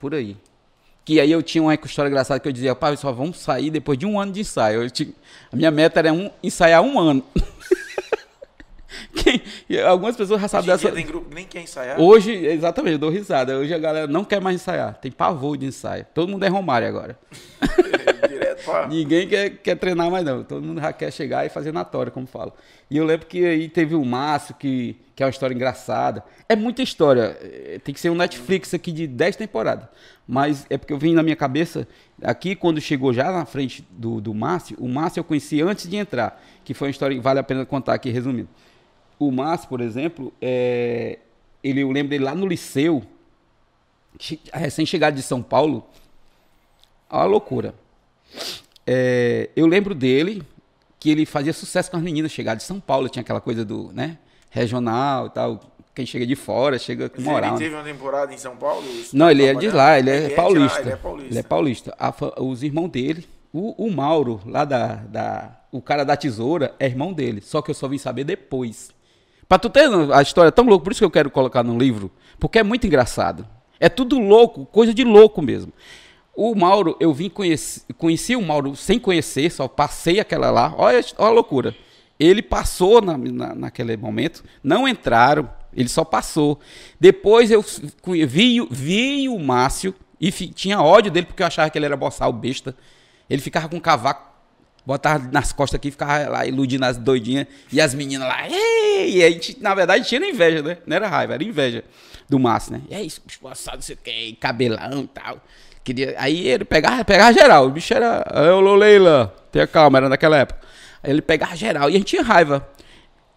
Por 0.00 0.12
aí. 0.12 0.36
Que 1.04 1.20
aí 1.20 1.30
eu 1.30 1.40
tinha 1.40 1.62
uma 1.62 1.72
história 1.74 2.08
engraçada 2.08 2.40
que 2.40 2.48
eu 2.48 2.52
dizia, 2.52 2.74
pai, 2.74 2.96
só 2.96 3.12
vamos 3.12 3.38
sair 3.38 3.70
depois 3.70 3.96
de 3.96 4.06
um 4.06 4.18
ano 4.18 4.32
de 4.32 4.40
ensaio. 4.40 4.90
Tinha- 4.90 5.12
a 5.52 5.54
minha 5.54 5.70
meta 5.70 6.00
era 6.00 6.12
um, 6.12 6.28
ensaiar 6.42 6.82
um 6.82 6.98
ano. 6.98 7.22
Quem- 9.26 9.80
algumas 9.82 10.16
pessoas 10.16 10.40
já 10.40 10.48
sabem 10.48 10.66
dessa. 10.68 10.90
tem 10.92 11.04
grupo 11.06 11.34
nem 11.34 11.44
quer 11.44 11.60
ensaiar. 11.62 12.00
Hoje, 12.00 12.32
exatamente, 12.32 12.92
eu 12.94 12.98
dou 12.98 13.10
risada. 13.10 13.56
Hoje 13.58 13.74
a 13.74 13.78
galera 13.78 14.06
não 14.06 14.24
quer 14.24 14.40
mais 14.40 14.56
ensaiar. 14.56 14.94
Tem 15.00 15.10
pavor 15.10 15.56
de 15.56 15.66
ensaio. 15.66 16.06
Todo 16.14 16.28
mundo 16.30 16.44
é 16.44 16.48
Romário 16.48 16.86
agora. 16.88 17.18
Direto 18.28 18.64
pá. 18.64 18.86
Ninguém 18.88 19.26
quer, 19.28 19.50
quer 19.50 19.74
treinar 19.76 20.10
mais, 20.10 20.24
não. 20.24 20.42
Todo 20.44 20.62
mundo 20.62 20.80
já 20.80 20.92
quer 20.92 21.12
chegar 21.12 21.44
e 21.44 21.48
fazer 21.48 21.72
na 21.72 21.84
tora, 21.84 22.10
como 22.10 22.26
fala. 22.26 22.52
E 22.90 22.96
eu 22.96 23.04
lembro 23.04 23.26
que 23.26 23.44
aí 23.44 23.68
teve 23.68 23.94
o 23.94 24.04
Márcio, 24.04 24.54
que, 24.54 24.96
que 25.14 25.22
é 25.22 25.26
uma 25.26 25.30
história 25.30 25.54
engraçada. 25.54 26.22
É 26.48 26.54
muita 26.54 26.82
história. 26.82 27.36
eh, 27.42 27.80
Tem 27.82 27.92
que 27.94 28.00
ser 28.00 28.10
um 28.10 28.14
Netflix 28.14 28.72
aqui 28.74 28.92
de 28.92 29.06
10 29.06 29.36
temporadas. 29.36 29.88
Mas 30.28 30.66
é 30.70 30.76
porque 30.76 30.92
eu 30.92 30.98
vim 30.98 31.14
na 31.14 31.22
minha 31.22 31.36
cabeça, 31.36 31.86
aqui 32.22 32.56
quando 32.56 32.80
chegou 32.80 33.12
já 33.12 33.30
na 33.30 33.44
frente 33.44 33.86
do, 33.90 34.20
do 34.20 34.34
Márcio, 34.34 34.76
o 34.80 34.88
Márcio 34.88 35.20
eu 35.20 35.24
conheci 35.24 35.62
antes 35.62 35.88
de 35.88 35.96
entrar, 35.96 36.42
que 36.64 36.74
foi 36.74 36.88
uma 36.88 36.90
história 36.90 37.14
que 37.16 37.22
vale 37.22 37.38
a 37.38 37.44
pena 37.44 37.64
contar 37.64 37.94
aqui, 37.94 38.10
resumindo. 38.10 38.48
O 39.18 39.30
Márcio, 39.30 39.68
por 39.68 39.80
exemplo, 39.80 40.32
é, 40.40 41.18
ele, 41.62 41.82
eu 41.82 41.90
lembro 41.90 42.10
dele 42.10 42.24
lá 42.24 42.34
no 42.34 42.46
Liceu, 42.46 43.02
che- 44.18 44.38
recém-chegado 44.52 45.16
de 45.16 45.22
São 45.22 45.42
Paulo, 45.42 45.84
Olha 47.08 47.22
a 47.22 47.26
loucura. 47.26 47.74
É, 48.86 49.48
eu 49.56 49.66
lembro 49.66 49.94
dele 49.94 50.42
que 50.98 51.10
ele 51.10 51.24
fazia 51.24 51.52
sucesso 51.52 51.90
com 51.90 51.96
as 51.96 52.02
meninas, 52.02 52.32
chegar 52.32 52.54
de 52.54 52.62
São 52.62 52.80
Paulo, 52.80 53.08
tinha 53.08 53.20
aquela 53.20 53.40
coisa 53.40 53.64
do, 53.64 53.92
né, 53.92 54.18
regional 54.50 55.26
e 55.26 55.30
tal. 55.30 55.60
Quem 55.94 56.04
chega 56.04 56.26
de 56.26 56.36
fora 56.36 56.78
chega 56.78 57.08
com 57.08 57.22
moral. 57.22 57.50
Ele 57.50 57.52
né? 57.52 57.58
teve 57.58 57.74
uma 57.74 57.84
temporada 57.84 58.34
em 58.34 58.36
São 58.36 58.54
Paulo? 58.56 58.84
Não, 59.14 59.30
ele 59.30 59.46
é 59.46 59.54
de 59.54 59.70
lá, 59.70 59.98
ele 59.98 60.10
é, 60.10 60.28
de 60.28 60.28
lá, 60.30 60.36
paulista. 60.36 60.80
ele 60.80 60.90
é 60.90 60.96
paulista. 60.96 61.32
Ele 61.32 61.38
é 61.38 61.42
paulista. 61.42 61.96
A 61.98 62.42
os 62.42 62.62
irmãos 62.62 62.88
dele, 62.88 63.26
o, 63.52 63.86
o 63.86 63.90
Mauro, 63.90 64.40
lá 64.44 64.64
da, 64.66 64.96
da. 64.96 65.60
O 65.72 65.80
cara 65.80 66.04
da 66.04 66.16
tesoura, 66.16 66.74
é 66.78 66.84
irmão 66.86 67.14
dele. 67.14 67.40
Só 67.40 67.62
que 67.62 67.70
eu 67.70 67.74
só 67.74 67.88
vim 67.88 67.96
saber 67.96 68.24
depois. 68.24 68.90
Pra 69.48 69.58
tu 69.58 69.70
ter 69.70 69.88
a 70.12 70.22
história 70.22 70.48
é 70.48 70.52
tão 70.52 70.64
louca, 70.66 70.84
por 70.84 70.92
isso 70.92 71.00
que 71.00 71.04
eu 71.04 71.10
quero 71.10 71.30
colocar 71.30 71.62
no 71.62 71.78
livro, 71.78 72.10
porque 72.38 72.58
é 72.58 72.62
muito 72.62 72.86
engraçado. 72.86 73.46
É 73.78 73.88
tudo 73.88 74.18
louco, 74.18 74.66
coisa 74.66 74.92
de 74.92 75.04
louco 75.04 75.40
mesmo. 75.42 75.72
O 76.34 76.54
Mauro, 76.54 76.96
eu 77.00 77.12
vim 77.14 77.28
conhecer, 77.30 77.82
conheci 77.96 78.34
o 78.36 78.42
Mauro 78.42 78.74
sem 78.76 78.98
conhecer, 78.98 79.50
só 79.50 79.68
passei 79.68 80.20
aquela 80.20 80.50
lá. 80.50 80.74
Olha, 80.76 80.98
olha 81.18 81.28
a 81.30 81.32
loucura. 81.32 81.74
Ele 82.18 82.42
passou 82.42 83.00
na, 83.02 83.16
na- 83.16 83.54
naquele 83.54 83.96
momento, 83.96 84.42
não 84.62 84.88
entraram, 84.88 85.48
ele 85.72 85.88
só 85.88 86.04
passou. 86.04 86.58
Depois 86.98 87.50
eu 87.50 87.64
vi, 88.26 88.66
vi 88.70 89.28
o 89.28 89.38
Márcio 89.38 89.94
e 90.20 90.30
fi- 90.32 90.48
tinha 90.48 90.80
ódio 90.80 91.10
dele 91.10 91.26
porque 91.26 91.42
eu 91.42 91.46
achava 91.46 91.70
que 91.70 91.78
ele 91.78 91.86
era 91.86 91.96
boçal, 91.96 92.32
besta. 92.32 92.74
Ele 93.28 93.40
ficava 93.42 93.68
com 93.68 93.76
um 93.76 93.80
cavaco, 93.80 94.30
botava 94.86 95.28
nas 95.32 95.52
costas 95.52 95.78
aqui, 95.78 95.90
ficava 95.90 96.30
lá 96.30 96.46
iludindo 96.46 96.84
as 96.84 96.96
doidinhas 96.96 97.46
e 97.72 97.80
as 97.80 97.92
meninas 97.92 98.28
lá. 98.28 98.48
Ei! 98.48 99.16
E 99.16 99.24
a 99.24 99.30
gente, 99.30 99.60
na 99.60 99.74
verdade, 99.74 100.06
tinha 100.06 100.24
inveja, 100.24 100.62
né? 100.62 100.78
Não 100.86 100.96
era 100.96 101.08
raiva, 101.08 101.34
era 101.34 101.42
inveja 101.42 101.84
do 102.28 102.38
Márcio, 102.38 102.72
né? 102.72 102.82
E 102.88 102.94
é 102.94 103.02
isso, 103.02 103.20
bicho 103.26 103.40
boçal, 103.42 103.74
não 103.74 103.82
sei 103.82 103.96
o 103.96 103.98
que, 103.98 104.32
cabelão 104.34 105.02
e 105.02 105.08
tal. 105.08 105.40
Queria, 105.82 106.14
aí 106.18 106.48
ele 106.48 106.64
pegava, 106.64 107.04
pegava 107.04 107.32
geral. 107.32 107.66
O 107.66 107.70
bicho 107.70 107.94
era. 107.94 108.24
Ô, 108.56 108.74
Leila, 108.74 109.34
tenha 109.52 109.66
calma, 109.66 109.98
era 109.98 110.08
naquela 110.08 110.36
época. 110.36 110.60
Aí 111.02 111.10
ele 111.10 111.22
pegava 111.22 111.54
geral 111.54 111.88
e 111.88 111.94
a 111.94 111.98
gente 111.98 112.08
tinha 112.08 112.22
raiva. 112.22 112.68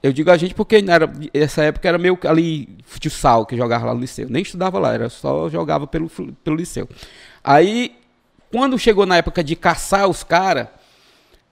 Eu 0.02 0.14
digo 0.14 0.32
a 0.32 0.38
gente 0.38 0.56
porque 0.56 0.84
era, 0.88 1.12
essa 1.34 1.62
época 1.62 1.88
era 1.88 1.98
meio 1.98 2.18
ali 2.24 2.78
futsal 2.86 3.46
que 3.46 3.54
eu 3.54 3.58
jogava 3.60 3.86
lá 3.86 3.94
no 3.94 4.00
liceu. 4.00 4.28
Nem 4.30 4.42
estudava 4.42 4.80
lá, 4.80 4.94
era 4.94 5.10
só 5.10 5.50
jogava 5.50 5.86
pelo, 5.86 6.10
pelo 6.10 6.56
liceu. 6.56 6.90
Aí, 7.44 7.96
quando 8.52 8.80
chegou 8.80 9.06
na 9.06 9.18
época 9.18 9.44
de 9.44 9.56
caçar 9.56 10.08
os 10.08 10.24
caras, 10.24 10.70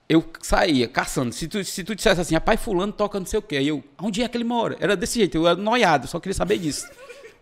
eu 0.10 0.24
saía 0.42 0.88
caçando. 0.88 1.34
Se 1.34 1.48
tu, 1.48 1.64
se 1.64 1.84
tu 1.84 1.96
dissesse 1.96 2.22
assim, 2.22 2.34
rapaz, 2.36 2.60
fulano 2.60 2.94
toca 2.94 3.20
não 3.20 3.26
sei 3.26 3.40
o 3.40 3.42
quê. 3.42 3.58
Aí 3.58 3.68
eu, 3.68 3.84
onde 4.02 4.24
é 4.24 4.28
que 4.28 4.38
ele 4.38 4.44
mora? 4.44 4.78
Era 4.80 4.96
desse 4.96 5.20
jeito, 5.20 5.38
eu 5.38 5.48
era 5.48 5.56
noiado, 5.56 6.08
só 6.08 6.20
queria 6.20 6.34
saber 6.34 6.58
disso. 6.58 6.88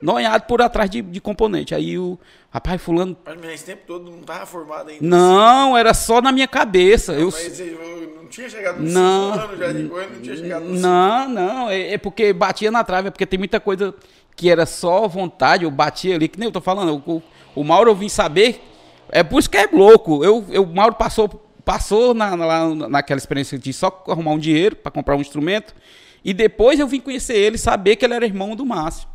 Noiado 0.01 0.45
por 0.45 0.61
atrás 0.61 0.89
de, 0.89 1.01
de 1.01 1.21
componente. 1.21 1.73
Aí 1.73 1.97
o 1.97 2.19
rapaz, 2.49 2.81
fulano. 2.81 3.15
Mas 3.25 3.37
mas 3.37 3.51
esse 3.51 3.65
tempo 3.65 3.83
todo 3.87 4.11
não 4.11 4.19
tava 4.19 4.45
formado 4.45 4.89
ainda. 4.89 5.05
Não, 5.05 5.77
era 5.77 5.93
só 5.93 6.21
na 6.21 6.31
minha 6.31 6.47
cabeça. 6.47 7.13
Eu, 7.13 7.31
Mas 7.31 7.35
você 7.35 7.77
não 8.15 8.27
tinha 8.27 8.49
chegado 8.49 8.81
nos 8.81 8.93
Não. 8.93 9.33
5 9.33 9.45
anos 9.45 9.59
já 9.59 9.71
de 9.71 9.87
coisa, 9.87 10.09
não 10.09 10.21
tinha 10.21 10.35
chegado 10.35 10.65
nos 10.65 10.81
Não, 10.81 11.29
não, 11.29 11.69
é, 11.69 11.93
é 11.93 11.97
porque 11.97 12.33
batia 12.33 12.71
na 12.71 12.83
trave, 12.83 13.07
é 13.07 13.11
porque 13.11 13.25
tem 13.25 13.39
muita 13.39 13.59
coisa 13.59 13.93
que 14.35 14.49
era 14.49 14.65
só 14.65 15.07
vontade, 15.07 15.63
eu 15.63 15.71
batia 15.71 16.15
ali, 16.15 16.27
que 16.27 16.37
nem 16.37 16.47
eu 16.47 16.51
tô 16.51 16.59
falando, 16.59 17.01
o, 17.05 17.23
o 17.55 17.63
Mauro 17.63 17.89
eu 17.89 17.95
vim 17.95 18.09
saber, 18.09 18.61
é 19.09 19.23
por 19.23 19.39
isso 19.39 19.49
que 19.49 19.57
é 19.57 19.67
louco, 19.71 20.25
eu, 20.25 20.45
eu, 20.49 20.63
o 20.63 20.75
Mauro 20.75 20.95
passou, 20.95 21.44
passou 21.65 22.13
na, 22.13 22.37
na- 22.37 22.89
naquela 22.89 23.17
experiência 23.17 23.57
de 23.57 23.73
só 23.73 24.03
arrumar 24.07 24.31
um 24.31 24.39
dinheiro 24.39 24.75
para 24.75 24.91
comprar 24.91 25.15
um 25.17 25.21
instrumento, 25.21 25.75
e 26.23 26.33
depois 26.33 26.79
eu 26.79 26.87
vim 26.87 26.99
conhecer 27.01 27.35
ele, 27.35 27.57
saber 27.57 27.95
que 27.95 28.05
ele 28.05 28.13
era 28.13 28.25
irmão 28.25 28.55
do 28.55 28.65
Márcio, 28.65 29.07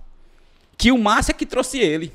que 0.76 0.90
o 0.92 0.98
Márcio 0.98 1.30
é 1.30 1.34
que 1.34 1.46
trouxe 1.46 1.78
ele, 1.78 2.12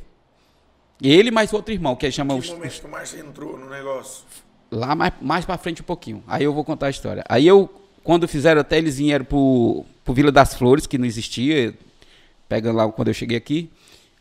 ele 1.02 1.32
mais 1.32 1.52
outro 1.54 1.74
irmão, 1.74 1.96
que 1.96 2.10
chama... 2.12 2.40
Que 2.40 2.52
momento 2.52 2.80
que 2.82 2.86
o 2.86 2.90
Márcio 2.90 3.20
entrou 3.20 3.58
no 3.58 3.70
negócio? 3.70 4.24
Lá 4.72 4.96
mais, 4.96 5.14
mais 5.22 5.46
pra 5.46 5.58
frente 5.58 5.82
um 5.82 5.86
pouquinho. 5.86 6.24
Aí 6.28 6.44
eu 6.44 6.54
vou 6.54 6.64
contar 6.64 6.88
a 6.88 6.90
história. 6.90 7.24
Aí 7.30 7.46
eu, 7.46 7.70
quando 8.04 8.28
fizeram 8.28 8.62
até, 8.62 8.78
eles 8.78 8.98
vieram 8.98 9.24
pro, 9.24 9.86
pro 10.04 10.14
Vila 10.14 10.32
das 10.32 10.54
Flores, 10.56 10.88
que 10.88 10.98
não 10.98 11.06
existia, 11.06 11.74
pegando 12.50 12.78
lá 12.78 12.92
quando 12.92 13.10
eu 13.10 13.14
cheguei 13.14 13.38
aqui. 13.38 13.70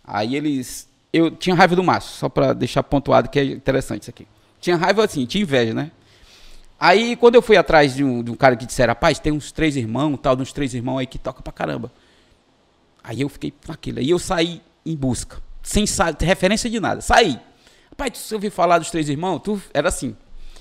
Aí 0.04 0.36
eles. 0.36 0.88
Eu 1.12 1.30
tinha 1.30 1.56
raiva 1.56 1.74
do 1.74 1.82
Márcio, 1.82 2.10
só 2.10 2.28
pra 2.28 2.52
deixar 2.52 2.82
pontuado 2.82 3.30
que 3.30 3.38
é 3.38 3.44
interessante 3.44 4.02
isso 4.02 4.10
aqui. 4.10 4.26
Tinha 4.60 4.76
raiva 4.76 5.04
assim, 5.04 5.24
tinha 5.24 5.42
inveja, 5.42 5.72
né? 5.72 5.90
Aí 6.86 7.16
quando 7.16 7.34
eu 7.36 7.40
fui 7.40 7.56
atrás 7.56 7.94
de 7.94 8.04
um, 8.04 8.22
de 8.22 8.30
um 8.30 8.34
cara 8.34 8.54
que 8.56 8.66
disseram, 8.66 8.90
rapaz, 8.90 9.18
tem 9.18 9.32
uns 9.32 9.50
três 9.50 9.74
irmãos, 9.74 10.18
tal, 10.20 10.36
uns 10.38 10.52
três 10.52 10.74
irmãos 10.74 10.98
aí 10.98 11.06
que 11.06 11.16
toca 11.16 11.40
pra 11.40 11.50
caramba. 11.50 11.90
Aí 13.02 13.22
eu 13.22 13.28
fiquei 13.30 13.54
com 13.64 13.72
aquilo. 13.72 14.00
Aí 14.00 14.10
eu 14.10 14.18
saí 14.18 14.60
em 14.84 14.94
busca, 14.94 15.38
sem 15.62 15.86
referência 16.20 16.68
de 16.68 16.78
nada. 16.78 17.00
Saí. 17.00 17.40
Rapaz, 17.88 18.28
tu 18.28 18.34
ouviu 18.34 18.50
falar 18.50 18.76
dos 18.78 18.90
três 18.90 19.08
irmãos? 19.08 19.38
Tu, 19.38 19.58
era 19.72 19.88
assim. 19.88 20.14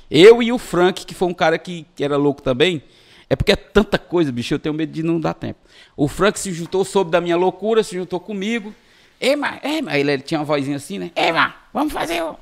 Eu 0.10 0.42
e 0.42 0.50
o 0.54 0.58
Frank, 0.58 1.06
que 1.06 1.14
foi 1.14 1.28
um 1.28 1.34
cara 1.34 1.58
que, 1.58 1.86
que 1.94 2.02
era 2.06 2.16
louco 2.16 2.42
também. 2.42 2.82
É 3.30 3.36
porque 3.36 3.52
é 3.52 3.58
tanta 3.58 3.98
coisa, 3.98 4.32
bicho, 4.32 4.54
eu 4.54 4.60
tenho 4.60 4.74
medo 4.74 4.94
de 4.94 5.04
não 5.04 5.20
dar 5.20 5.34
tempo. 5.34 5.60
O 5.98 6.08
Frank 6.08 6.40
se 6.40 6.54
juntou, 6.54 6.86
soube 6.86 7.12
da 7.12 7.20
minha 7.20 7.36
loucura, 7.36 7.84
se 7.84 7.96
juntou 7.96 8.22
comigo. 8.22 8.74
Ei, 9.20 9.36
mas 9.36 9.60
ele, 9.62 10.10
ele 10.12 10.22
tinha 10.22 10.40
uma 10.40 10.46
vozinha 10.46 10.78
assim, 10.78 11.00
né? 11.00 11.12
Ei, 11.18 11.34
mas, 11.34 11.54
vamos 11.74 11.92
fazer. 11.92 12.24
o- 12.24 12.38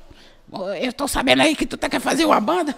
Eu 0.80 0.92
tô 0.92 1.08
sabendo 1.08 1.42
aí 1.42 1.56
que 1.56 1.66
tu 1.66 1.76
tá, 1.76 1.88
quer 1.88 2.00
fazer 2.00 2.24
uma 2.24 2.38
banda. 2.40 2.76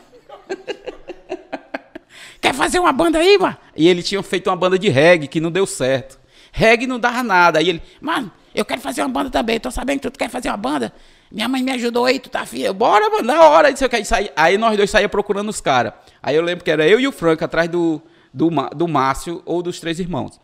Quer 2.40 2.54
fazer 2.54 2.78
uma 2.78 2.92
banda 2.92 3.18
aí, 3.18 3.38
mano? 3.38 3.56
E 3.74 3.88
ele 3.88 4.02
tinha 4.02 4.22
feito 4.22 4.48
uma 4.50 4.56
banda 4.56 4.78
de 4.78 4.88
reggae 4.88 5.26
que 5.28 5.40
não 5.40 5.50
deu 5.50 5.66
certo. 5.66 6.18
Reggae 6.52 6.86
não 6.86 6.98
dava 6.98 7.22
nada. 7.22 7.58
Aí 7.58 7.68
ele, 7.68 7.82
mano, 8.00 8.30
eu 8.54 8.64
quero 8.64 8.80
fazer 8.80 9.00
uma 9.02 9.08
banda 9.08 9.30
também. 9.30 9.58
Tô 9.58 9.70
sabendo 9.70 10.00
que 10.00 10.10
tu 10.10 10.18
quer 10.18 10.28
fazer 10.28 10.48
uma 10.48 10.56
banda. 10.56 10.92
Minha 11.32 11.48
mãe 11.48 11.62
me 11.62 11.72
ajudou 11.72 12.04
aí, 12.04 12.18
tu 12.20 12.28
tá. 12.28 12.44
Eu, 12.52 12.74
Bora, 12.74 13.08
mano, 13.10 13.24
na 13.24 13.42
hora. 13.48 13.68
Aí, 13.68 13.74
aí, 13.92 14.04
saí- 14.04 14.30
aí 14.36 14.58
nós 14.58 14.76
dois 14.76 14.90
saíamos 14.90 15.10
procurando 15.10 15.48
os 15.48 15.60
caras. 15.60 15.94
Aí 16.22 16.36
eu 16.36 16.42
lembro 16.42 16.62
que 16.64 16.70
era 16.70 16.86
eu 16.86 17.00
e 17.00 17.08
o 17.08 17.12
Frank 17.12 17.42
atrás 17.42 17.68
do, 17.68 18.00
do, 18.32 18.50
do 18.76 18.86
Márcio 18.86 19.42
ou 19.46 19.62
dos 19.62 19.80
três 19.80 19.98
irmãos. 19.98 20.38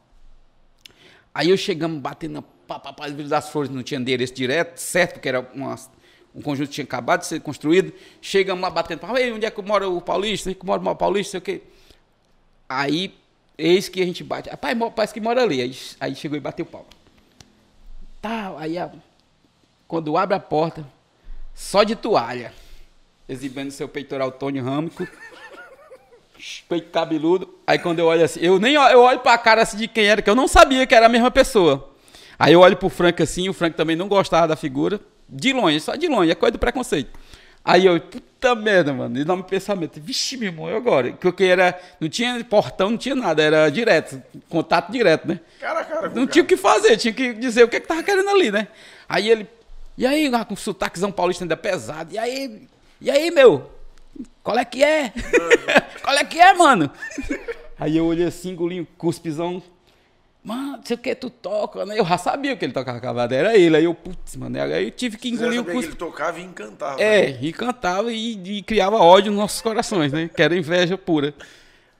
Aí 1.35 1.51
eu 1.51 1.57
chegamos 1.57 2.01
batendo 2.01 2.33
na 2.33 2.43
pá, 2.43 2.79
pá, 2.79 2.93
pá, 2.93 3.07
Vila 3.09 3.29
das 3.29 3.51
Flores, 3.51 3.71
não 3.71 3.83
tinha 3.83 4.01
endereço 4.01 4.35
direto, 4.35 4.79
certo, 4.79 5.15
porque 5.15 5.29
era 5.29 5.47
uma- 5.55 5.77
um 6.35 6.41
conjunto 6.43 6.71
tinha 6.71 6.85
acabado 6.85 7.21
de 7.21 7.27
ser 7.27 7.41
construído. 7.41 7.93
Chegamos 8.21 8.63
lá 8.63 8.71
batendo, 8.71 9.01
ei, 9.17 9.33
onde 9.33 9.47
é 9.47 9.51
que 9.51 9.63
mora 9.63 9.89
o 9.89 10.01
Paulista? 10.01 10.55
Que 10.55 10.65
mora 10.65 10.81
o 10.81 10.97
Paulista, 10.97 11.33
sei 11.33 11.39
o 11.39 11.43
quê. 11.43 11.63
Aí, 12.69 13.15
eis 13.59 13.89
que 13.89 14.01
a 14.01 14.05
gente 14.07 14.23
bate. 14.23 14.49
Rapaz, 14.49 14.77
parece 14.95 15.15
que 15.15 15.21
mora 15.21 15.43
ali. 15.43 15.61
Aí, 15.61 15.77
aí 15.99 16.15
chegou 16.15 16.37
e 16.37 16.41
bateu 16.41 16.65
pau. 16.65 16.87
Tá, 18.23 18.55
aí 18.59 18.79
a- 18.79 18.91
quando 19.89 20.17
abre 20.17 20.37
a 20.37 20.41
porta, 20.41 20.87
só 21.55 21.83
de 21.83 21.97
toalha, 21.97 22.53
exibindo 23.29 23.71
seu 23.71 23.89
peitoral 23.89 24.31
Tony 24.31 24.61
Râmico, 24.61 25.07
peito 26.69 26.91
cabeludo. 26.91 27.59
Aí 27.67 27.79
quando 27.79 27.99
eu 27.99 28.07
olho 28.07 28.25
assim, 28.25 28.41
eu 28.41 28.59
nem 28.59 28.77
olho, 28.77 28.93
eu 28.93 29.01
olho 29.01 29.21
pra 29.21 29.37
cara 29.39 29.63
assim 29.63 29.77
de 29.77 29.89
quem 29.89 30.05
era, 30.07 30.23
que 30.23 30.31
eu 30.31 30.35
não 30.35 30.47
sabia 30.47 30.87
que 30.87 30.95
era 30.95 31.07
a 31.07 31.09
mesma 31.09 31.31
pessoa. 31.31 31.91
Aí 32.39 32.53
eu 32.53 32.61
olho 32.61 32.77
pro 32.77 32.89
Frank 32.89 33.23
assim, 33.23 33.49
o 33.49 33.53
Frank 33.53 33.77
também 33.77 33.97
não 33.97 34.09
gostava 34.09 34.49
da 34.49 34.57
figura. 34.57 35.01
De 35.31 35.53
longe, 35.53 35.81
só 35.81 35.95
de 35.95 36.09
longe, 36.09 36.31
é 36.31 36.35
coisa 36.35 36.53
do 36.53 36.59
preconceito. 36.59 37.11
Aí 37.65 37.87
eu, 37.87 38.01
puta 38.01 38.55
merda, 38.55 38.93
mano, 38.93 39.19
e 39.19 39.25
dá 39.25 39.35
um 39.35 39.43
pensamento, 39.43 40.01
vixe, 40.01 40.37
meu 40.37 40.49
irmão, 40.49 40.71
e 40.71 40.75
agora? 40.75 41.13
Porque 41.13 41.45
era, 41.45 41.79
não 42.01 42.09
tinha 42.09 42.43
portão, 42.45 42.91
não 42.91 42.97
tinha 42.97 43.15
nada, 43.15 43.43
era 43.43 43.69
direto, 43.71 44.21
contato 44.49 44.91
direto, 44.91 45.29
né? 45.29 45.41
Cara 45.61 45.85
cara 45.85 46.09
Não 46.09 46.23
o 46.23 46.27
tinha 46.27 46.43
o 46.43 46.47
cara. 46.47 46.57
que 46.57 46.57
fazer, 46.57 46.97
tinha 46.97 47.13
que 47.13 47.35
dizer 47.35 47.65
o 47.65 47.69
que, 47.69 47.77
é 47.77 47.81
que 47.81 47.87
tava 47.87 48.03
querendo 48.03 48.31
ali, 48.31 48.51
né? 48.51 48.69
Aí 49.09 49.29
ele, 49.31 49.47
e 49.97 50.07
aí, 50.07 50.31
com 50.49 50.57
sotaquezão 50.57 51.13
paulista 51.13 51.45
ainda 51.45 51.57
pesado, 51.57 52.15
e 52.15 52.19
aí, 52.19 52.67
e 53.01 53.11
aí, 53.11 53.31
meu? 53.31 53.71
Qual 54.43 54.59
é 54.59 54.65
que 54.65 54.83
é? 54.83 55.13
Qual 56.03 56.17
é 56.17 56.25
que 56.25 56.41
é, 56.41 56.53
mano? 56.55 56.91
Aí 57.79 57.97
eu 57.97 58.07
olhei 58.07 58.27
assim, 58.27 58.51
engolinho, 58.51 58.87
cuspizão. 58.97 59.63
Mano, 60.43 60.79
não 60.79 60.83
sei 60.83 60.97
o 60.97 60.99
que 60.99 61.15
tu 61.15 61.29
toca, 61.29 61.85
né? 61.85 61.99
Eu 62.01 62.05
já 62.07 62.17
sabia 62.17 62.57
que 62.57 62.65
ele 62.65 62.73
tocava 62.73 62.99
cavada, 62.99 63.35
era 63.35 63.57
ele. 63.57 63.77
Aí 63.77 63.85
eu, 63.85 63.95
putz, 63.95 64.37
mano, 64.37 64.59
aí 64.61 64.85
eu 64.87 64.91
tive 64.91 65.19
que 65.19 65.29
engolir 65.29 65.61
o 65.61 65.65
cuspe. 65.65 65.89
ele 65.91 65.97
tocava 65.97 66.41
e 66.41 66.43
encantava. 66.43 67.01
É, 67.01 67.39
e 67.43 67.53
cantava 67.53 68.11
e, 68.11 68.59
e 68.59 68.63
criava 68.63 68.97
ódio 68.97 69.31
nos 69.31 69.41
nossos 69.41 69.61
corações, 69.61 70.13
né? 70.13 70.31
Que 70.35 70.43
era 70.43 70.57
inveja 70.57 70.97
pura. 70.97 71.35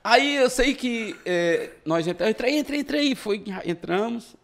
Aí 0.03 0.37
eu 0.37 0.49
sei 0.49 0.73
que 0.73 1.15
é, 1.23 1.69
nós 1.85 2.07
entramos, 2.07 2.31
entrei, 2.31 2.57
entrei, 2.57 2.79
entrei, 2.79 3.13
foi, 3.15 3.43
entramos, 3.63 4.35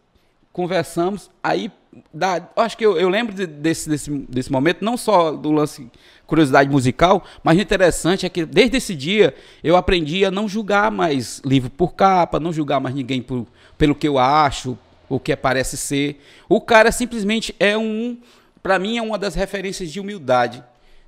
conversamos, 0.52 1.28
aí 1.42 1.70
da, 2.14 2.36
eu 2.56 2.62
acho 2.62 2.76
que 2.76 2.86
eu, 2.86 2.96
eu 2.96 3.08
lembro 3.08 3.34
de- 3.34 3.46
desse, 3.46 3.88
desse, 3.88 4.10
desse 4.10 4.52
momento, 4.52 4.84
não 4.84 4.96
só 4.96 5.32
do 5.32 5.50
lance 5.50 5.90
curiosidade 6.26 6.70
musical, 6.70 7.24
mas 7.42 7.58
o 7.58 7.60
interessante 7.60 8.26
é 8.26 8.28
que 8.28 8.44
desde 8.44 8.76
esse 8.76 8.94
dia 8.94 9.34
eu 9.64 9.74
aprendi 9.76 10.24
a 10.24 10.30
não 10.30 10.46
julgar 10.48 10.90
mais 10.92 11.40
livro 11.44 11.70
por 11.70 11.94
capa, 11.94 12.38
não 12.38 12.52
julgar 12.52 12.78
mais 12.80 12.94
ninguém 12.94 13.22
por, 13.22 13.46
pelo 13.78 13.94
que 13.94 14.06
eu 14.06 14.18
acho, 14.18 14.76
o 15.08 15.18
que 15.18 15.34
parece 15.36 15.76
ser. 15.76 16.20
O 16.48 16.60
cara 16.60 16.92
simplesmente 16.92 17.54
é 17.58 17.78
um, 17.78 18.18
pra 18.62 18.78
mim 18.78 18.98
é 18.98 19.02
uma 19.02 19.16
das 19.16 19.34
referências 19.34 19.90
de 19.90 20.00
humildade, 20.00 20.62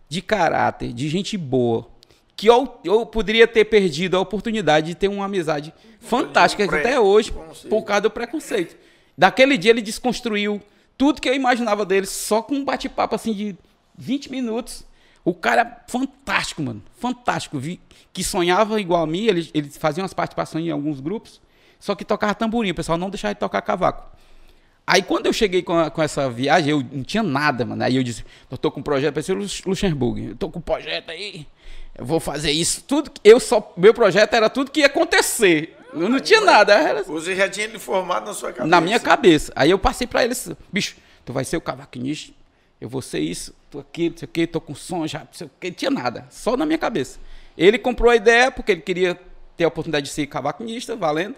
de 0.09 0.23
caráter, 0.23 0.93
de 0.93 1.09
gente 1.09 1.37
boa. 1.37 1.87
Que 2.37 2.47
eu, 2.49 2.79
eu 2.85 3.05
poderia 3.05 3.47
ter 3.47 3.67
perdido 3.67 4.17
a 4.17 4.21
oportunidade 4.21 4.87
de 4.87 4.95
ter 4.95 5.09
uma 5.09 5.27
amizade 5.27 5.75
fantástica 6.01 6.67
pre- 6.67 6.79
até 6.79 6.99
hoje, 6.99 7.31
por 7.69 7.83
causa 7.85 8.01
do 8.03 8.11
preconceito. 8.11 8.77
Daquele 9.19 9.59
dia 9.59 9.73
ele 9.73 9.83
desconstruiu 9.83 10.63
tudo 10.97 11.21
que 11.21 11.29
eu 11.29 11.35
imaginava 11.35 11.85
dele 11.85 12.07
só 12.07 12.41
com 12.41 12.55
um 12.55 12.65
bate-papo 12.65 13.15
assim 13.15 13.35
de 13.35 13.57
20 13.99 14.31
minutos. 14.31 14.85
O 15.23 15.35
cara 15.35 15.85
fantástico, 15.87 16.63
mano. 16.63 16.83
Fantástico. 16.99 17.59
Vi 17.59 17.79
que 18.11 18.25
sonhava 18.25 18.81
igual 18.81 19.03
a 19.03 19.07
mim, 19.07 19.27
ele, 19.27 19.51
ele 19.53 19.69
fazia 19.69 20.03
umas 20.03 20.15
participações 20.15 20.65
em 20.65 20.71
alguns 20.71 20.99
grupos, 21.01 21.41
só 21.81 21.95
que 21.97 22.05
tocava 22.05 22.35
tamborim, 22.35 22.71
o 22.71 22.75
pessoal 22.75 22.97
não 22.97 23.11
deixava 23.11 23.35
de 23.35 23.41
tocar 23.41 23.61
cavaco. 23.63 24.09
Aí 24.87 25.03
quando 25.03 25.27
eu 25.27 25.33
cheguei 25.33 25.63
com, 25.63 25.77
a- 25.79 25.91
com 25.91 26.03
essa 26.03 26.29
viagem, 26.31 26.71
eu 26.71 26.85
não 26.93 27.03
tinha 27.03 27.23
nada, 27.23 27.65
mano. 27.65 27.83
Aí 27.83 27.97
eu 27.97 28.03
disse, 28.03 28.25
eu 28.51 28.57
tô 28.59 28.71
com 28.71 28.81
um 28.81 28.83
projeto, 28.83 29.15
parecia 29.15 29.35
Luxemburgo. 29.35 30.19
Eu 30.19 30.37
tô 30.37 30.49
com 30.51 30.59
um 30.59 30.63
projeto 30.63 31.11
aí, 31.11 31.47
eu 31.97 32.05
vou 32.05 32.21
fazer 32.21 32.51
isso. 32.51 32.83
Tudo, 32.85 33.11
eu 33.25 33.39
só, 33.41 33.73
meu 33.77 33.95
projeto 33.95 34.35
era 34.35 34.49
tudo 34.51 34.71
que 34.71 34.81
ia 34.81 34.87
acontecer. 34.87 35.77
Eu 35.93 36.09
não 36.09 36.21
tinha 36.21 36.41
nada. 36.41 36.73
Era, 36.75 37.03
Você 37.03 37.35
já 37.35 37.49
tinha 37.49 37.67
ele 37.67 37.79
formado 37.79 38.27
na 38.27 38.35
sua 38.35 38.51
cabeça. 38.53 38.67
na 38.69 38.81
minha 38.81 39.01
cabeça. 39.01 39.53
Aí 39.57 39.71
eu 39.71 39.79
passei 39.79 40.07
pra 40.07 40.25
eles, 40.25 40.51
bicho, 40.73 40.97
tu 41.25 41.33
vai 41.33 41.45
ser 41.45 41.57
o 41.57 41.61
cavaquinista, 41.61 42.33
eu 42.81 42.89
vou 42.89 43.03
ser 43.03 43.21
isso, 43.21 43.55
tô 43.71 43.79
aqui, 43.81 44.11
não 44.11 44.17
sei 44.17 44.27
o 44.27 44.29
que, 44.29 44.47
tô 44.47 44.61
com 44.61 44.75
som 44.75 45.07
já, 45.07 45.21
não 45.21 45.29
sei 45.33 45.47
o 45.47 45.51
que, 45.61 45.69
não 45.69 45.75
tinha 45.75 45.91
nada, 45.91 46.27
só 46.31 46.57
na 46.57 46.65
minha 46.67 46.79
cabeça. 46.79 47.19
Ele 47.59 47.79
comprou 47.79 48.11
a 48.11 48.17
ideia 48.17 48.51
porque 48.51 48.73
ele 48.73 48.81
queria 48.81 49.19
ter 49.57 49.65
a 49.65 49.69
oportunidade 49.69 50.07
de 50.07 50.13
ser 50.13 50.27
cavaquinista, 50.27 50.97
valendo. 50.97 51.35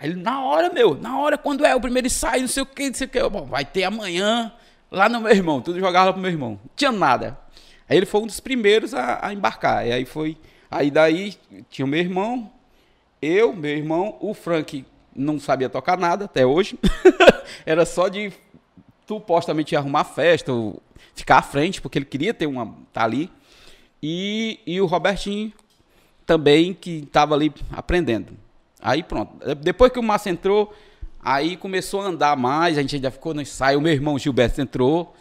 Aí 0.00 0.08
ele, 0.08 0.20
na 0.20 0.42
hora, 0.42 0.72
meu, 0.72 0.94
na 0.94 1.18
hora, 1.18 1.36
quando 1.36 1.64
é 1.64 1.76
o 1.76 1.80
primeiro 1.80 2.06
ensaio, 2.06 2.40
não 2.40 2.48
sei 2.48 2.62
o 2.62 2.66
que, 2.66 2.88
não 2.88 2.94
sei 2.94 3.06
o 3.06 3.10
que, 3.10 3.28
bom, 3.28 3.44
vai 3.44 3.64
ter 3.64 3.84
amanhã, 3.84 4.52
lá 4.90 5.08
no 5.08 5.20
meu 5.20 5.30
irmão, 5.30 5.60
tudo 5.60 5.78
jogava 5.78 6.12
pro 6.12 6.22
meu 6.22 6.30
irmão, 6.30 6.52
não 6.52 6.70
tinha 6.74 6.90
nada. 6.90 7.38
Aí 7.88 7.96
ele 7.96 8.06
foi 8.06 8.22
um 8.22 8.26
dos 8.26 8.40
primeiros 8.40 8.94
a, 8.94 9.26
a 9.26 9.34
embarcar, 9.34 9.86
e 9.86 9.92
aí 9.92 10.06
foi, 10.06 10.38
aí 10.70 10.90
daí 10.90 11.34
tinha 11.68 11.84
o 11.84 11.88
meu 11.88 12.00
irmão, 12.00 12.50
eu, 13.20 13.52
meu 13.52 13.76
irmão, 13.76 14.16
o 14.20 14.32
Frank 14.32 14.86
não 15.14 15.38
sabia 15.38 15.68
tocar 15.68 15.98
nada 15.98 16.24
até 16.24 16.46
hoje. 16.46 16.78
Era 17.66 17.84
só 17.84 18.08
de 18.08 18.32
supostamente 19.06 19.76
arrumar 19.76 20.04
festa, 20.04 20.52
ou 20.52 20.82
ficar 21.14 21.38
à 21.38 21.42
frente, 21.42 21.80
porque 21.82 21.98
ele 21.98 22.06
queria 22.06 22.32
ter 22.32 22.46
uma. 22.46 22.74
tá 22.92 23.04
ali. 23.04 23.30
E, 24.02 24.58
e 24.66 24.80
o 24.80 24.86
Robertinho 24.86 25.52
também, 26.24 26.72
que 26.72 27.00
estava 27.00 27.34
ali 27.34 27.52
aprendendo. 27.70 28.32
Aí 28.82 29.02
pronto. 29.02 29.32
Depois 29.56 29.92
que 29.92 29.98
o 29.98 30.02
Márcio 30.02 30.30
entrou, 30.30 30.72
aí 31.22 31.56
começou 31.56 32.00
a 32.02 32.06
andar 32.06 32.36
mais, 32.36 32.78
a 32.78 32.82
gente 32.82 33.00
já 33.00 33.10
ficou 33.10 33.34
no 33.34 33.40
ensaio. 33.42 33.78
O 33.78 33.82
meu 33.82 33.92
irmão 33.92 34.18
Gilberto 34.18 34.60
entrou, 34.60 35.14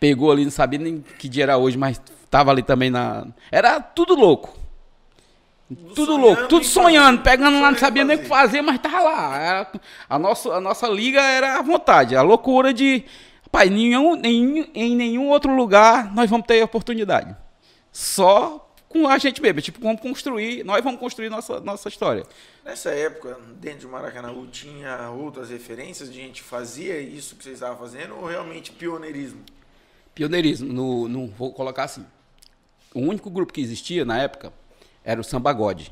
pegou 0.00 0.30
ali, 0.32 0.44
não 0.44 0.50
sabia 0.50 0.78
nem 0.78 1.04
que 1.18 1.28
dia 1.28 1.44
era 1.44 1.56
hoje, 1.56 1.76
mas 1.78 2.00
estava 2.24 2.50
ali 2.50 2.62
também 2.62 2.90
na. 2.90 3.26
Era 3.50 3.80
tudo 3.80 4.14
louco. 4.14 4.56
Tudo 5.68 6.12
sonhando 6.12 6.20
louco, 6.20 6.46
tudo 6.46 6.64
sonhando, 6.64 7.18
fazer, 7.18 7.22
pegando 7.30 7.60
lá, 7.60 7.70
não 7.72 7.76
sonhando 7.76 7.78
sabia 7.80 8.04
nem 8.04 8.16
o 8.16 8.20
que 8.20 8.26
fazer, 8.28 8.62
mas 8.62 8.78
tava 8.78 9.00
lá. 9.00 9.36
Era- 9.36 9.72
a, 10.08 10.16
nossa, 10.18 10.52
a 10.54 10.60
nossa 10.60 10.86
liga 10.86 11.20
era 11.20 11.58
à 11.58 11.62
vontade, 11.62 12.14
a 12.14 12.22
loucura 12.22 12.72
de. 12.72 13.04
Pai, 13.50 13.68
nenhum, 13.68 14.14
nenhum, 14.14 14.64
em 14.74 14.94
nenhum 14.94 15.28
outro 15.28 15.54
lugar 15.54 16.14
nós 16.14 16.30
vamos 16.30 16.46
ter 16.46 16.62
oportunidade. 16.62 17.34
Só 17.90 18.65
com 19.02 19.08
a 19.08 19.18
gente 19.18 19.40
mesmo. 19.42 19.60
Tipo, 19.60 19.80
vamos 19.80 20.00
construir, 20.00 20.64
nós 20.64 20.82
vamos 20.82 20.98
construir 21.00 21.28
nossa, 21.28 21.60
nossa 21.60 21.88
história. 21.88 22.24
Nessa 22.64 22.90
época, 22.90 23.38
dentro 23.60 23.80
de 23.80 23.86
Maracanã, 23.86 24.34
tinha 24.50 25.10
outras 25.10 25.50
referências 25.50 26.10
de 26.12 26.16
gente 26.20 26.42
que 26.42 26.48
fazia 26.48 26.98
isso 27.00 27.36
que 27.36 27.44
vocês 27.44 27.54
estavam 27.54 27.76
fazendo 27.78 28.16
ou 28.16 28.26
realmente 28.26 28.72
pioneirismo? 28.72 29.40
Pioneirismo, 30.14 30.72
no, 30.72 31.08
no, 31.08 31.26
vou 31.28 31.52
colocar 31.52 31.84
assim. 31.84 32.04
O 32.94 33.00
único 33.00 33.28
grupo 33.30 33.52
que 33.52 33.60
existia 33.60 34.04
na 34.04 34.18
época 34.18 34.52
era 35.04 35.20
o 35.20 35.24
Samba 35.24 35.52
God. 35.52 35.88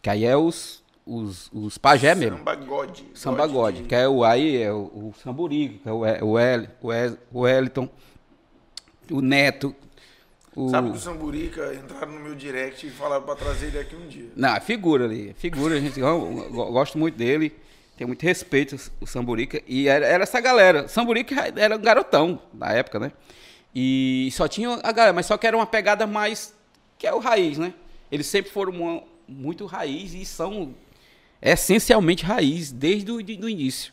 Que 0.00 0.08
aí 0.10 0.24
é 0.24 0.36
os, 0.36 0.82
os, 1.04 1.50
os 1.52 1.76
pajé 1.78 2.14
mesmo. 2.14 2.38
Samba 2.38 2.54
God. 2.54 2.98
Samba 3.14 3.46
God 3.46 3.74
de- 3.76 3.82
que 3.84 3.94
é 3.94 4.08
o 4.08 4.24
aí, 4.24 4.62
é 4.62 4.72
o, 4.72 4.76
o 4.84 5.14
Samburi, 5.22 5.80
que 5.82 5.88
é 5.88 5.92
o, 5.92 6.06
E- 6.06 6.22
o, 6.22 6.38
El, 6.38 6.68
o, 6.80 6.92
El, 6.92 7.18
o 7.32 7.40
Wellington, 7.40 7.88
o 9.10 9.20
Neto. 9.20 9.74
O... 10.54 10.68
Sabe 10.68 10.90
que 10.90 10.96
o 10.96 11.00
Samburica 11.00 11.74
entraram 11.74 12.12
no 12.12 12.20
meu 12.20 12.34
direct 12.34 12.86
e 12.86 12.90
falaram 12.90 13.22
pra 13.24 13.34
trazer 13.34 13.68
ele 13.68 13.78
aqui 13.78 13.96
um 13.96 14.06
dia. 14.06 14.28
Não, 14.36 14.54
é 14.54 14.60
figura 14.60 15.04
ali, 15.06 15.30
é 15.30 15.34
figura, 15.34 15.76
a 15.76 15.80
gente 15.80 15.98
gosto 16.00 16.98
muito 16.98 17.16
dele, 17.16 17.54
tem 17.96 18.06
muito 18.06 18.22
respeito 18.22 18.76
o 19.00 19.06
Samburica. 19.06 19.62
E 19.66 19.88
era, 19.88 20.04
era 20.06 20.22
essa 20.24 20.40
galera. 20.40 20.88
Samburica 20.88 21.34
era 21.56 21.76
um 21.76 21.80
garotão 21.80 22.38
na 22.52 22.70
época, 22.72 22.98
né? 23.00 23.12
E 23.74 24.28
só 24.32 24.46
tinha 24.46 24.78
a 24.82 24.92
galera, 24.92 25.14
mas 25.14 25.24
só 25.26 25.38
que 25.38 25.46
era 25.46 25.56
uma 25.56 25.66
pegada 25.66 26.06
mais. 26.06 26.54
que 26.98 27.06
é 27.06 27.14
o 27.14 27.18
raiz, 27.18 27.56
né? 27.58 27.72
Eles 28.10 28.26
sempre 28.26 28.52
foram 28.52 28.72
uma- 28.72 29.02
muito 29.26 29.64
raiz 29.66 30.12
e 30.12 30.24
são 30.26 30.74
essencialmente 31.40 32.24
raiz 32.24 32.70
desde 32.70 33.10
o 33.10 33.22
do 33.22 33.48
início. 33.48 33.92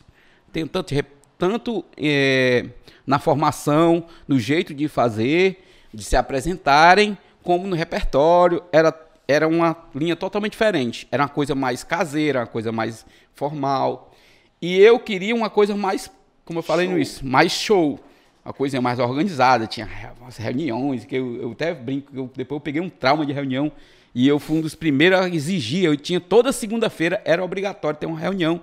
Tem 0.52 0.66
tanto, 0.66 0.94
tanto 1.38 1.84
eh, 1.96 2.66
na 3.06 3.18
formação, 3.18 4.06
no 4.28 4.38
jeito 4.38 4.74
de 4.74 4.86
fazer, 4.88 5.64
de 5.92 6.04
se 6.04 6.16
apresentarem, 6.16 7.16
como 7.42 7.66
no 7.66 7.74
repertório. 7.76 8.62
Era, 8.72 8.94
era 9.26 9.46
uma 9.48 9.76
linha 9.94 10.16
totalmente 10.16 10.52
diferente. 10.52 11.06
Era 11.10 11.24
uma 11.24 11.28
coisa 11.28 11.54
mais 11.54 11.82
caseira, 11.84 12.40
uma 12.40 12.46
coisa 12.46 12.70
mais 12.72 13.04
formal. 13.34 14.12
E 14.60 14.78
eu 14.78 14.98
queria 14.98 15.34
uma 15.34 15.48
coisa 15.50 15.76
mais, 15.76 16.10
como 16.44 16.58
eu 16.58 16.62
falei 16.62 16.86
no 16.88 16.96
início, 16.96 17.26
mais 17.26 17.52
show. 17.52 17.98
Uma 18.44 18.54
coisa 18.54 18.80
mais 18.80 18.98
organizada, 18.98 19.66
tinha 19.66 19.86
umas 20.18 20.36
reuniões, 20.38 21.04
que 21.04 21.14
eu, 21.14 21.36
eu 21.42 21.50
até 21.52 21.74
brinco, 21.74 22.10
eu- 22.14 22.30
depois 22.34 22.56
eu 22.56 22.60
peguei 22.60 22.80
um 22.80 22.88
trauma 22.88 23.24
de 23.26 23.32
reunião 23.34 23.70
e 24.14 24.26
eu 24.26 24.38
fui 24.38 24.58
um 24.58 24.60
dos 24.62 24.74
primeiros 24.74 25.20
a 25.20 25.28
exigir, 25.28 25.84
eu 25.84 25.94
tinha 25.96 26.18
toda 26.18 26.50
segunda-feira, 26.50 27.20
era 27.24 27.44
obrigatório 27.44 27.98
ter 27.98 28.06
uma 28.06 28.18
reunião, 28.18 28.60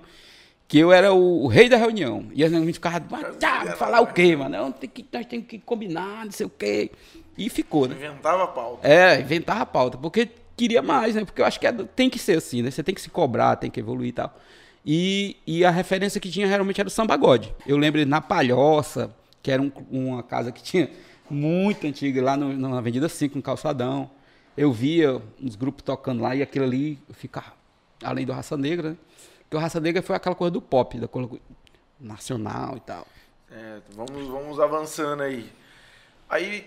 que 0.68 0.78
eu 0.78 0.92
era 0.92 1.12
o, 1.14 1.44
o 1.44 1.46
rei 1.46 1.68
da 1.68 1.76
reunião. 1.78 2.26
E 2.34 2.44
a 2.44 2.48
gente 2.48 2.74
ficava, 2.74 2.98
"Ah, 3.12 3.24
tá, 3.40 3.74
falar 3.76 4.00
o 4.02 4.06
quê, 4.08 4.36
mano? 4.36 4.50
Não, 4.56 4.70
tem 4.70 4.88
que, 4.88 5.04
nós 5.10 5.24
temos 5.26 5.46
que 5.46 5.58
combinar, 5.58 6.24
não 6.26 6.30
sei 6.32 6.44
o 6.46 6.50
quê. 6.50 6.90
E 7.38 7.48
ficou, 7.48 7.88
né? 7.88 7.94
Inventava 7.96 8.44
a 8.44 8.48
pauta. 8.48 8.86
É, 8.86 9.20
inventava 9.20 9.60
a 9.62 9.66
pauta, 9.66 9.96
porque 9.96 10.28
queria 10.56 10.82
mais, 10.82 11.14
né? 11.14 11.24
Porque 11.24 11.40
eu 11.40 11.46
acho 11.46 11.58
que 11.58 11.66
é- 11.66 11.72
tem 11.72 12.10
que 12.10 12.18
ser 12.18 12.36
assim, 12.36 12.60
né? 12.62 12.70
Você 12.70 12.82
tem 12.82 12.94
que 12.94 13.00
se 13.00 13.08
cobrar, 13.08 13.56
tem 13.56 13.70
que 13.70 13.80
evoluir 13.80 14.10
e 14.10 14.12
tal. 14.12 14.36
E, 14.84 15.36
e 15.46 15.64
a 15.64 15.70
referência 15.70 16.20
que 16.20 16.30
tinha 16.30 16.46
realmente 16.46 16.80
era 16.80 16.86
o 16.88 16.90
Samba 16.90 17.16
God. 17.16 17.46
Eu 17.66 17.76
lembro 17.78 18.04
na 18.06 18.20
Palhoça, 18.20 19.14
que 19.42 19.50
era 19.50 19.62
um- 19.62 19.72
uma 19.90 20.22
casa 20.22 20.52
que 20.52 20.62
tinha 20.62 20.90
muito 21.30 21.86
antiga, 21.86 22.20
lá 22.22 22.36
no, 22.36 22.52
na 22.56 22.76
Avenida 22.78 23.08
5, 23.08 23.36
no 23.36 23.42
Calçadão. 23.42 24.10
Eu 24.56 24.72
via 24.72 25.22
uns 25.40 25.54
grupos 25.56 25.82
tocando 25.82 26.22
lá 26.22 26.34
e 26.34 26.42
aquilo 26.42 26.64
ali 26.64 26.98
ficava, 27.12 27.52
além 28.02 28.26
do 28.26 28.32
Raça 28.32 28.56
Negra, 28.56 28.90
né? 28.90 28.96
Porque 29.48 29.56
o 29.56 29.60
Raça 29.60 29.80
Negra 29.80 30.02
foi 30.02 30.14
aquela 30.14 30.34
coisa 30.34 30.50
do 30.50 30.60
pop, 30.60 31.00
da 31.00 31.08
coisa 31.08 31.30
nacional 31.98 32.76
e 32.76 32.80
tal. 32.80 33.06
É, 33.50 33.78
vamos, 33.96 34.28
vamos 34.28 34.60
avançando 34.60 35.22
aí. 35.22 35.50
Aí, 36.28 36.66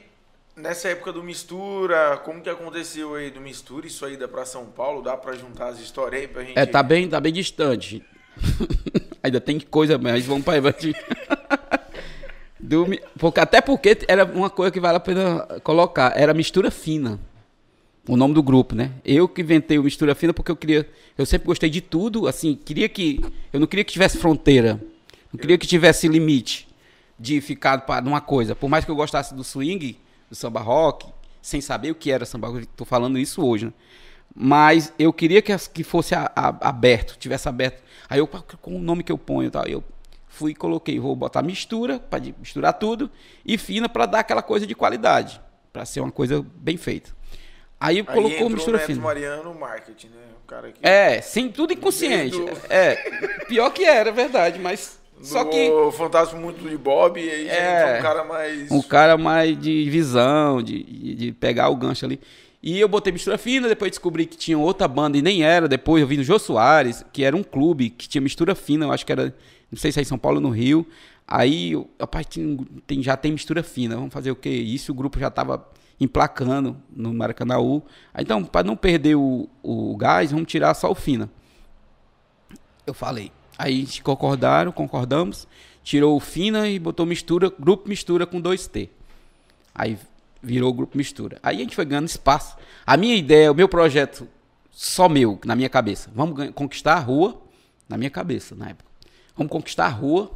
nessa 0.55 0.89
época 0.89 1.13
do 1.13 1.21
Mistura, 1.21 2.17
como 2.25 2.41
que 2.41 2.49
aconteceu 2.49 3.13
aí 3.13 3.29
do 3.29 3.39
Mistura? 3.39 3.85
Isso 3.85 4.03
aí 4.03 4.17
dá 4.17 4.27
pra 4.27 4.47
São 4.47 4.65
Paulo? 4.65 5.03
Dá 5.03 5.15
pra 5.15 5.33
juntar 5.33 5.67
as 5.67 5.79
histórias 5.79 6.21
aí 6.23 6.27
pra 6.27 6.43
gente... 6.43 6.57
É, 6.57 6.65
tá 6.65 6.81
bem, 6.81 7.07
tá 7.07 7.19
bem 7.19 7.31
distante. 7.31 8.03
Ainda 9.21 9.39
tem 9.39 9.59
coisa, 9.59 9.99
mas 9.99 10.25
vamos 10.25 10.43
para 10.43 10.55
aí. 10.55 10.95
Do, 12.59 12.87
porque, 13.17 13.39
até 13.39 13.61
porque 13.61 13.99
era 14.07 14.25
uma 14.25 14.49
coisa 14.49 14.71
que 14.71 14.79
vale 14.79 14.97
a 14.97 14.99
pena 14.99 15.47
colocar. 15.63 16.13
Era 16.15 16.33
mistura 16.33 16.71
fina. 16.71 17.19
O 18.07 18.17
nome 18.17 18.33
do 18.33 18.41
grupo, 18.41 18.73
né? 18.75 18.91
Eu 19.05 19.27
que 19.27 19.41
inventei 19.41 19.77
o 19.77 19.83
mistura 19.83 20.15
fina 20.15 20.33
porque 20.33 20.51
eu 20.51 20.55
queria. 20.55 20.89
Eu 21.17 21.25
sempre 21.25 21.45
gostei 21.45 21.69
de 21.69 21.81
tudo, 21.81 22.27
assim, 22.27 22.55
queria 22.55 22.89
que. 22.89 23.21
Eu 23.53 23.59
não 23.59 23.67
queria 23.67 23.83
que 23.85 23.93
tivesse 23.93 24.17
fronteira. 24.17 24.81
Não 25.31 25.39
queria 25.39 25.57
que 25.57 25.67
tivesse 25.67 26.07
limite 26.07 26.67
de 27.19 27.39
ficar 27.39 27.79
para 27.85 28.01
numa 28.01 28.19
coisa. 28.19 28.55
Por 28.55 28.69
mais 28.69 28.83
que 28.83 28.89
eu 28.91 28.95
gostasse 28.95 29.33
do 29.35 29.43
swing, 29.43 29.97
do 30.29 30.35
samba 30.35 30.59
rock, 30.61 31.07
sem 31.41 31.61
saber 31.61 31.91
o 31.91 31.95
que 31.95 32.11
era 32.11 32.25
samba 32.25 32.47
rock, 32.47 32.65
tô 32.75 32.83
falando 32.85 33.17
isso 33.19 33.45
hoje, 33.45 33.67
né? 33.67 33.73
Mas 34.33 34.93
eu 34.97 35.11
queria 35.13 35.41
que, 35.41 35.55
que 35.69 35.83
fosse 35.83 36.15
a- 36.15 36.31
a- 36.35 36.69
aberto, 36.69 37.17
tivesse 37.19 37.47
aberto. 37.49 37.83
Aí 38.09 38.19
eu, 38.19 38.27
"Pá, 38.27 38.41
com 38.61 38.75
o 38.75 38.79
nome 38.81 39.03
que 39.03 39.11
eu 39.11 39.17
ponho 39.17 39.51
tal, 39.51 39.65
eu 39.67 39.83
fui 40.27 40.51
e 40.51 40.55
coloquei, 40.55 40.99
vou 40.99 41.15
botar 41.15 41.41
mistura, 41.43 41.99
para 41.99 42.23
misturar 42.39 42.73
tudo, 42.73 43.11
e 43.45 43.57
fina 43.57 43.89
para 43.89 44.05
dar 44.05 44.19
aquela 44.19 44.41
coisa 44.41 44.65
de 44.65 44.73
qualidade, 44.73 45.39
para 45.71 45.83
ser 45.85 45.99
uma 45.99 46.11
coisa 46.11 46.45
bem 46.55 46.77
feita. 46.77 47.11
Aí 47.81 47.97
Aí 47.97 48.03
colocou 48.03 48.49
mistura 48.49 48.77
o 48.77 48.79
Neto 48.79 48.87
fina. 48.87 49.01
Mariano, 49.01 49.53
marketing, 49.55 50.07
né? 50.07 50.21
O 50.43 50.47
cara 50.47 50.71
que... 50.71 50.79
É, 50.87 51.19
sem 51.21 51.49
tudo 51.49 51.73
inconsciente. 51.73 52.37
Desde 52.39 52.53
o- 52.53 52.57
É, 52.69 52.95
pior 53.47 53.71
que 53.71 53.83
era, 53.83 54.09
é 54.09 54.13
verdade, 54.13 54.59
mas 54.59 54.99
Só 55.23 55.43
do 55.43 55.49
que 55.49 55.69
Fantástico 55.97 56.39
Muito 56.39 56.67
de 56.67 56.77
Bob, 56.77 57.19
e 57.19 57.29
aí 57.29 57.47
É. 57.49 57.97
um 57.99 58.01
cara 58.01 58.23
mais. 58.23 58.71
um 58.71 58.81
cara 58.81 59.17
mais 59.17 59.59
de 59.59 59.89
visão, 59.89 60.61
de, 60.61 60.83
de, 61.15 61.31
pegar 61.31 61.69
o 61.69 61.75
gancho 61.75 62.05
ali. 62.05 62.19
E 62.63 62.79
eu 62.79 62.87
botei 62.87 63.11
mistura 63.11 63.37
fina, 63.39 63.67
depois 63.67 63.89
descobri 63.91 64.25
que 64.27 64.37
tinha 64.37 64.57
outra 64.57 64.87
banda 64.87 65.17
e 65.17 65.21
nem 65.21 65.43
era. 65.43 65.67
Depois 65.67 66.01
eu 66.01 66.07
vi 66.07 66.17
no 66.17 66.23
Jô 66.23 66.37
Soares, 66.37 67.03
que 67.11 67.23
era 67.23 67.35
um 67.35 67.41
clube 67.43 67.89
que 67.89 68.07
tinha 68.07 68.21
mistura 68.21 68.53
fina, 68.53 68.85
eu 68.85 68.91
acho 68.91 69.03
que 69.05 69.11
era, 69.11 69.33
não 69.71 69.77
sei 69.79 69.91
se 69.91 69.99
é 69.99 70.01
em 70.03 70.05
São 70.05 70.17
Paulo 70.17 70.37
ou 70.37 70.41
no 70.43 70.49
Rio. 70.49 70.85
Aí, 71.27 71.73
rapaz, 71.99 72.25
tem, 72.27 72.57
tem- 72.85 73.01
já 73.01 73.15
tem 73.17 73.31
mistura 73.31 73.63
fina, 73.63 73.95
vamos 73.95 74.13
fazer 74.13 74.29
o 74.31 74.35
quê? 74.35 74.49
Isso 74.49 74.91
o 74.91 74.95
grupo 74.95 75.19
já 75.19 75.29
tava 75.31 75.67
emplacando 76.01 76.75
no 76.91 77.13
Maracanãú. 77.13 77.83
Então, 78.17 78.43
para 78.43 78.65
não 78.65 78.75
perder 78.75 79.15
o, 79.15 79.47
o 79.61 79.95
gás, 79.95 80.31
vamos 80.31 80.47
tirar 80.47 80.73
só 80.73 80.89
o 80.89 80.95
fina. 80.95 81.29
Eu 82.87 82.93
falei. 82.95 83.31
Aí 83.55 83.83
a 83.83 83.85
gente 83.85 84.01
concordaram, 84.01 84.71
concordamos, 84.71 85.47
tirou 85.83 86.17
o 86.17 86.19
fina 86.19 86.67
e 86.67 86.79
botou 86.79 87.05
mistura, 87.05 87.53
grupo 87.59 87.87
mistura 87.87 88.25
com 88.25 88.41
2T. 88.41 88.89
Aí 89.75 89.95
virou 90.41 90.73
grupo 90.73 90.97
mistura. 90.97 91.37
Aí 91.43 91.57
a 91.57 91.59
gente 91.59 91.75
foi 91.75 91.85
ganhando 91.85 92.07
espaço. 92.07 92.57
A 92.83 92.97
minha 92.97 93.15
ideia, 93.15 93.51
o 93.51 93.55
meu 93.55 93.69
projeto, 93.69 94.27
só 94.71 95.07
meu, 95.07 95.39
na 95.45 95.55
minha 95.55 95.69
cabeça. 95.69 96.09
Vamos 96.15 96.49
conquistar 96.55 96.95
a 96.95 96.99
rua, 96.99 97.39
na 97.87 97.95
minha 97.95 98.09
cabeça, 98.09 98.55
na 98.55 98.69
época. 98.69 98.89
Vamos 99.37 99.51
conquistar 99.51 99.85
a 99.85 99.89
rua, 99.89 100.31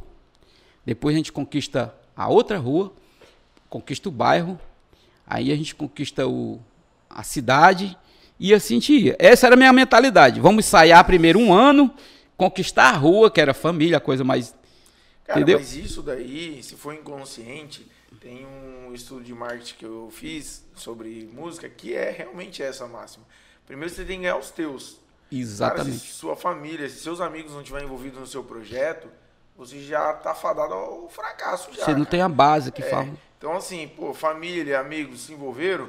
depois 0.84 1.16
a 1.16 1.18
gente 1.18 1.32
conquista 1.32 1.92
a 2.16 2.28
outra 2.28 2.56
rua, 2.56 2.92
conquista 3.68 4.08
o 4.08 4.12
bairro, 4.12 4.60
aí 5.26 5.52
a 5.52 5.56
gente 5.56 5.74
conquista 5.74 6.26
o, 6.26 6.60
a 7.08 7.22
cidade 7.22 7.96
e 8.38 8.52
assim 8.54 8.74
a 8.74 8.80
gente 8.80 8.92
ia. 8.92 9.16
Essa 9.18 9.46
era 9.46 9.54
a 9.54 9.58
minha 9.58 9.72
mentalidade. 9.72 10.40
Vamos 10.40 10.66
ensaiar 10.66 11.04
primeiro 11.04 11.38
um 11.38 11.52
ano, 11.52 11.92
conquistar 12.36 12.90
a 12.90 12.96
rua, 12.96 13.30
que 13.30 13.40
era 13.40 13.54
família, 13.54 13.96
a 13.96 14.00
coisa 14.00 14.22
mais. 14.22 14.54
Cara, 15.24 15.40
Entendeu? 15.40 15.58
mas 15.58 15.74
isso 15.74 16.02
daí, 16.02 16.62
se 16.62 16.76
for 16.76 16.94
inconsciente, 16.94 17.86
tem 18.20 18.46
um 18.46 18.94
estudo 18.94 19.22
de 19.24 19.34
marketing 19.34 19.74
que 19.78 19.84
eu 19.84 20.08
fiz 20.12 20.64
sobre 20.74 21.28
música 21.32 21.68
que 21.68 21.94
é 21.94 22.10
realmente 22.10 22.62
essa 22.62 22.86
máxima. 22.86 23.24
Primeiro 23.66 23.92
você 23.92 24.04
tem 24.04 24.18
que 24.18 24.22
ganhar 24.22 24.36
os 24.36 24.50
teus. 24.50 24.92
Cara, 25.28 25.40
Exatamente. 25.40 25.98
se 25.98 26.06
sua 26.12 26.36
família, 26.36 26.88
se 26.88 27.00
seus 27.00 27.20
amigos 27.20 27.52
não 27.52 27.60
estiverem 27.60 27.86
envolvidos 27.86 28.20
no 28.20 28.26
seu 28.26 28.44
projeto, 28.44 29.08
você 29.56 29.80
já 29.80 30.12
tá 30.12 30.34
fadado 30.34 30.74
ao 30.74 31.08
fracasso 31.08 31.70
já. 31.72 31.84
Você 31.84 31.90
não 31.90 31.98
cara. 32.00 32.10
tem 32.10 32.20
a 32.20 32.28
base 32.28 32.70
que 32.70 32.82
É, 32.82 32.88
fala. 32.90 33.08
Então, 33.38 33.52
assim, 33.54 33.88
pô, 33.88 34.14
família, 34.14 34.80
amigos 34.80 35.20
se 35.22 35.32
envolveram, 35.32 35.88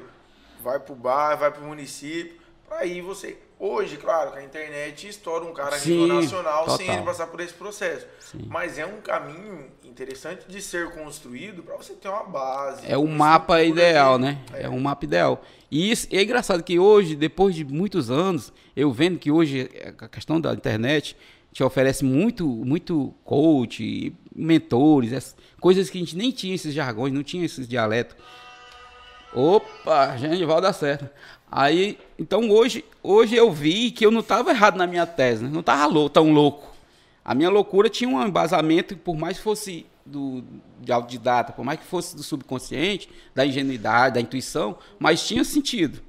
vai 0.61 0.79
pro 0.79 0.95
bairro, 0.95 1.39
vai 1.39 1.51
pro 1.51 1.63
município, 1.63 2.35
pra 2.67 2.79
aí 2.79 3.01
você. 3.01 3.37
Hoje, 3.59 3.97
claro, 3.97 4.33
que 4.33 4.37
a 4.37 4.43
internet 4.43 5.07
estoura 5.07 5.43
um 5.43 5.51
cara 5.53 5.75
a 5.75 5.79
nível 5.79 6.05
Sim, 6.07 6.13
nacional 6.13 6.69
sem 6.69 6.77
total. 6.85 6.95
ele 6.95 7.05
passar 7.05 7.25
por 7.27 7.39
esse 7.39 7.53
processo. 7.53 8.05
Sim. 8.19 8.45
Mas 8.47 8.77
é 8.77 8.85
um 8.85 9.01
caminho 9.01 9.65
interessante 9.83 10.45
de 10.47 10.61
ser 10.61 10.91
construído 10.91 11.63
pra 11.63 11.75
você 11.75 11.93
ter 11.93 12.07
uma 12.07 12.23
base. 12.23 12.85
É 12.85 12.95
o 12.95 13.07
mapa 13.07 13.63
ideal, 13.63 14.17
de- 14.19 14.25
né? 14.25 14.37
É 14.53 14.69
um 14.69 14.79
mapa 14.79 15.05
ideal. 15.05 15.41
E 15.71 15.89
isso, 15.89 16.07
e 16.11 16.17
é 16.17 16.21
engraçado 16.23 16.61
que 16.61 16.77
hoje, 16.77 17.15
depois 17.15 17.55
de 17.55 17.65
muitos 17.65 18.11
anos, 18.11 18.53
eu 18.75 18.91
vendo 18.91 19.17
que 19.17 19.31
hoje 19.31 19.71
a 19.97 20.07
questão 20.07 20.39
da 20.39 20.53
internet 20.53 21.17
te 21.51 21.63
oferece 21.63 22.05
muito, 22.05 22.45
muito 22.47 23.13
coach, 23.23 24.13
mentores, 24.35 25.11
essas 25.11 25.35
coisas 25.59 25.89
que 25.89 25.97
a 25.97 26.01
gente 26.01 26.15
nem 26.15 26.31
tinha 26.31 26.53
esses 26.53 26.73
jargões, 26.73 27.13
não 27.13 27.23
tinha 27.23 27.43
esses 27.45 27.67
dialetos. 27.67 28.15
Opa, 29.33 30.15
gente, 30.17 30.43
vai 30.45 30.61
dar 30.61 30.73
certo. 30.73 31.09
Aí, 31.51 31.97
então 32.17 32.49
hoje, 32.49 32.83
hoje 33.01 33.35
eu 33.35 33.51
vi 33.51 33.91
que 33.91 34.05
eu 34.05 34.11
não 34.11 34.19
estava 34.21 34.51
errado 34.51 34.77
na 34.77 34.87
minha 34.87 35.05
tese, 35.05 35.43
né? 35.43 35.49
não 35.51 35.61
estava 35.61 35.91
tão 36.09 36.31
louco. 36.31 36.75
A 37.23 37.35
minha 37.35 37.49
loucura 37.49 37.89
tinha 37.89 38.09
um 38.09 38.25
embasamento, 38.25 38.95
por 38.97 39.17
mais 39.17 39.37
que 39.37 39.43
fosse 39.43 39.85
do, 40.05 40.43
de 40.79 40.91
autodidata, 40.91 41.51
por 41.51 41.65
mais 41.65 41.79
que 41.79 41.85
fosse 41.85 42.15
do 42.15 42.23
subconsciente, 42.23 43.09
da 43.35 43.45
ingenuidade, 43.45 44.15
da 44.15 44.21
intuição, 44.21 44.77
mas 44.97 45.25
tinha 45.27 45.43
sentido. 45.43 46.01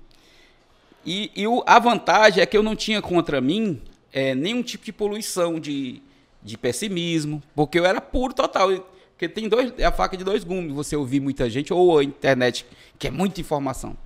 E, 1.04 1.30
e 1.34 1.46
o- 1.46 1.62
a 1.66 1.78
vantagem 1.78 2.42
é 2.42 2.46
que 2.46 2.56
eu 2.56 2.62
não 2.62 2.76
tinha 2.76 3.02
contra 3.02 3.40
mim 3.40 3.80
é, 4.12 4.34
nenhum 4.34 4.62
tipo 4.62 4.84
de 4.84 4.92
poluição, 4.92 5.58
de, 5.60 6.02
de 6.42 6.56
pessimismo, 6.58 7.42
porque 7.54 7.78
eu 7.78 7.84
era 7.84 8.00
puro 8.00 8.32
total. 8.34 8.68
Porque 9.12 9.28
tem 9.28 9.48
dois, 9.48 9.72
é 9.78 9.84
a 9.84 9.90
faca 9.92 10.16
de 10.16 10.22
dois 10.24 10.44
gumes, 10.44 10.72
você 10.72 10.94
ouvir 10.94 11.18
muita 11.20 11.50
gente, 11.50 11.72
ou 11.72 11.98
a 11.98 12.04
internet, 12.04 12.64
que 12.98 13.08
é 13.08 13.10
muita 13.10 13.40
informação. 13.40 13.96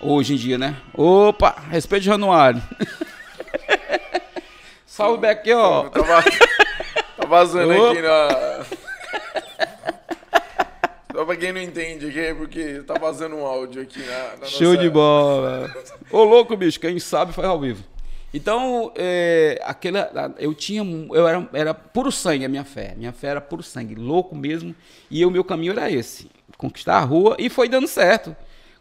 Hoje 0.00 0.32
em 0.32 0.36
dia, 0.36 0.56
né? 0.56 0.80
Opa, 0.94 1.54
respeito 1.70 2.04
Januário. 2.04 2.62
Salve 4.86 5.26
aqui, 5.26 5.52
ó. 5.52 5.88
Tá, 5.90 6.00
va- 6.02 6.22
tá 6.22 7.26
vazando 7.28 7.72
Opa. 7.74 7.90
aqui 7.92 8.02
na. 8.02 8.64
Só 11.12 11.24
pra 11.24 11.36
quem 11.36 11.52
não 11.52 11.60
entende 11.60 12.06
aqui, 12.08 12.18
é 12.20 12.34
porque 12.34 12.82
tá 12.86 12.94
vazando 12.94 13.36
um 13.36 13.44
áudio 13.44 13.82
aqui 13.82 14.00
na, 14.00 14.36
na 14.40 14.46
Show 14.46 14.68
nossa- 14.72 14.82
de 14.82 14.88
bola. 14.90 15.74
Ô, 16.10 16.24
louco, 16.24 16.56
bicho, 16.56 16.80
quem 16.80 16.98
sabe 16.98 17.32
faz 17.32 17.46
ao 17.48 17.60
vivo. 17.60 17.82
Então, 18.32 18.92
é, 18.94 19.60
aquela, 19.64 20.34
eu 20.38 20.54
tinha, 20.54 20.82
eu 20.82 21.26
era, 21.26 21.48
era 21.52 21.74
puro 21.74 22.12
sangue 22.12 22.44
a 22.44 22.48
minha 22.48 22.64
fé. 22.64 22.94
Minha 22.96 23.12
fé 23.12 23.28
era 23.28 23.40
puro 23.40 23.62
sangue, 23.62 23.94
louco 23.94 24.36
mesmo. 24.36 24.74
E 25.10 25.24
o 25.26 25.30
meu 25.30 25.42
caminho 25.42 25.72
era 25.72 25.90
esse, 25.90 26.30
conquistar 26.56 26.98
a 26.98 27.00
rua 27.00 27.36
e 27.38 27.48
foi 27.50 27.68
dando 27.68 27.88
certo. 27.88 28.34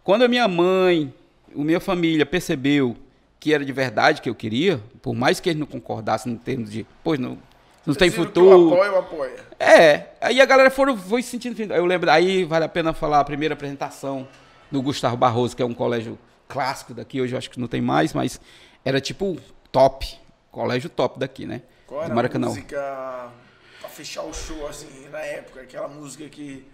Quando 0.03 0.23
a 0.23 0.27
minha 0.27 0.47
mãe, 0.47 1.11
a 1.55 1.59
minha 1.59 1.79
família 1.79 2.25
percebeu 2.25 2.95
que 3.39 3.53
era 3.53 3.63
de 3.65 3.71
verdade 3.71 4.21
que 4.21 4.29
eu 4.29 4.35
queria, 4.35 4.81
por 5.01 5.15
mais 5.15 5.39
que 5.39 5.49
eles 5.49 5.59
não 5.59 5.65
concordassem 5.65 6.33
em 6.33 6.35
termos 6.35 6.69
de, 6.69 6.85
pois 7.03 7.17
não, 7.17 7.37
não 7.85 7.95
tem 7.95 8.09
que 8.09 8.15
futuro. 8.15 8.49
Eu 8.49 8.73
apoio, 8.73 8.91
eu 8.91 8.99
apoio. 8.99 9.35
É, 9.59 10.07
aí 10.21 10.41
a 10.41 10.45
galera 10.45 10.69
foram, 10.69 10.95
foi 10.95 11.23
se 11.23 11.39
sentindo. 11.39 11.73
Eu 11.73 11.85
lembro, 11.85 12.11
aí 12.11 12.43
vale 12.43 12.65
a 12.65 12.69
pena 12.69 12.93
falar 12.93 13.19
a 13.19 13.23
primeira 13.23 13.53
apresentação 13.53 14.27
do 14.69 14.81
Gustavo 14.81 15.17
Barroso, 15.17 15.55
que 15.55 15.61
é 15.63 15.65
um 15.65 15.73
colégio 15.73 16.19
clássico 16.47 16.93
daqui, 16.93 17.21
hoje 17.21 17.33
eu 17.33 17.37
acho 17.37 17.49
que 17.49 17.59
não 17.59 17.67
tem 17.67 17.79
mais, 17.79 18.13
mas 18.13 18.41
era 18.89 19.01
tipo 19.01 19.37
top, 19.71 20.07
colégio 20.51 20.89
top 20.89 21.19
daqui, 21.19 21.45
né? 21.45 21.61
Qual 21.87 22.01
do 22.01 22.03
era 22.05 22.13
a 22.13 22.15
Maracanã. 22.15 22.47
música 22.47 23.29
pra 23.79 23.89
fechar 23.89 24.23
o 24.23 24.33
show, 24.33 24.67
assim, 24.67 25.07
na 25.11 25.19
época? 25.19 25.61
Aquela 25.61 25.87
música 25.87 26.27
que... 26.27 26.65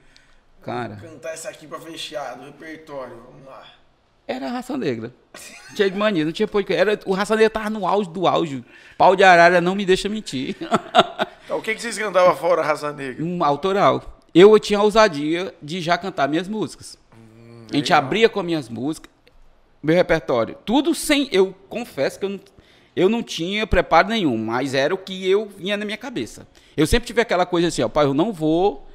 Cara, 0.61 0.95
Cantar 0.95 1.33
essa 1.33 1.49
aqui 1.49 1.67
pra 1.67 1.79
fechar, 1.79 2.35
do 2.37 2.45
repertório, 2.45 3.15
vamos 3.29 3.45
lá. 3.45 3.63
era 4.27 4.47
a 4.47 4.51
raça 4.51 4.75
negra. 4.75 5.13
Tinha 5.75 5.89
de 5.91 5.95
mania, 5.97 6.25
não 6.25 6.31
tinha 6.31 6.47
podcast. 6.47 6.81
Era, 6.81 6.99
o 7.05 7.13
raça 7.13 7.35
negra 7.35 7.49
tava 7.51 7.69
no 7.69 7.85
auge 7.85 8.09
do 8.09 8.25
auge. 8.25 8.65
Pau 8.97 9.15
de 9.15 9.23
arara 9.23 9.61
não 9.61 9.75
me 9.75 9.85
deixa 9.85 10.09
mentir. 10.09 10.55
Então, 11.45 11.59
o 11.59 11.61
que, 11.61 11.75
que 11.75 11.79
vocês 11.81 11.95
cantavam 11.95 12.35
fora 12.35 12.63
Raça 12.63 12.91
Negra? 12.91 13.23
um 13.23 13.43
autoral. 13.43 14.19
Eu 14.33 14.57
tinha 14.57 14.79
a 14.79 14.81
ousadia 14.81 15.53
de 15.61 15.79
já 15.79 15.95
cantar 15.95 16.27
minhas 16.27 16.47
músicas. 16.47 16.97
a 17.71 17.75
gente 17.75 17.93
abria 17.93 18.27
com 18.27 18.39
as 18.39 18.45
minhas 18.47 18.67
músicas, 18.67 19.11
meu 19.85 19.95
repertório. 19.95 20.57
Tudo 20.65 20.95
sem. 20.95 21.29
Eu 21.31 21.53
confesso 21.69 22.17
que 22.17 22.25
eu 22.25 22.29
não, 22.29 22.39
eu 22.95 23.07
não 23.07 23.21
tinha 23.21 23.67
preparo 23.67 24.07
nenhum, 24.07 24.35
mas 24.35 24.73
era 24.73 24.93
o 24.93 24.97
que 24.97 25.29
eu 25.29 25.45
vinha 25.45 25.77
na 25.77 25.85
minha 25.85 25.97
cabeça. 25.97 26.47
Eu 26.75 26.87
sempre 26.87 27.05
tive 27.05 27.21
aquela 27.21 27.45
coisa 27.45 27.67
assim, 27.67 27.83
ó, 27.83 27.87
pai, 27.87 28.05
eu 28.05 28.13
não 28.13 28.33
vou 28.33 28.87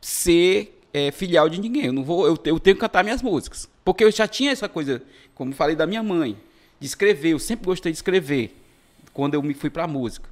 ser 0.00 0.80
é, 0.94 1.10
filial 1.10 1.48
de 1.48 1.60
ninguém. 1.60 1.86
Eu 1.86 1.92
não 1.92 2.04
vou, 2.04 2.24
eu, 2.24 2.38
eu 2.44 2.60
tenho 2.60 2.76
que 2.76 2.80
cantar 2.80 3.02
minhas 3.02 3.20
músicas. 3.20 3.68
Porque 3.84 4.04
eu 4.04 4.12
já 4.12 4.28
tinha 4.28 4.52
essa 4.52 4.68
coisa, 4.68 5.02
como 5.34 5.52
falei 5.52 5.74
da 5.74 5.88
minha 5.88 6.04
mãe, 6.04 6.38
de 6.78 6.86
escrever. 6.86 7.32
Eu 7.32 7.40
sempre 7.40 7.66
gostei 7.66 7.90
de 7.90 7.98
escrever 7.98 8.56
quando 9.12 9.34
eu 9.34 9.42
me 9.42 9.54
fui 9.54 9.70
pra 9.70 9.88
música. 9.88 10.30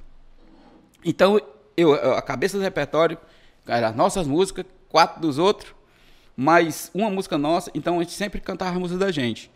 Então, 1.03 1.37
eu, 1.75 1.93
a 2.15 2.21
cabeça 2.21 2.57
do 2.57 2.63
repertório 2.63 3.17
era 3.67 3.89
as 3.89 3.95
nossas 3.95 4.25
músicas, 4.25 4.65
quatro 4.87 5.19
dos 5.19 5.37
outros, 5.37 5.73
mais 6.37 6.89
uma 6.93 7.09
música 7.09 7.37
nossa. 7.37 7.69
Então, 7.75 7.99
a 7.99 8.03
gente 8.03 8.13
sempre 8.13 8.39
cantava 8.39 8.77
a 8.77 8.79
música 8.79 8.97
da 8.97 9.11
gente. 9.11 9.51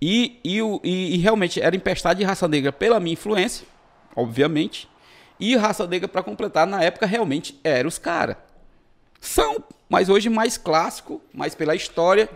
E, 0.00 0.38
e, 0.44 0.58
e- 0.84 1.14
e 1.14 1.18
realmente 1.18 1.60
era 1.60 1.74
empestado 1.74 2.18
de 2.18 2.24
raça 2.24 2.46
negra 2.46 2.72
pela 2.72 3.00
minha 3.00 3.14
influência, 3.14 3.66
obviamente. 4.14 4.88
E 5.40 5.56
raça 5.56 5.86
negra, 5.86 6.08
para 6.08 6.22
completar, 6.22 6.66
na 6.66 6.82
época 6.82 7.06
realmente 7.06 7.58
eram 7.62 7.88
os 7.88 7.98
caras. 7.98 8.36
São, 9.20 9.62
mas 9.88 10.08
hoje 10.08 10.28
mais 10.28 10.56
clássico, 10.56 11.20
mais 11.34 11.54
pela 11.54 11.74
história 11.74 12.28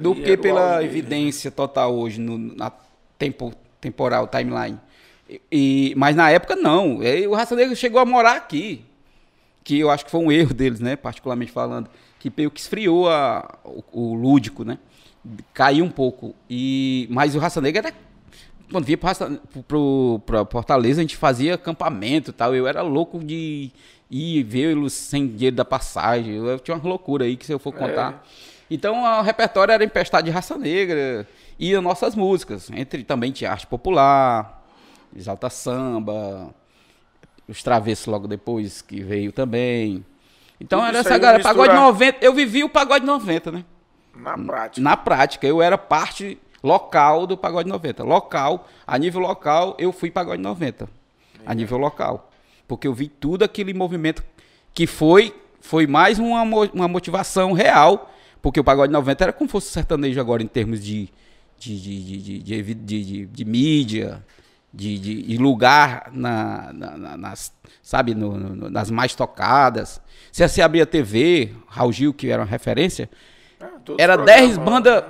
do 0.00 0.14
que 0.14 0.36
pela 0.36 0.78
evidência 0.84 1.50
total 1.50 1.94
hoje, 1.94 2.20
no, 2.20 2.36
na 2.38 2.72
tempo, 3.18 3.52
temporal, 3.80 4.26
timeline. 4.26 4.78
E, 5.30 5.40
e- 5.52 5.94
mas 5.96 6.16
na 6.16 6.30
época 6.30 6.56
não. 6.56 7.02
E 7.02 7.26
o 7.26 7.34
Raça 7.34 7.54
Negra 7.54 7.74
chegou 7.74 8.00
a 8.00 8.04
morar 8.04 8.36
aqui. 8.36 8.84
Que 9.62 9.78
eu 9.78 9.90
acho 9.90 10.04
que 10.04 10.10
foi 10.10 10.20
um 10.20 10.30
erro 10.30 10.52
deles, 10.52 10.78
né? 10.80 10.94
Particularmente 10.96 11.50
falando. 11.50 11.88
Que 12.18 12.30
meio 12.36 12.50
que 12.50 12.60
esfriou 12.60 13.08
a- 13.08 13.58
o, 13.64 13.82
o 13.92 14.14
lúdico, 14.14 14.64
né? 14.64 14.78
Caiu 15.52 15.84
um 15.84 15.90
pouco. 15.90 16.34
E, 16.48 17.06
mas 17.10 17.34
o 17.34 17.38
Raça 17.38 17.60
Negra 17.60 17.88
era. 17.88 17.96
Quando 18.70 18.84
vinha 18.84 18.98
para 18.98 20.44
Fortaleza, 20.50 21.00
a 21.00 21.04
gente 21.04 21.16
fazia 21.16 21.54
acampamento 21.54 22.30
e 22.30 22.32
tal. 22.32 22.54
Eu 22.54 22.66
era 22.66 22.82
louco 22.82 23.18
de 23.18 23.70
ir 24.10 24.42
vê-los 24.42 24.92
sem 24.92 25.26
dinheiro 25.26 25.56
da 25.56 25.64
passagem. 25.64 26.34
Eu 26.34 26.58
tinha 26.58 26.76
uma 26.76 26.88
loucura 26.88 27.24
aí 27.24 27.36
que 27.36 27.46
se 27.46 27.52
eu 27.52 27.58
for 27.58 27.72
contar. 27.72 28.24
Então 28.70 29.02
o 29.02 29.22
repertório 29.22 29.72
era 29.72 29.84
empestado 29.84 30.24
de 30.24 30.30
raça 30.30 30.56
negra 30.56 31.26
e 31.58 31.74
as 31.74 31.82
nossas 31.82 32.14
músicas. 32.14 32.70
Entre 32.70 33.04
também 33.04 33.30
tinha 33.32 33.50
arte 33.50 33.66
popular, 33.66 34.64
exalta 35.14 35.50
samba, 35.50 36.54
os 37.46 37.62
Travessos 37.62 38.06
logo 38.06 38.26
depois, 38.26 38.82
que 38.82 39.02
veio 39.02 39.30
também. 39.32 40.04
Então 40.60 40.80
Tudo 40.80 40.88
era 40.88 40.98
essa 40.98 41.18
galera, 41.18 41.42
pagode 41.42 41.72
misturar. 41.72 41.92
90, 41.92 42.18
eu 42.24 42.32
vivi 42.32 42.64
o 42.64 42.68
pagode 42.68 43.04
90, 43.04 43.52
né? 43.52 43.64
Na 44.16 44.36
prática. 44.36 44.80
Na 44.82 44.96
prática, 44.96 45.46
eu 45.46 45.60
era 45.62 45.76
parte 45.78 46.38
local 46.62 47.26
do 47.26 47.36
pagode 47.36 47.68
90. 47.68 48.02
Local, 48.04 48.66
a 48.86 48.98
nível 48.98 49.20
local, 49.20 49.76
eu 49.78 49.92
fui 49.92 50.10
pagode 50.10 50.40
90. 50.42 50.88
A 51.44 51.54
nível 51.54 51.76
local. 51.78 52.30
Porque 52.66 52.86
eu 52.88 52.94
vi 52.94 53.08
tudo 53.08 53.44
aquele 53.44 53.74
movimento 53.74 54.22
que 54.72 54.86
foi 54.86 55.34
foi 55.60 55.86
mais 55.86 56.18
uma, 56.18 56.42
uma 56.42 56.86
motivação 56.88 57.52
real, 57.52 58.12
porque 58.42 58.60
o 58.60 58.64
pagode 58.64 58.92
90 58.92 59.24
era 59.24 59.32
como 59.32 59.48
fosse 59.48 59.70
sertanejo 59.70 60.20
agora 60.20 60.42
em 60.42 60.46
termos 60.46 60.82
de 60.84 61.08
de, 61.58 61.80
de, 61.80 62.18
de, 62.18 62.74
de, 62.74 63.26
de, 63.26 63.44
mídia, 63.46 64.22
de, 64.72 64.98
de, 64.98 65.22
lugar 65.38 66.10
na, 66.12 66.70
na- 66.74 66.96
na- 66.98 67.16
nas, 67.16 67.52
sabe, 67.82 68.14
no- 68.14 68.36
no- 68.36 68.68
nas 68.70 68.90
mais 68.90 69.14
tocadas. 69.14 70.00
Se 70.30 70.46
você 70.46 70.60
abrir 70.60 70.82
a 70.82 70.86
TV, 70.86 71.54
Raul 71.68 71.92
Gil, 71.92 72.12
que 72.12 72.28
era 72.28 72.42
uma 72.42 72.48
referência, 72.48 73.08
Ah, 73.64 73.94
era 73.98 74.18
os 74.18 74.24
10 74.26 74.52
programas, 74.58 74.82
bandas, 74.82 75.04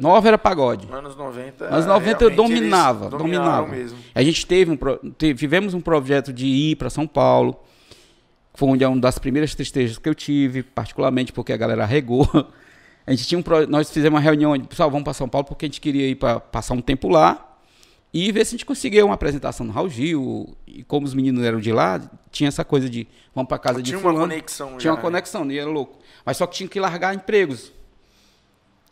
9 0.00 0.28
era 0.28 0.38
pagode. 0.38 0.88
Anos 0.90 1.16
90. 1.16 1.64
Anos 1.66 1.86
90 1.86 2.24
eu 2.24 2.28
realmente, 2.30 2.34
eles 2.34 2.36
dominava, 2.36 3.08
dominava. 3.10 3.66
mesmo. 3.68 3.98
A 4.14 4.22
gente 4.22 4.46
teve 4.46 4.70
um, 4.70 4.78
tivemos 5.34 5.74
um 5.74 5.80
projeto 5.80 6.32
de 6.32 6.46
ir 6.46 6.76
para 6.76 6.90
São 6.90 7.06
Paulo. 7.06 7.56
Foi 8.54 8.68
onde 8.68 8.84
é 8.84 8.88
uma 8.88 9.00
das 9.00 9.18
primeiras 9.18 9.54
tristezas 9.54 9.98
que 9.98 10.08
eu 10.08 10.14
tive, 10.14 10.62
particularmente 10.62 11.32
porque 11.32 11.52
a 11.52 11.56
galera 11.56 11.84
regou. 11.84 12.28
A 13.06 13.10
gente 13.10 13.26
tinha 13.26 13.38
um 13.38 13.42
pro- 13.42 13.66
nós 13.66 13.90
fizemos 13.90 14.14
uma 14.14 14.20
reunião, 14.20 14.56
de, 14.56 14.66
pessoal, 14.66 14.90
vamos 14.90 15.04
para 15.04 15.12
São 15.12 15.28
Paulo 15.28 15.44
porque 15.46 15.66
a 15.66 15.68
gente 15.68 15.80
queria 15.80 16.08
ir 16.08 16.14
para 16.14 16.40
passar 16.40 16.72
um 16.74 16.80
tempo 16.80 17.08
lá 17.08 17.58
e 18.14 18.32
ver 18.32 18.44
se 18.46 18.50
a 18.50 18.56
gente 18.56 18.64
conseguia 18.64 19.04
uma 19.04 19.14
apresentação 19.14 19.66
no 19.66 19.72
Raul 19.72 19.90
Gil. 19.90 20.56
E 20.66 20.82
como 20.84 21.04
os 21.04 21.12
meninos 21.14 21.44
eram 21.44 21.60
de 21.60 21.70
lá, 21.72 22.00
tinha 22.30 22.48
essa 22.48 22.64
coisa 22.64 22.88
de 22.88 23.06
vamos 23.34 23.48
para 23.48 23.58
casa 23.58 23.82
de 23.82 23.90
Tinha 23.90 23.98
uma 23.98 24.02
fulano. 24.10 24.20
conexão 24.30 24.68
Tinha 24.68 24.80
já, 24.80 24.90
uma 24.92 24.96
né? 24.96 25.02
conexão, 25.02 25.50
e 25.50 25.58
era 25.58 25.68
louco. 25.68 25.98
Mas 26.24 26.36
só 26.38 26.46
que 26.46 26.54
tinha 26.56 26.68
que 26.68 26.80
largar 26.80 27.14
empregos 27.14 27.72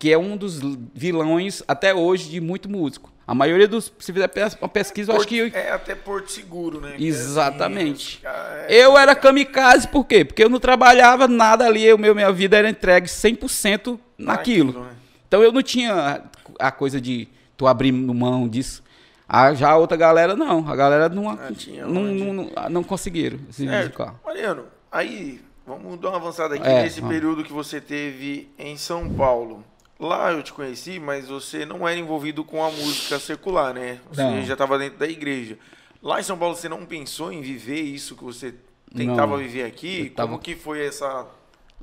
que 0.02 0.12
é 0.12 0.18
um 0.18 0.36
dos 0.36 0.58
vilões 0.92 1.62
até 1.68 1.94
hoje 1.94 2.28
de 2.28 2.40
muito 2.40 2.68
músico. 2.68 3.12
A 3.24 3.36
maioria 3.36 3.68
dos, 3.68 3.84
se 4.00 4.12
fizer 4.12 4.28
uma 4.60 4.68
pesquisa, 4.68 5.12
eu 5.12 5.16
acho 5.16 5.28
que 5.28 5.42
É 5.54 5.70
até 5.70 5.94
Porto 5.94 6.28
Seguro, 6.32 6.80
né? 6.80 6.96
É 6.98 7.00
Exatamente. 7.00 8.20
assim, 8.26 8.66
é- 8.68 8.84
eu 8.84 8.98
era 8.98 9.14
kamikaze 9.14 9.86
por 9.86 10.04
quê? 10.04 10.24
Porque 10.24 10.42
eu 10.42 10.48
não 10.48 10.58
trabalhava 10.58 11.28
nada 11.28 11.64
ali, 11.66 11.84
eu, 11.84 11.96
meu, 11.96 12.16
minha 12.16 12.32
vida 12.32 12.56
era 12.56 12.68
entregue 12.68 13.06
100% 13.06 13.96
naquilo. 14.18 14.72
né? 14.82 14.90
Então 15.28 15.40
eu 15.40 15.52
não 15.52 15.62
tinha 15.62 16.24
a 16.58 16.72
coisa 16.72 17.00
de 17.00 17.28
tu 17.56 17.68
abrir 17.68 17.92
mão 17.92 18.48
disso. 18.48 18.82
Ah, 19.28 19.54
já 19.54 19.70
a 19.70 19.76
outra 19.76 19.96
galera 19.96 20.34
não, 20.34 20.68
a 20.68 20.74
galera 20.74 21.08
não 21.08 21.30
Ah, 21.30 21.52
tinha 21.56 21.86
não, 21.86 22.02
não, 22.02 22.32
não, 22.34 22.50
não 22.70 22.82
conseguiram 22.82 23.38
se 23.52 23.68
É, 23.68 23.82
dedicar. 23.82 24.16
Mariano, 24.26 24.64
aí, 24.90 25.40
vamos 25.64 25.96
dar 26.00 26.08
uma 26.08 26.16
avançada 26.18 26.56
aqui 26.56 26.66
É, 26.66 26.82
nesse 26.82 27.00
vamos. 27.00 27.14
período 27.14 27.44
que 27.44 27.52
você 27.52 27.80
teve 27.80 28.50
em 28.58 28.76
São 28.76 29.08
Paulo. 29.08 29.64
Lá 29.98 30.32
eu 30.32 30.42
te 30.42 30.52
conheci, 30.52 30.98
mas 30.98 31.28
você 31.28 31.64
não 31.64 31.86
era 31.86 31.98
envolvido 31.98 32.42
com 32.42 32.64
a 32.64 32.70
música 32.70 33.18
secular, 33.18 33.72
né? 33.72 34.00
Você 34.10 34.22
Não. 34.22 34.42
já 34.44 34.54
estava 34.54 34.78
dentro 34.78 34.98
da 34.98 35.06
igreja. 35.06 35.58
Lá 36.02 36.18
em 36.18 36.22
São 36.24 36.36
Paulo 36.36 36.56
você 36.56 36.68
não 36.68 36.84
pensou 36.84 37.32
em 37.32 37.40
viver 37.40 37.80
isso 37.80 38.16
que 38.16 38.24
você 38.24 38.54
tentava 38.94 39.32
Não. 39.32 39.38
viver 39.38 39.64
aqui? 39.64 40.10
Tava- 40.10 40.30
Como 40.30 40.40
que 40.42 40.56
foi 40.56 40.84
essa, 40.84 41.26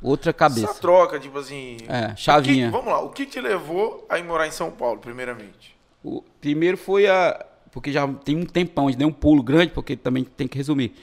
Outra 0.01 0.31
essa 0.31 0.37
cabeça. 0.37 0.73
troca, 0.81 1.17
tipo 1.19 1.37
assim? 1.39 1.77
É, 1.87 2.07
o 2.07 2.09
que- 2.15 2.21
chavinha. 2.21 2.69
vamos 2.71 2.91
lá, 2.91 2.99
o 2.99 3.09
que 3.09 3.25
te 3.25 3.39
levou 3.39 4.05
a 4.09 4.19
ir 4.19 4.23
morar 4.23 4.47
em 4.47 4.51
São 4.51 4.69
Paulo, 4.69 4.99
primeiramente? 4.99 5.77
O 6.03 6.21
primeiro 6.41 6.77
foi 6.77 7.07
a. 7.07 7.45
Porque 7.71 7.91
já 7.91 8.05
tem 8.07 8.35
um 8.35 8.45
tempão, 8.45 8.87
a 8.87 8.91
gente 8.91 8.97
deu 8.99 9.07
um 9.07 9.13
pulo 9.13 9.43
grande, 9.43 9.71
porque 9.71 9.95
também 9.95 10.23
tem 10.23 10.47
que 10.47 10.57
resumir. 10.57 10.93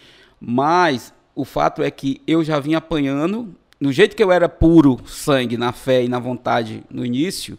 Mas 0.40 1.14
o 1.34 1.44
fato 1.44 1.82
é 1.82 1.90
que 1.90 2.20
eu 2.26 2.42
já 2.44 2.58
vim 2.58 2.74
apanhando, 2.74 3.54
do 3.80 3.92
jeito 3.92 4.16
que 4.16 4.22
eu 4.22 4.32
era 4.32 4.48
puro 4.48 5.00
sangue, 5.06 5.56
na 5.56 5.72
fé 5.72 6.04
e 6.04 6.08
na 6.08 6.18
vontade 6.18 6.82
no 6.90 7.04
início, 7.04 7.58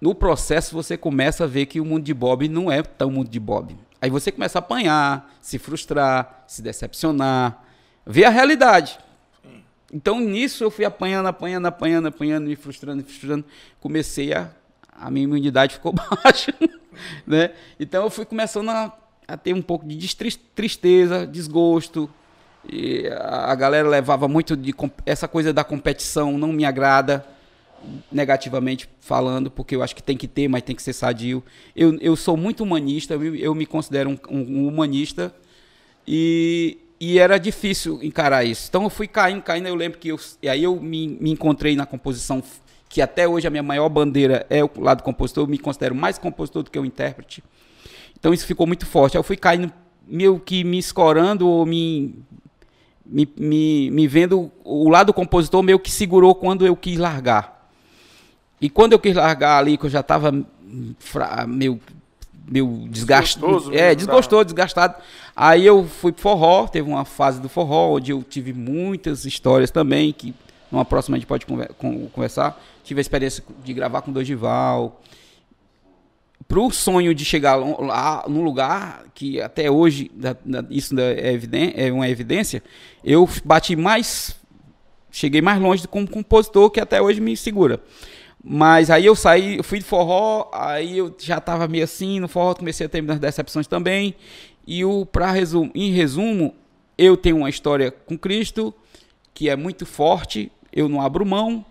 no 0.00 0.14
processo 0.14 0.74
você 0.74 0.96
começa 0.96 1.44
a 1.44 1.46
ver 1.46 1.66
que 1.66 1.80
o 1.80 1.84
mundo 1.84 2.04
de 2.04 2.14
Bob 2.14 2.48
não 2.48 2.70
é 2.70 2.82
tão 2.82 3.10
mundo 3.10 3.28
de 3.28 3.40
Bob. 3.40 3.76
Aí 4.00 4.10
você 4.10 4.32
começa 4.32 4.58
a 4.58 4.60
apanhar, 4.60 5.32
se 5.40 5.58
frustrar, 5.58 6.44
se 6.46 6.60
decepcionar, 6.60 7.64
ver 8.04 8.24
a 8.24 8.30
realidade. 8.30 8.98
Então 9.92 10.18
nisso 10.18 10.64
eu 10.64 10.70
fui 10.70 10.84
apanhando, 10.84 11.26
apanhando, 11.26 11.66
apanhando, 11.66 12.08
apanhando, 12.08 12.46
me 12.46 12.56
frustrando, 12.56 12.96
me 12.96 13.02
frustrando. 13.04 13.44
Comecei 13.80 14.32
a. 14.32 14.50
A 14.94 15.10
minha 15.10 15.24
imunidade 15.24 15.74
ficou 15.78 15.92
baixa. 15.92 16.54
né? 17.26 17.52
Então 17.78 18.04
eu 18.04 18.10
fui 18.10 18.24
começando 18.24 18.70
a, 18.70 18.96
a 19.26 19.36
ter 19.36 19.54
um 19.54 19.62
pouco 19.62 19.86
de 19.86 20.16
tristeza, 20.54 21.26
desgosto. 21.26 22.08
E 22.70 23.08
a, 23.08 23.54
galera 23.54 23.88
levava 23.88 24.28
muito 24.28 24.56
de. 24.56 24.72
Essa 25.04 25.26
coisa 25.26 25.52
da 25.52 25.64
competição 25.64 26.38
não 26.38 26.52
me 26.52 26.64
agrada, 26.64 27.24
negativamente 28.10 28.88
falando, 29.00 29.50
porque 29.50 29.74
eu 29.74 29.82
acho 29.82 29.94
que 29.96 30.02
tem 30.02 30.16
que 30.16 30.28
ter, 30.28 30.48
mas 30.48 30.62
tem 30.62 30.74
que 30.76 30.82
ser 30.82 30.92
sadio. 30.92 31.42
Eu, 31.74 31.98
eu 32.00 32.14
sou 32.14 32.36
muito 32.36 32.62
humanista, 32.62 33.14
eu, 33.14 33.54
me 33.54 33.66
considero 33.66 34.10
um- 34.10 34.18
um- 34.30 34.58
um 34.60 34.68
humanista. 34.68 35.34
E, 36.06 36.78
e 37.00 37.18
era 37.18 37.38
difícil 37.38 37.98
encarar 38.02 38.44
isso. 38.44 38.66
Então 38.68 38.84
eu 38.84 38.90
fui 38.90 39.06
caindo, 39.06 39.42
caindo. 39.42 39.66
Eu 39.66 39.74
lembro 39.74 39.98
que 39.98 40.08
eu, 40.08 40.18
e 40.42 40.48
aí 40.48 40.62
eu 40.62 40.76
me, 40.80 41.08
me 41.20 41.30
encontrei 41.32 41.74
na 41.74 41.86
composição, 41.86 42.42
que 42.88 43.00
até 43.02 43.26
hoje 43.26 43.46
a 43.46 43.50
minha 43.50 43.62
maior 43.62 43.88
bandeira 43.88 44.46
é 44.48 44.62
o 44.62 44.70
lado 44.78 45.02
compositor. 45.02 45.44
Eu 45.44 45.48
me 45.48 45.58
considero 45.58 45.94
mais 45.94 46.18
compositor 46.18 46.62
do 46.62 46.70
que 46.70 46.78
o 46.78 46.84
intérprete. 46.84 47.42
Então 48.18 48.32
isso 48.32 48.46
ficou 48.46 48.66
muito 48.66 48.86
forte. 48.86 49.16
Aí 49.16 49.18
eu 49.18 49.24
fui 49.24 49.36
caindo, 49.36 49.72
meio 50.06 50.38
que 50.38 50.62
me 50.62 50.78
escorando 50.78 51.48
ou 51.48 51.66
me, 51.66 52.14
me, 53.04 53.28
me, 53.36 53.90
me 53.90 54.06
vendo. 54.06 54.50
O 54.64 54.88
lado 54.88 55.12
compositor 55.12 55.62
meio 55.62 55.78
que 55.78 55.90
segurou 55.90 56.34
quando 56.34 56.66
eu 56.66 56.76
quis 56.76 56.98
largar. 56.98 57.68
E 58.60 58.70
quando 58.70 58.92
eu 58.92 58.98
quis 58.98 59.14
largar 59.14 59.58
ali, 59.58 59.76
que 59.76 59.86
eu 59.86 59.90
já 59.90 60.00
estava 60.00 60.32
meio, 61.46 61.80
meio 62.48 62.86
desgastado. 62.88 63.46
Desgostoso 63.46 63.74
É, 63.76 63.82
mesmo, 63.88 63.96
desgostoso, 63.96 64.44
desgastado. 64.44 64.94
Aí 65.34 65.66
eu 65.66 65.84
fui 65.84 66.12
pro 66.12 66.22
forró, 66.22 66.66
teve 66.68 66.88
uma 66.88 67.04
fase 67.04 67.40
do 67.40 67.48
forró, 67.48 67.94
onde 67.96 68.12
eu 68.12 68.22
tive 68.22 68.52
muitas 68.52 69.24
histórias 69.24 69.70
também, 69.70 70.12
que 70.12 70.34
numa 70.70 70.84
próxima 70.84 71.16
a 71.16 71.18
gente 71.18 71.26
pode 71.26 71.44
conver- 71.44 71.72
con- 71.74 72.06
conversar. 72.12 72.60
Tive 72.84 73.00
a 73.00 73.02
experiência 73.02 73.42
de 73.64 73.72
gravar 73.72 74.02
com 74.02 74.12
Dorival. 74.12 75.00
Pro 76.52 76.70
sonho 76.70 77.14
de 77.14 77.24
chegar 77.24 77.56
lá 77.56 78.26
num 78.28 78.44
lugar 78.44 79.06
que 79.14 79.40
até 79.40 79.70
hoje, 79.70 80.10
isso 80.68 80.94
é, 81.00 81.32
eviden- 81.32 81.72
é 81.74 81.90
uma 81.90 82.06
evidência, 82.06 82.62
eu 83.02 83.26
bati 83.42 83.74
mais 83.74 84.36
cheguei 85.10 85.40
mais 85.40 85.58
longe 85.58 85.88
como 85.88 86.06
compositor 86.06 86.68
que 86.68 86.78
até 86.78 87.00
hoje 87.00 87.22
me 87.22 87.34
segura. 87.38 87.80
Mas 88.44 88.90
aí 88.90 89.06
eu 89.06 89.16
saí, 89.16 89.56
eu 89.56 89.64
fui 89.64 89.78
de 89.78 89.84
forró, 89.86 90.50
aí 90.52 90.98
eu 90.98 91.16
já 91.18 91.38
estava 91.38 91.66
meio 91.66 91.84
assim, 91.84 92.20
no 92.20 92.28
forró 92.28 92.54
comecei 92.54 92.84
a 92.84 92.88
ter 92.90 93.00
minhas 93.00 93.18
decepções 93.18 93.66
também. 93.66 94.14
E 94.66 94.84
o 94.84 95.06
para 95.06 95.30
resumo, 95.30 95.72
em 95.74 95.90
resumo, 95.90 96.54
eu 96.98 97.16
tenho 97.16 97.38
uma 97.38 97.48
história 97.48 97.90
com 97.90 98.18
Cristo 98.18 98.74
que 99.32 99.48
é 99.48 99.56
muito 99.56 99.86
forte, 99.86 100.52
eu 100.70 100.86
não 100.86 101.00
abro 101.00 101.24
mão, 101.24 101.64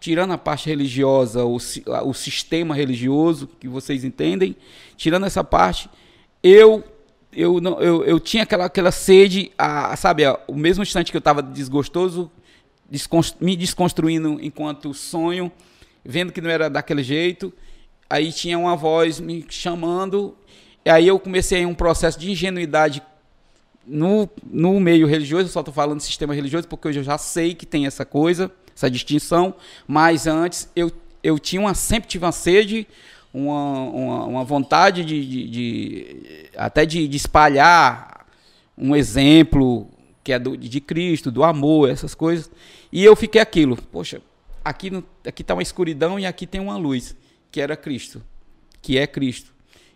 tirando 0.00 0.32
a 0.32 0.38
parte 0.38 0.66
religiosa, 0.68 1.44
o, 1.44 1.56
o 1.56 2.14
sistema 2.14 2.74
religioso 2.74 3.46
que 3.60 3.68
vocês 3.68 4.02
entendem, 4.02 4.56
tirando 4.96 5.26
essa 5.26 5.44
parte, 5.44 5.88
eu 6.42 6.82
eu, 7.32 7.60
não, 7.60 7.80
eu, 7.80 8.04
eu 8.04 8.18
tinha 8.18 8.42
aquela, 8.42 8.64
aquela 8.64 8.90
sede, 8.90 9.52
a, 9.56 9.94
sabe, 9.96 10.24
a- 10.24 10.36
o 10.48 10.54
mesmo 10.56 10.82
instante 10.82 11.12
que 11.12 11.16
eu 11.16 11.20
estava 11.20 11.40
desgostoso, 11.40 12.28
descons- 12.90 13.36
me 13.40 13.54
desconstruindo 13.54 14.36
enquanto 14.42 14.92
sonho, 14.92 15.52
vendo 16.04 16.32
que 16.32 16.40
não 16.40 16.50
era 16.50 16.68
daquele 16.68 17.04
jeito, 17.04 17.52
aí 18.08 18.32
tinha 18.32 18.58
uma 18.58 18.74
voz 18.74 19.20
me 19.20 19.46
chamando, 19.48 20.36
e 20.84 20.90
aí 20.90 21.06
eu 21.06 21.20
comecei 21.20 21.64
um 21.64 21.72
processo 21.74 22.18
de 22.18 22.32
ingenuidade 22.32 23.00
no, 23.86 24.28
no 24.44 24.80
meio 24.80 25.06
religioso, 25.06 25.44
eu 25.44 25.52
só 25.52 25.60
estou 25.60 25.72
falando 25.72 26.00
sistema 26.00 26.34
religioso 26.34 26.66
porque 26.66 26.88
hoje 26.88 26.98
eu 26.98 27.04
já 27.04 27.16
sei 27.16 27.54
que 27.54 27.64
tem 27.64 27.86
essa 27.86 28.04
coisa, 28.04 28.50
essa 28.74 28.90
distinção, 28.90 29.54
mas 29.86 30.26
antes 30.26 30.68
eu, 30.74 30.90
eu 31.22 31.38
tinha 31.38 31.60
uma, 31.60 31.74
sempre 31.74 32.08
tive 32.08 32.24
uma 32.24 32.32
sede, 32.32 32.86
uma, 33.32 33.80
uma, 33.90 34.24
uma 34.26 34.44
vontade 34.44 35.04
de, 35.04 35.24
de- 35.26 35.48
de- 35.48 36.46
até 36.56 36.84
de, 36.84 37.06
de 37.06 37.16
espalhar 37.16 38.26
um 38.76 38.96
exemplo 38.96 39.88
que 40.24 40.32
é 40.32 40.38
do, 40.38 40.56
de 40.56 40.80
Cristo, 40.80 41.30
do 41.30 41.42
amor, 41.44 41.88
essas 41.90 42.14
coisas, 42.14 42.50
e 42.92 43.04
eu 43.04 43.14
fiquei 43.16 43.40
aquilo, 43.40 43.76
poxa, 43.76 44.20
aqui 44.64 44.90
aqui 45.26 45.42
está 45.42 45.54
uma 45.54 45.62
escuridão 45.62 46.18
e 46.18 46.26
aqui 46.26 46.46
tem 46.46 46.60
uma 46.60 46.76
luz, 46.76 47.16
que 47.50 47.60
era 47.60 47.76
Cristo, 47.76 48.22
que 48.82 48.98
é 48.98 49.06
Cristo. 49.06 49.50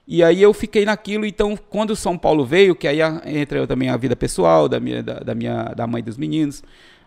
E 0.07 0.23
aí 0.23 0.41
eu 0.43 0.53
fiquei 0.53 0.85
naquilo, 0.85 1.25
então 1.25 1.57
quando 1.71 1.97
São 1.97 2.17
Paulo 2.19 2.45
veio, 2.45 2.75
que 2.75 2.87
aí 2.87 2.99
entra 3.27 3.67
também 3.67 3.89
a 3.89 3.97
vida 3.97 4.15
pessoal 4.15 4.69
da 4.69 4.79
minha, 4.79 5.03
da, 5.03 5.15
da 5.21 5.35
minha 5.35 5.65
da 5.75 5.87
mãe 5.87 6.03
dos 6.03 6.17
meninos, 6.19 6.63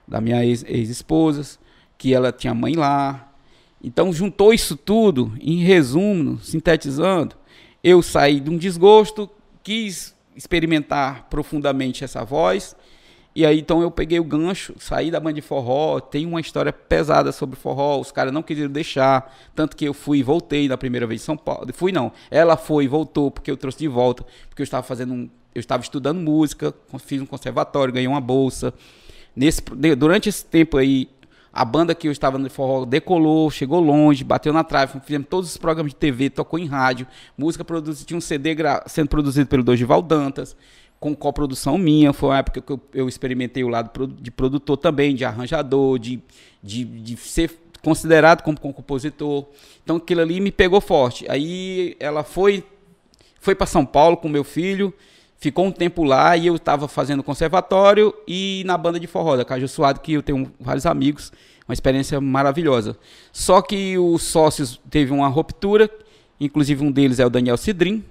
da 0.08 0.22
minha 0.22 0.46
ex- 0.46 0.64
ex-esposa, 0.68 1.60
que 1.98 2.14
ela 2.14 2.32
tinha 2.32 2.54
mãe 2.54 2.76
lá. 2.76 3.32
Então 3.84 4.14
juntou 4.14 4.54
isso 4.54 4.76
tudo, 4.76 5.34
em 5.40 5.58
resumo, 5.58 6.40
sintetizando, 6.40 7.36
eu 7.84 8.02
saí 8.02 8.40
de 8.40 8.50
um 8.50 8.58
desgosto, 8.58 9.30
quis 9.64 10.16
experimentar 10.36 11.28
profundamente 11.30 12.04
essa 12.04 12.24
voz. 12.24 12.76
E 13.36 13.46
aí 13.46 13.60
então 13.60 13.84
eu 13.84 13.92
peguei 13.92 14.20
o 14.20 14.24
gancho, 14.24 14.74
saí 14.80 15.12
da 15.12 15.20
banda 15.20 15.36
de 15.36 15.42
forró, 15.42 16.00
tem 16.00 16.26
uma 16.26 16.42
história 16.42 16.74
pesada 16.74 17.32
sobre 17.32 17.56
forró, 17.56 18.00
os 18.00 18.12
caras 18.12 18.34
não 18.34 18.42
queriam 18.42 18.68
deixar, 18.68 19.32
tanto 19.54 19.78
que 19.78 19.86
eu 19.86 19.94
fui 19.94 20.20
e 20.20 20.24
voltei 20.24 20.68
na 20.68 20.76
primeira 20.76 21.06
vez 21.06 21.22
em 21.22 21.26
São 21.26 21.38
Paulo. 21.38 21.68
Fui 21.72 21.92
não, 21.92 22.12
ela 22.32 22.58
foi 22.58 22.86
e 22.86 22.88
voltou 22.88 23.30
porque 23.30 23.52
eu 23.52 23.58
trouxe 23.58 23.78
de 23.78 23.88
volta, 23.88 24.26
porque 24.50 24.62
eu 24.62 24.64
estava 24.64 24.82
fazendo 24.82 25.14
um, 25.14 25.30
eu 25.54 25.60
estava 25.60 25.84
estudando 25.84 26.20
música, 26.20 26.74
fiz 26.98 27.22
um 27.22 27.28
conservatório, 27.28 27.94
ganhei 27.94 28.08
uma 28.08 28.22
bolsa. 28.22 28.74
Nesse 29.38 29.62
durante 29.96 30.28
esse 30.30 30.44
tempo 30.44 30.78
aí, 30.78 31.08
a 31.54 31.64
banda 31.64 31.94
que 31.94 32.08
eu 32.08 32.12
estava 32.12 32.40
no 32.40 32.50
forró 32.50 32.86
decolou, 32.86 33.52
chegou 33.52 33.80
longe, 33.80 34.24
bateu 34.24 34.52
na 34.52 34.64
trave, 34.64 35.00
fizemos 35.02 35.28
todos 35.30 35.52
os 35.52 35.58
programas 35.58 35.92
de 35.92 35.96
TV, 35.96 36.32
tocou 36.32 36.58
em 36.58 36.66
rádio, 36.66 37.06
música 37.38 37.64
produzida, 37.64 38.08
tinha 38.08 38.18
um 38.18 38.22
CD 38.22 38.56
sendo 38.88 39.08
produzido 39.10 39.48
pelo 39.48 39.64
Dorival 39.64 40.02
Dantas 40.02 40.58
com 41.00 41.16
coprodução 41.16 41.78
minha. 41.78 42.12
Foi 42.14 42.30
uma 42.30 42.40
época 42.40 42.62
que 42.62 42.72
eu, 42.72 42.80
eu 42.92 43.08
experimentei 43.08 43.64
o 43.64 43.68
lado 43.68 44.08
de 44.08 44.32
produtor 44.32 44.76
também, 44.76 45.14
de 45.14 45.24
arranjador, 45.24 46.00
de, 46.00 46.20
de, 46.64 46.84
de 46.84 47.16
ser 47.18 47.56
considerado 47.84 48.42
como 48.42 48.60
compositor. 48.60 49.46
Então 49.84 49.98
aquilo 49.98 50.22
ali 50.22 50.40
me 50.40 50.52
pegou 50.52 50.82
forte. 50.82 51.30
Aí 51.30 51.96
ela 52.00 52.24
foi 52.24 52.64
foi 53.40 53.54
para 53.54 53.68
São 53.68 53.86
Paulo 53.86 54.18
com 54.18 54.28
meu 54.28 54.44
filho, 54.44 54.92
ficou 55.38 55.66
um 55.66 55.72
tempo 55.72 56.04
lá 56.04 56.36
e 56.36 56.48
eu 56.48 56.56
estava 56.56 56.88
fazendo 56.88 57.24
conservatório 57.24 58.14
e 58.28 58.64
na 58.66 58.78
banda 58.78 59.00
de 59.00 59.08
forró 59.08 59.36
da 59.36 59.46
Caju 59.46 59.68
Suado, 59.68 60.00
que 60.00 60.14
eu 60.14 60.24
tenho 60.24 60.52
vários 60.60 60.86
amigos, 60.86 61.32
uma 61.68 61.74
experiência 61.74 62.20
maravilhosa. 62.20 62.98
Só 63.32 63.62
que 63.62 63.98
os 63.98 64.24
sócios 64.24 64.80
teve 64.90 65.12
uma 65.12 65.28
ruptura, 65.28 65.90
inclusive 66.40 66.84
um 66.84 66.92
deles 66.92 67.20
é 67.20 67.26
o 67.26 67.30
Daniel 67.30 67.58
Cidrim, 67.58 68.04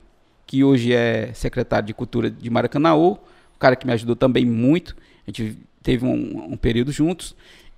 que 0.47 0.63
hoje 0.63 0.93
é 0.93 1.33
secretário 1.35 1.87
de 1.87 1.95
Cultura 1.95 2.31
de 2.31 2.49
Maracanãú, 2.49 3.19
o 3.55 3.59
cara 3.59 3.75
que 3.75 3.87
me 3.87 3.93
ajudou 3.93 4.15
também 4.15 4.45
muito. 4.45 4.97
A 5.27 5.31
gente 5.31 5.59
teve 5.83 6.05
um, 6.05 6.53
um 6.53 6.57
período 6.57 6.93
juntos. 6.93 7.35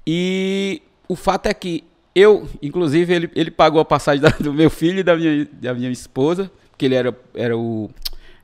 E 0.07 0.83
o 1.09 1.17
fato 1.17 1.47
é 1.47 1.55
que 1.55 1.85
eu, 2.15 2.49
inclusive, 2.61 3.15
ele, 3.15 3.31
ele 3.35 3.51
pagou 3.51 3.81
a 3.81 3.85
passagem 3.85 4.21
da, 4.25 4.31
do 4.31 4.53
meu 4.53 4.69
filho 4.69 5.01
e 5.01 5.03
da 5.03 5.17
minha, 5.17 5.49
da 5.53 5.73
minha 5.73 5.91
esposa, 5.91 6.51
porque 6.71 6.85
ele 6.85 6.95
era, 6.95 7.17
era 7.35 7.57
o 7.57 7.89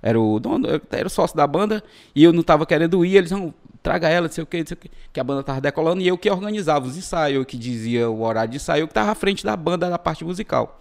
era 0.04 0.20
o 0.20 0.38
dono, 0.38 0.68
era 0.90 1.06
o 1.06 1.10
sócio 1.10 1.34
da 1.34 1.46
banda, 1.46 1.82
e 2.14 2.22
eu 2.22 2.30
não 2.30 2.42
estava 2.42 2.66
querendo 2.66 3.02
ir, 3.06 3.16
eles 3.16 3.30
não, 3.30 3.54
traga 3.82 4.06
ela, 4.06 4.26
não 4.26 4.32
sei 4.32 4.44
o 4.44 4.46
que, 4.46 4.58
não 4.58 4.66
sei 4.66 4.74
o 4.74 4.78
que, 4.78 4.90
que 5.10 5.18
a 5.18 5.24
banda 5.24 5.40
estava 5.40 5.62
decolando, 5.62 6.02
e 6.02 6.06
eu 6.06 6.18
que 6.18 6.30
organizava 6.30 6.86
os 6.86 6.94
ensaios, 6.94 7.38
eu 7.38 7.44
que 7.46 7.56
dizia 7.56 8.10
o 8.10 8.20
horário 8.20 8.50
de 8.50 8.58
ensaio, 8.58 8.82
eu 8.82 8.86
que 8.86 8.90
estava 8.90 9.12
à 9.12 9.14
frente 9.14 9.42
da 9.42 9.56
banda 9.56 9.88
da 9.88 9.98
parte 9.98 10.22
musical. 10.22 10.78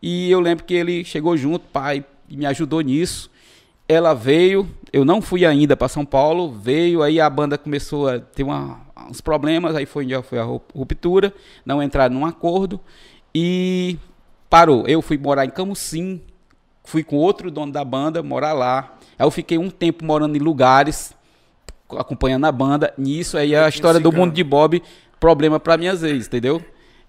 E 0.00 0.30
eu 0.30 0.40
lembro 0.40 0.64
que 0.64 0.72
ele 0.72 1.04
chegou 1.04 1.36
junto, 1.36 1.66
pai, 1.66 2.02
e 2.30 2.34
me 2.34 2.46
ajudou 2.46 2.80
nisso. 2.80 3.30
Ela 3.86 4.14
veio, 4.14 4.66
eu 4.90 5.04
não 5.04 5.20
fui 5.20 5.44
ainda 5.44 5.76
para 5.76 5.86
São 5.86 6.06
Paulo, 6.06 6.50
veio, 6.50 7.02
aí 7.02 7.20
a 7.20 7.28
banda 7.28 7.58
começou 7.58 8.08
a 8.08 8.20
ter 8.20 8.42
uma, 8.42 8.80
uns 9.06 9.20
problemas, 9.20 9.76
aí 9.76 9.84
foi 9.84 10.06
onde 10.06 10.22
foi 10.22 10.38
a 10.38 10.44
ruptura, 10.44 11.34
não 11.62 11.82
entraram 11.82 12.14
num 12.14 12.24
acordo 12.24 12.80
e 13.34 13.98
parou. 14.48 14.86
Eu 14.88 15.02
fui 15.02 15.18
morar 15.18 15.44
em 15.44 15.50
Camusim, 15.50 16.22
fui 16.84 17.02
com 17.04 17.16
outro 17.16 17.50
dono 17.50 17.72
da 17.72 17.84
banda 17.84 18.22
morar 18.22 18.52
lá. 18.52 18.94
Aí 19.18 19.26
eu 19.26 19.30
fiquei 19.30 19.58
um 19.58 19.70
tempo 19.70 20.04
morando 20.04 20.36
em 20.36 20.40
lugares, 20.40 21.14
acompanhando 21.90 22.44
a 22.46 22.52
banda. 22.52 22.92
Nisso 22.96 23.36
aí 23.36 23.54
a 23.54 23.68
história 23.68 24.00
do 24.00 24.12
mundo 24.12 24.32
de 24.32 24.42
Bob, 24.42 24.82
problema 25.20 25.60
para 25.60 25.76
minhas 25.76 26.02
ex, 26.02 26.26
entendeu? 26.26 26.62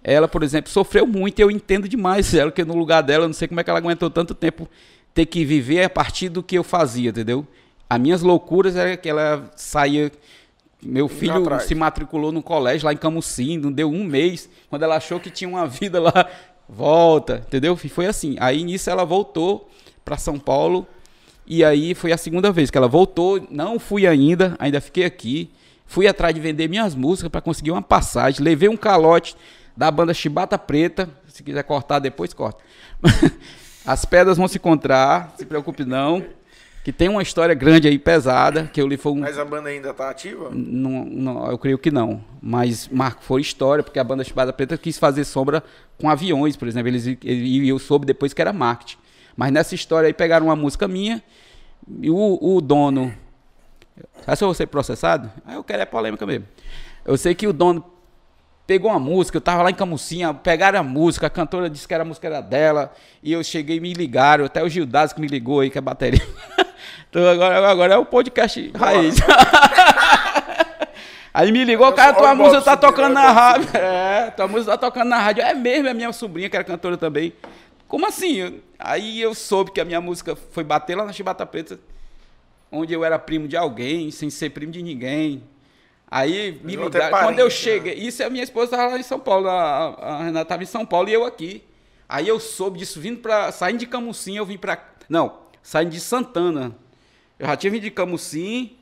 Ela, 0.04 0.28
por 0.28 0.44
exemplo, 0.44 0.70
sofreu 0.70 1.08
muito 1.08 1.40
e 1.40 1.42
eu 1.42 1.50
entendo 1.50 1.88
demais 1.88 2.34
ela, 2.36 2.52
que 2.52 2.64
no 2.66 2.76
lugar 2.76 3.02
dela, 3.02 3.24
eu 3.24 3.30
não 3.30 3.34
sei 3.34 3.48
como 3.48 3.60
é 3.60 3.64
que 3.64 3.70
ela 3.70 3.80
aguentou 3.80 4.10
tanto 4.10 4.36
tempo 4.36 4.68
ter 5.14 5.26
que 5.26 5.46
viver 5.46 5.84
a 5.84 5.90
partir 5.90 6.30
do 6.30 6.44
que 6.44 6.58
eu 6.58 6.64
fazia, 6.64 7.10
entendeu? 7.10 7.48
As 7.90 8.00
minhas 8.00 8.22
loucuras 8.22 8.76
era 8.76 8.98
que 8.98 9.08
ela 9.08 9.52
saía. 9.56 10.12
Meu 10.82 11.08
filho 11.08 11.46
se 11.62 11.74
matriculou 11.74 12.32
no 12.32 12.44
colégio 12.44 12.86
lá 12.86 12.92
em 12.92 12.98
Camusim, 12.98 13.58
não 13.58 13.72
deu 13.72 13.90
um 13.90 14.04
mês. 14.04 14.50
Quando 14.70 14.84
ela 14.84 14.98
achou 14.98 15.18
que 15.20 15.30
tinha 15.30 15.50
uma 15.50 15.66
vida 15.68 16.02
lá, 16.02 16.28
volta, 16.68 17.44
entendeu? 17.48 17.76
Foi 17.76 18.06
assim. 18.06 18.36
Aí 18.40 18.64
nisso 18.64 18.90
ela 18.90 19.06
voltou 19.06 19.70
para 20.04 20.18
São 20.18 20.40
Paulo. 20.40 20.88
E 21.46 21.64
aí 21.64 21.94
foi 21.94 22.12
a 22.12 22.18
segunda 22.18 22.52
vez 22.52 22.70
que 22.70 22.78
ela 22.78 22.88
voltou. 22.88 23.46
Não 23.50 23.80
fui 23.80 24.08
ainda, 24.08 24.56
ainda 24.60 24.80
fiquei 24.80 25.06
aqui. 25.06 25.50
Fui 25.86 26.08
atrás 26.08 26.34
de 26.34 26.42
vender 26.42 26.68
minhas 26.68 26.96
músicas 26.96 27.30
para 27.30 27.42
conseguir 27.42 27.72
uma 27.72 27.82
passagem. 27.82 28.44
Levei 28.44 28.70
um 28.70 28.78
calote 28.78 29.36
da 29.76 29.92
banda 29.92 30.14
Chibata 30.14 30.58
Preta. 30.58 31.10
Se 31.28 31.44
quiser 31.44 31.64
cortar 31.64 32.00
depois, 32.00 32.34
corta. 32.34 32.64
As 33.86 34.06
pedras 34.06 34.38
vão 34.38 34.48
se 34.48 34.58
encontrar, 34.58 35.34
se 35.38 35.46
preocupe 35.46 35.84
não. 35.84 36.24
Que 36.84 36.92
tem 36.92 37.08
uma 37.08 37.22
história 37.22 37.56
grande 37.56 37.88
aí, 37.88 37.98
pesada, 37.98 38.70
que 38.72 38.82
eu 38.82 38.86
li 38.86 38.98
foi 38.98 39.14
um... 39.14 39.20
Mas 39.20 39.40
a 39.40 39.46
banda 39.46 39.70
ainda 39.70 39.92
está 39.92 40.10
ativa? 40.10 40.50
Não, 40.52 41.06
não, 41.06 41.50
eu 41.50 41.58
creio 41.58 41.78
que 41.78 41.90
não. 41.90 42.22
Mas 42.42 42.90
marco 42.90 43.24
foi 43.24 43.40
história, 43.40 43.82
porque 43.82 44.00
a 44.00 44.04
banda 44.04 44.22
Espada 44.22 44.52
Preta 44.52 44.78
quis 44.78 45.00
fazer 45.00 45.24
sombra 45.24 45.64
com 45.98 46.10
aviões, 46.10 46.58
por 46.58 46.68
exemplo. 46.68 46.90
Eles, 46.90 47.06
e 47.06 47.70
eu 47.70 47.80
soube 47.80 48.06
depois 48.06 48.34
que 48.34 48.42
era 48.42 48.52
marketing. 48.52 48.98
Mas 49.36 49.52
nessa 49.52 49.74
história 49.74 50.08
aí 50.08 50.14
pegaram 50.14 50.48
uma 50.48 50.58
música 50.58 50.86
minha 50.86 51.24
e 52.02 52.10
o, 52.10 52.38
o 52.42 52.60
dono. 52.60 53.14
Sabe 54.26 54.38
se 54.38 54.44
eu 54.44 54.48
vou 54.48 54.56
ser 54.56 54.68
processado? 54.68 55.32
Aí 55.46 55.56
eu 55.56 55.64
quero 55.64 55.82
é 55.82 55.86
polêmica 55.86 56.26
mesmo. 56.26 56.46
Eu 57.06 57.18
sei 57.18 57.34
que 57.34 57.48
o 57.48 57.54
dono 57.54 57.93
pegou 58.66 58.90
uma 58.90 59.00
música, 59.00 59.38
eu 59.38 59.42
tava 59.42 59.64
lá 59.64 59.70
em 59.70 59.76
Camucinha, 59.76 60.34
pegaram 60.34 60.80
a 60.80 60.84
música, 60.84 61.28
a 61.28 61.30
cantora 61.30 61.70
disse 61.70 61.88
que 61.88 61.94
era 61.94 62.04
a 62.04 62.06
música 62.06 62.28
era 62.28 62.42
dela, 62.42 62.94
e 63.22 63.32
eu 63.32 63.44
cheguei 63.44 63.78
e 63.78 63.80
me 63.80 63.94
ligaram, 63.94 64.46
até 64.46 64.64
o 64.64 64.70
Gildas 64.70 65.14
que 65.14 65.22
me 65.22 65.28
ligou 65.28 65.60
aí, 65.60 65.70
que 65.70 65.78
é 65.78 65.80
a 65.80 65.82
bateria. 65.82 66.26
então 67.10 67.28
agora, 67.28 67.70
agora 67.70 67.94
é 67.94 67.98
o 67.98 68.06
podcast 68.06 68.72
raiz. 68.76 69.18
aí 71.34 71.52
me 71.52 71.66
ligou, 71.66 71.92
cara, 71.94 72.14
tua 72.14 72.34
música 72.34 72.62
tá 72.62 72.78
tocando 72.78 73.14
na 73.14 73.32
rádio. 73.32 73.70
É, 73.76 74.32
tua 74.32 74.48
música 74.48 74.72
tá 74.72 74.78
tocando 74.78 75.10
na 75.10 75.20
rádio. 75.20 75.44
É 75.44 75.54
mesmo, 75.54 75.90
é 75.90 75.94
minha 75.94 76.14
sobrinha, 76.14 76.50
que 76.50 76.56
era 76.56 76.64
cantora 76.64 76.96
também. 76.96 77.34
Como 77.88 78.08
assim? 78.08 78.62
Aí 78.80 79.20
eu 79.20 79.36
soube 79.36 79.72
que 79.72 79.82
a 79.82 79.86
minha 79.86 80.00
música 80.00 80.36
foi 80.36 80.64
bater 80.64 80.96
lá 80.96 81.04
na 81.04 81.12
Chibata 81.12 81.46
Preta, 81.46 81.78
onde 82.72 82.94
eu 82.94 83.04
era 83.04 83.20
primo 83.20 83.48
de 83.48 83.58
alguém, 83.58 84.10
sem 84.12 84.30
ser 84.30 84.52
primo 84.52 84.72
de 84.72 84.82
ninguém. 84.82 85.44
Aí 86.16 86.60
me 86.64 86.76
ligaram. 86.76 86.92
Parente, 87.10 87.24
quando 87.24 87.40
eu 87.40 87.50
cheguei, 87.50 87.96
né? 87.96 88.02
isso 88.02 88.22
é 88.22 88.28
a 88.28 88.30
minha 88.30 88.44
esposa 88.44 88.66
estava 88.66 88.92
lá 88.92 89.00
em 89.00 89.04
São 89.04 89.20
Paulo, 89.20 89.50
a, 89.50 89.96
a 89.96 90.24
Renata 90.26 90.44
estava 90.44 90.62
em 90.62 90.68
São 90.68 90.86
Paulo 90.86 91.10
e 91.10 91.14
eu 91.14 91.26
aqui. 91.26 91.64
Aí 92.08 92.28
eu 92.28 92.40
soube 92.40 92.78
disso, 92.78 93.02
vindo 93.02 93.20
para. 93.20 93.52
Saindo 93.52 93.80
de 93.80 93.88
Camusim, 93.88 94.38
eu 94.38 94.46
vim 94.46 94.56
para. 94.56 94.78
Não, 95.10 95.40
saindo 95.64 95.90
de 95.90 96.00
Santana. 96.00 96.76
Eu 97.40 97.48
já 97.48 97.58
tinha 97.58 97.72
vindo 97.72 97.82
de 97.82 97.90
Camusim. 97.90 98.78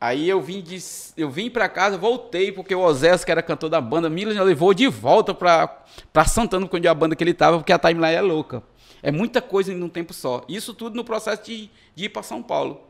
Aí 0.00 0.26
eu 0.26 0.40
vim 0.40 0.62
de, 0.62 0.78
eu 1.18 1.28
vim 1.28 1.50
para 1.50 1.68
casa, 1.68 1.98
voltei, 1.98 2.50
porque 2.50 2.74
o 2.74 2.80
Osés, 2.80 3.26
que 3.26 3.30
era 3.30 3.42
cantor 3.42 3.68
da 3.68 3.80
banda, 3.80 4.08
me 4.08 4.24
levou 4.24 4.72
de 4.72 4.86
volta 4.88 5.34
para 5.34 6.24
Santana, 6.24 6.66
onde 6.72 6.86
é 6.86 6.90
a 6.90 6.94
banda 6.94 7.14
que 7.14 7.22
ele 7.22 7.32
estava, 7.32 7.58
porque 7.58 7.74
a 7.74 7.78
timeline 7.78 8.14
é 8.14 8.22
louca. 8.22 8.62
É 9.02 9.12
muita 9.12 9.42
coisa 9.42 9.70
em 9.70 9.82
um 9.82 9.88
tempo 9.88 10.14
só. 10.14 10.46
Isso 10.48 10.72
tudo 10.72 10.96
no 10.96 11.04
processo 11.04 11.42
de, 11.42 11.68
de 11.94 12.04
ir 12.06 12.08
para 12.08 12.22
São 12.22 12.42
Paulo. 12.42 12.80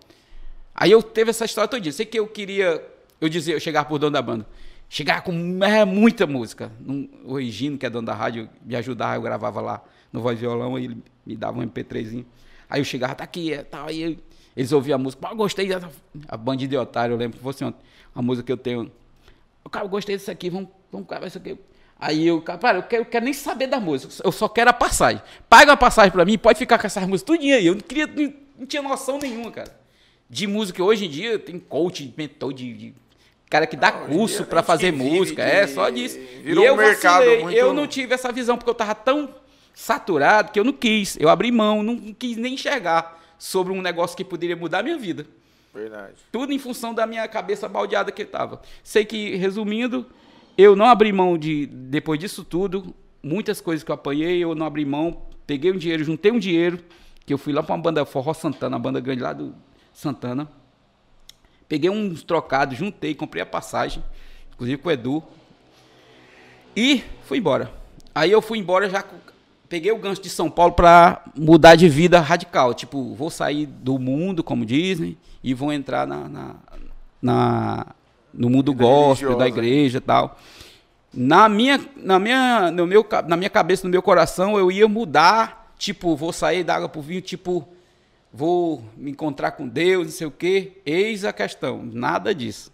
Aí 0.73 0.93
eu 0.93 1.03
teve 1.03 1.31
essa 1.31 1.45
história 1.45 1.67
todinha. 1.67 1.93
Sei 1.93 2.07
que 2.07 2.21
eu 2.21 2.29
queria 2.29 2.81
eu 3.21 3.29
dizia, 3.29 3.55
eu 3.55 3.61
chegava 3.61 3.89
por 3.89 3.99
dono 3.99 4.13
da 4.13 4.23
banda. 4.23 4.47
Chegava 4.89 5.21
com 5.21 5.65
é, 5.65 5.85
muita 5.85 6.27
música. 6.27 6.73
O 7.25 7.37
Regino, 7.37 7.77
que 7.77 7.85
é 7.85 7.91
dono 7.91 8.07
da 8.07 8.15
rádio, 8.15 8.49
me 8.65 8.75
ajudava, 8.77 9.17
eu 9.17 9.23
gravava 9.23 9.61
lá 9.61 9.83
no 10.13 10.21
voz 10.21 10.39
violão, 10.39 10.79
e 10.79 10.85
ele 10.85 11.03
me 11.27 11.37
dava 11.37 11.59
um 11.59 11.67
MP3zinho. 11.67 12.25
Aí 12.71 12.81
eu 12.81 12.85
chegava, 12.85 13.15
tá 13.15 13.25
aqui, 13.25 13.53
é, 13.53 13.67
aí 13.73 14.19
eles 14.57 14.73
ouviam 14.73 14.97
a 14.97 14.99
música, 14.99 15.29
pô, 15.29 15.35
gostei 15.37 15.69
dessa. 15.69 15.91
A 16.27 16.37
Bandida 16.37 16.71
de 16.71 16.77
Otário, 16.77 17.15
eu 17.15 17.19
lembro 17.19 17.37
que 17.37 17.43
fosse 17.43 17.65
ontem, 17.65 17.81
a 18.15 18.23
música 18.23 18.47
que 18.47 18.53
eu 18.53 18.57
tenho. 18.57 18.91
O 19.65 19.71
cara, 19.71 19.87
gostei 19.87 20.17
disso 20.17 20.31
aqui, 20.31 20.51
vamos, 20.51 20.71
vamos 20.91 21.07
gravar 21.07 21.27
isso 21.27 21.39
aqui. 21.39 21.59
Aí 22.01 22.27
eu, 22.27 22.41
cara, 22.41 22.79
eu 22.79 22.83
quero, 22.83 23.03
eu 23.03 23.07
quero 23.07 23.25
nem 23.25 23.35
saber 23.35 23.67
da 23.67 23.81
música, 23.81 24.13
eu 24.25 24.33
só 24.33 24.49
quero 24.49 24.71
a 24.71 24.73
passagem. 24.73 25.23
Paga 25.49 25.73
a 25.73 25.77
passagem 25.77 26.11
pra 26.11 26.25
mim, 26.25 26.39
pode 26.39 26.59
ficar 26.59 26.79
com 26.79 26.87
essas 26.87 27.07
músicas 27.07 27.23
tudinho 27.37 27.55
aí. 27.55 27.67
Eu 27.67 27.75
não 27.75 27.81
queria, 27.81 28.07
não, 28.07 28.35
não 28.61 28.67
tinha 28.67 28.83
noção 28.83 29.19
nenhuma, 29.19 29.51
cara. 29.51 29.77
De 30.31 30.47
música, 30.47 30.83
hoje 30.83 31.07
em 31.07 31.11
dia 31.11 31.39
tem 31.39 31.59
coach, 31.59 32.13
mentor 32.17 32.53
de, 32.53 32.73
de 32.73 32.95
cara 33.49 33.67
que 33.67 33.77
dá 33.77 33.91
curso 33.91 34.45
para 34.45 34.63
fazer 34.63 34.93
música, 34.93 35.45
de, 35.45 35.51
é 35.51 35.67
só 35.67 35.89
disso. 35.91 36.19
Virou 36.43 36.65
e 36.65 36.67
eu 36.67 36.75
um 36.75 36.77
mercado 36.77 37.25
vacilei, 37.25 37.43
muito... 37.43 37.57
eu 37.57 37.73
não 37.73 37.87
tive 37.87 38.15
essa 38.15 38.31
visão 38.31 38.57
porque 38.57 38.71
eu 38.71 38.75
tava 38.75 38.95
tão 38.95 39.35
saturado 39.75 40.53
que 40.53 40.61
eu 40.61 40.65
não 40.65 40.73
quis. 40.73 41.17
Eu 41.19 41.29
abri 41.29 41.51
mão, 41.51 41.83
não 41.83 42.13
quis 42.13 42.37
nem 42.37 42.55
enxergar 42.55 43.19
sobre 43.39 43.73
um 43.73 43.81
negócio 43.81 44.17
que 44.17 44.25
poderia 44.25 44.57
mudar 44.57 44.81
a 44.81 44.83
minha 44.83 44.99
vida. 44.99 45.27
Verdade. 45.73 46.15
Tudo 46.33 46.53
em 46.53 46.59
função 46.59 46.93
da 46.93 47.07
minha 47.07 47.27
cabeça 47.29 47.69
baldeada 47.69 48.11
que 48.11 48.23
estava. 48.23 48.61
Sei 48.83 49.05
que, 49.05 49.37
resumindo, 49.37 50.07
eu 50.57 50.75
não 50.75 50.87
abri 50.87 51.13
mão 51.13 51.39
de, 51.39 51.67
depois 51.67 52.19
disso 52.19 52.43
tudo, 52.43 52.95
muitas 53.23 53.61
coisas 53.61 53.85
que 53.85 53.91
eu 53.91 53.95
apanhei, 53.95 54.43
eu 54.43 54.55
não 54.55 54.67
abri 54.67 54.85
mão, 54.85 55.23
peguei 55.47 55.71
um 55.71 55.77
dinheiro, 55.77 56.03
juntei 56.03 56.33
um 56.33 56.39
dinheiro, 56.39 56.81
que 57.25 57.33
eu 57.33 57.39
fui 57.39 57.53
lá 57.53 57.63
para 57.63 57.75
uma 57.75 57.83
banda 57.83 58.05
Forró 58.05 58.35
Santana, 58.35 58.77
uma 58.77 58.83
banda 58.83 59.01
grande 59.01 59.23
lá 59.23 59.33
do 59.33 59.55
Santana. 59.93 60.49
Peguei 61.69 61.91
uns 61.91 62.23
trocados, 62.23 62.79
juntei, 62.79 63.15
comprei 63.15 63.43
a 63.43 63.47
passagem, 63.47 64.03
inclusive 64.55 64.81
com 64.81 64.89
o 64.89 64.93
Edu. 64.93 65.23
E 66.77 67.03
fui 67.25 67.39
embora. 67.39 67.71
Aí 68.15 68.31
eu 68.33 68.41
fui 68.41 68.59
embora 68.59 68.89
já 68.89 69.05
peguei 69.69 69.93
o 69.93 69.99
gancho 69.99 70.23
de 70.23 70.31
São 70.31 70.51
Paulo 70.51 70.73
para 70.73 71.23
mudar 71.37 71.75
de 71.77 71.89
vida 71.89 72.21
radical. 72.21 72.73
Tipo, 72.75 73.15
vou 73.15 73.31
sair 73.31 73.67
do 73.67 73.99
mundo, 73.99 74.43
como 74.43 74.65
dizem, 74.65 75.17
e 75.45 75.53
vou 75.55 75.73
entrar 75.73 76.07
na, 76.07 76.29
na, 76.29 76.55
na- 77.21 77.87
no 78.33 78.49
mundo 78.49 78.73
Vida 78.73 78.85
gospel, 78.85 79.37
da 79.37 79.45
religiosa. 79.45 79.67
igreja 79.67 79.99
e 79.99 80.01
tal. 80.01 80.39
Na 81.13 81.49
minha, 81.49 81.81
na, 81.97 82.19
minha, 82.19 82.71
no 82.71 82.87
meu, 82.87 83.07
na 83.27 83.37
minha 83.37 83.51
cabeça, 83.51 83.85
no 83.85 83.91
meu 83.91 84.03
coração, 84.03 84.59
eu 84.59 84.71
ia 84.71 84.87
mudar. 84.89 85.73
Tipo, 85.79 86.17
vou 86.17 86.33
sair 86.33 86.65
da 86.65 86.75
água 86.77 86.89
pro 86.89 87.01
vinho, 87.01 87.21
tipo, 87.23 87.67
vou 88.33 88.85
me 88.97 89.11
encontrar 89.11 89.53
com 89.53 89.67
Deus, 89.69 90.07
não 90.07 90.13
sei 90.13 90.27
o 90.27 90.31
quê. 90.31 90.73
Eis 90.85 91.25
a 91.25 91.33
questão, 91.33 91.83
nada 91.85 92.35
disso. 92.35 92.73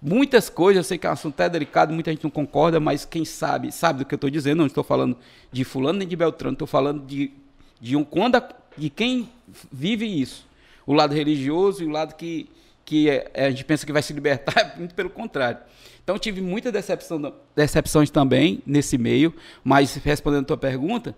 Muitas 0.00 0.48
coisas, 0.48 0.76
eu 0.78 0.84
sei 0.84 0.96
que 0.96 1.06
é 1.06 1.10
um 1.10 1.12
assunto 1.12 1.34
até 1.34 1.48
delicado, 1.48 1.92
muita 1.92 2.10
gente 2.12 2.22
não 2.22 2.30
concorda, 2.30 2.78
mas 2.78 3.04
quem 3.04 3.24
sabe, 3.24 3.72
sabe 3.72 4.00
do 4.00 4.04
que 4.04 4.14
eu 4.14 4.16
estou 4.16 4.30
dizendo. 4.30 4.58
Não 4.58 4.66
estou 4.66 4.84
falando 4.84 5.16
de 5.50 5.64
fulano 5.64 5.98
nem 5.98 6.06
de 6.06 6.14
Beltrano, 6.14 6.52
estou 6.52 6.68
falando 6.68 7.04
de, 7.04 7.32
de, 7.80 7.96
um, 7.96 8.04
quando 8.04 8.36
a- 8.36 8.48
de 8.76 8.88
quem 8.90 9.28
vive 9.72 10.06
isso. 10.06 10.46
O 10.86 10.92
lado 10.92 11.14
religioso 11.14 11.82
e 11.82 11.86
o 11.86 11.90
lado 11.90 12.14
que, 12.14 12.48
que 12.84 13.10
é- 13.10 13.28
é, 13.34 13.46
a 13.46 13.50
gente 13.50 13.64
pensa 13.64 13.84
que 13.84 13.92
vai 13.92 14.00
se 14.02 14.12
libertar, 14.12 14.74
muito 14.78 14.94
pelo 14.94 15.10
contrário. 15.10 15.58
Então 16.04 16.16
tive 16.16 16.40
muita 16.40 16.70
decepção, 16.70 17.34
decepções 17.56 18.08
também 18.08 18.62
nesse 18.64 18.96
meio, 18.96 19.34
mas 19.64 19.96
respondendo 19.96 20.42
a 20.44 20.46
tua 20.46 20.56
pergunta, 20.56 21.14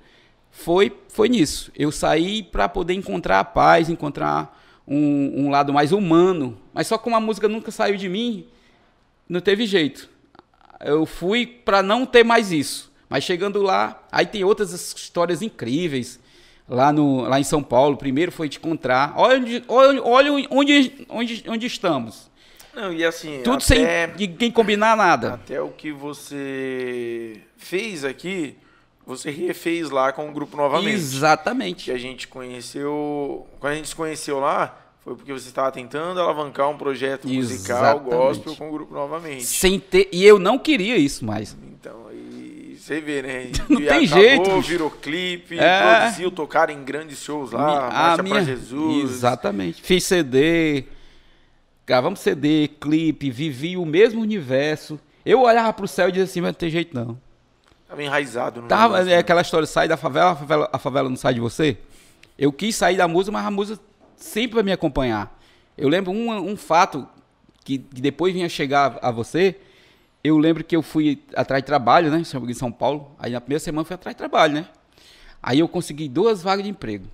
foi, 0.50 0.92
foi 1.08 1.28
nisso. 1.28 1.70
Eu 1.76 1.90
saí 1.92 2.42
para 2.42 2.68
poder 2.68 2.94
encontrar 2.94 3.40
a 3.40 3.44
paz, 3.44 3.88
encontrar 3.88 4.58
um, 4.86 5.44
um 5.44 5.50
lado 5.50 5.72
mais 5.72 5.92
humano. 5.92 6.58
Mas 6.74 6.86
só 6.86 6.98
como 6.98 7.16
a 7.16 7.20
música 7.20 7.48
nunca 7.48 7.70
saiu 7.70 7.96
de 7.96 8.08
mim, 8.08 8.46
não 9.28 9.40
teve 9.40 9.66
jeito. 9.66 10.08
Eu 10.80 11.06
fui 11.06 11.46
para 11.46 11.82
não 11.82 12.04
ter 12.04 12.24
mais 12.24 12.52
isso. 12.52 12.90
Mas 13.08 13.24
chegando 13.24 13.60
lá, 13.62 14.02
aí 14.10 14.26
tem 14.26 14.44
outras 14.44 14.72
histórias 14.72 15.42
incríveis. 15.42 16.18
Lá, 16.68 16.92
no, 16.92 17.22
lá 17.22 17.40
em 17.40 17.44
São 17.44 17.62
Paulo, 17.62 17.96
primeiro 17.96 18.30
foi 18.30 18.48
te 18.48 18.58
encontrar. 18.58 19.12
Olha 19.16 19.38
onde, 19.40 19.64
olha, 19.66 20.32
onde, 20.50 21.06
onde, 21.08 21.44
onde 21.48 21.66
estamos. 21.66 22.30
Não, 22.72 22.92
e 22.92 23.04
assim, 23.04 23.40
Tudo 23.42 23.56
até, 23.56 24.06
sem 24.06 24.16
ninguém 24.16 24.50
combinar 24.52 24.96
nada. 24.96 25.34
até 25.34 25.60
o 25.60 25.70
que 25.70 25.90
você 25.90 27.40
fez 27.56 28.04
aqui, 28.04 28.56
você 29.16 29.30
refez 29.30 29.90
lá 29.90 30.12
com 30.12 30.28
o 30.28 30.32
grupo 30.32 30.56
novamente. 30.56 30.90
Que 30.90 30.94
Exatamente. 31.00 31.90
a 31.92 31.98
gente 31.98 32.28
conheceu. 32.28 33.46
Quando 33.58 33.72
a 33.72 33.76
gente 33.76 33.88
se 33.88 33.94
conheceu 33.96 34.38
lá, 34.40 34.76
foi 35.04 35.14
porque 35.16 35.32
você 35.32 35.48
estava 35.48 35.70
tentando 35.72 36.20
alavancar 36.20 36.68
um 36.68 36.76
projeto 36.76 37.26
musical 37.28 37.78
Exatamente. 37.96 38.10
gospel 38.10 38.56
com 38.56 38.68
o 38.68 38.72
grupo 38.72 38.94
novamente. 38.94 39.44
Sem 39.44 39.78
ter, 39.80 40.08
e 40.12 40.24
eu 40.24 40.38
não 40.38 40.58
queria 40.58 40.96
isso 40.96 41.24
mais. 41.24 41.56
Então, 41.72 42.06
aí 42.08 42.76
você 42.78 43.00
vê, 43.00 43.22
né? 43.22 43.50
Não 43.68 43.80
E 43.80 43.86
tem 43.86 44.04
acabou, 44.06 44.06
jeito, 44.22 44.60
virou 44.62 44.90
clipe, 44.90 45.58
É. 45.58 46.00
produziu, 46.00 46.30
tocaram 46.30 46.72
em 46.74 46.82
grandes 46.84 47.18
shows 47.18 47.50
lá, 47.52 47.86
Mi- 47.86 47.92
Marcha 47.92 48.24
pra 48.24 48.44
Jesus. 48.44 49.10
Exatamente. 49.10 49.82
Fiz 49.82 50.04
CD, 50.04 50.84
gravamos 51.86 52.20
CD, 52.20 52.68
clipe, 52.80 53.30
vivi 53.30 53.76
o 53.76 53.84
mesmo 53.84 54.20
universo. 54.20 54.98
Eu 55.24 55.40
olhava 55.42 55.72
pro 55.72 55.86
céu 55.88 56.08
e 56.08 56.12
dizia 56.12 56.24
assim, 56.24 56.40
mas 56.40 56.48
não 56.52 56.54
tem 56.58 56.70
jeito 56.70 56.94
não. 56.94 57.18
Tava 57.90 58.04
enraizado 58.04 58.62
Tava, 58.62 58.94
negócio, 58.94 59.10
é 59.10 59.14
né? 59.16 59.18
aquela 59.18 59.40
história, 59.40 59.66
sai 59.66 59.88
da 59.88 59.96
favela 59.96 60.30
a, 60.30 60.36
favela, 60.36 60.70
a 60.72 60.78
favela 60.78 61.08
não 61.08 61.16
sai 61.16 61.34
de 61.34 61.40
você. 61.40 61.76
Eu 62.38 62.52
quis 62.52 62.76
sair 62.76 62.96
da 62.96 63.08
música, 63.08 63.32
mas 63.32 63.44
a 63.44 63.50
música 63.50 63.82
sempre 64.14 64.54
vai 64.54 64.62
me 64.62 64.70
acompanhar. 64.70 65.36
Eu 65.76 65.88
lembro 65.88 66.12
um, 66.12 66.30
um 66.30 66.56
fato 66.56 67.08
que, 67.64 67.78
que 67.78 68.00
depois 68.00 68.32
vinha 68.32 68.48
chegar 68.48 68.96
a 69.02 69.10
você. 69.10 69.56
Eu 70.22 70.38
lembro 70.38 70.62
que 70.62 70.76
eu 70.76 70.82
fui 70.82 71.20
atrás 71.34 71.62
de 71.64 71.66
trabalho, 71.66 72.12
né? 72.12 72.18
Em 72.20 72.54
São 72.54 72.70
Paulo. 72.70 73.10
Aí 73.18 73.32
na 73.32 73.40
primeira 73.40 73.58
semana 73.58 73.80
eu 73.80 73.86
fui 73.86 73.94
atrás 73.94 74.14
de 74.14 74.18
trabalho, 74.18 74.54
né? 74.54 74.66
Aí 75.42 75.58
eu 75.58 75.66
consegui 75.66 76.08
duas 76.08 76.42
vagas 76.42 76.62
de 76.62 76.70
emprego. 76.70 77.06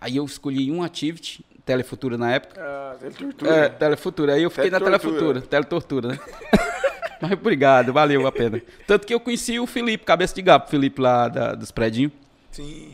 Aí 0.00 0.16
eu 0.16 0.24
escolhi 0.24 0.72
um 0.72 0.82
Activity, 0.82 1.44
Telefutura 1.64 2.18
na 2.18 2.32
época. 2.32 2.60
Ah, 2.60 2.96
ele 3.00 3.14
tortura. 3.14 3.54
É, 3.54 3.68
Telefutura. 3.68 4.34
Aí 4.34 4.42
eu 4.42 4.50
fiquei 4.50 4.70
na 4.70 4.80
Teletortura. 4.80 5.40
Telefutura. 5.40 5.40
Teletortura, 5.42 6.08
né? 6.08 6.18
Mas 7.22 7.32
obrigado, 7.32 7.92
valeu 7.92 8.26
a 8.26 8.32
pena. 8.32 8.60
Tanto 8.86 9.06
que 9.06 9.12
eu 9.14 9.20
conheci 9.20 9.58
o 9.60 9.66
Felipe, 9.66 10.04
cabeça 10.04 10.34
de 10.34 10.42
gato, 10.42 10.70
Felipe 10.70 11.00
lá 11.00 11.28
da- 11.28 11.54
dos 11.54 11.70
predinhos. 11.70 12.12
Sim. 12.50 12.92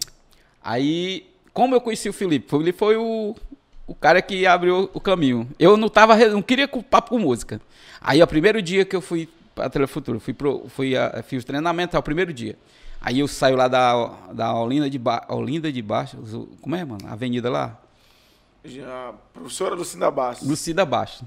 Aí, 0.62 1.28
como 1.52 1.74
eu 1.74 1.80
conheci 1.80 2.08
o 2.08 2.12
Felipe? 2.12 2.46
O 2.54 2.58
Felipe 2.58 2.78
foi 2.78 2.96
o, 2.96 3.34
o 3.86 3.94
cara 3.94 4.20
que 4.20 4.46
abriu 4.46 4.90
o 4.92 5.00
caminho. 5.00 5.48
Eu 5.58 5.76
não 5.76 5.88
tava, 5.88 6.16
não 6.28 6.42
queria 6.42 6.66
papo 6.68 7.10
com 7.10 7.18
música. 7.18 7.60
Aí, 8.00 8.22
o 8.22 8.26
primeiro 8.26 8.60
dia 8.60 8.84
que 8.84 8.96
eu 8.96 9.00
fui 9.00 9.28
pra 9.54 9.70
Telefutura, 9.70 10.18
fui 10.20 10.34
pro, 10.34 10.68
fui 10.68 10.96
a, 10.96 11.22
fiz 11.22 11.42
o 11.42 11.46
treinamento, 11.46 11.96
é 11.96 11.98
o 11.98 12.02
primeiro 12.02 12.32
dia. 12.32 12.56
Aí 13.00 13.20
eu 13.20 13.28
saio 13.28 13.56
lá 13.56 13.68
da, 13.68 14.08
da 14.32 14.52
Olinda 14.54 14.90
de, 14.90 14.98
ba, 14.98 15.24
Olinda 15.28 15.70
de 15.70 15.80
Baixo, 15.80 16.16
como 16.60 16.74
é, 16.74 16.84
mano? 16.84 17.06
A 17.06 17.12
avenida 17.12 17.48
lá? 17.48 17.80
Já, 18.64 19.14
professora 19.32 19.74
Lucinda 19.76 20.10
Bastos. 20.10 20.48
Lucida 20.48 20.84
Baixo. 20.84 21.24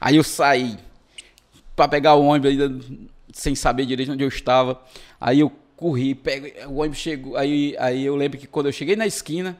Aí 0.00 0.16
eu 0.16 0.24
saí 0.24 0.76
pra 1.80 1.88
pegar 1.88 2.14
o 2.14 2.24
ônibus 2.24 2.50
ainda 2.50 2.78
sem 3.32 3.54
saber 3.54 3.86
direito 3.86 4.12
onde 4.12 4.22
eu 4.22 4.28
estava. 4.28 4.78
Aí 5.18 5.40
eu 5.40 5.50
corri, 5.74 6.14
pego, 6.14 6.46
o 6.68 6.80
ônibus 6.80 6.98
chegou. 6.98 7.38
Aí, 7.38 7.74
aí 7.78 8.04
eu 8.04 8.14
lembro 8.14 8.38
que 8.38 8.46
quando 8.46 8.66
eu 8.66 8.72
cheguei 8.72 8.96
na 8.96 9.06
esquina, 9.06 9.56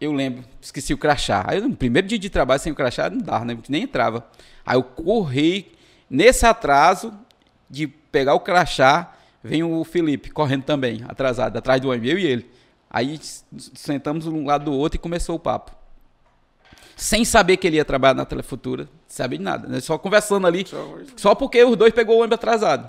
eu 0.00 0.12
lembro, 0.12 0.42
esqueci 0.62 0.94
o 0.94 0.98
crachá. 0.98 1.44
Aí 1.46 1.60
no 1.60 1.76
primeiro 1.76 2.08
dia 2.08 2.18
de 2.18 2.30
trabalho 2.30 2.58
sem 2.58 2.72
o 2.72 2.74
crachá 2.74 3.10
não 3.10 3.18
dava, 3.18 3.44
né? 3.44 3.58
Nem 3.68 3.82
entrava. 3.82 4.26
Aí 4.64 4.78
eu 4.78 4.82
corri 4.82 5.72
nesse 6.08 6.46
atraso 6.46 7.12
de 7.68 7.86
pegar 7.86 8.32
o 8.32 8.40
crachá, 8.40 9.14
vem 9.44 9.62
o 9.62 9.84
Felipe 9.84 10.30
correndo 10.30 10.62
também, 10.62 11.04
atrasado, 11.06 11.54
atrás 11.58 11.82
do 11.82 11.90
ônibus, 11.90 12.08
eu 12.08 12.18
e 12.18 12.24
ele. 12.24 12.50
Aí 12.88 13.20
sentamos 13.74 14.26
um 14.26 14.46
lado 14.46 14.64
do 14.64 14.72
outro 14.72 14.96
e 14.96 14.98
começou 14.98 15.36
o 15.36 15.38
papo 15.38 15.76
sem 16.96 17.24
saber 17.26 17.58
que 17.58 17.66
ele 17.66 17.76
ia 17.76 17.84
trabalhar 17.84 18.14
na 18.14 18.24
Telefutura, 18.24 18.88
saber 19.06 19.36
de 19.36 19.42
nada, 19.44 19.68
né? 19.68 19.78
Só 19.80 19.98
conversando 19.98 20.46
ali, 20.46 20.66
Só- 20.66 20.96
só 21.14 21.34
porque 21.34 21.62
os 21.62 21.76
dois 21.76 21.92
pegou 21.92 22.16
o 22.16 22.18
ônibus 22.20 22.36
atrasado. 22.36 22.88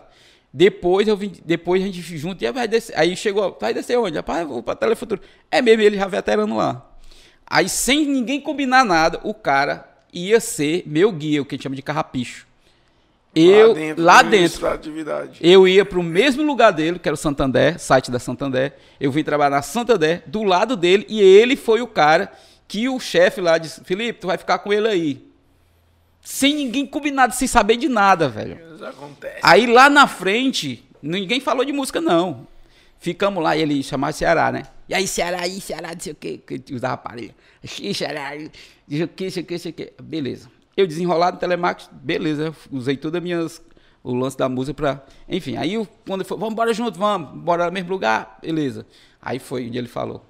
Depois 0.51 1.07
eu 1.07 1.17
vim, 1.17 1.33
depois 1.45 1.83
a 1.83 1.85
gente 1.85 2.01
junto, 2.17 2.41
e 2.41 2.47
aí 2.47 2.53
vai 2.53 2.67
descer, 2.69 2.97
aí 2.97 3.15
chegou, 3.17 3.55
vai 3.59 3.73
descer 3.73 3.97
onde? 3.99 4.15
Rapaz, 4.15 4.47
vou 4.47 4.63
pra 4.63 4.75
Telefutura. 4.75 5.19
É 5.51 5.61
mesmo, 5.61 5.81
ele 5.83 5.97
já 5.97 6.07
veterano 6.07 6.55
lá. 6.55 6.89
Aí 7.45 7.67
sem 7.67 8.05
ninguém 8.05 8.39
combinar 8.39 8.85
nada, 8.85 9.19
o 9.23 9.33
cara 9.33 9.85
ia 10.13 10.39
ser 10.39 10.83
meu 10.85 11.11
guia, 11.11 11.41
o 11.41 11.45
que 11.45 11.55
a 11.55 11.57
gente 11.57 11.63
chama 11.63 11.75
de 11.75 11.81
carrapicho. 11.81 12.47
Eu, 13.35 13.75
lá 13.97 14.23
dentro, 14.23 14.55
estado 14.55 14.81
de 14.81 14.89
atividade. 14.89 15.37
eu 15.41 15.67
ia 15.67 15.85
para 15.85 15.99
o 15.99 16.03
mesmo 16.03 16.41
lugar 16.41 16.71
dele, 16.71 16.97
que 16.97 17.07
era 17.07 17.13
o 17.13 17.17
Santander, 17.17 17.77
site 17.77 18.09
da 18.09 18.17
Santander. 18.17 18.73
Eu 18.99 19.11
vim 19.11 19.23
trabalhar 19.23 19.57
na 19.57 19.61
Santander, 19.61 20.23
do 20.25 20.43
lado 20.43 20.75
dele, 20.75 21.05
e 21.07 21.21
ele 21.21 21.55
foi 21.55 21.81
o 21.81 21.87
cara 21.87 22.31
que 22.67 22.89
o 22.89 22.99
chefe 22.99 23.41
lá 23.41 23.57
disse: 23.57 23.83
Felipe, 23.83 24.19
tu 24.19 24.27
vai 24.27 24.37
ficar 24.37 24.59
com 24.59 24.73
ele 24.73 24.87
aí. 24.87 25.27
Sem 26.21 26.55
ninguém 26.55 26.85
combinado, 26.85 27.33
sem 27.33 27.47
saber 27.47 27.77
de 27.77 27.87
nada, 27.87 28.27
velho. 28.27 28.59
Isso 28.75 28.85
acontece. 28.85 29.39
Aí 29.41 29.65
lá 29.65 29.89
na 29.89 30.07
frente, 30.07 30.83
ninguém 31.01 31.39
falou 31.39 31.63
de 31.63 31.71
música, 31.71 32.01
não. 32.01 32.45
Ficamos 32.99 33.41
lá 33.41 33.55
e 33.55 33.61
ele 33.61 33.81
chamava 33.81 34.11
Ceará, 34.11 34.51
né? 34.51 34.63
E 34.89 34.93
aí, 34.93 35.07
Ceará, 35.07 35.41
aí, 35.41 35.61
Ceará, 35.61 35.93
não 35.93 35.99
sei 35.99 36.13
o 36.13 36.15
quê, 36.15 36.37
que 36.45 36.73
usava 36.73 36.95
aparelho. 36.95 37.33
Ih, 37.79 37.93
Ceará, 37.93 38.31
diz 38.87 39.01
o 39.01 39.07
que, 39.07 39.25
isso 39.25 39.39
aqui, 39.39 39.53
isso 39.53 39.67
aqui. 39.67 39.93
Beleza. 40.01 40.49
Eu 40.75 40.85
desenrolado 40.85 41.35
no 41.35 41.39
telemarketing, 41.39 41.89
beleza. 41.93 42.55
Usei 42.71 42.97
todas 42.97 43.19
as 43.19 43.23
minhas. 43.23 43.61
O 44.03 44.13
lance 44.13 44.37
da 44.37 44.47
música 44.47 44.73
pra. 44.73 45.05
Enfim, 45.27 45.57
aí 45.57 45.75
quando 46.05 46.21
ele 46.21 46.23
falou, 46.27 46.39
vamos 46.39 46.53
embora 46.53 46.73
junto, 46.73 46.97
vamos, 46.97 47.41
bora 47.41 47.65
no 47.65 47.71
mesmo 47.71 47.89
lugar, 47.89 48.37
beleza. 48.41 48.85
Aí 49.21 49.37
foi 49.37 49.67
onde 49.67 49.77
ele 49.77 49.87
falou. 49.87 50.23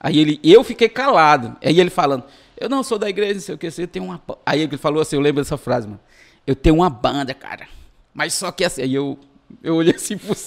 Aí 0.00 0.18
ele, 0.18 0.40
eu 0.42 0.64
fiquei 0.64 0.88
calado. 0.88 1.56
Aí 1.62 1.78
ele 1.78 1.90
falando, 1.90 2.24
eu 2.56 2.68
não 2.68 2.82
sou 2.82 2.98
da 2.98 3.08
igreja, 3.08 3.34
não 3.34 3.40
sei 3.40 3.54
o 3.54 3.58
que, 3.58 3.66
eu 3.66 3.86
tenho 3.86 4.06
uma. 4.06 4.20
ba-" 4.26 4.38
Aí 4.46 4.62
ele 4.62 4.76
falou 4.78 5.02
assim, 5.02 5.16
eu 5.16 5.22
lembro 5.22 5.42
dessa 5.42 5.58
frase, 5.58 5.86
mano. 5.86 6.00
Eu 6.46 6.56
tenho 6.56 6.76
uma 6.76 6.88
banda, 6.88 7.34
cara. 7.34 7.68
Mas 8.14 8.34
só 8.34 8.50
que 8.50 8.64
assim, 8.64 8.82
aí 8.82 8.94
eu, 8.94 9.18
eu 9.62 9.76
olhei 9.76 9.94
assim 9.94 10.16
pro. 10.16 10.34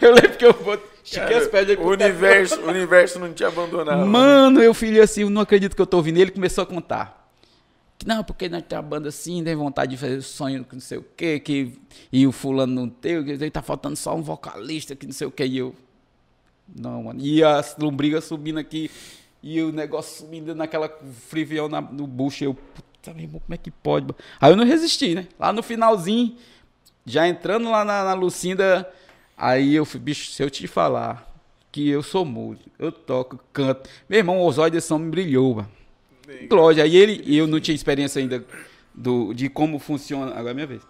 Eu 0.00 0.14
lembro 0.14 0.36
que 0.36 0.44
eu 0.44 0.52
vou. 0.52 0.78
Estiquei 1.02 1.36
as 1.36 1.46
pernas 1.46 1.70
aí 1.70 1.76
o 1.76 1.88
universo, 1.88 2.60
o 2.60 2.68
universo 2.68 3.18
não 3.20 3.32
te 3.32 3.44
abandonava. 3.44 4.04
né? 4.04 4.04
Mano, 4.04 4.60
eu 4.60 4.74
filho 4.74 5.00
assim, 5.00 5.22
eu 5.22 5.30
não 5.30 5.42
acredito 5.42 5.76
que 5.76 5.80
eu 5.80 5.86
tô 5.86 5.98
ouvindo. 5.98 6.18
Ele 6.18 6.32
começou 6.32 6.62
a 6.62 6.66
contar. 6.66 7.30
Que, 7.96 8.06
Não, 8.06 8.24
porque 8.24 8.48
nós 8.48 8.62
temos 8.68 8.84
uma 8.84 8.90
banda 8.90 9.08
assim, 9.08 9.42
tem 9.44 9.54
vontade 9.54 9.92
de 9.92 9.96
fazer 9.96 10.20
sonho 10.22 10.64
com 10.64 10.74
não 10.74 10.80
sei 10.80 10.98
o 10.98 11.04
quê, 11.16 11.38
que, 11.38 11.78
e 12.12 12.26
o 12.26 12.32
fulano 12.32 12.74
não 12.74 12.88
tem, 12.88 13.24
que 13.24 13.50
tá 13.50 13.62
faltando 13.62 13.96
só 13.96 14.14
um 14.14 14.22
vocalista, 14.22 14.94
que 14.96 15.06
não 15.06 15.12
sei 15.12 15.26
o 15.28 15.30
quê, 15.30 15.46
e 15.46 15.58
eu. 15.58 15.74
Não, 16.74 17.04
mano. 17.04 17.20
E 17.20 17.42
as 17.42 17.76
lombrigas 17.78 18.24
subindo 18.24 18.58
aqui, 18.58 18.90
e 19.42 19.60
o 19.62 19.72
negócio 19.72 20.24
subindo 20.24 20.54
naquela 20.54 20.88
frivião 21.28 21.68
na- 21.68 21.80
no 21.80 22.06
bucho, 22.06 22.44
eu. 22.44 22.54
Puta, 22.54 23.14
meu 23.14 23.24
irmão, 23.24 23.40
como 23.40 23.54
é 23.54 23.56
que 23.58 23.70
pode? 23.70 24.12
Aí 24.40 24.52
eu 24.52 24.56
não 24.56 24.64
resisti, 24.64 25.14
né? 25.14 25.28
Lá 25.38 25.52
no 25.52 25.62
finalzinho, 25.62 26.36
já 27.04 27.26
entrando 27.28 27.70
lá 27.70 27.84
na, 27.84 28.04
na 28.04 28.14
Lucinda, 28.14 28.90
aí 29.36 29.74
eu 29.74 29.84
fui, 29.84 30.00
bicho, 30.00 30.30
se 30.32 30.42
eu 30.42 30.50
te 30.50 30.66
falar 30.66 31.32
que 31.70 31.88
eu 31.88 32.02
sou 32.02 32.24
músico, 32.24 32.68
eu 32.78 32.90
toco, 32.90 33.38
canto. 33.52 33.88
Meu 34.08 34.18
irmão, 34.18 34.38
o 34.40 34.44
Osório 34.46 34.72
de 34.72 34.80
São 34.80 34.98
me 34.98 35.10
brilhou, 35.10 35.56
mano. 35.56 35.68
Lógico, 36.50 36.84
aí 36.84 36.96
ele, 36.96 37.22
e 37.24 37.36
eu 37.36 37.46
não 37.46 37.60
tinha 37.60 37.74
experiência 37.74 38.20
ainda 38.20 38.44
do, 38.92 39.32
de 39.32 39.48
como 39.48 39.78
funciona. 39.78 40.32
Agora 40.32 40.50
é 40.50 40.54
minha 40.54 40.66
vez. 40.66 40.82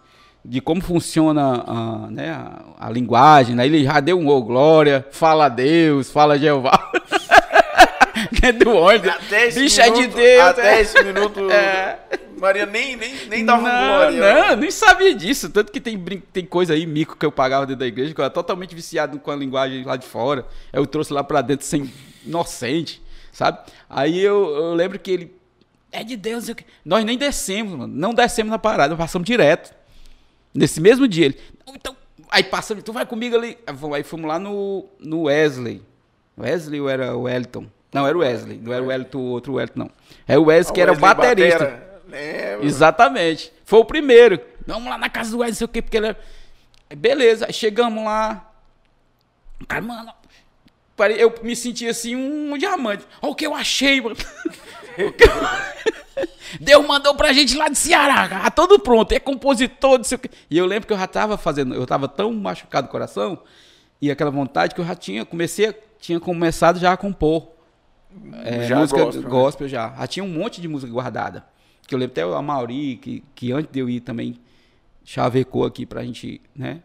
De 0.47 0.61
como 0.61 0.81
funciona 0.81 1.61
a, 1.67 2.07
né, 2.09 2.29
a, 2.29 2.87
a 2.87 2.89
linguagem, 2.89 3.53
né? 3.53 3.65
Ele 3.65 3.83
já 3.83 3.99
deu 3.99 4.17
um 4.17 4.29
ô 4.29 4.41
glória, 4.41 5.05
fala 5.11 5.49
Deus, 5.49 6.09
fala 6.09 6.39
Jeová. 6.39 6.89
é 8.41 8.51
do? 8.53 8.87
Até 8.87 9.47
esse 9.47 9.59
Bicho 9.59 9.81
minuto, 9.81 9.99
é 9.99 10.01
de 10.01 10.07
Deus. 10.07 10.43
Até 10.43 10.77
é. 10.77 10.81
esse 10.81 11.03
minuto, 11.03 11.39
É. 11.51 11.99
Maria 12.39 12.65
nem, 12.65 12.95
nem, 12.95 13.13
nem 13.27 13.43
dava 13.43 13.61
um 13.61 13.65
não, 13.65 13.87
glória. 13.87 14.45
não, 14.49 14.55
nem 14.57 14.71
sabia 14.71 15.13
disso. 15.13 15.49
Tanto 15.49 15.71
que 15.71 15.81
tem, 15.81 15.99
tem 16.31 16.45
coisa 16.45 16.73
aí, 16.73 16.85
mico, 16.85 17.17
que 17.17 17.25
eu 17.25 17.31
pagava 17.31 17.65
dentro 17.65 17.79
da 17.79 17.87
igreja, 17.87 18.13
que 18.13 18.21
eu 18.21 18.23
era 18.23 18.33
totalmente 18.33 18.73
viciado 18.73 19.19
com 19.19 19.31
a 19.31 19.35
linguagem 19.35 19.83
lá 19.83 19.97
de 19.97 20.05
fora. 20.05 20.45
Eu 20.71 20.85
trouxe 20.85 21.11
lá 21.11 21.23
pra 21.23 21.41
dentro 21.41 21.65
sem 21.65 21.91
inocente, 22.25 23.01
sabe? 23.33 23.59
Aí 23.89 24.19
eu, 24.19 24.55
eu 24.55 24.73
lembro 24.75 24.97
que 24.97 25.11
ele. 25.11 25.35
É 25.91 26.03
de 26.03 26.15
Deus, 26.15 26.47
quê. 26.53 26.63
Nós 26.85 27.03
nem 27.03 27.17
descemos, 27.17 27.73
mano. 27.73 27.93
Não 27.93 28.13
descemos 28.13 28.51
na 28.51 28.59
parada, 28.59 28.89
nós 28.89 28.99
passamos 28.99 29.25
direto. 29.25 29.75
Nesse 30.53 30.79
mesmo 30.81 31.07
dia, 31.07 31.25
ele. 31.27 31.37
"Não, 31.65 31.75
Então, 31.75 31.95
aí 32.29 32.43
passamos, 32.43 32.83
tu 32.83 32.91
vai 32.93 33.05
comigo 33.05 33.35
ali. 33.35 33.57
Aí 33.93 34.03
fomos- 34.03 34.27
lá 34.27 34.39
no, 34.39 34.85
no 34.99 35.23
Wesley. 35.23 35.81
Wesley 36.37 36.79
ou 36.81 36.89
era 36.89 37.15
o 37.15 37.23
Wellington? 37.23 37.65
Não, 37.93 38.05
era 38.07 38.17
o 38.17 38.21
Wesley. 38.21 38.57
Não 38.57 38.73
era 38.73 38.83
o 38.83 38.87
Wellington, 38.87 39.17
o 39.17 39.29
outro 39.29 39.53
Wellington, 39.53 39.79
não. 39.79 39.91
É 40.27 40.37
o 40.37 40.43
Wesley 40.45 40.73
que 40.75 40.81
era 40.81 40.91
o 40.91 40.95
baterista. 40.97 41.57
Batera. 41.59 42.01
Lembra? 42.09 42.65
Exatamente. 42.65 43.51
Foi 43.65 43.79
o 43.79 43.85
primeiro. 43.85 44.39
Vamos 44.65 44.89
lá 44.89 44.97
na 44.97 45.09
casa 45.09 45.31
do 45.31 45.37
Wesley, 45.39 45.51
não 45.51 45.57
sei 45.57 45.65
o 45.65 45.69
quê, 45.69 45.81
porque 45.81 45.97
ele 45.97 46.07
era... 46.07 46.19
Aí, 46.89 46.95
Beleza, 46.95 47.45
aí 47.47 47.53
chegamos 47.53 48.03
lá. 48.03 48.49
Cara, 49.67 49.81
mano, 49.81 50.13
eu 51.17 51.33
me 51.43 51.55
senti 51.55 51.87
assim 51.87 52.15
um 52.15 52.57
diamante. 52.57 53.03
Olha 53.21 53.31
o 53.31 53.35
que 53.35 53.45
eu 53.45 53.53
achei, 53.53 53.99
mano. 54.01 54.15
O 56.17 56.21
eu- 56.59 56.65
Deus 56.65 56.87
mandou 56.87 57.15
pra 57.15 57.31
gente 57.33 57.55
lá 57.55 57.67
de 57.69 57.77
Ceará, 57.77 58.49
todo 58.51 58.79
pronto, 58.79 59.11
é 59.11 59.19
compositor, 59.19 59.97
não 59.97 60.03
sei 60.03 60.15
o 60.15 60.19
quê. 60.19 60.29
E 60.49 60.57
eu 60.57 60.65
lembro 60.65 60.87
que 60.87 60.93
eu 60.93 60.97
já 60.97 61.07
tava 61.07 61.37
fazendo, 61.37 61.75
eu 61.75 61.85
tava 61.85 62.07
tão 62.07 62.33
machucado 62.33 62.87
do 62.87 62.91
coração 62.91 63.39
e 64.01 64.09
aquela 64.11 64.31
vontade 64.31 64.73
que 64.75 64.81
eu 64.81 64.85
já 64.85 64.95
tinha, 64.95 65.25
comecei, 65.25 65.73
tinha 65.99 66.19
começado 66.19 66.79
já 66.79 66.93
a 66.93 66.97
compor. 66.97 67.49
É, 68.43 68.67
Já 68.67 68.79
música 68.79 69.03
gospel, 69.03 69.29
gospel, 69.29 69.65
né? 69.67 69.71
já. 69.71 69.93
Já 69.97 70.07
tinha 70.07 70.23
um 70.23 70.29
monte 70.29 70.59
de 70.61 70.67
música 70.67 70.91
guardada. 70.91 71.45
Que 71.87 71.93
eu 71.93 71.99
lembro 71.99 72.13
até 72.13 72.21
a 72.23 72.41
Mauri, 72.41 72.97
que, 72.97 73.23
que 73.35 73.51
antes 73.51 73.71
de 73.71 73.79
eu 73.79 73.89
ir 73.89 73.99
também 74.01 74.35
chavecou 75.03 75.65
aqui 75.65 75.85
pra 75.85 76.03
gente, 76.03 76.41
né? 76.55 76.81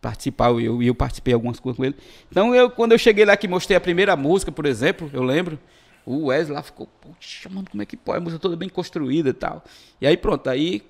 Participar, 0.00 0.50
eu, 0.50 0.82
eu 0.82 0.94
participei 0.94 1.30
de 1.32 1.34
algumas 1.34 1.58
coisas 1.58 1.76
com 1.76 1.84
ele. 1.84 1.96
Então, 2.30 2.54
eu, 2.54 2.68
quando 2.70 2.92
eu 2.92 2.98
cheguei 2.98 3.24
lá 3.24 3.36
que 3.36 3.48
mostrei 3.48 3.76
a 3.76 3.80
primeira 3.80 4.14
música, 4.16 4.52
por 4.52 4.66
exemplo, 4.66 5.08
eu 5.14 5.22
lembro, 5.22 5.58
o 6.06 6.26
Wesley 6.26 6.54
lá 6.54 6.62
ficou, 6.62 6.88
poxa, 7.00 7.48
mano, 7.48 7.66
como 7.70 7.82
é 7.82 7.86
que 7.86 7.96
pode? 7.96 8.18
A 8.18 8.20
música 8.20 8.40
toda 8.40 8.56
bem 8.56 8.68
construída 8.68 9.30
e 9.30 9.32
tal. 9.32 9.64
E 10.00 10.06
aí, 10.06 10.16
pronto, 10.16 10.48
aí 10.48 10.82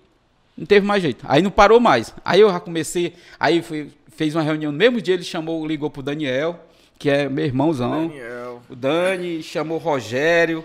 não 0.56 0.66
teve 0.66 0.86
mais 0.86 1.02
jeito. 1.02 1.24
Aí 1.28 1.42
não 1.42 1.50
parou 1.50 1.80
mais. 1.80 2.14
Aí 2.24 2.40
eu 2.40 2.50
já 2.50 2.60
comecei, 2.60 3.14
aí 3.38 3.62
foi, 3.62 3.90
fez 4.08 4.34
uma 4.34 4.42
reunião 4.42 4.72
no 4.72 4.78
mesmo 4.78 5.00
dia, 5.00 5.14
ele 5.14 5.24
chamou, 5.24 5.66
ligou 5.66 5.90
pro 5.90 6.02
Daniel, 6.02 6.58
que 6.98 7.10
é 7.10 7.28
meu 7.28 7.44
irmãozão. 7.44 8.08
Daniel. 8.08 8.62
O 8.68 8.74
Dani 8.74 9.42
chamou 9.42 9.78
o 9.78 9.80
Rogério, 9.80 10.64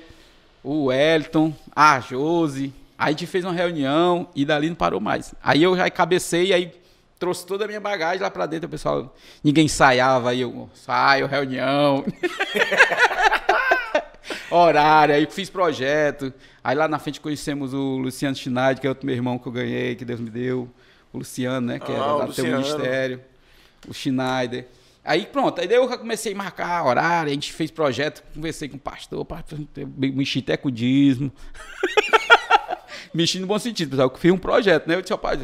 o 0.63 0.85
Wellington, 0.85 1.53
a 1.75 1.99
Josi. 1.99 2.73
Aí 2.97 3.09
a 3.09 3.11
gente 3.11 3.27
fez 3.27 3.45
uma 3.45 3.53
reunião 3.53 4.27
e 4.35 4.43
dali 4.45 4.67
não 4.67 4.75
parou 4.75 4.99
mais. 4.99 5.33
Aí 5.41 5.63
eu 5.63 5.75
já 5.75 5.89
cabecei, 5.89 6.53
aí 6.53 6.71
trouxe 7.17 7.45
toda 7.45 7.65
a 7.65 7.67
minha 7.67 7.79
bagagem 7.79 8.21
lá 8.21 8.29
pra 8.29 8.45
dentro. 8.45 8.67
O 8.67 8.69
pessoal, 8.69 9.15
ninguém 9.43 9.65
ensaiava, 9.65 10.31
aí 10.31 10.41
eu 10.41 10.69
saio, 10.73 11.27
reunião. 11.27 12.03
Horário, 14.51 15.15
aí 15.15 15.27
fiz 15.29 15.49
projeto. 15.49 16.33
Aí 16.63 16.75
lá 16.75 16.87
na 16.87 16.99
frente 16.99 17.21
conhecemos 17.21 17.73
o 17.73 17.97
Luciano 17.97 18.35
Schneider, 18.35 18.79
que 18.79 18.87
é 18.87 18.89
outro 18.89 19.05
meu 19.05 19.15
irmão 19.15 19.37
que 19.37 19.47
eu 19.47 19.51
ganhei, 19.51 19.95
que 19.95 20.03
Deus 20.03 20.19
me 20.19 20.29
deu. 20.29 20.69
O 21.13 21.19
Luciano, 21.19 21.67
né? 21.67 21.79
Que 21.79 21.91
Ah, 21.91 22.17
era 22.17 22.25
do 22.25 22.33
teu 22.33 22.45
ministério. 22.45 23.21
O 23.87 23.93
Schneider. 23.93 24.67
Aí 25.03 25.25
pronto, 25.25 25.59
aí 25.59 25.67
daí 25.67 25.77
eu 25.77 25.87
comecei 25.97 26.33
a 26.33 26.35
marcar 26.35 26.85
horário, 26.85 27.31
a 27.31 27.33
gente 27.33 27.53
fez 27.53 27.71
projeto, 27.71 28.21
conversei 28.33 28.67
com 28.67 28.75
o 28.75 28.79
pastor, 28.79 29.23
pastor, 29.25 29.57
eu 29.75 29.87
mexi 29.97 30.39
até 30.39 30.57
com 30.57 30.67
o 30.67 30.71
dízimo. 30.71 31.31
mexi 33.13 33.39
no 33.39 33.47
bom 33.47 33.57
sentido, 33.57 33.89
pessoal, 33.89 34.09
que 34.09 34.19
fiz 34.19 34.31
um 34.31 34.37
projeto, 34.37 34.87
né? 34.87 34.95
Eu 34.95 35.01
disse, 35.01 35.13
ó, 35.13 35.17
pai, 35.17 35.39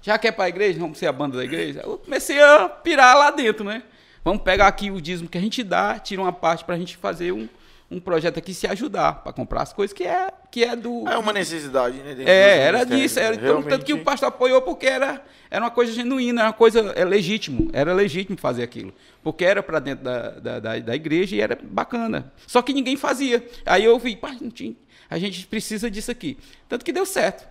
já 0.00 0.16
quer 0.16 0.32
para 0.32 0.44
a 0.44 0.48
igreja? 0.48 0.78
Vamos 0.78 0.96
ser 0.96 1.06
a 1.06 1.12
banda 1.12 1.36
da 1.36 1.44
igreja? 1.44 1.80
Eu 1.84 1.98
comecei 1.98 2.40
a 2.40 2.68
pirar 2.68 3.16
lá 3.16 3.30
dentro, 3.30 3.64
né? 3.64 3.82
Vamos 4.24 4.42
pegar 4.42 4.68
aqui 4.68 4.90
o 4.90 5.00
dízimo 5.00 5.28
que 5.28 5.36
a 5.36 5.40
gente 5.40 5.62
dá, 5.62 5.98
tira 5.98 6.22
uma 6.22 6.32
parte 6.32 6.64
para 6.64 6.74
a 6.76 6.78
gente 6.78 6.96
fazer 6.96 7.32
um, 7.32 7.48
um 7.90 7.98
projeto 7.98 8.38
aqui 8.38 8.54
se 8.54 8.66
ajudar, 8.68 9.14
para 9.22 9.32
comprar 9.32 9.62
as 9.62 9.72
coisas 9.72 9.92
que 9.92 10.04
é, 10.04 10.30
que 10.50 10.62
é 10.62 10.76
do, 10.76 11.08
É 11.08 11.18
uma 11.18 11.32
necessidade, 11.32 11.96
né? 11.98 12.14
é, 12.24 12.58
era 12.58 12.84
disso. 12.84 13.18
Era, 13.18 13.34
então, 13.34 13.62
tanto 13.62 13.84
que 13.84 13.92
o 13.92 14.04
pastor 14.04 14.28
apoiou 14.28 14.62
porque 14.62 14.86
era, 14.86 15.20
era 15.50 15.64
uma 15.64 15.70
coisa 15.72 15.92
genuína, 15.92 16.42
era 16.42 16.48
uma 16.50 16.54
coisa 16.54 16.80
é, 16.94 17.04
legítimo. 17.04 17.68
Era 17.72 17.92
legítimo 17.92 18.38
fazer 18.38 18.62
aquilo. 18.62 18.94
Porque 19.24 19.44
era 19.44 19.60
para 19.62 19.80
dentro 19.80 20.04
da, 20.04 20.30
da, 20.30 20.60
da, 20.60 20.78
da 20.78 20.94
igreja 20.94 21.34
e 21.34 21.40
era 21.40 21.58
bacana. 21.60 22.32
Só 22.46 22.62
que 22.62 22.72
ninguém 22.72 22.96
fazia. 22.96 23.44
Aí 23.66 23.84
eu 23.84 23.98
vi, 23.98 24.14
pá, 24.14 24.36
não 24.40 24.50
tinha- 24.50 24.76
a 25.08 25.18
gente 25.18 25.44
precisa 25.48 25.90
disso 25.90 26.12
aqui. 26.12 26.38
Tanto 26.68 26.84
que 26.84 26.92
deu 26.92 27.04
certo. 27.04 27.48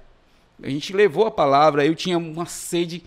A 0.64 0.70
gente 0.70 0.94
levou 0.94 1.26
a 1.28 1.32
palavra, 1.32 1.86
eu 1.86 1.94
tinha 1.96 2.18
uma 2.18 2.46
sede 2.46 3.04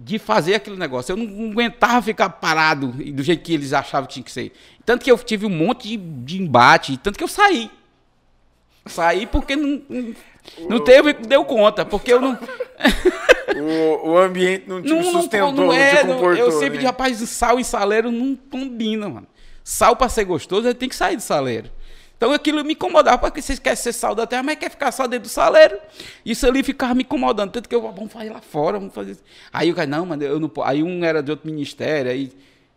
de 0.00 0.18
fazer 0.18 0.54
aquele 0.54 0.76
negócio. 0.76 1.12
Eu 1.12 1.16
não 1.16 1.50
aguentava 1.50 2.00
ficar 2.00 2.28
parado 2.30 2.88
do 2.88 3.22
jeito 3.22 3.42
que 3.42 3.52
eles 3.52 3.72
achavam 3.72 4.06
que 4.06 4.14
tinha 4.14 4.24
que 4.24 4.30
ser. 4.32 4.52
Tanto 4.86 5.04
que 5.04 5.10
eu 5.10 5.18
tive 5.18 5.44
um 5.44 5.50
monte 5.50 5.88
de, 5.88 5.96
de 5.96 6.40
embate, 6.42 6.96
tanto 6.96 7.18
que 7.18 7.24
eu 7.24 7.28
saí. 7.28 7.70
Saí 8.86 9.26
porque 9.26 9.54
não, 9.56 9.82
não, 10.68 10.82
teve, 10.82 11.12
deu 11.12 11.44
conta, 11.44 11.84
porque 11.84 12.12
eu 12.12 12.20
não. 12.20 12.38
O, 13.56 14.10
o 14.10 14.18
ambiente 14.18 14.64
não 14.68 14.80
te 14.82 14.88
Não, 14.90 15.02
sustentou, 15.02 15.50
não 15.52 15.66
não, 15.68 15.72
é, 15.72 15.96
te 15.96 16.06
não- 16.06 16.14
comportou. 16.16 16.44
eu 16.44 16.52
sempre 16.52 16.74
né? 16.74 16.80
de 16.80 16.86
rapaz, 16.86 17.16
sal 17.28 17.58
e 17.58 17.64
saleiro 17.64 18.12
não 18.12 18.36
combina, 18.36 19.08
mano. 19.08 19.26
Sal 19.64 19.96
pra 19.96 20.08
ser 20.08 20.24
gostoso, 20.24 20.66
ele 20.68 20.74
tem 20.74 20.88
que 20.88 20.94
sair 20.94 21.16
do 21.16 21.22
saleiro. 21.22 21.68
Então 22.18 22.32
aquilo 22.32 22.64
me 22.64 22.72
incomodava, 22.72 23.16
porque 23.16 23.40
vocês 23.40 23.60
querem 23.60 23.76
ser 23.76 23.92
sal 23.92 24.12
da 24.12 24.26
terra, 24.26 24.42
mas 24.42 24.58
quer 24.58 24.70
ficar 24.70 24.90
só 24.90 25.06
dentro 25.06 25.28
do 25.28 25.32
saleiro. 25.32 25.78
Isso 26.26 26.44
ali 26.48 26.64
ficava 26.64 26.92
me 26.92 27.04
incomodando, 27.04 27.52
tanto 27.52 27.68
que 27.68 27.74
eu, 27.74 27.80
vamos 27.80 28.12
fazer 28.12 28.30
lá 28.30 28.40
fora, 28.40 28.76
vamos 28.76 28.92
fazer 28.92 29.12
isso. 29.12 29.22
Aí 29.52 29.70
o 29.70 29.74
cara, 29.74 29.86
não, 29.86 30.04
mano, 30.04 30.24
eu 30.24 30.40
não 30.40 30.48
po-" 30.48 30.64
Aí 30.64 30.82
um 30.82 31.04
era 31.04 31.22
de 31.22 31.30
outro 31.30 31.48
ministério, 31.48 32.10
aí. 32.10 32.32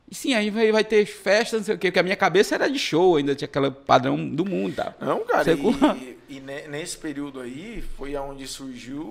E 0.10 0.14
sim, 0.14 0.36
aí 0.36 0.52
vai, 0.52 0.72
vai 0.72 0.84
ter 0.84 1.06
festa, 1.08 1.58
não 1.58 1.64
sei 1.64 1.74
o 1.74 1.78
quê, 1.80 1.88
porque 1.90 2.00
a 2.00 2.04
minha 2.04 2.16
cabeça 2.16 2.54
era 2.54 2.70
de 2.70 2.78
show, 2.78 3.16
ainda 3.16 3.34
tinha 3.34 3.48
aquele 3.48 3.72
padrão 3.72 4.30
do 4.30 4.46
mundo, 4.46 4.76
tá? 4.76 4.94
Não, 5.00 5.26
cara, 5.26 5.52
e, 5.54 6.18
e 6.38 6.40
ne- 6.40 6.68
nesse 6.68 6.98
período 6.98 7.40
aí 7.40 7.84
foi 7.98 8.16
onde 8.18 8.46
surgiu 8.46 9.02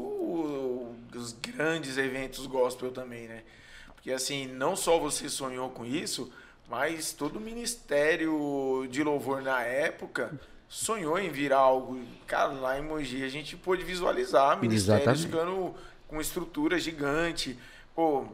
os 1.12 1.32
grandes 1.32 1.98
eventos 1.98 2.46
gospel 2.46 2.92
também, 2.92 3.26
né? 3.26 3.40
Porque 3.94 4.12
assim, 4.12 4.46
não 4.46 4.76
só 4.76 4.98
você 4.98 5.28
sonhou 5.28 5.70
com 5.70 5.84
isso, 5.84 6.30
mas 6.70 7.12
todo 7.12 7.36
o 7.36 7.40
ministério 7.40 8.86
de 8.90 9.02
louvor 9.02 9.42
na 9.42 9.60
época 9.62 10.30
sonhou 10.68 11.18
em 11.18 11.28
virar 11.30 11.58
algo. 11.58 12.00
Cara, 12.26 12.52
lá 12.52 12.78
em 12.78 12.82
Mogi 12.82 13.24
a 13.24 13.28
gente 13.28 13.56
pôde 13.56 13.82
visualizar 13.82 14.58
ministérios 14.60 15.04
Exatamente. 15.08 15.26
ficando 15.26 15.74
com 16.06 16.20
estrutura 16.20 16.78
gigante. 16.78 17.58
Pô, 17.94 18.24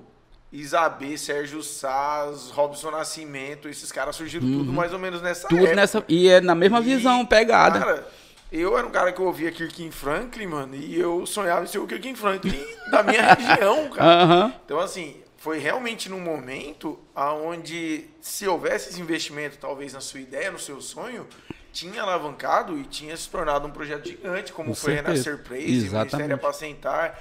Isabê, 0.52 1.16
Sérgio 1.18 1.62
Saz, 1.62 2.50
Robson 2.50 2.90
Nascimento, 2.90 3.68
esses 3.68 3.90
caras 3.90 4.14
surgiram 4.14 4.46
tudo 4.46 4.72
mais 4.72 4.92
ou 4.92 4.98
menos 4.98 5.20
nessa 5.22 5.48
Tudo 5.48 5.60
época. 5.62 5.76
nessa. 5.76 6.04
E 6.08 6.28
é 6.28 6.40
na 6.40 6.54
mesma 6.54 6.80
E, 6.80 6.82
visão, 6.82 7.24
pegada. 7.26 7.78
Cara, 7.78 8.06
eu 8.52 8.76
era 8.76 8.86
um 8.86 8.90
cara 8.90 9.12
que 9.12 9.20
ouvia 9.20 9.50
Kirk 9.50 9.90
Franklin, 9.90 10.46
mano, 10.46 10.74
e 10.76 10.98
eu 10.98 11.26
sonhava 11.26 11.64
em 11.64 11.66
ser 11.66 11.78
o 11.78 11.86
Kirk 11.86 12.14
Franklin 12.14 12.64
da 12.90 13.02
minha 13.02 13.32
região, 13.34 13.88
cara. 13.90 14.22
Aham. 14.22 14.54
Então, 14.64 14.78
assim, 14.78 15.16
foi 15.36 15.58
realmente 15.58 16.08
num 16.08 16.20
momento 16.20 16.98
onde, 17.14 18.06
se 18.20 18.46
houvesse 18.46 18.90
esse 18.90 19.00
investimento, 19.00 19.58
talvez 19.58 19.92
na 19.92 20.00
sua 20.00 20.20
ideia, 20.20 20.50
no 20.50 20.58
seu 20.58 20.80
sonho, 20.80 21.26
tinha 21.72 22.02
alavancado 22.02 22.78
e 22.78 22.84
tinha 22.84 23.16
se 23.16 23.28
tornado 23.28 23.66
um 23.66 23.70
projeto 23.70 24.06
gigante, 24.08 24.52
como 24.52 24.70
Com 24.70 24.74
foi 24.74 24.94
certeza. 24.94 25.12
Renascer 25.30 25.38
Praise, 25.44 25.88
o. 25.88 25.92
Ministério 25.92 26.34
Apacentar. 26.34 27.20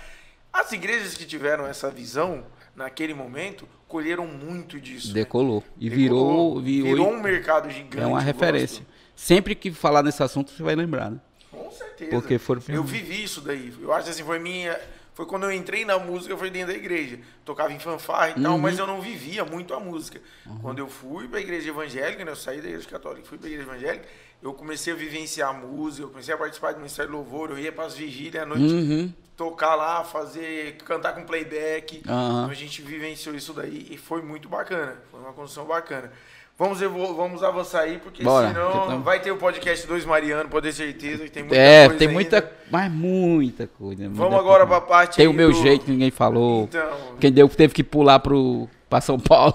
As 0.53 0.71
igrejas 0.71 1.15
que 1.15 1.25
tiveram 1.25 1.67
essa 1.67 1.91
visão, 1.91 2.45
naquele 2.73 3.13
momento, 3.13 3.67
colheram 3.87 4.25
muito 4.25 4.79
disso. 4.79 5.09
né? 5.09 5.13
Decolou. 5.15 5.61
E 5.77 5.89
Decolou, 5.89 6.61
virou. 6.61 6.61
virou, 6.61 6.87
virou 6.89 7.11
um 7.11 7.21
mercado 7.21 7.69
gigante. 7.69 7.99
É 7.99 8.05
uma 8.07 8.21
referência. 8.21 8.85
Sempre 9.13 9.53
que 9.55 9.71
falar 9.71 10.01
nesse 10.03 10.23
assunto, 10.23 10.51
você 10.51 10.63
vai 10.63 10.75
lembrar, 10.75 11.11
né? 11.11 11.19
Com 11.51 11.69
certeza. 11.71 12.11
Porque 12.11 12.37
foram- 12.37 12.61
Eu 12.69 12.83
vivi 12.83 13.23
isso 13.23 13.41
daí. 13.41 13.73
Eu 13.81 13.91
acho 13.93 14.09
assim, 14.09 14.23
foi 14.23 14.39
minha. 14.39 14.79
Foi 15.15 15.25
quando 15.25 15.43
eu 15.43 15.51
entrei 15.51 15.83
na 15.85 15.97
música, 15.97 16.35
foi 16.37 16.51
dentro 16.51 16.73
da 16.73 16.77
igreja. 16.77 17.17
Tocava 17.43 17.71
em 17.73 17.79
fanfarra 17.79 18.29
e 18.31 18.33
Uhum. 18.33 18.43
tal, 18.43 18.57
mas 18.59 18.77
eu 18.77 18.85
não 18.85 19.01
vivia 19.01 19.43
muito 19.45 19.73
a 19.73 19.79
música. 19.79 20.21
Quando 20.61 20.77
eu 20.79 20.87
fui 20.87 21.27
pra 21.27 21.39
igreja 21.39 21.69
evangélica, 21.69 22.23
né? 22.23 22.31
Eu 22.31 22.35
saí 22.35 22.61
da 22.61 22.67
igreja 22.67 22.87
católica 22.87 23.25
e 23.25 23.27
fui 23.27 23.37
pra 23.37 23.47
igreja 23.49 23.65
evangélica, 23.67 24.05
eu 24.43 24.53
comecei 24.53 24.91
a 24.91 24.95
vivenciar 24.95 25.49
a 25.49 25.53
música, 25.53 26.03
eu 26.03 26.09
comecei 26.09 26.33
a 26.33 26.37
participar 26.37 26.73
do 26.73 26.79
Ministério 26.79 27.09
do 27.11 27.17
Louvor, 27.17 27.49
eu 27.51 27.57
ia 27.57 27.71
pras 27.71 27.95
vigílias 27.95 28.43
à 28.43 28.45
noite, 28.45 28.73
Uhum. 28.73 29.13
tocar 29.37 29.75
lá, 29.75 30.03
fazer, 30.03 30.75
cantar 30.83 31.13
com 31.15 31.23
playback. 31.23 31.99
Então 31.99 32.49
a 32.49 32.53
gente 32.53 32.81
vivenciou 32.81 33.33
isso 33.35 33.53
daí 33.53 33.87
e 33.89 33.97
foi 33.97 34.21
muito 34.21 34.49
bacana. 34.49 34.97
Foi 35.09 35.21
uma 35.21 35.31
construção 35.31 35.63
bacana. 35.65 36.11
Vamos, 36.57 36.79
vamos 36.79 37.43
avançar 37.43 37.81
aí, 37.81 37.97
porque 37.97 38.23
Bora, 38.23 38.47
senão 38.47 38.87
tamo- 38.87 39.03
vai 39.03 39.19
ter 39.19 39.29
o 39.29 39.35
podcast 39.35 39.85
2 39.85 40.05
Mariano, 40.05 40.47
pode 40.49 40.67
ter 40.67 40.73
certeza 40.73 41.25
que 41.25 41.29
tem 41.29 41.43
muita 41.43 41.57
É, 41.57 41.83
coisa 41.85 41.99
tem 41.99 42.07
ainda. 42.07 42.13
muita, 42.13 42.51
mas 42.71 42.89
muita 42.91 43.67
coisa. 43.67 44.03
muita 44.03 44.15
Vamos 44.17 44.39
agora 44.39 44.65
coisa. 44.65 44.81
pra 44.81 44.87
parte 44.89 45.17
Tem 45.17 45.27
o 45.27 45.33
meu 45.33 45.51
do- 45.51 45.61
jeito 45.61 45.91
ninguém 45.91 46.09
falou. 46.11 46.63
Então, 46.63 46.87
Quem 47.19 47.29
deu 47.29 47.49
teve 47.49 47.73
que 47.73 47.83
pular 47.83 48.19
pro 48.19 48.69
para 48.89 49.01
São 49.01 49.19
Paulo. 49.19 49.53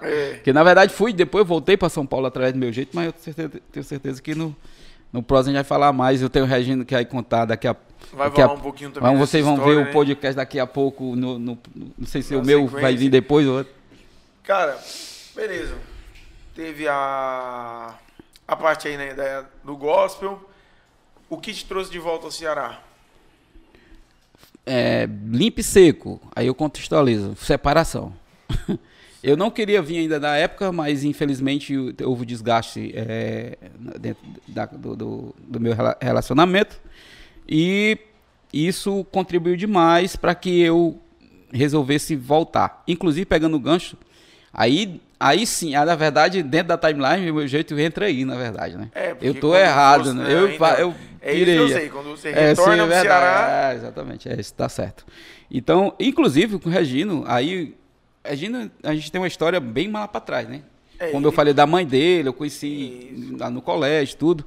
é, 0.00 0.38
que 0.42 0.50
na 0.50 0.62
verdade 0.64 0.90
fui, 0.94 1.12
depois 1.12 1.46
voltei 1.46 1.76
para 1.76 1.90
São 1.90 2.06
Paulo 2.06 2.24
através 2.26 2.54
do 2.54 2.58
meu 2.58 2.72
jeito, 2.72 2.90
mas 2.94 3.06
eu 3.06 3.12
tenho 3.12 3.24
certeza, 3.34 3.62
tenho 3.70 3.84
certeza 3.84 4.22
que 4.22 4.34
no 4.34 4.56
no 5.12 5.22
próximo 5.22 5.50
a 5.50 5.58
gente 5.58 5.64
vai 5.66 5.68
falar 5.68 5.92
mais. 5.92 6.20
Eu 6.22 6.28
tenho 6.30 6.44
o 6.46 6.48
Regino 6.48 6.82
que 6.84 6.94
vai 6.94 7.04
contar 7.04 7.44
daqui 7.44 7.66
a 7.68 7.76
vai 8.14 8.28
daqui 8.28 8.40
a- 8.40 8.46
falar 8.48 8.58
um 8.58 8.62
pouquinho 8.62 8.90
também 8.90 9.10
dessa 9.12 9.26
vocês 9.26 9.44
vão 9.44 9.54
história, 9.54 9.76
ver 9.76 9.84
né? 9.84 9.90
o 9.90 9.92
podcast 9.92 10.36
daqui 10.36 10.58
a 10.58 10.66
pouco 10.66 11.14
no, 11.16 11.38
no- 11.38 11.58
no- 11.74 11.90
não 11.98 12.06
sei 12.06 12.22
se 12.22 12.32
Na 12.34 12.40
o 12.40 12.44
meu 12.44 12.66
vai 12.66 12.80
sequência. 12.80 12.98
vir 12.98 13.08
depois 13.10 13.46
ou 13.46 13.58
outro. 13.58 13.72
Cara, 14.44 14.78
beleza. 15.36 15.74
Teve 16.58 16.88
a 16.88 17.94
a 18.48 18.56
parte 18.56 18.88
aí, 18.88 18.96
né, 18.96 19.14
do 19.62 19.76
gospel. 19.76 20.50
O 21.30 21.36
que 21.36 21.52
te 21.54 21.64
trouxe 21.64 21.88
de 21.88 22.00
volta 22.00 22.24
ao 22.24 22.32
Ceará? 22.32 22.82
é, 24.66 25.08
limpo 25.30 25.60
e 25.60 25.62
seco. 25.62 26.20
Aí 26.34 26.48
eu 26.48 26.54
contextualizo. 26.56 27.36
Separação. 27.36 28.12
eu 29.22 29.36
não 29.36 29.52
queria 29.52 29.80
vir 29.80 29.98
ainda 29.98 30.18
na 30.18 30.36
época, 30.36 30.72
mas 30.72 31.04
infelizmente 31.04 31.76
houve 32.04 32.26
desgaste 32.26 32.92
é, 32.92 33.56
dentro 34.00 34.24
da- 34.48 34.66
do, 34.66 34.96
do- 34.96 35.34
do 35.38 35.60
meu 35.60 35.74
rela- 35.76 35.96
relacionamento. 36.02 36.80
E 37.48 37.98
isso 38.52 39.04
contribuiu 39.12 39.54
demais 39.56 40.16
para 40.16 40.34
que 40.34 40.60
eu 40.60 41.00
resolvesse 41.52 42.16
voltar. 42.16 42.82
Inclusive 42.88 43.24
pegando 43.26 43.56
o 43.56 43.60
gancho. 43.60 43.96
Aí, 44.52 45.00
aí 45.18 45.46
sim, 45.46 45.74
ah, 45.74 45.84
na 45.84 45.94
verdade, 45.94 46.42
dentro 46.42 46.68
da 46.68 46.78
timeline, 46.78 47.30
o 47.30 47.34
meu 47.34 47.46
jeito 47.48 47.78
entra 47.78 48.06
aí, 48.06 48.24
na 48.24 48.36
verdade, 48.36 48.76
né? 48.76 48.88
É, 48.94 49.14
eu 49.20 49.34
tô 49.34 49.54
errado, 49.56 50.04
você- 50.04 50.12
né? 50.14 50.32
é, 50.32 50.34
Eu, 50.34 50.58
fa- 50.58 50.74
eu 50.80 50.94
É 51.20 51.34
isso 51.34 51.44
que 51.44 51.50
eu 51.56 51.68
sei. 51.68 51.88
Quando 51.88 52.10
você 52.10 52.28
É, 52.28 52.48
retorna 52.50 52.74
sim, 52.74 52.80
é 52.80 52.86
verdade. 52.86 53.02
Ceará, 53.02 53.70
É, 53.72 53.74
exatamente, 53.74 54.28
é, 54.28 54.40
isso 54.40 54.54
tá 54.54 54.68
certo. 54.68 55.04
Então, 55.50 55.92
inclusive 55.98 56.58
com 56.58 56.68
o 56.68 56.72
Regino, 56.72 57.24
aí. 57.26 57.74
Regino, 58.24 58.70
a 58.82 58.94
gente 58.94 59.10
tem 59.10 59.20
uma 59.20 59.26
história 59.26 59.58
bem 59.58 59.88
mal 59.88 60.06
pra 60.08 60.20
trás, 60.20 60.46
né? 60.48 60.62
É, 60.98 61.08
Como 61.10 61.26
eu 61.26 61.32
falei 61.32 61.54
da 61.54 61.66
mãe 61.66 61.86
dele, 61.86 62.28
eu 62.28 62.32
conheci 62.32 63.10
Isso. 63.16 63.36
lá 63.38 63.48
no 63.48 63.62
colégio, 63.62 64.16
tudo. 64.16 64.44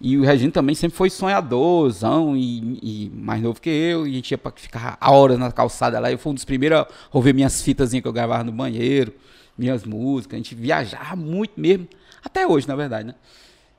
E 0.00 0.16
o 0.16 0.22
Regino 0.22 0.50
também 0.50 0.74
sempre 0.74 0.96
foi 0.96 1.10
sonhadorzão 1.10 2.34
e, 2.36 2.78
e 2.82 3.10
mais 3.14 3.42
novo 3.42 3.60
que 3.60 3.68
eu. 3.70 4.06
E 4.06 4.10
a 4.10 4.14
gente 4.14 4.30
ia 4.30 4.38
pra 4.38 4.50
ficar 4.56 4.96
horas 5.00 5.38
na 5.38 5.52
calçada 5.52 5.98
lá. 6.00 6.10
Eu 6.10 6.18
fui 6.18 6.32
um 6.32 6.34
dos 6.34 6.44
primeiros 6.44 6.78
a 6.80 6.86
ouvir 7.12 7.34
minhas 7.34 7.62
fitazinhas 7.62 8.02
que 8.02 8.08
eu 8.08 8.12
gravava 8.12 8.42
no 8.42 8.50
banheiro, 8.52 9.12
minhas 9.60 9.84
músicas. 9.84 10.34
A 10.34 10.38
gente 10.38 10.54
viajava 10.54 11.14
muito 11.14 11.60
mesmo. 11.60 11.86
Até 12.24 12.46
hoje, 12.46 12.66
na 12.66 12.74
verdade, 12.74 13.08
né? 13.08 13.14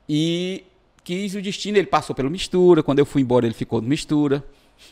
E 0.08 0.64
quis 1.02 1.34
o 1.34 1.42
destino, 1.42 1.76
ele 1.76 1.88
passou 1.88 2.14
pelo 2.14 2.30
mistura. 2.30 2.82
Quando 2.82 3.00
eu 3.00 3.06
fui 3.06 3.20
embora, 3.20 3.44
ele 3.44 3.54
ficou 3.54 3.82
no 3.82 3.88
mistura. 3.88 4.44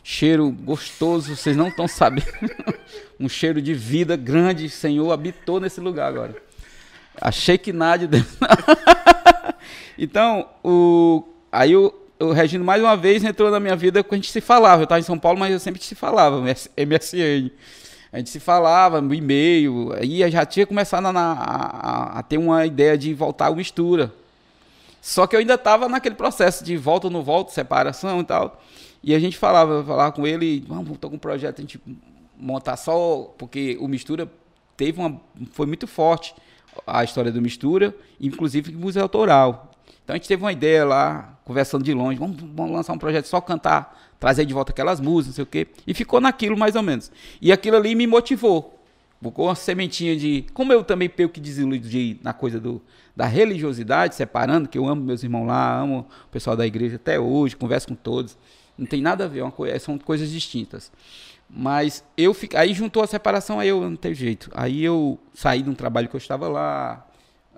Cheiro 0.03 0.51
gostoso, 0.51 1.35
vocês 1.35 1.57
não 1.57 1.69
estão 1.69 1.87
sabendo. 1.87 2.27
um 3.19 3.29
cheiro 3.29 3.63
de 3.63 3.73
vida 3.73 4.17
grande. 4.17 4.69
Senhor 4.69 5.11
habitou 5.13 5.61
nesse 5.61 5.81
lugar 5.81 6.09
agora. 6.09 6.35
Achei 7.21 7.57
que 7.57 7.73
nada 7.73 8.07
de 8.07 8.25
então, 9.99 10.49
o, 10.65 11.25
aí 11.53 11.77
o, 11.77 11.93
o 12.19 12.33
Regino, 12.33 12.65
mais 12.65 12.81
uma 12.81 12.97
vez, 12.97 13.23
entrou 13.23 13.51
na 13.51 13.61
minha 13.61 13.77
vida 13.77 14.03
quando 14.03 14.15
a 14.15 14.23
gente 14.23 14.33
se 14.33 14.41
falava. 14.41 14.83
Eu 14.83 14.85
estava 14.85 15.01
em 15.01 15.05
São 15.05 15.19
Paulo, 15.19 15.39
mas 15.39 15.53
eu 15.53 15.61
sempre 15.61 15.83
se 15.83 15.95
falava, 15.95 16.41
MSN. 16.41 17.51
A 18.13 18.19
gente 18.19 18.31
se 18.31 18.41
falava 18.41 19.01
no 19.01 19.15
e-mail, 19.15 19.93
aí 19.93 20.29
já 20.31 20.45
tinha 20.45 20.67
começado 20.67 21.07
a, 21.07 21.11
a- 21.13 22.19
a 22.19 22.23
ter 22.23 22.39
uma 22.39 22.67
ideia 22.67 22.99
de 22.99 23.15
voltar 23.15 23.47
ao 23.47 23.57
mistura. 23.57 24.13
Só 25.01 25.27
que 25.27 25.35
eu 25.37 25.41
ainda 25.41 25.55
estava 25.55 25.89
naquele 25.89 26.15
processo 26.15 26.65
de 26.65 26.77
volta 26.77 27.07
ou 27.07 27.11
não 27.13 27.23
volta, 27.23 27.53
separação 27.53 28.21
e 28.21 28.25
tal. 28.25 28.61
E 29.03 29.15
a 29.15 29.19
gente 29.19 29.39
falava, 29.39 29.83
falava 29.85 30.13
com 30.13 30.27
ele, 30.27 30.63
vamos, 30.69 30.99
tô 30.99 31.09
com 31.09 31.17
um 31.17 31.19
projeto, 31.19 31.59
a 31.59 31.63
gente 31.63 31.81
montar 32.37 32.77
só, 32.77 33.33
porque 33.39 33.79
o 33.81 33.89
Mistura 33.89 34.29
teve 34.77 34.99
uma, 35.01 35.19
foi 35.53 35.67
muito 35.67 35.87
forte 35.87 36.35
a 36.87 37.03
história 37.05 37.31
do 37.33 37.41
Mistura, 37.41 37.95
inclusive 38.21 38.73
música 38.73 39.03
autoral. 39.03 39.70
Então 40.05 40.15
a 40.15 40.17
gente 40.17 40.29
teve 40.29 40.43
uma 40.43 40.53
ideia 40.53 40.85
lá, 40.85 41.39
conversando 41.45 41.85
de 41.85 41.95
longe, 41.95 42.19
vamos, 42.19 42.37
vamos 42.41 42.73
lançar 42.73 42.93
um 42.93 42.99
projeto 42.99 43.27
só 43.27 43.41
cantar, 43.41 43.99
trazer 44.19 44.45
de 44.45 44.53
volta 44.53 44.73
aquelas 44.73 45.01
músicas, 45.01 45.27
não 45.27 45.35
sei 45.35 45.45
o 45.45 45.47
quê. 45.47 45.69
E 45.87 45.95
ficou 45.95 46.21
naquilo 46.21 46.57
mais 46.57 46.75
ou 46.75 46.83
menos. 46.83 47.11
E 47.41 47.53
aquilo 47.53 47.77
ali 47.77 47.95
me 47.95 48.07
motivou. 48.07 48.81
Ficou 49.23 49.47
uma 49.49 49.55
sementinha 49.55 50.17
de. 50.17 50.47
Como 50.55 50.73
eu 50.73 50.83
também 50.83 51.09
peio 51.09 51.29
que 51.29 51.41
desiludi 51.41 52.19
na 52.23 52.33
coisa 52.33 52.59
do, 52.59 52.81
da 53.15 53.27
religiosidade, 53.27 54.15
separando, 54.15 54.67
que 54.67 54.79
eu 54.79 54.87
amo 54.87 55.05
meus 55.05 55.23
irmãos 55.23 55.47
lá, 55.47 55.79
amo 55.79 56.07
o 56.25 56.29
pessoal 56.29 56.57
da 56.57 56.67
igreja 56.67 56.97
até 56.97 57.21
hoje, 57.21 57.55
converso 57.55 57.89
com 57.89 57.95
todos. 57.95 58.37
Não 58.79 58.87
tem 58.87 59.03
nada 59.03 59.27
a 59.27 59.29
ver, 59.29 59.45
é 59.67 59.79
são 59.79 59.99
coisas 59.99 60.31
distintas. 60.31 60.91
Mas 61.49 62.03
eu. 62.17 62.35
Aí 62.55 62.73
juntou 62.73 63.03
a 63.03 63.07
separação, 63.07 63.61
aí 63.61 63.69
eu 63.69 63.83
não 63.83 63.97
teve 63.97 64.15
jeito. 64.15 64.51
Aí 64.55 64.83
eu 64.83 65.19
saí 65.35 65.63
de 65.63 65.69
um 65.69 65.75
trabalho 65.75 66.09
que 66.09 66.17
eu 66.17 66.19
estava 66.19 66.49
lá. 66.49 67.07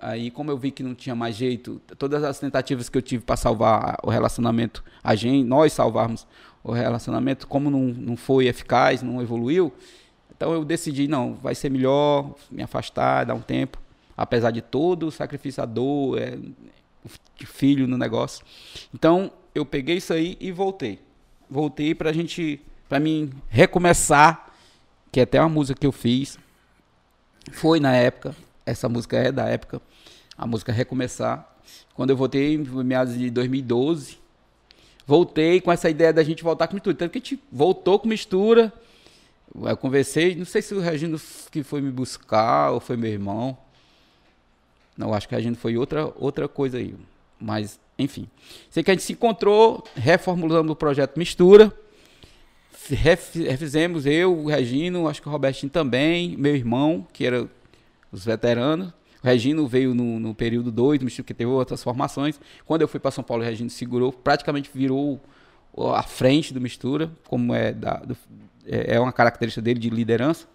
Aí, 0.03 0.29
como 0.29 0.51
eu 0.51 0.57
vi 0.57 0.69
que 0.69 0.83
não 0.83 0.93
tinha 0.93 1.15
mais 1.15 1.33
jeito, 1.35 1.81
todas 1.97 2.23
as 2.23 2.37
tentativas 2.37 2.89
que 2.89 2.97
eu 2.97 3.01
tive 3.01 3.23
para 3.23 3.37
salvar 3.37 3.97
o 4.03 4.09
relacionamento, 4.09 4.83
a 5.01 5.15
gente, 5.15 5.47
nós 5.47 5.71
salvarmos 5.71 6.27
o 6.61 6.73
relacionamento, 6.73 7.47
como 7.47 7.69
não, 7.69 7.85
não 7.85 8.17
foi 8.17 8.47
eficaz, 8.47 9.01
não 9.01 9.21
evoluiu, 9.21 9.71
então 10.35 10.51
eu 10.51 10.65
decidi, 10.65 11.07
não, 11.07 11.35
vai 11.35 11.55
ser 11.55 11.69
melhor 11.69 12.35
me 12.51 12.61
afastar, 12.61 13.23
dar 13.23 13.33
um 13.33 13.39
tempo, 13.39 13.81
apesar 14.15 14.51
de 14.51 14.61
todo 14.61 15.07
o 15.07 15.11
sacrifício, 15.11 15.63
a 15.63 15.65
dor, 15.65 16.19
é, 16.21 16.37
filho 17.45 17.87
no 17.87 17.97
negócio. 17.97 18.45
Então 18.93 19.31
eu 19.55 19.65
peguei 19.65 19.97
isso 19.97 20.11
aí 20.11 20.37
e 20.41 20.51
voltei. 20.51 20.99
Voltei 21.49 21.95
pra 21.95 22.11
gente, 22.11 22.59
pra 22.89 22.99
mim 22.99 23.31
recomeçar, 23.47 24.51
que 25.13 25.21
é 25.21 25.23
até 25.23 25.39
uma 25.39 25.47
música 25.47 25.79
que 25.79 25.87
eu 25.87 25.93
fiz. 25.93 26.37
Foi 27.53 27.79
na 27.79 27.95
época, 27.95 28.35
essa 28.65 28.89
música 28.89 29.17
é 29.17 29.31
da 29.31 29.47
época, 29.47 29.81
a 30.37 30.45
música 30.47 30.71
Recomeçar. 30.71 31.49
Quando 31.93 32.09
eu 32.09 32.17
voltei, 32.17 32.55
em 32.55 32.59
meados 32.83 33.17
de 33.17 33.29
2012, 33.29 34.17
voltei 35.05 35.61
com 35.61 35.71
essa 35.71 35.89
ideia 35.89 36.11
da 36.11 36.23
gente 36.23 36.43
voltar 36.43 36.67
com 36.67 36.73
mistura. 36.73 36.95
Tanto 36.95 37.11
que 37.11 37.17
a 37.17 37.21
gente 37.21 37.39
voltou 37.51 37.99
com 37.99 38.07
mistura. 38.07 38.71
Eu 39.55 39.77
conversei, 39.77 40.35
não 40.35 40.45
sei 40.45 40.61
se 40.61 40.73
o 40.73 40.79
Regino 40.79 41.19
que 41.51 41.61
foi 41.63 41.79
me 41.81 41.91
buscar 41.91 42.71
ou 42.71 42.79
foi 42.79 42.97
meu 42.97 43.11
irmão. 43.11 43.57
Não, 44.97 45.13
acho 45.13 45.27
que 45.27 45.33
o 45.35 45.37
Regino 45.37 45.55
foi 45.55 45.77
outra, 45.77 46.11
outra 46.17 46.47
coisa 46.47 46.77
aí. 46.77 46.95
Mas, 47.39 47.79
enfim. 47.97 48.27
Sei 48.69 48.83
que 48.83 48.89
a 48.91 48.93
gente 48.93 49.03
se 49.03 49.13
encontrou, 49.13 49.83
reformulamos 49.95 50.71
o 50.71 50.75
projeto 50.75 51.17
Mistura. 51.17 51.71
Ref- 52.89 53.35
Refizemos 53.35 54.05
eu, 54.05 54.37
o 54.37 54.47
Regino, 54.47 55.07
acho 55.07 55.21
que 55.21 55.27
o 55.27 55.31
Robertinho 55.31 55.69
também, 55.71 56.35
meu 56.37 56.55
irmão, 56.55 57.05
que 57.13 57.25
era 57.25 57.47
os 58.11 58.25
veteranos. 58.25 58.91
O 59.23 59.25
Regino 59.27 59.65
veio 59.67 59.93
no, 59.95 60.19
no 60.19 60.35
período 60.35 60.69
2, 60.71 61.01
porque 61.15 61.33
teve 61.33 61.49
outras 61.49 61.81
formações. 61.81 62.39
Quando 62.65 62.81
eu 62.81 62.87
fui 62.87 62.99
para 62.99 63.09
São 63.11 63.23
Paulo, 63.23 63.41
o 63.41 63.45
Regino 63.45 63.69
segurou, 63.69 64.11
praticamente 64.11 64.69
virou 64.73 65.21
a 65.95 66.03
frente 66.03 66.53
do 66.53 66.59
Mistura, 66.59 67.09
como 67.29 67.53
é, 67.53 67.71
da, 67.71 67.95
do- 67.97 68.17
é 68.65 68.95
é 68.95 68.99
uma 68.99 69.11
característica 69.13 69.61
dele 69.61 69.79
de 69.79 69.89
liderança. 69.89 70.45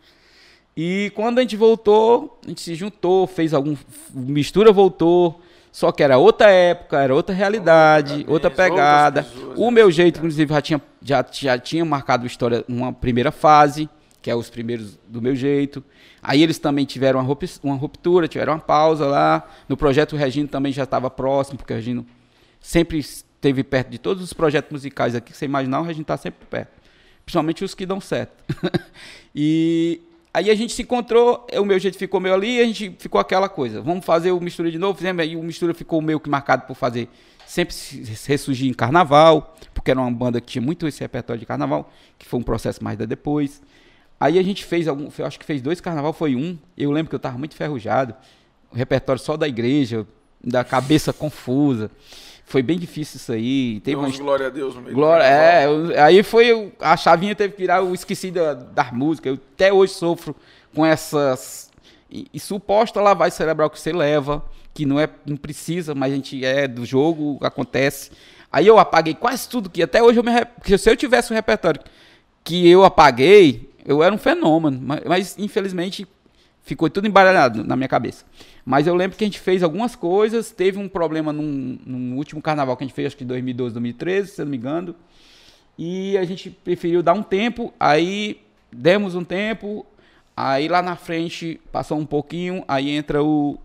E 0.76 1.10
quando 1.14 1.38
a 1.38 1.40
gente 1.42 1.56
voltou, 1.56 2.38
a 2.44 2.48
gente 2.48 2.60
se 2.60 2.74
juntou, 2.74 3.26
fez 3.26 3.52
algum. 3.52 3.74
Mistura 4.14 4.70
voltou, 4.70 5.40
só 5.72 5.90
que 5.90 6.02
era 6.02 6.18
outra 6.18 6.50
época, 6.50 7.00
era 7.00 7.14
outra 7.14 7.34
realidade, 7.34 8.24
Outra 8.28 8.50
pegada. 8.50 9.24
pessoas, 9.24 9.58
O 9.58 9.64
né? 9.66 9.70
meu 9.72 9.90
jeito, 9.90 10.18
inclusive, 10.18 10.52
já 10.54 10.60
tinha, 10.62 10.82
já, 11.02 11.26
já 11.32 11.58
tinha 11.58 11.84
marcado 11.84 12.26
história, 12.26 12.64
uma 12.68 12.92
primeira 12.92 13.32
fase, 13.32 13.88
que 14.20 14.30
é 14.30 14.34
os 14.34 14.50
primeiros 14.50 14.98
do 15.06 15.22
meu 15.22 15.34
jeito. 15.34 15.82
Aí 16.22 16.42
eles 16.42 16.58
também 16.58 16.84
tiveram 16.84 17.20
uma 17.20 17.26
rup- 17.26 17.44
uma 17.62 17.76
ruptura, 17.76 18.26
tiveram 18.28 18.54
uma 18.54 18.58
pausa 18.60 19.06
lá. 19.06 19.48
No 19.68 19.76
projeto 19.76 20.14
o 20.14 20.16
Regino 20.16 20.48
também 20.48 20.72
já 20.72 20.84
estava 20.84 21.08
próximo, 21.08 21.58
porque 21.58 21.72
o 21.72 21.76
Regino 21.76 22.06
sempre 22.60 22.98
esteve 22.98 23.62
perto 23.62 23.88
de 23.90 23.98
todos 23.98 24.22
os 24.22 24.32
projetos 24.32 24.70
musicais 24.72 25.14
aqui 25.14 25.32
que 25.32 25.38
você 25.38 25.44
imaginar, 25.44 25.80
o 25.80 25.84
Regino 25.84 26.02
está 26.02 26.16
sempre 26.16 26.46
perto. 26.46 26.70
Principalmente 27.24 27.64
os 27.64 27.74
que 27.74 27.86
dão 27.86 28.00
certo. 28.00 28.32
e 29.34 30.00
aí 30.32 30.50
a 30.50 30.54
gente 30.54 30.72
se 30.72 30.82
encontrou, 30.82 31.46
o 31.52 31.64
meu 31.64 31.78
jeito 31.78 31.96
ficou 31.98 32.20
meio 32.20 32.34
ali, 32.34 32.60
a 32.60 32.64
gente 32.64 32.96
ficou 32.98 33.20
aquela 33.20 33.48
coisa. 33.48 33.80
Vamos 33.82 34.04
fazer 34.04 34.32
o 34.32 34.40
Mistura 34.40 34.70
de 34.70 34.78
novo, 34.78 34.96
fizemos, 34.96 35.22
aí 35.22 35.36
o 35.36 35.42
Mistura 35.42 35.74
ficou 35.74 36.00
meio 36.00 36.18
que 36.18 36.28
marcado 36.28 36.66
por 36.66 36.74
fazer 36.74 37.08
sempre 37.46 37.74
se 37.74 38.28
ressurgir 38.28 38.68
em 38.68 38.74
carnaval, 38.74 39.56
porque 39.72 39.90
era 39.90 39.98
uma 39.98 40.10
banda 40.10 40.38
que 40.38 40.46
tinha 40.46 40.60
muito 40.60 40.86
esse 40.86 41.00
repertório 41.00 41.40
de 41.40 41.46
carnaval, 41.46 41.90
que 42.18 42.26
foi 42.26 42.38
um 42.38 42.42
processo 42.42 42.84
mais 42.84 42.98
da 42.98 43.06
depois. 43.06 43.62
Aí 44.20 44.38
a 44.38 44.42
gente 44.42 44.64
fez 44.64 44.88
algum, 44.88 45.08
eu 45.16 45.26
acho 45.26 45.38
que 45.38 45.44
fez 45.44 45.62
dois 45.62 45.80
carnaval, 45.80 46.12
foi 46.12 46.34
um. 46.34 46.58
Eu 46.76 46.90
lembro 46.90 47.08
que 47.10 47.14
eu 47.14 47.20
tava 47.20 47.38
muito 47.38 47.54
enferrujado, 47.54 48.14
o 48.72 48.76
repertório 48.76 49.20
só 49.22 49.36
da 49.36 49.46
igreja, 49.46 50.06
da 50.42 50.64
cabeça 50.64 51.12
confusa. 51.12 51.90
Foi 52.44 52.62
bem 52.62 52.78
difícil 52.78 53.18
isso 53.18 53.30
aí. 53.30 53.78
Teve 53.80 53.96
uma 53.96 54.04
Demos 54.04 54.18
glória 54.18 54.46
a 54.46 54.50
Deus 54.50 54.74
no 54.74 54.80
meio 54.80 54.94
Glória, 54.94 55.22
é, 55.22 55.66
eu- 55.66 56.02
aí 56.02 56.22
foi 56.22 56.72
a 56.80 56.96
chavinha 56.96 57.34
teve 57.34 57.52
que 57.54 57.60
virar, 57.60 57.76
eu 57.78 57.92
esqueci 57.94 58.30
da, 58.30 58.54
das 58.54 58.90
músicas. 58.92 59.32
Eu 59.34 59.38
até 59.54 59.72
hoje 59.72 59.92
sofro 59.92 60.34
com 60.74 60.84
essas 60.84 61.70
e, 62.10 62.26
e 62.32 62.40
suposta 62.40 63.00
lavagem 63.02 63.36
cerebral 63.36 63.68
que 63.68 63.78
você 63.78 63.92
leva 63.92 64.42
que 64.72 64.86
não 64.86 64.98
é, 64.98 65.08
não 65.26 65.36
precisa, 65.36 65.94
mas 65.94 66.12
a 66.12 66.14
gente 66.16 66.44
é 66.44 66.66
do 66.68 66.86
jogo, 66.86 67.36
acontece. 67.42 68.10
Aí 68.50 68.66
eu 68.66 68.78
apaguei 68.78 69.12
quase 69.12 69.48
tudo 69.48 69.68
que 69.68 69.82
até 69.82 70.02
hoje 70.02 70.18
eu 70.18 70.24
me 70.24 70.30
se 70.78 70.88
eu 70.90 70.96
tivesse 70.96 71.32
um 71.32 71.36
repertório 71.36 71.80
que 72.44 72.66
eu 72.68 72.84
apaguei, 72.84 73.68
eu 73.88 74.02
era 74.02 74.14
um 74.14 74.18
fenômeno, 74.18 74.78
mas, 74.82 75.00
mas, 75.06 75.38
infelizmente 75.38 76.06
ficou 76.62 76.90
tudo 76.90 77.06
embaralhado 77.08 77.64
na 77.64 77.74
minha 77.74 77.88
cabeça. 77.88 78.26
Mas 78.62 78.86
eu 78.86 78.94
lembro 78.94 79.16
que 79.16 79.24
a 79.24 79.26
gente 79.26 79.40
fez 79.40 79.62
algumas 79.62 79.96
coisas, 79.96 80.50
teve 80.50 80.78
um 80.78 80.86
problema 80.86 81.32
num, 81.32 81.78
num 81.86 82.14
último 82.16 82.42
carnaval 82.42 82.76
que 82.76 82.84
a 82.84 82.86
gente 82.86 82.94
fez, 82.94 83.06
acho 83.06 83.16
que 83.16 83.24
em 83.24 83.26
2012, 83.26 83.72
2013, 83.72 84.28
se 84.30 84.40
eu 84.42 84.44
não 84.44 84.50
me 84.50 84.58
engano. 84.58 84.94
E 85.78 86.18
a 86.18 86.24
gente 86.24 86.50
preferiu 86.50 87.02
dar 87.02 87.14
um 87.14 87.22
tempo, 87.22 87.72
aí 87.80 88.42
demos 88.70 89.14
um 89.14 89.24
tempo, 89.24 89.86
aí 90.36 90.68
lá 90.68 90.82
na 90.82 90.94
frente 90.94 91.58
passou 91.72 91.98
um 91.98 92.04
pouquinho, 92.04 92.62
aí 92.68 92.90
entra 92.90 93.24
o, 93.24 93.58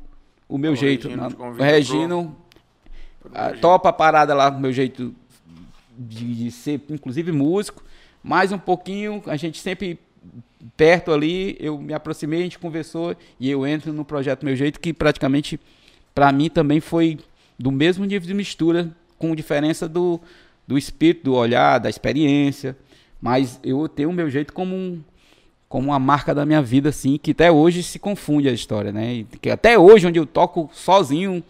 o 0.48 0.58
meu 0.58 0.72
O 0.72 0.76
jeito. 0.76 1.10
Regino 1.10 1.22
na- 1.30 1.46
o 1.50 1.54
Regino 1.56 2.38
Pro 3.20 3.32
meu 3.32 3.60
topa 3.60 3.90
a 3.90 3.94
parada 3.94 4.34
lá, 4.34 4.50
o 4.50 4.60
meu 4.60 4.72
jeito 4.72 5.14
de, 5.98 6.36
de 6.36 6.52
ser, 6.52 6.82
inclusive, 6.90 7.34
músico. 7.34 7.84
Mais 8.24 8.54
um 8.54 8.58
pouquinho, 8.58 9.22
a 9.28 9.36
gente 9.36 9.60
sempre 9.60 10.00
perto 10.78 11.12
ali, 11.12 11.58
eu 11.60 11.78
me 11.78 11.94
aproximei, 11.94 12.40
a 12.40 12.44
gente 12.44 12.60
conversou 12.60 13.16
e 13.40 13.50
eu 13.50 13.66
entro 13.66 13.92
no 13.92 14.06
projeto 14.06 14.46
Meu 14.46 14.56
Jeito, 14.56 14.80
que 14.80 14.94
praticamente, 14.94 15.60
para 16.14 16.32
mim, 16.32 16.50
também 16.50 16.80
foi 16.80 17.20
do 17.58 17.72
mesmo 17.72 18.06
nível 18.06 18.28
de 18.28 18.34
mistura, 18.34 18.90
com 19.18 19.36
diferença 19.36 19.88
do, 19.88 20.20
do 20.68 20.78
espírito, 20.78 21.26
do 21.26 21.36
olhar, 21.36 21.80
da 21.80 21.90
experiência. 21.90 22.76
Mas 23.22 23.60
eu 23.64 23.88
tenho 23.88 24.10
o 24.10 24.14
meu 24.14 24.30
jeito 24.30 24.52
como 24.52 24.76
um, 24.76 25.02
como 25.70 25.90
uma 25.90 26.00
marca 26.00 26.36
da 26.36 26.46
minha 26.46 26.62
vida, 26.62 26.90
assim, 26.90 27.18
que 27.18 27.32
até 27.32 27.52
hoje 27.52 27.82
se 27.82 27.98
confunde 27.98 28.50
a 28.50 28.52
história, 28.52 28.92
né? 28.92 29.26
Que 29.42 29.50
até 29.50 29.80
hoje, 29.80 30.06
onde 30.06 30.20
eu 30.20 30.26
toco 30.26 30.70
sozinho, 30.74 31.44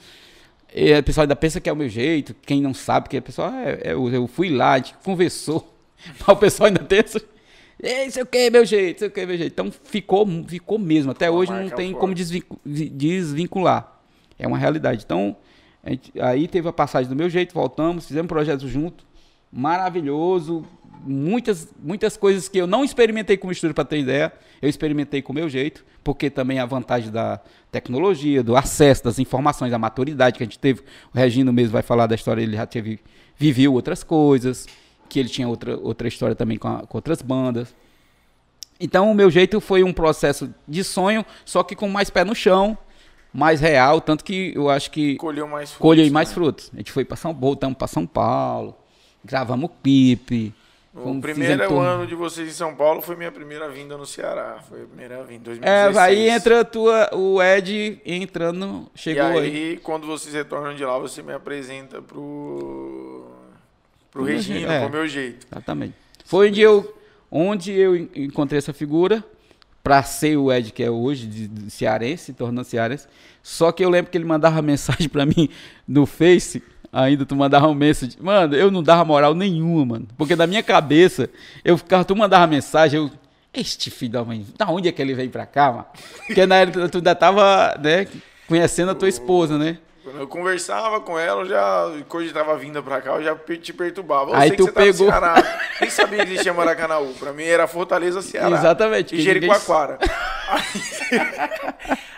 e 0.74 0.98
o 0.98 1.04
pessoal 1.04 1.24
ainda 1.24 1.36
pensa 1.36 1.60
que 1.60 1.70
é 1.70 1.74
o 1.74 1.76
meu 1.76 1.90
jeito, 1.90 2.36
quem 2.46 2.62
não 2.62 2.74
sabe 2.74 3.10
que 3.10 3.18
é 3.18 3.20
o 3.20 3.24
pessoal, 3.24 3.52
é, 3.54 3.80
é, 3.84 3.94
eu, 3.94 4.10
eu 4.10 4.28
fui 4.28 4.50
lá, 4.50 4.74
a 4.74 4.78
gente 4.78 4.96
conversou, 5.04 5.76
mas 6.20 6.28
o 6.28 6.36
pessoal 6.36 6.68
ainda 6.68 6.84
tem 6.84 7.00
essa. 7.00 7.22
Ei, 7.84 8.10
sei 8.10 8.24
o 8.24 8.26
que, 8.26 8.50
meu 8.50 8.66
jeito, 8.66 9.00
sei 9.00 9.08
o 9.10 9.12
que, 9.12 9.26
meu 9.26 9.38
jeito. 9.38 9.52
Então 9.52 9.70
ficou, 9.84 10.26
ficou 10.48 10.80
mesmo. 10.80 11.12
Até 11.12 11.30
hoje 11.30 11.52
não 11.52 11.70
tem 11.76 11.92
como 12.00 12.14
desvincu- 12.16 12.58
vi- 12.66 12.90
desvincular. 12.90 14.00
É 14.40 14.48
uma 14.48 14.58
realidade. 14.58 15.04
Então, 15.06 15.36
gente- 15.86 16.14
aí 16.20 16.48
teve 16.48 16.68
a 16.70 16.74
passagem 16.74 17.10
do 17.10 17.16
meu 17.16 17.30
jeito, 17.30 17.54
voltamos, 17.54 18.08
fizemos 18.08 18.26
um 18.26 18.30
projeto 18.30 18.68
junto, 18.70 19.04
maravilhoso. 19.52 20.66
Muitas, 21.06 21.68
muitas 21.84 22.16
coisas 22.16 22.48
que 22.48 22.58
eu 22.58 22.66
não 22.66 22.82
experimentei 22.86 23.36
como 23.36 23.52
estúdio 23.52 23.74
para 23.74 23.84
ter 23.84 23.98
ideia, 24.00 24.32
eu 24.62 24.70
experimentei 24.70 25.22
com 25.22 25.34
o 25.34 25.36
meu 25.36 25.50
jeito, 25.50 25.84
porque 26.02 26.30
também 26.30 26.60
a 26.60 26.66
vantagem 26.66 27.12
da 27.12 27.42
tecnologia, 27.70 28.42
do 28.42 28.56
acesso, 28.56 29.04
das 29.04 29.20
informações, 29.20 29.70
da 29.72 29.78
maturidade 29.78 30.38
que 30.38 30.44
a 30.44 30.46
gente 30.46 30.58
teve. 30.60 30.80
O 31.14 31.18
Regino 31.18 31.52
mesmo 31.52 31.74
vai 31.74 31.82
falar 31.82 32.08
da 32.08 32.16
história, 32.16 32.42
ele 32.42 32.56
já 32.56 32.66
teve, 32.66 33.00
viveu 33.36 33.74
outras 33.74 34.02
coisas, 34.02 34.66
que 35.14 35.20
ele 35.20 35.30
tinha 35.30 35.48
outra, 35.48 35.78
outra 35.78 36.08
história 36.08 36.36
também 36.36 36.58
com, 36.58 36.68
a- 36.68 36.86
com 36.88 36.98
outras 36.98 37.22
bandas. 37.22 37.74
Então, 38.80 39.10
o 39.10 39.14
meu 39.16 39.30
jeito 39.30 39.62
foi 39.62 39.84
um 39.84 39.94
processo 39.94 40.54
de 40.68 40.84
sonho, 40.84 41.26
só 41.46 41.64
que 41.64 41.76
com 41.76 41.88
mais 41.88 42.10
pé 42.10 42.24
no 42.26 42.36
chão, 42.36 42.78
mais 43.34 43.62
real, 43.62 44.02
tanto 44.02 44.24
que 44.24 44.52
eu 44.56 44.70
acho 44.70 44.92
que 44.92 45.16
Colheu 45.16 45.48
mais 45.48 45.70
frutos. 45.70 45.82
colhei 45.82 46.10
mais 46.10 46.30
né? 46.30 46.34
frutos. 46.36 46.72
A 46.74 46.78
gente 46.78 46.92
foi 46.92 47.06
para 47.06 47.16
São 47.16 47.34
voltamos 47.34 47.78
para 47.78 47.88
São 47.88 48.06
Paulo, 48.06 48.76
gravamos 49.24 49.70
clipe. 49.82 50.54
O 50.96 51.20
primeiro 51.20 51.54
fizemos 51.54 51.68
tudo. 51.70 51.80
ano 51.80 52.06
de 52.06 52.14
vocês 52.14 52.48
em 52.48 52.52
São 52.52 52.76
Paulo 52.76 53.02
foi 53.02 53.16
minha 53.16 53.32
primeira 53.32 53.68
vinda 53.68 53.98
no 53.98 54.06
Ceará. 54.06 54.60
Foi 54.70 54.84
a 54.84 54.86
primeira 54.86 55.24
vinda, 55.24 55.46
2016. 55.46 55.96
É, 55.98 56.00
aí 56.00 56.30
entra 56.30 56.60
a 56.60 56.64
tua, 56.64 57.10
o 57.16 57.42
Ed 57.42 58.00
entrando, 58.06 58.88
E 58.94 59.00
chegou 59.00 59.24
aí, 59.24 59.38
aí. 59.40 59.78
quando 59.82 60.06
vocês 60.06 60.36
retornam 60.36 60.76
de 60.76 60.86
lá, 60.86 61.00
você 61.00 61.24
me 61.24 61.34
apresenta 61.34 62.00
pro. 62.00 62.93
Pro 64.14 64.24
Regino, 64.24 64.72
é. 64.72 64.80
pro 64.82 64.90
meu 64.92 65.08
jeito. 65.08 65.46
Exatamente. 65.52 65.94
Foi 66.26 66.50
onde 66.50 66.62
eu, 66.62 66.98
onde 67.32 67.72
eu 67.72 67.96
en- 67.96 68.10
encontrei 68.16 68.58
essa 68.58 68.72
figura 68.74 69.24
para 69.84 70.02
ser 70.04 70.38
o 70.38 70.52
Ed 70.52 70.72
que 70.72 70.82
é 70.84 70.90
hoje, 70.90 71.28
de, 71.28 71.48
de 71.48 71.70
cearense, 71.72 72.26
se 72.26 72.34
tornando 72.34 72.66
cearense. 72.66 73.08
Só 73.42 73.72
que 73.72 73.84
eu 73.84 73.90
lembro 73.90 74.10
que 74.12 74.18
ele 74.18 74.24
mandava 74.26 74.62
mensagem 74.64 75.10
para 75.10 75.26
mim 75.26 75.50
no 75.88 76.06
Face, 76.06 76.64
ainda 76.92 77.26
tu 77.26 77.36
mandava 77.36 77.68
um 77.68 77.74
mensagem. 77.74 78.16
Mano, 78.22 78.56
eu 78.56 78.72
não 78.72 78.82
dava 78.82 79.04
moral 79.04 79.34
nenhuma, 79.36 79.86
mano. 79.86 80.08
Porque 80.18 80.36
na 80.36 80.48
minha 80.48 80.64
cabeça, 80.64 81.30
eu 81.66 81.78
ficava, 81.78 82.06
tu 82.06 82.16
mandava 82.16 82.48
mensagem, 82.48 83.00
eu. 83.00 83.12
Este 83.56 83.92
filho 83.92 84.14
da 84.14 84.24
mãe, 84.26 84.44
da 84.58 84.68
onde 84.68 84.88
é 84.88 84.92
que 84.92 85.00
ele 85.00 85.14
veio 85.14 85.30
pra 85.30 85.46
cá, 85.46 85.72
mano? 85.72 85.86
Porque 86.26 86.44
na 86.44 86.56
época 86.56 86.90
tu 86.90 86.98
ainda 86.98 87.14
tava, 87.14 87.78
né, 87.80 88.08
conhecendo 88.48 88.90
a 88.90 88.96
tua 88.96 89.08
esposa, 89.08 89.60
né? 89.60 89.78
Quando 90.04 90.20
eu 90.20 90.28
conversava 90.28 91.00
com 91.00 91.18
ela, 91.18 91.44
eu 91.44 91.46
já 91.48 91.92
cogitava 92.10 92.58
vinda 92.58 92.84
pra 92.84 93.00
cá, 93.02 93.12
eu 93.12 93.24
já 93.24 93.36
te 93.36 93.72
perturbava. 93.72 94.32
Eu 94.32 94.36
Aí 94.36 94.50
sei 94.50 94.58
tu 94.58 94.66
que 94.66 94.72
você 94.72 94.74
tá 94.74 94.80
no 94.82 94.86
pegou- 94.92 95.08
Ceará. 95.08 95.60
Nem 95.80 95.90
sabia 95.90 96.26
que 96.26 96.32
existia 96.34 96.54
Maracanãú. 96.54 97.14
Pra 97.18 97.32
mim 97.32 97.44
era 97.44 97.66
Fortaleza, 97.68 98.22
Ceará. 98.22 98.54
Exatamente, 98.58 99.16
E 99.16 99.18
que 99.18 99.34
ninguém- 99.34 99.34
Jericoacoara. 99.50 99.98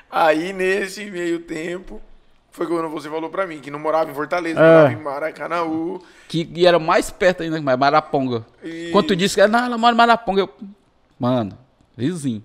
Aí, 0.09 0.47
aí, 0.47 0.53
nesse 0.53 1.05
meio 1.11 1.39
tempo, 1.39 2.01
foi 2.51 2.65
quando 2.67 2.89
você 2.89 3.09
falou 3.09 3.29
pra 3.29 3.45
mim 3.45 3.59
que 3.59 3.69
não 3.69 3.77
morava 3.79 4.09
em 4.09 4.13
Fortaleza, 4.13 4.59
É. 4.59 4.63
morava 4.63 4.93
em 4.93 5.03
Maracanãú. 5.03 6.01
Que 6.27 6.65
era 6.65 6.79
mais 6.79 7.09
perto 7.11 7.43
ainda, 7.43 7.61
mais 7.61 7.77
Maraponga. 7.77 8.45
E- 8.63 8.89
Quando 8.91 9.07
tu 9.07 9.15
disse 9.15 9.35
que 9.35 9.45
não, 9.47 9.65
ela 9.65 9.77
mora 9.77 9.93
em 9.93 9.97
Maraponga, 9.97 10.41
eu, 10.41 10.49
mano, 11.19 11.57
vizinho. 11.95 12.43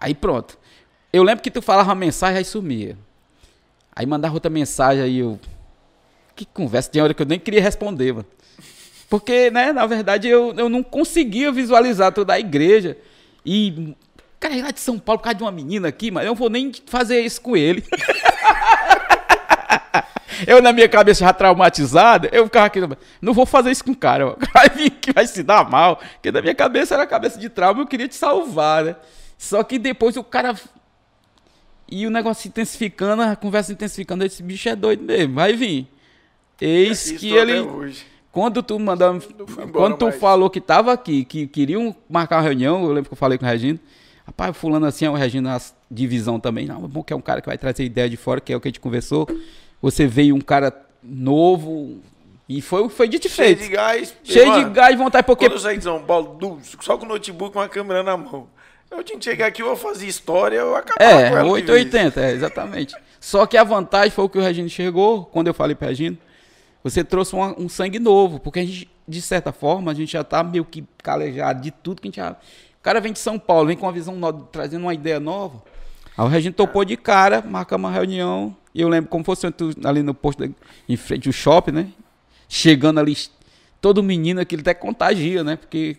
Aí 0.00 0.14
pronto. 0.14 0.58
Eu 1.12 1.22
lembro 1.22 1.42
que 1.42 1.50
tu 1.50 1.62
falava 1.62 1.90
uma 1.90 1.94
mensagem, 1.94 2.38
aí 2.38 2.44
sumia. 2.44 2.96
Aí 3.94 4.06
mandava 4.06 4.34
outra 4.34 4.50
mensagem, 4.50 5.02
aí 5.02 5.18
eu. 5.18 5.38
Que 6.34 6.44
conversa, 6.44 6.90
tem 6.90 7.00
hora 7.00 7.14
que 7.14 7.22
eu 7.22 7.26
nem 7.26 7.38
queria 7.38 7.62
responder, 7.62 8.12
mano. 8.12 8.26
Porque, 9.08 9.50
né, 9.50 9.72
na 9.72 9.86
verdade, 9.86 10.28
eu, 10.28 10.52
eu 10.56 10.68
não 10.68 10.82
conseguia 10.82 11.52
visualizar 11.52 12.12
toda 12.12 12.32
a 12.32 12.40
igreja. 12.40 12.96
E, 13.46 13.94
cara, 14.40 14.54
ir 14.54 14.62
lá 14.62 14.70
de 14.72 14.80
São 14.80 14.98
Paulo 14.98 15.18
por 15.18 15.24
causa 15.24 15.36
de 15.36 15.44
uma 15.44 15.52
menina 15.52 15.88
aqui, 15.88 16.10
mas 16.10 16.24
eu 16.24 16.30
não 16.30 16.34
vou 16.34 16.50
nem 16.50 16.72
fazer 16.86 17.20
isso 17.20 17.40
com 17.40 17.56
ele. 17.56 17.84
Eu, 20.46 20.60
na 20.60 20.72
minha 20.72 20.88
cabeça, 20.88 21.24
já 21.24 21.32
traumatizada, 21.32 22.28
eu 22.32 22.44
ficava 22.44 22.66
aqui, 22.66 22.80
não 23.20 23.32
vou 23.32 23.46
fazer 23.46 23.70
isso 23.70 23.84
com 23.84 23.92
o 23.92 23.96
cara, 23.96 24.36
que 25.00 25.12
vai 25.12 25.26
se 25.26 25.42
dar 25.42 25.68
mal. 25.70 25.96
Porque 26.14 26.32
na 26.32 26.42
minha 26.42 26.54
cabeça 26.54 26.94
era 26.94 27.06
cabeça 27.06 27.38
de 27.38 27.48
trauma, 27.48 27.82
eu 27.82 27.86
queria 27.86 28.08
te 28.08 28.16
salvar, 28.16 28.84
né? 28.84 28.96
Só 29.38 29.62
que 29.62 29.78
depois 29.78 30.16
o 30.16 30.24
cara. 30.24 30.54
E 31.88 32.06
o 32.06 32.10
negócio 32.10 32.48
intensificando, 32.48 33.22
a 33.22 33.36
conversa 33.36 33.72
intensificando, 33.72 34.24
esse 34.24 34.42
bicho 34.42 34.68
é 34.68 34.76
doido 34.76 35.04
mesmo, 35.04 35.34
vai 35.34 35.52
vir. 35.52 35.86
Eis 36.60 37.12
que 37.12 37.32
ele. 37.32 37.66
Quando 38.32 38.62
tu 38.62 38.78
mandou. 38.80 39.14
embora 39.14 39.70
Quando 39.70 39.96
tu 39.96 40.12
falou 40.12 40.50
que 40.50 40.60
tava 40.60 40.92
aqui, 40.92 41.24
que 41.24 41.46
queriam 41.46 41.94
marcar 42.08 42.36
uma 42.36 42.42
reunião, 42.42 42.82
eu 42.82 42.88
lembro 42.88 43.08
que 43.08 43.12
eu 43.12 43.18
falei 43.18 43.38
com 43.38 43.44
o 43.44 43.48
Regino. 43.48 43.78
Rapaz, 44.26 44.56
fulano 44.56 44.86
assim, 44.86 45.04
é 45.04 45.10
o 45.10 45.14
Regino 45.14 45.48
na 45.48 45.60
divisão 45.90 46.40
também. 46.40 46.66
Não, 46.66 46.84
é 46.84 46.88
bom 46.88 47.02
que 47.02 47.12
é 47.12 47.16
um 47.16 47.20
cara 47.20 47.40
que 47.40 47.46
vai 47.46 47.58
trazer 47.58 47.84
ideia 47.84 48.08
de 48.08 48.16
fora, 48.16 48.40
que 48.40 48.52
é 48.52 48.56
o 48.56 48.60
que 48.60 48.68
a 48.68 48.70
gente 48.70 48.80
conversou. 48.80 49.28
Você 49.80 50.06
veio 50.06 50.34
um 50.34 50.40
cara 50.40 50.74
novo. 51.02 52.00
E 52.48 52.60
foi, 52.60 52.88
foi 52.88 53.06
dito 53.08 53.26
e 53.26 53.30
Cheio 53.30 53.56
feito. 53.56 53.62
de 53.62 53.68
gás. 53.68 54.16
Cheio 54.24 54.48
Mano, 54.48 54.68
de 54.68 54.74
gás 54.74 54.94
e 54.94 54.96
vontade, 54.96 55.26
porque. 55.26 55.44
Quando 55.44 55.52
eu 55.52 55.58
saí 55.58 55.78
de 55.78 55.84
São 55.84 56.02
Paulo, 56.02 56.60
só 56.80 56.96
com 56.96 57.04
o 57.04 57.08
notebook 57.08 57.54
e 57.54 57.58
uma 57.58 57.68
câmera 57.68 58.02
na 58.02 58.16
mão. 58.16 58.48
Eu 58.96 59.02
tinha 59.02 59.18
que 59.18 59.24
chegar 59.24 59.46
aqui, 59.46 59.62
eu 59.62 59.76
fazia 59.76 60.08
história, 60.08 60.56
eu 60.56 60.74
acabava 60.76 60.98
com 60.98 61.18
É, 61.18 61.26
ela 61.28 61.38
de 61.44 61.62
vez. 61.62 61.68
880, 61.70 62.20
é, 62.20 62.32
exatamente. 62.32 62.94
Só 63.20 63.46
que 63.46 63.56
a 63.56 63.64
vantagem 63.64 64.10
foi 64.10 64.24
o 64.24 64.28
que 64.28 64.38
o 64.38 64.42
Regino 64.42 64.68
chegou, 64.68 65.24
quando 65.26 65.48
eu 65.48 65.54
falei 65.54 65.74
pro 65.74 65.88
Regino, 65.88 66.16
você 66.82 67.02
trouxe 67.02 67.34
uma- 67.34 67.58
um 67.58 67.68
sangue 67.68 67.98
novo, 67.98 68.38
porque 68.38 68.60
a 68.60 68.64
gente, 68.64 68.90
de 69.08 69.20
certa 69.22 69.52
forma, 69.52 69.90
a 69.90 69.94
gente 69.94 70.12
já 70.12 70.22
tá 70.22 70.42
meio 70.44 70.64
que 70.64 70.84
calejado 71.02 71.60
de 71.62 71.70
tudo 71.70 72.00
que 72.02 72.08
a 72.08 72.10
gente 72.10 72.16
já... 72.16 72.32
O 72.32 72.82
cara 72.82 73.00
vem 73.00 73.12
de 73.12 73.18
São 73.18 73.38
Paulo, 73.38 73.68
vem 73.68 73.76
com 73.76 73.86
uma 73.86 73.92
visão 73.92 74.14
nova, 74.16 74.46
trazendo 74.52 74.82
uma 74.82 74.92
ideia 74.94 75.18
nova. 75.18 75.62
Aí 76.16 76.24
o 76.24 76.28
Regino 76.28 76.54
topou 76.54 76.84
de 76.84 76.96
cara, 76.96 77.42
marcamos 77.42 77.88
uma 77.88 77.94
reunião, 77.96 78.54
e 78.74 78.80
eu 78.82 78.88
lembro 78.88 79.08
como 79.10 79.24
fosse 79.24 79.46
ali 79.84 80.02
no 80.02 80.12
posto, 80.14 80.44
em 80.88 80.96
frente 80.96 81.28
ao 81.28 81.32
shopping, 81.32 81.72
né? 81.72 81.88
Chegando 82.48 83.00
ali, 83.00 83.16
todo 83.80 84.02
menino, 84.02 84.40
aquilo 84.40 84.60
até 84.60 84.74
contagia, 84.74 85.42
né? 85.42 85.56
Porque 85.56 85.96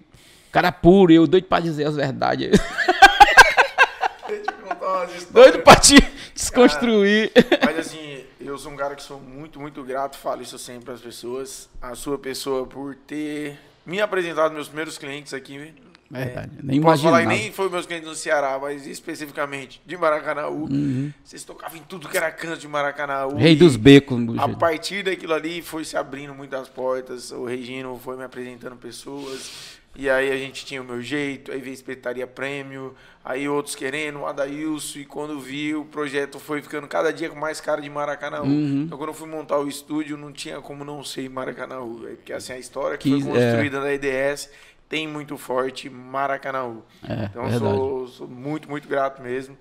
cara 0.56 0.72
puro, 0.72 1.12
eu 1.12 1.28
doido 1.28 1.48
pra 1.48 1.60
dizer 1.60 1.86
as 1.86 1.98
verdades. 1.98 2.52
Deixa 4.26 4.52
eu 4.52 4.54
contar 4.70 4.88
umas 4.88 5.14
histórias. 5.14 5.32
doido 5.32 5.60
pra 5.64 5.76
te 5.76 5.96
desconstruir. 6.34 7.30
Mas 7.66 7.80
assim, 7.80 8.24
eu 8.40 8.58
sou 8.58 8.72
um 8.72 8.78
cara 8.78 8.96
que 8.96 9.04
sou 9.04 9.20
muito, 9.20 9.60
muito 9.60 9.84
grato, 9.84 10.18
falo 10.18 10.42
isso 10.42 10.58
sempre 10.58 10.94
às 10.94 11.02
pessoas. 11.02 11.68
A 11.82 11.94
sua 11.94 12.18
pessoa 12.18 12.66
por 12.66 12.96
ter 12.96 13.60
me 13.86 14.00
apresentado 14.00 14.54
meus 14.54 14.68
primeiros 14.70 14.98
clientes 14.98 15.34
aqui. 15.34 15.74
Verdade, 16.10 16.52
nem 16.64 16.80
Posso 16.80 17.04
falar 17.04 17.24
imaginava. 17.24 17.44
nem 17.44 17.52
foi 17.52 17.68
meus 17.70 17.86
clientes 17.86 18.08
no 18.08 18.16
Ceará, 18.16 18.58
mas 18.58 18.88
especificamente 18.88 19.82
de 19.86 19.98
Maracanaú. 19.98 20.68
Uhum. 20.72 21.12
Vocês 21.22 21.44
tocavam 21.44 21.78
em 21.78 21.82
tudo 21.82 22.08
que 22.08 22.16
era 22.16 22.32
canto 22.32 22.60
de 22.60 22.68
Maracanaú. 22.68 23.36
Rei 23.36 23.58
dos 23.58 23.76
becos. 23.76 24.18
A 24.40 24.46
jeito. 24.46 24.58
partir 24.58 25.04
daquilo 25.04 25.34
ali 25.34 25.62
foi 25.62 25.84
se 25.84 25.98
abrindo 25.98 26.34
muitas 26.34 26.70
portas. 26.70 27.32
O 27.32 27.44
Regino 27.44 28.00
foi 28.02 28.16
me 28.16 28.24
apresentando 28.24 28.78
pessoas. 28.78 29.84
E 29.96 30.10
aí 30.10 30.30
a 30.32 30.38
gente 30.38 30.66
tinha 30.66 30.82
o 30.82 30.86
meu 30.86 31.02
jeito, 31.02 31.52
aí 31.54 31.62
veio 31.62 31.74
Espetaria 31.74 32.28
Prêmio, 32.28 32.94
aí 33.24 33.48
outros 33.48 33.76
querendo, 33.76 34.20
o 34.20 34.26
Adailson, 34.28 35.00
e 35.00 35.06
quando 35.06 35.40
vi 35.40 35.74
o 35.74 35.86
projeto 35.86 36.38
foi 36.38 36.62
ficando 36.62 36.86
cada 36.86 37.14
dia 37.14 37.30
com 37.30 37.36
mais 37.40 37.62
cara 37.62 37.82
de 37.82 37.90
Maracanã. 37.90 38.42
Uhum. 38.42 38.84
Então 38.84 38.98
quando 38.98 39.10
eu 39.12 39.14
fui 39.14 39.28
montar 39.30 39.58
o 39.58 39.70
estúdio, 39.70 40.18
não 40.18 40.34
tinha 40.34 40.60
como 40.60 40.84
não 40.84 41.02
ser 41.04 41.30
Maracanã, 41.30 41.78
porque 42.18 42.34
assim, 42.34 42.52
a 42.54 42.60
história 42.60 42.98
que, 42.98 43.10
Que- 43.10 43.22
foi 43.24 43.32
construída 43.32 43.80
na 43.80 43.94
EDS 43.94 44.50
tem 44.90 45.08
muito 45.08 45.38
forte 45.38 45.90
Maracanã. 45.90 46.78
É, 47.08 47.26
Então 47.26 47.50
sou, 47.58 48.08
sou 48.10 48.28
muito, 48.28 48.70
muito 48.70 48.88
grato 48.90 49.22
mesmo. 49.22 49.58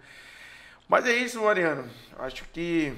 Mas 0.89 1.07
é 1.07 1.17
isso, 1.17 1.41
Mariano. 1.43 1.89
Acho 2.19 2.43
que 2.53 2.93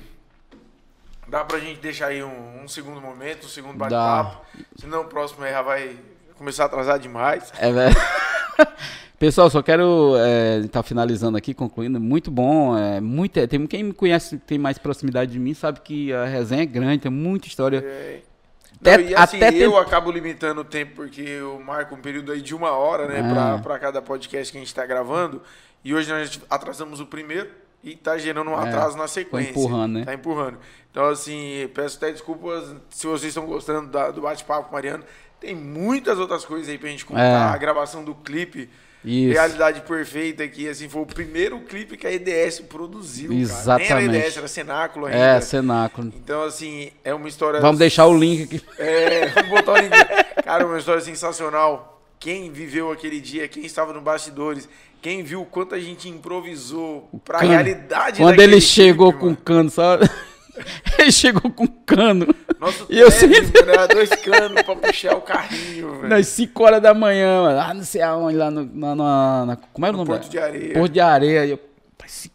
dá 1.29 1.45
pra 1.45 1.59
gente 1.59 1.81
deixar 1.81 2.07
aí 2.09 2.23
um, 2.23 2.63
um 2.65 2.69
segundo 2.69 3.01
momento, 3.01 3.45
um 3.45 3.49
segundo 3.49 3.77
bate-papo. 3.77 4.45
Senão 4.77 5.03
o 5.03 5.05
próximo 5.05 5.45
aí 5.45 5.53
já 5.53 5.63
vai 5.63 5.97
começar 6.37 6.65
a 6.65 6.67
atrasar 6.67 6.99
demais. 6.99 7.53
É, 7.59 7.71
velho. 7.73 7.95
Pessoal, 9.19 9.49
só 9.49 9.63
quero 9.63 10.13
estar 10.65 10.83
finalizando 10.83 11.39
aqui, 11.39 11.55
concluindo. 11.55 11.99
Muito 11.99 12.31
bom. 12.31 12.77
É, 12.77 13.01
muito, 13.01 13.47
tem, 13.49 13.67
quem 13.67 13.83
me 13.83 13.93
conhece, 13.95 14.37
tem 14.39 14.59
mais 14.59 14.77
proximidade 14.77 15.33
de 15.33 15.39
mim, 15.39 15.55
sabe 15.55 15.81
que 15.81 16.13
a 16.13 16.27
resenha 16.27 16.63
é 16.63 16.67
grande, 16.67 16.99
tem 17.03 17.11
muita 17.11 17.47
história. 17.49 17.79
É. 17.79 18.21
Até- 18.79 18.99
Não, 18.99 19.05
e 19.09 19.15
assim, 19.15 19.37
até 19.39 19.49
eu 19.57 19.71
tem- 19.73 19.81
acabo 19.81 20.11
limitando 20.11 20.61
o 20.61 20.65
tempo 20.65 20.97
porque 20.97 21.23
eu 21.23 21.59
marco 21.61 21.95
um 21.95 21.99
período 22.01 22.31
aí 22.31 22.43
de 22.43 22.55
uma 22.55 22.73
hora, 22.73 23.09
né, 23.09 23.21
Ah. 23.25 23.33
pra, 23.33 23.59
pra 23.59 23.79
cada 23.79 24.03
podcast 24.03 24.53
que 24.53 24.59
a 24.59 24.61
gente 24.61 24.75
tá 24.75 24.85
gravando. 24.85 25.41
E 25.83 25.95
hoje 25.95 26.11
nós 26.11 26.39
atrasamos 26.51 27.01
o 27.01 27.07
primeiro 27.07 27.49
e 27.83 27.97
tá 27.97 28.19
gerando 28.19 28.51
um 28.51 28.55
É, 28.61 28.69
atraso 28.69 28.99
na 28.99 29.09
foi 29.09 29.23
sequência. 29.25 29.51
empurrando, 29.51 29.95
né? 30.01 30.05
Tá 30.05 30.13
empurrando. 30.13 30.59
Então, 30.91 31.07
assim, 31.07 31.71
peço 31.75 31.97
até 31.97 32.13
desculpas 32.13 32.65
se 32.91 33.07
vocês 33.07 33.31
estão 33.31 33.47
gostando 33.47 33.89
da- 33.89 34.11
do 34.11 34.21
bate-papo 34.21 34.69
com 34.69 34.75
Mariano. 34.75 35.05
Tem 35.41 35.55
muitas 35.55 36.19
outras 36.19 36.45
coisas 36.45 36.69
aí 36.69 36.79
pra 36.79 36.89
gente 36.89 37.05
contar. 37.05 37.23
É. 37.23 37.55
A 37.55 37.57
gravação 37.57 38.03
do 38.05 38.15
clipe. 38.15 38.69
Isso. 39.05 39.35
Realidade 39.35 39.83
Perfeita, 39.83 40.49
que 40.49 40.69
assim, 40.69 40.89
foi 40.89 41.03
o 41.03 41.07
primeiro 41.07 41.61
clipe 41.61 41.97
que 41.97 42.07
a 42.07 42.13
EDS 42.13 42.61
produziu. 42.61 43.29
Cara. 43.29 43.35
Nem 43.35 43.43
Exatamente. 43.43 43.93
era 43.93 44.03
EDS, 44.27 44.37
era 44.37 44.49
Cenáculo 44.49 45.07
ainda. 45.07 45.19
É, 45.19 45.41
cenáculo. 45.41 46.13
Então, 46.17 46.43
assim, 46.43 46.91
é 47.05 47.15
uma 47.15 47.29
história. 47.29 47.61
Vamos 47.61 47.79
deixar 47.79 48.07
o 48.07 48.19
link 48.19 48.43
aqui. 48.43 48.63
É, 48.79 49.29
vamos 49.29 49.51
botar 49.51 49.73
o 49.75 49.77
link. 49.77 49.93
Cara, 50.43 50.67
uma 50.67 50.79
história 50.79 51.01
sensacional. 51.01 52.03
Quem 52.19 52.51
viveu 52.51 52.91
aquele 52.91 53.21
dia, 53.21 53.47
quem 53.47 53.65
estava 53.65 53.93
no 53.93 54.01
bastidores, 54.01 54.69
quem 55.01 55.23
viu 55.23 55.43
o 55.43 55.47
quanto 55.47 55.75
a 55.75 55.79
gente 55.79 56.09
improvisou 56.09 57.09
pra 57.25 57.39
Cano. 57.39 57.53
realidade 57.53 58.19
Quando 58.21 58.41
ele 58.41 58.61
chegou 58.61 59.13
clipe, 59.13 59.21
com 59.21 59.27
mano. 59.27 59.37
cano, 59.45 59.71
sabe? 59.71 60.11
ele 60.99 61.13
chegou 61.13 61.49
com 61.53 61.67
cano. 61.69 62.27
Nosso 62.61 62.87
E 62.89 62.99
eu 62.99 63.11
sempre- 63.11 63.53
era 63.71 63.87
dois 63.87 64.09
canos 64.11 64.63
pra 64.63 64.77
puxar 64.77 65.15
o 65.17 65.21
carrinho, 65.21 65.93
velho. 65.97 66.09
Nas 66.09 66.27
5 66.29 66.65
horas 66.65 66.81
da 66.83 66.95
manhã, 66.95 67.43
mano, 67.43 67.57
lá 67.57 67.75
não 67.75 67.85
sei 67.85 68.03
aonde, 68.03 68.37
lá 68.37 68.51
no, 68.51 68.65
na, 68.65 68.95
na- 68.95 69.47
na- 69.47 69.57
Como 69.57 69.87
era 69.87 69.95
o 69.95 69.99
No 69.99 70.05
nome? 70.05 70.19
Porto 70.19 70.31
de 70.31 70.39
Areia. 70.39 70.73
Porto 70.75 70.93
de 70.93 71.01
Areia. 71.01 71.41
Aí, 71.43 71.51
eu, 71.51 71.61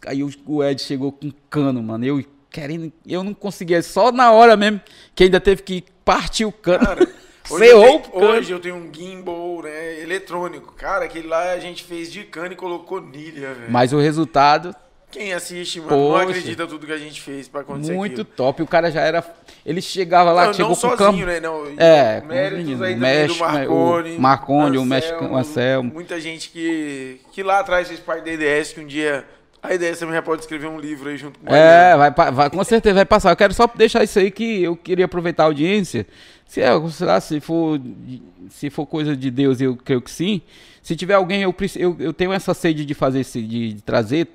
aí 0.06 0.22
o- 0.22 0.30
o 0.46 0.62
Ed 0.64 0.80
chegou 0.80 1.10
com 1.12 1.30
cano, 1.50 1.82
mano. 1.82 2.04
Eu 2.04 2.22
querendo. 2.50 2.92
Eu 3.06 3.24
não 3.24 3.34
conseguia, 3.34 3.82
só 3.82 4.12
na 4.12 4.30
hora 4.32 4.56
mesmo, 4.56 4.80
que 5.14 5.24
ainda 5.24 5.40
teve 5.40 5.62
que 5.62 5.84
partir 6.04 6.44
o 6.44 6.52
cano. 6.52 6.84
Cara, 6.84 7.08
hoje, 7.50 7.66
eu 7.66 7.80
tenho, 7.82 7.96
o 7.96 8.00
cano. 8.02 8.26
hoje 8.26 8.52
eu 8.52 8.60
tenho 8.60 8.74
um 8.76 8.90
gimbal, 8.92 9.62
né, 9.62 10.00
eletrônico. 10.02 10.74
Cara, 10.74 11.06
aquele 11.06 11.26
lá 11.28 11.52
a 11.52 11.58
gente 11.58 11.82
fez 11.82 12.12
de 12.12 12.24
cano 12.24 12.52
e 12.52 12.56
colocou 12.56 13.00
nilha, 13.00 13.54
velho. 13.54 13.70
Mas 13.70 13.92
o 13.92 13.98
resultado, 13.98 14.74
Quem 15.12 15.32
assiste, 15.34 15.78
mano, 15.80 15.90
não 15.96 16.10
Poxa. 16.12 16.24
acredita 16.30 16.66
tudo 16.66 16.86
que 16.86 16.92
a 16.92 16.96
gente 16.98 17.20
fez 17.20 17.46
pra 17.46 17.60
acontecer 17.60 17.92
muito 17.92 18.22
aquilo. 18.22 18.36
top. 18.36 18.62
O 18.62 18.66
cara 18.66 18.90
já 18.90 19.02
era. 19.02 19.22
Ele 19.64 19.80
chegava 19.82 20.32
lá, 20.32 20.46
não, 20.46 20.52
chegou 20.54 20.70
não 20.70 20.76
com 20.80 20.86
o 20.86 20.90
sozinho, 20.96 21.26
campo. 21.26 21.26
né? 21.26 21.40
Não, 21.40 21.64
É, 21.76 22.20
com 22.20 22.26
os 22.26 22.32
méritos 22.34 22.58
meninos, 22.64 22.82
aí 22.82 23.26
do 23.28 23.36
Marconi, 23.36 24.16
o 24.16 24.20
Marconi, 24.20 24.78
o 24.78 24.84
Mesh- 24.84 25.04
Anselmo, 25.12 25.28
o 25.34 25.36
Anselmo. 25.36 25.92
Muita 25.92 26.18
gente 26.20 26.48
que, 26.48 27.20
que 27.30 27.42
lá 27.42 27.60
atrás 27.60 27.86
fez 27.88 28.00
parte 28.00 28.24
da 28.24 28.32
IDS, 28.32 28.72
que 28.72 28.80
um 28.80 28.86
dia 28.86 29.24
a 29.62 29.72
IDS 29.74 29.98
também 30.00 30.14
já 30.14 30.22
pode 30.22 30.40
escrever 30.40 30.66
um 30.66 30.80
livro 30.80 31.08
aí 31.08 31.16
junto 31.16 31.38
com 31.38 31.46
o 31.46 31.54
É, 31.54 31.94
Mariano. 31.94 32.14
vai, 32.16 32.32
vai, 32.32 32.50
com 32.50 32.64
certeza 32.64 32.94
vai 32.96 33.04
passar. 33.04 33.30
Eu 33.30 33.36
quero 33.36 33.54
só 33.54 33.66
deixar 33.74 34.02
isso 34.02 34.18
aí 34.18 34.30
que 34.30 34.62
eu 34.64 34.74
queria 34.74 35.04
aproveitar 35.04 35.44
a 35.44 35.46
audiência. 35.46 36.06
Se 36.46 36.60
é, 36.60 36.70
sei 36.90 37.06
lá, 37.06 37.20
se 37.20 37.38
for, 37.38 37.78
se 38.50 38.70
for 38.70 38.86
coisa 38.86 39.14
de 39.16 39.30
Deus, 39.30 39.60
eu 39.60 39.76
creio 39.76 40.00
que 40.02 40.10
sim. 40.10 40.40
Se 40.82 40.96
tiver 40.96 41.14
alguém, 41.14 41.42
eu, 41.42 41.54
eu, 41.76 41.96
eu 42.00 42.12
tenho 42.12 42.32
essa 42.32 42.52
sede 42.54 42.84
de 42.84 42.92
fazer 42.94 43.22
de 43.24 43.76
trazer 43.86 44.26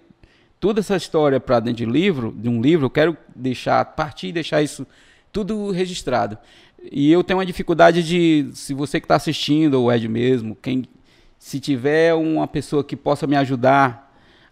toda 0.59 0.79
essa 0.79 0.95
história 0.95 1.39
para 1.39 1.59
dentro 1.59 1.77
de 1.77 1.85
livro, 1.85 2.33
de 2.37 2.49
um 2.49 2.61
livro. 2.61 2.85
Eu 2.85 2.89
quero 2.89 3.17
deixar 3.35 3.83
partir 3.85 4.27
e 4.27 4.31
deixar 4.31 4.61
isso 4.61 4.85
tudo 5.31 5.71
registrado. 5.71 6.37
E 6.91 7.11
eu 7.11 7.23
tenho 7.23 7.39
uma 7.39 7.45
dificuldade 7.45 8.01
de, 8.03 8.49
se 8.53 8.73
você 8.73 8.99
que 8.99 9.05
está 9.05 9.15
assistindo 9.15 9.75
ou 9.75 9.91
Ed 9.91 10.07
mesmo, 10.07 10.55
quem 10.61 10.85
se 11.37 11.59
tiver 11.59 12.13
uma 12.13 12.47
pessoa 12.47 12.83
que 12.83 12.95
possa 12.95 13.27
me 13.27 13.35
ajudar 13.35 14.05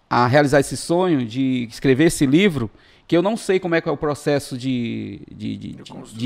a 0.10 0.28
realizar 0.28 0.60
esse 0.60 0.78
sonho 0.78 1.26
de 1.26 1.68
escrever 1.70 2.06
esse 2.06 2.26
livro, 2.26 2.70
que 3.08 3.16
eu 3.16 3.22
não 3.22 3.38
sei 3.38 3.60
como 3.60 3.76
é 3.76 3.82
que 3.82 3.90
é 3.90 3.92
o 3.92 3.98
processo 3.98 4.58
de, 4.58 5.22
de, 5.32 5.58
de, 5.58 5.76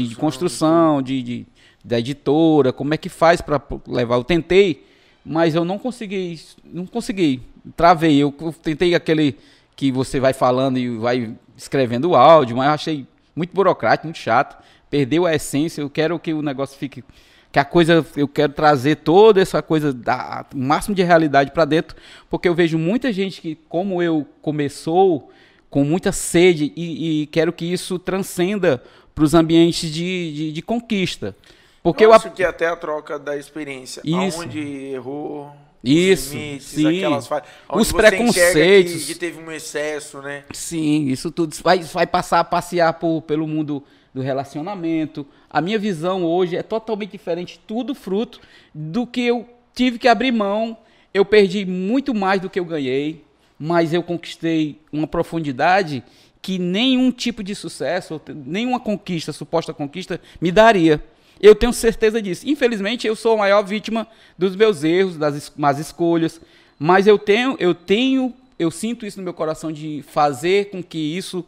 de- 0.07 0.15
construção, 0.15 1.01
de, 1.01 1.21
de- 1.21 1.45
da 1.83 1.99
editora, 1.99 2.73
como 2.73 2.93
é 2.93 2.97
que 2.97 3.07
faz 3.09 3.39
para 3.41 3.61
levar. 3.87 4.15
Eu 4.15 4.23
tentei, 4.23 4.85
mas 5.25 5.55
eu 5.55 5.63
não 5.63 5.77
consegui, 5.77 6.39
não 6.65 6.85
consegui, 6.85 7.41
travei. 7.75 8.17
Eu 8.17 8.33
tentei 8.61 8.95
aquele 8.95 9.37
que 9.79 9.93
você 9.93 10.19
vai 10.19 10.33
falando 10.33 10.77
e 10.77 10.97
vai 10.97 11.33
escrevendo 11.55 12.09
o 12.09 12.15
áudio, 12.15 12.57
mas 12.57 12.67
eu 12.67 12.73
achei 12.73 13.07
muito 13.33 13.55
burocrático, 13.55 14.07
muito 14.07 14.17
chato. 14.17 14.61
Perdeu 14.89 15.25
a 15.25 15.33
essência. 15.33 15.79
Eu 15.81 15.89
quero 15.89 16.19
que 16.19 16.33
o 16.33 16.41
negócio 16.41 16.77
fique 16.77 17.01
que 17.49 17.57
a 17.57 17.63
coisa 17.63 18.05
eu 18.17 18.27
quero 18.27 18.51
trazer 18.51 18.97
toda 18.97 19.39
essa 19.41 19.61
coisa 19.61 19.93
da 19.93 20.45
o 20.53 20.57
máximo 20.57 20.93
de 20.93 21.01
realidade 21.01 21.51
para 21.51 21.63
dentro, 21.63 21.95
porque 22.29 22.49
eu 22.49 22.53
vejo 22.53 22.77
muita 22.77 23.13
gente 23.13 23.39
que 23.39 23.55
como 23.69 24.03
eu 24.03 24.27
começou 24.41 25.31
com 25.69 25.85
muita 25.85 26.11
sede 26.11 26.73
e, 26.75 27.21
e 27.21 27.27
quero 27.27 27.53
que 27.53 27.63
isso 27.63 27.97
transcenda 27.97 28.83
para 29.15 29.23
os 29.23 29.33
ambientes 29.33 29.89
de, 29.89 30.33
de, 30.33 30.51
de 30.51 30.61
conquista, 30.61 31.33
porque 31.81 32.03
eu 32.03 32.09
eu, 32.09 32.15
acho 32.15 32.31
que 32.31 32.43
até 32.43 32.67
a 32.67 32.75
troca 32.75 33.17
da 33.17 33.37
experiência. 33.37 34.01
Isso. 34.03 34.41
Aonde 34.41 34.59
errou. 34.59 35.49
Isso, 35.83 36.29
Os 36.29 36.33
limites, 36.33 36.67
sim. 36.67 37.05
Onde 37.05 37.81
Os 37.81 37.91
preconceitos. 37.91 39.05
Que, 39.05 39.13
que 39.13 39.19
teve 39.19 39.39
um 39.41 39.51
excesso, 39.51 40.21
né? 40.21 40.43
Sim, 40.51 41.07
isso 41.07 41.31
tudo 41.31 41.55
vai, 41.63 41.79
vai 41.79 42.05
passar 42.05 42.39
a 42.39 42.43
passear 42.43 42.93
por, 42.93 43.21
pelo 43.21 43.47
mundo 43.47 43.83
do 44.13 44.21
relacionamento. 44.21 45.25
A 45.49 45.61
minha 45.61 45.79
visão 45.79 46.25
hoje 46.25 46.55
é 46.55 46.63
totalmente 46.63 47.11
diferente, 47.11 47.59
tudo 47.65 47.95
fruto 47.95 48.39
do 48.73 49.07
que 49.07 49.21
eu 49.21 49.47
tive 49.73 49.97
que 49.97 50.07
abrir 50.07 50.31
mão. 50.31 50.77
Eu 51.13 51.25
perdi 51.25 51.65
muito 51.65 52.13
mais 52.13 52.41
do 52.41 52.49
que 52.49 52.59
eu 52.59 52.65
ganhei, 52.65 53.23
mas 53.57 53.93
eu 53.93 54.03
conquistei 54.03 54.79
uma 54.91 55.07
profundidade 55.07 56.03
que 56.41 56.57
nenhum 56.57 57.11
tipo 57.11 57.43
de 57.43 57.53
sucesso, 57.55 58.21
nenhuma 58.45 58.79
conquista, 58.79 59.31
suposta 59.31 59.73
conquista, 59.73 60.19
me 60.39 60.51
daria. 60.51 61.03
Eu 61.39 61.55
tenho 61.55 61.71
certeza 61.71 62.21
disso. 62.21 62.47
Infelizmente, 62.47 63.07
eu 63.07 63.15
sou 63.15 63.33
a 63.33 63.37
maior 63.37 63.63
vítima 63.63 64.07
dos 64.37 64.55
meus 64.55 64.83
erros, 64.83 65.17
das 65.17 65.51
más 65.55 65.79
escolhas, 65.79 66.41
mas 66.77 67.07
eu 67.07 67.17
tenho, 67.17 67.55
eu 67.59 67.73
tenho, 67.73 68.33
eu 68.57 68.69
sinto 68.69 69.05
isso 69.05 69.17
no 69.17 69.23
meu 69.23 69.33
coração 69.33 69.71
de 69.71 70.03
fazer 70.07 70.69
com 70.69 70.83
que 70.83 70.97
isso 70.97 71.45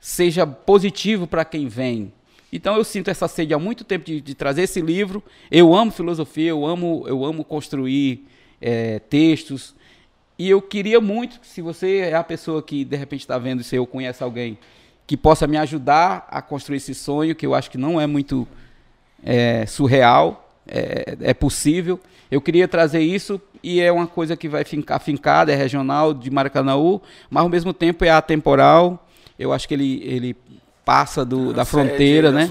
seja 0.00 0.46
positivo 0.46 1.26
para 1.26 1.44
quem 1.44 1.68
vem. 1.68 2.12
Então 2.52 2.76
eu 2.76 2.84
sinto 2.84 3.08
essa 3.08 3.26
sede 3.26 3.54
há 3.54 3.58
muito 3.58 3.82
tempo 3.82 4.04
de, 4.04 4.20
de 4.20 4.34
trazer 4.34 4.62
esse 4.62 4.80
livro. 4.80 5.22
Eu 5.50 5.74
amo 5.74 5.90
filosofia, 5.90 6.50
eu 6.50 6.66
amo, 6.66 7.04
eu 7.06 7.24
amo 7.24 7.44
construir 7.44 8.26
eh, 8.60 9.00
textos. 9.08 9.74
E 10.38 10.50
eu 10.50 10.60
queria 10.60 11.00
muito, 11.00 11.40
se 11.42 11.62
você 11.62 11.98
é 11.98 12.14
a 12.14 12.24
pessoa 12.24 12.62
que 12.62 12.84
de 12.84 12.96
repente 12.96 13.20
está 13.20 13.38
vendo 13.38 13.60
isso, 13.60 13.76
ou 13.78 13.86
conhece 13.86 14.22
alguém 14.22 14.58
que 15.06 15.16
possa 15.16 15.46
me 15.46 15.56
ajudar 15.56 16.26
a 16.30 16.42
construir 16.42 16.76
esse 16.78 16.94
sonho, 16.94 17.34
que 17.34 17.46
eu 17.46 17.54
acho 17.54 17.70
que 17.70 17.78
não 17.78 18.00
é 18.00 18.06
muito 18.06 18.46
é, 19.22 19.66
surreal, 19.66 20.48
é, 20.66 21.16
é 21.20 21.34
possível. 21.34 21.98
Eu 22.30 22.40
queria 22.40 22.66
trazer 22.66 23.00
isso 23.00 23.40
e 23.62 23.80
é 23.80 23.92
uma 23.92 24.06
coisa 24.06 24.36
que 24.36 24.48
vai 24.48 24.64
ficar 24.64 24.98
fincada, 24.98 25.52
é 25.52 25.54
regional 25.54 26.12
de 26.14 26.30
Maracanaú, 26.30 27.00
mas 27.30 27.42
ao 27.42 27.48
mesmo 27.48 27.72
tempo 27.72 28.04
é 28.04 28.10
atemporal. 28.10 29.06
Eu 29.38 29.52
acho 29.52 29.68
que 29.68 29.74
ele, 29.74 30.02
ele 30.04 30.36
passa 30.84 31.24
do, 31.24 31.52
da 31.52 31.64
Sede 31.64 31.70
fronteira, 31.70 32.30
né? 32.30 32.50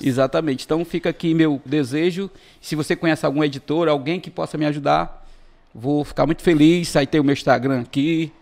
Exatamente. 0.00 0.64
Então 0.64 0.84
fica 0.84 1.08
aqui 1.08 1.34
meu 1.34 1.60
desejo. 1.64 2.30
Se 2.60 2.76
você 2.76 2.94
conhece 2.94 3.24
algum 3.26 3.42
editor, 3.42 3.88
alguém 3.88 4.20
que 4.20 4.30
possa 4.30 4.56
me 4.56 4.66
ajudar, 4.66 5.26
vou 5.74 6.04
ficar 6.04 6.26
muito 6.26 6.42
feliz. 6.42 6.94
Aí 6.96 7.06
tem 7.06 7.20
o 7.20 7.24
meu 7.24 7.32
Instagram 7.32 7.80
aqui. 7.80 8.32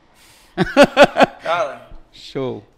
Cara, 1.42 1.88
Show. 2.12 2.69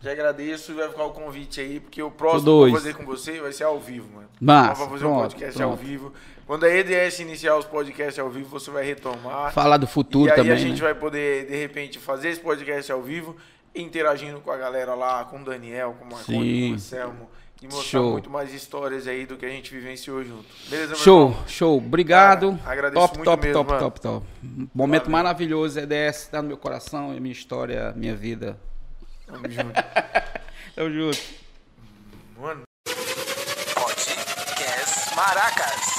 Já 0.00 0.12
agradeço 0.12 0.72
e 0.72 0.74
vai 0.74 0.88
ficar 0.88 1.04
o 1.04 1.10
convite 1.10 1.60
aí, 1.60 1.80
porque 1.80 2.00
o 2.02 2.10
próximo 2.10 2.44
que 2.44 2.48
eu 2.48 2.58
vou 2.58 2.72
fazer 2.72 2.94
com 2.94 3.04
você 3.04 3.40
vai 3.40 3.52
ser 3.52 3.64
ao 3.64 3.80
vivo, 3.80 4.08
mano. 4.14 4.28
Nós 4.40 4.78
vamos 4.78 4.92
fazer 4.92 5.04
um 5.06 5.08
pronto, 5.08 5.22
podcast 5.22 5.62
ao 5.62 5.70
pronto. 5.70 5.84
vivo. 5.84 6.12
Quando 6.46 6.64
a 6.64 6.70
EDS 6.70 7.18
iniciar 7.20 7.56
os 7.56 7.64
podcasts 7.66 8.18
ao 8.18 8.30
vivo, 8.30 8.48
você 8.48 8.70
vai 8.70 8.84
retomar. 8.84 9.52
Falar 9.52 9.76
do 9.76 9.86
futuro 9.86 10.28
e 10.28 10.30
aí 10.30 10.36
também. 10.36 10.52
a 10.52 10.56
gente 10.56 10.80
né? 10.80 10.88
vai 10.88 10.94
poder, 10.94 11.46
de 11.46 11.56
repente, 11.56 11.98
fazer 11.98 12.30
esse 12.30 12.40
podcast 12.40 12.90
ao 12.92 13.02
vivo 13.02 13.36
interagindo 13.74 14.40
com 14.40 14.50
a 14.50 14.56
galera 14.56 14.94
lá, 14.94 15.24
com 15.24 15.40
o 15.40 15.44
Daniel, 15.44 15.94
com 15.98 16.04
o 16.04 16.12
Marconi, 16.12 16.66
com 16.68 16.70
o 16.70 16.74
Anselmo. 16.74 17.30
E 17.60 17.66
mostrar 17.66 17.82
Show. 17.82 18.12
muito 18.12 18.30
mais 18.30 18.54
histórias 18.54 19.08
aí 19.08 19.26
do 19.26 19.36
que 19.36 19.44
a 19.44 19.48
gente 19.48 19.74
vivenciou 19.74 20.22
junto. 20.22 20.46
Beleza, 20.70 20.90
meu 20.90 20.96
Show, 20.96 21.28
irmão? 21.30 21.44
show. 21.48 21.76
Obrigado. 21.76 22.56
Cara, 22.58 22.72
agradeço 22.72 23.00
top, 23.00 23.16
muito 23.16 23.24
top, 23.24 23.42
mesmo, 23.42 23.58
top, 23.58 23.70
mano. 23.70 23.82
top, 23.82 24.00
top. 24.00 24.26
Momento 24.72 25.02
Valeu. 25.06 25.12
maravilhoso, 25.12 25.80
EDS, 25.80 26.28
tá 26.28 26.40
no 26.40 26.46
meu 26.46 26.56
coração, 26.56 27.12
é 27.12 27.18
minha 27.18 27.32
história, 27.32 27.92
minha 27.96 28.14
vida. 28.14 28.56
Tamo 29.28 29.46
junto. 29.46 29.84
Tamo 30.74 30.88
junto. 30.88 31.18
Mano. 32.40 32.62
Podcast 33.74 35.14
Maracas. 35.14 35.97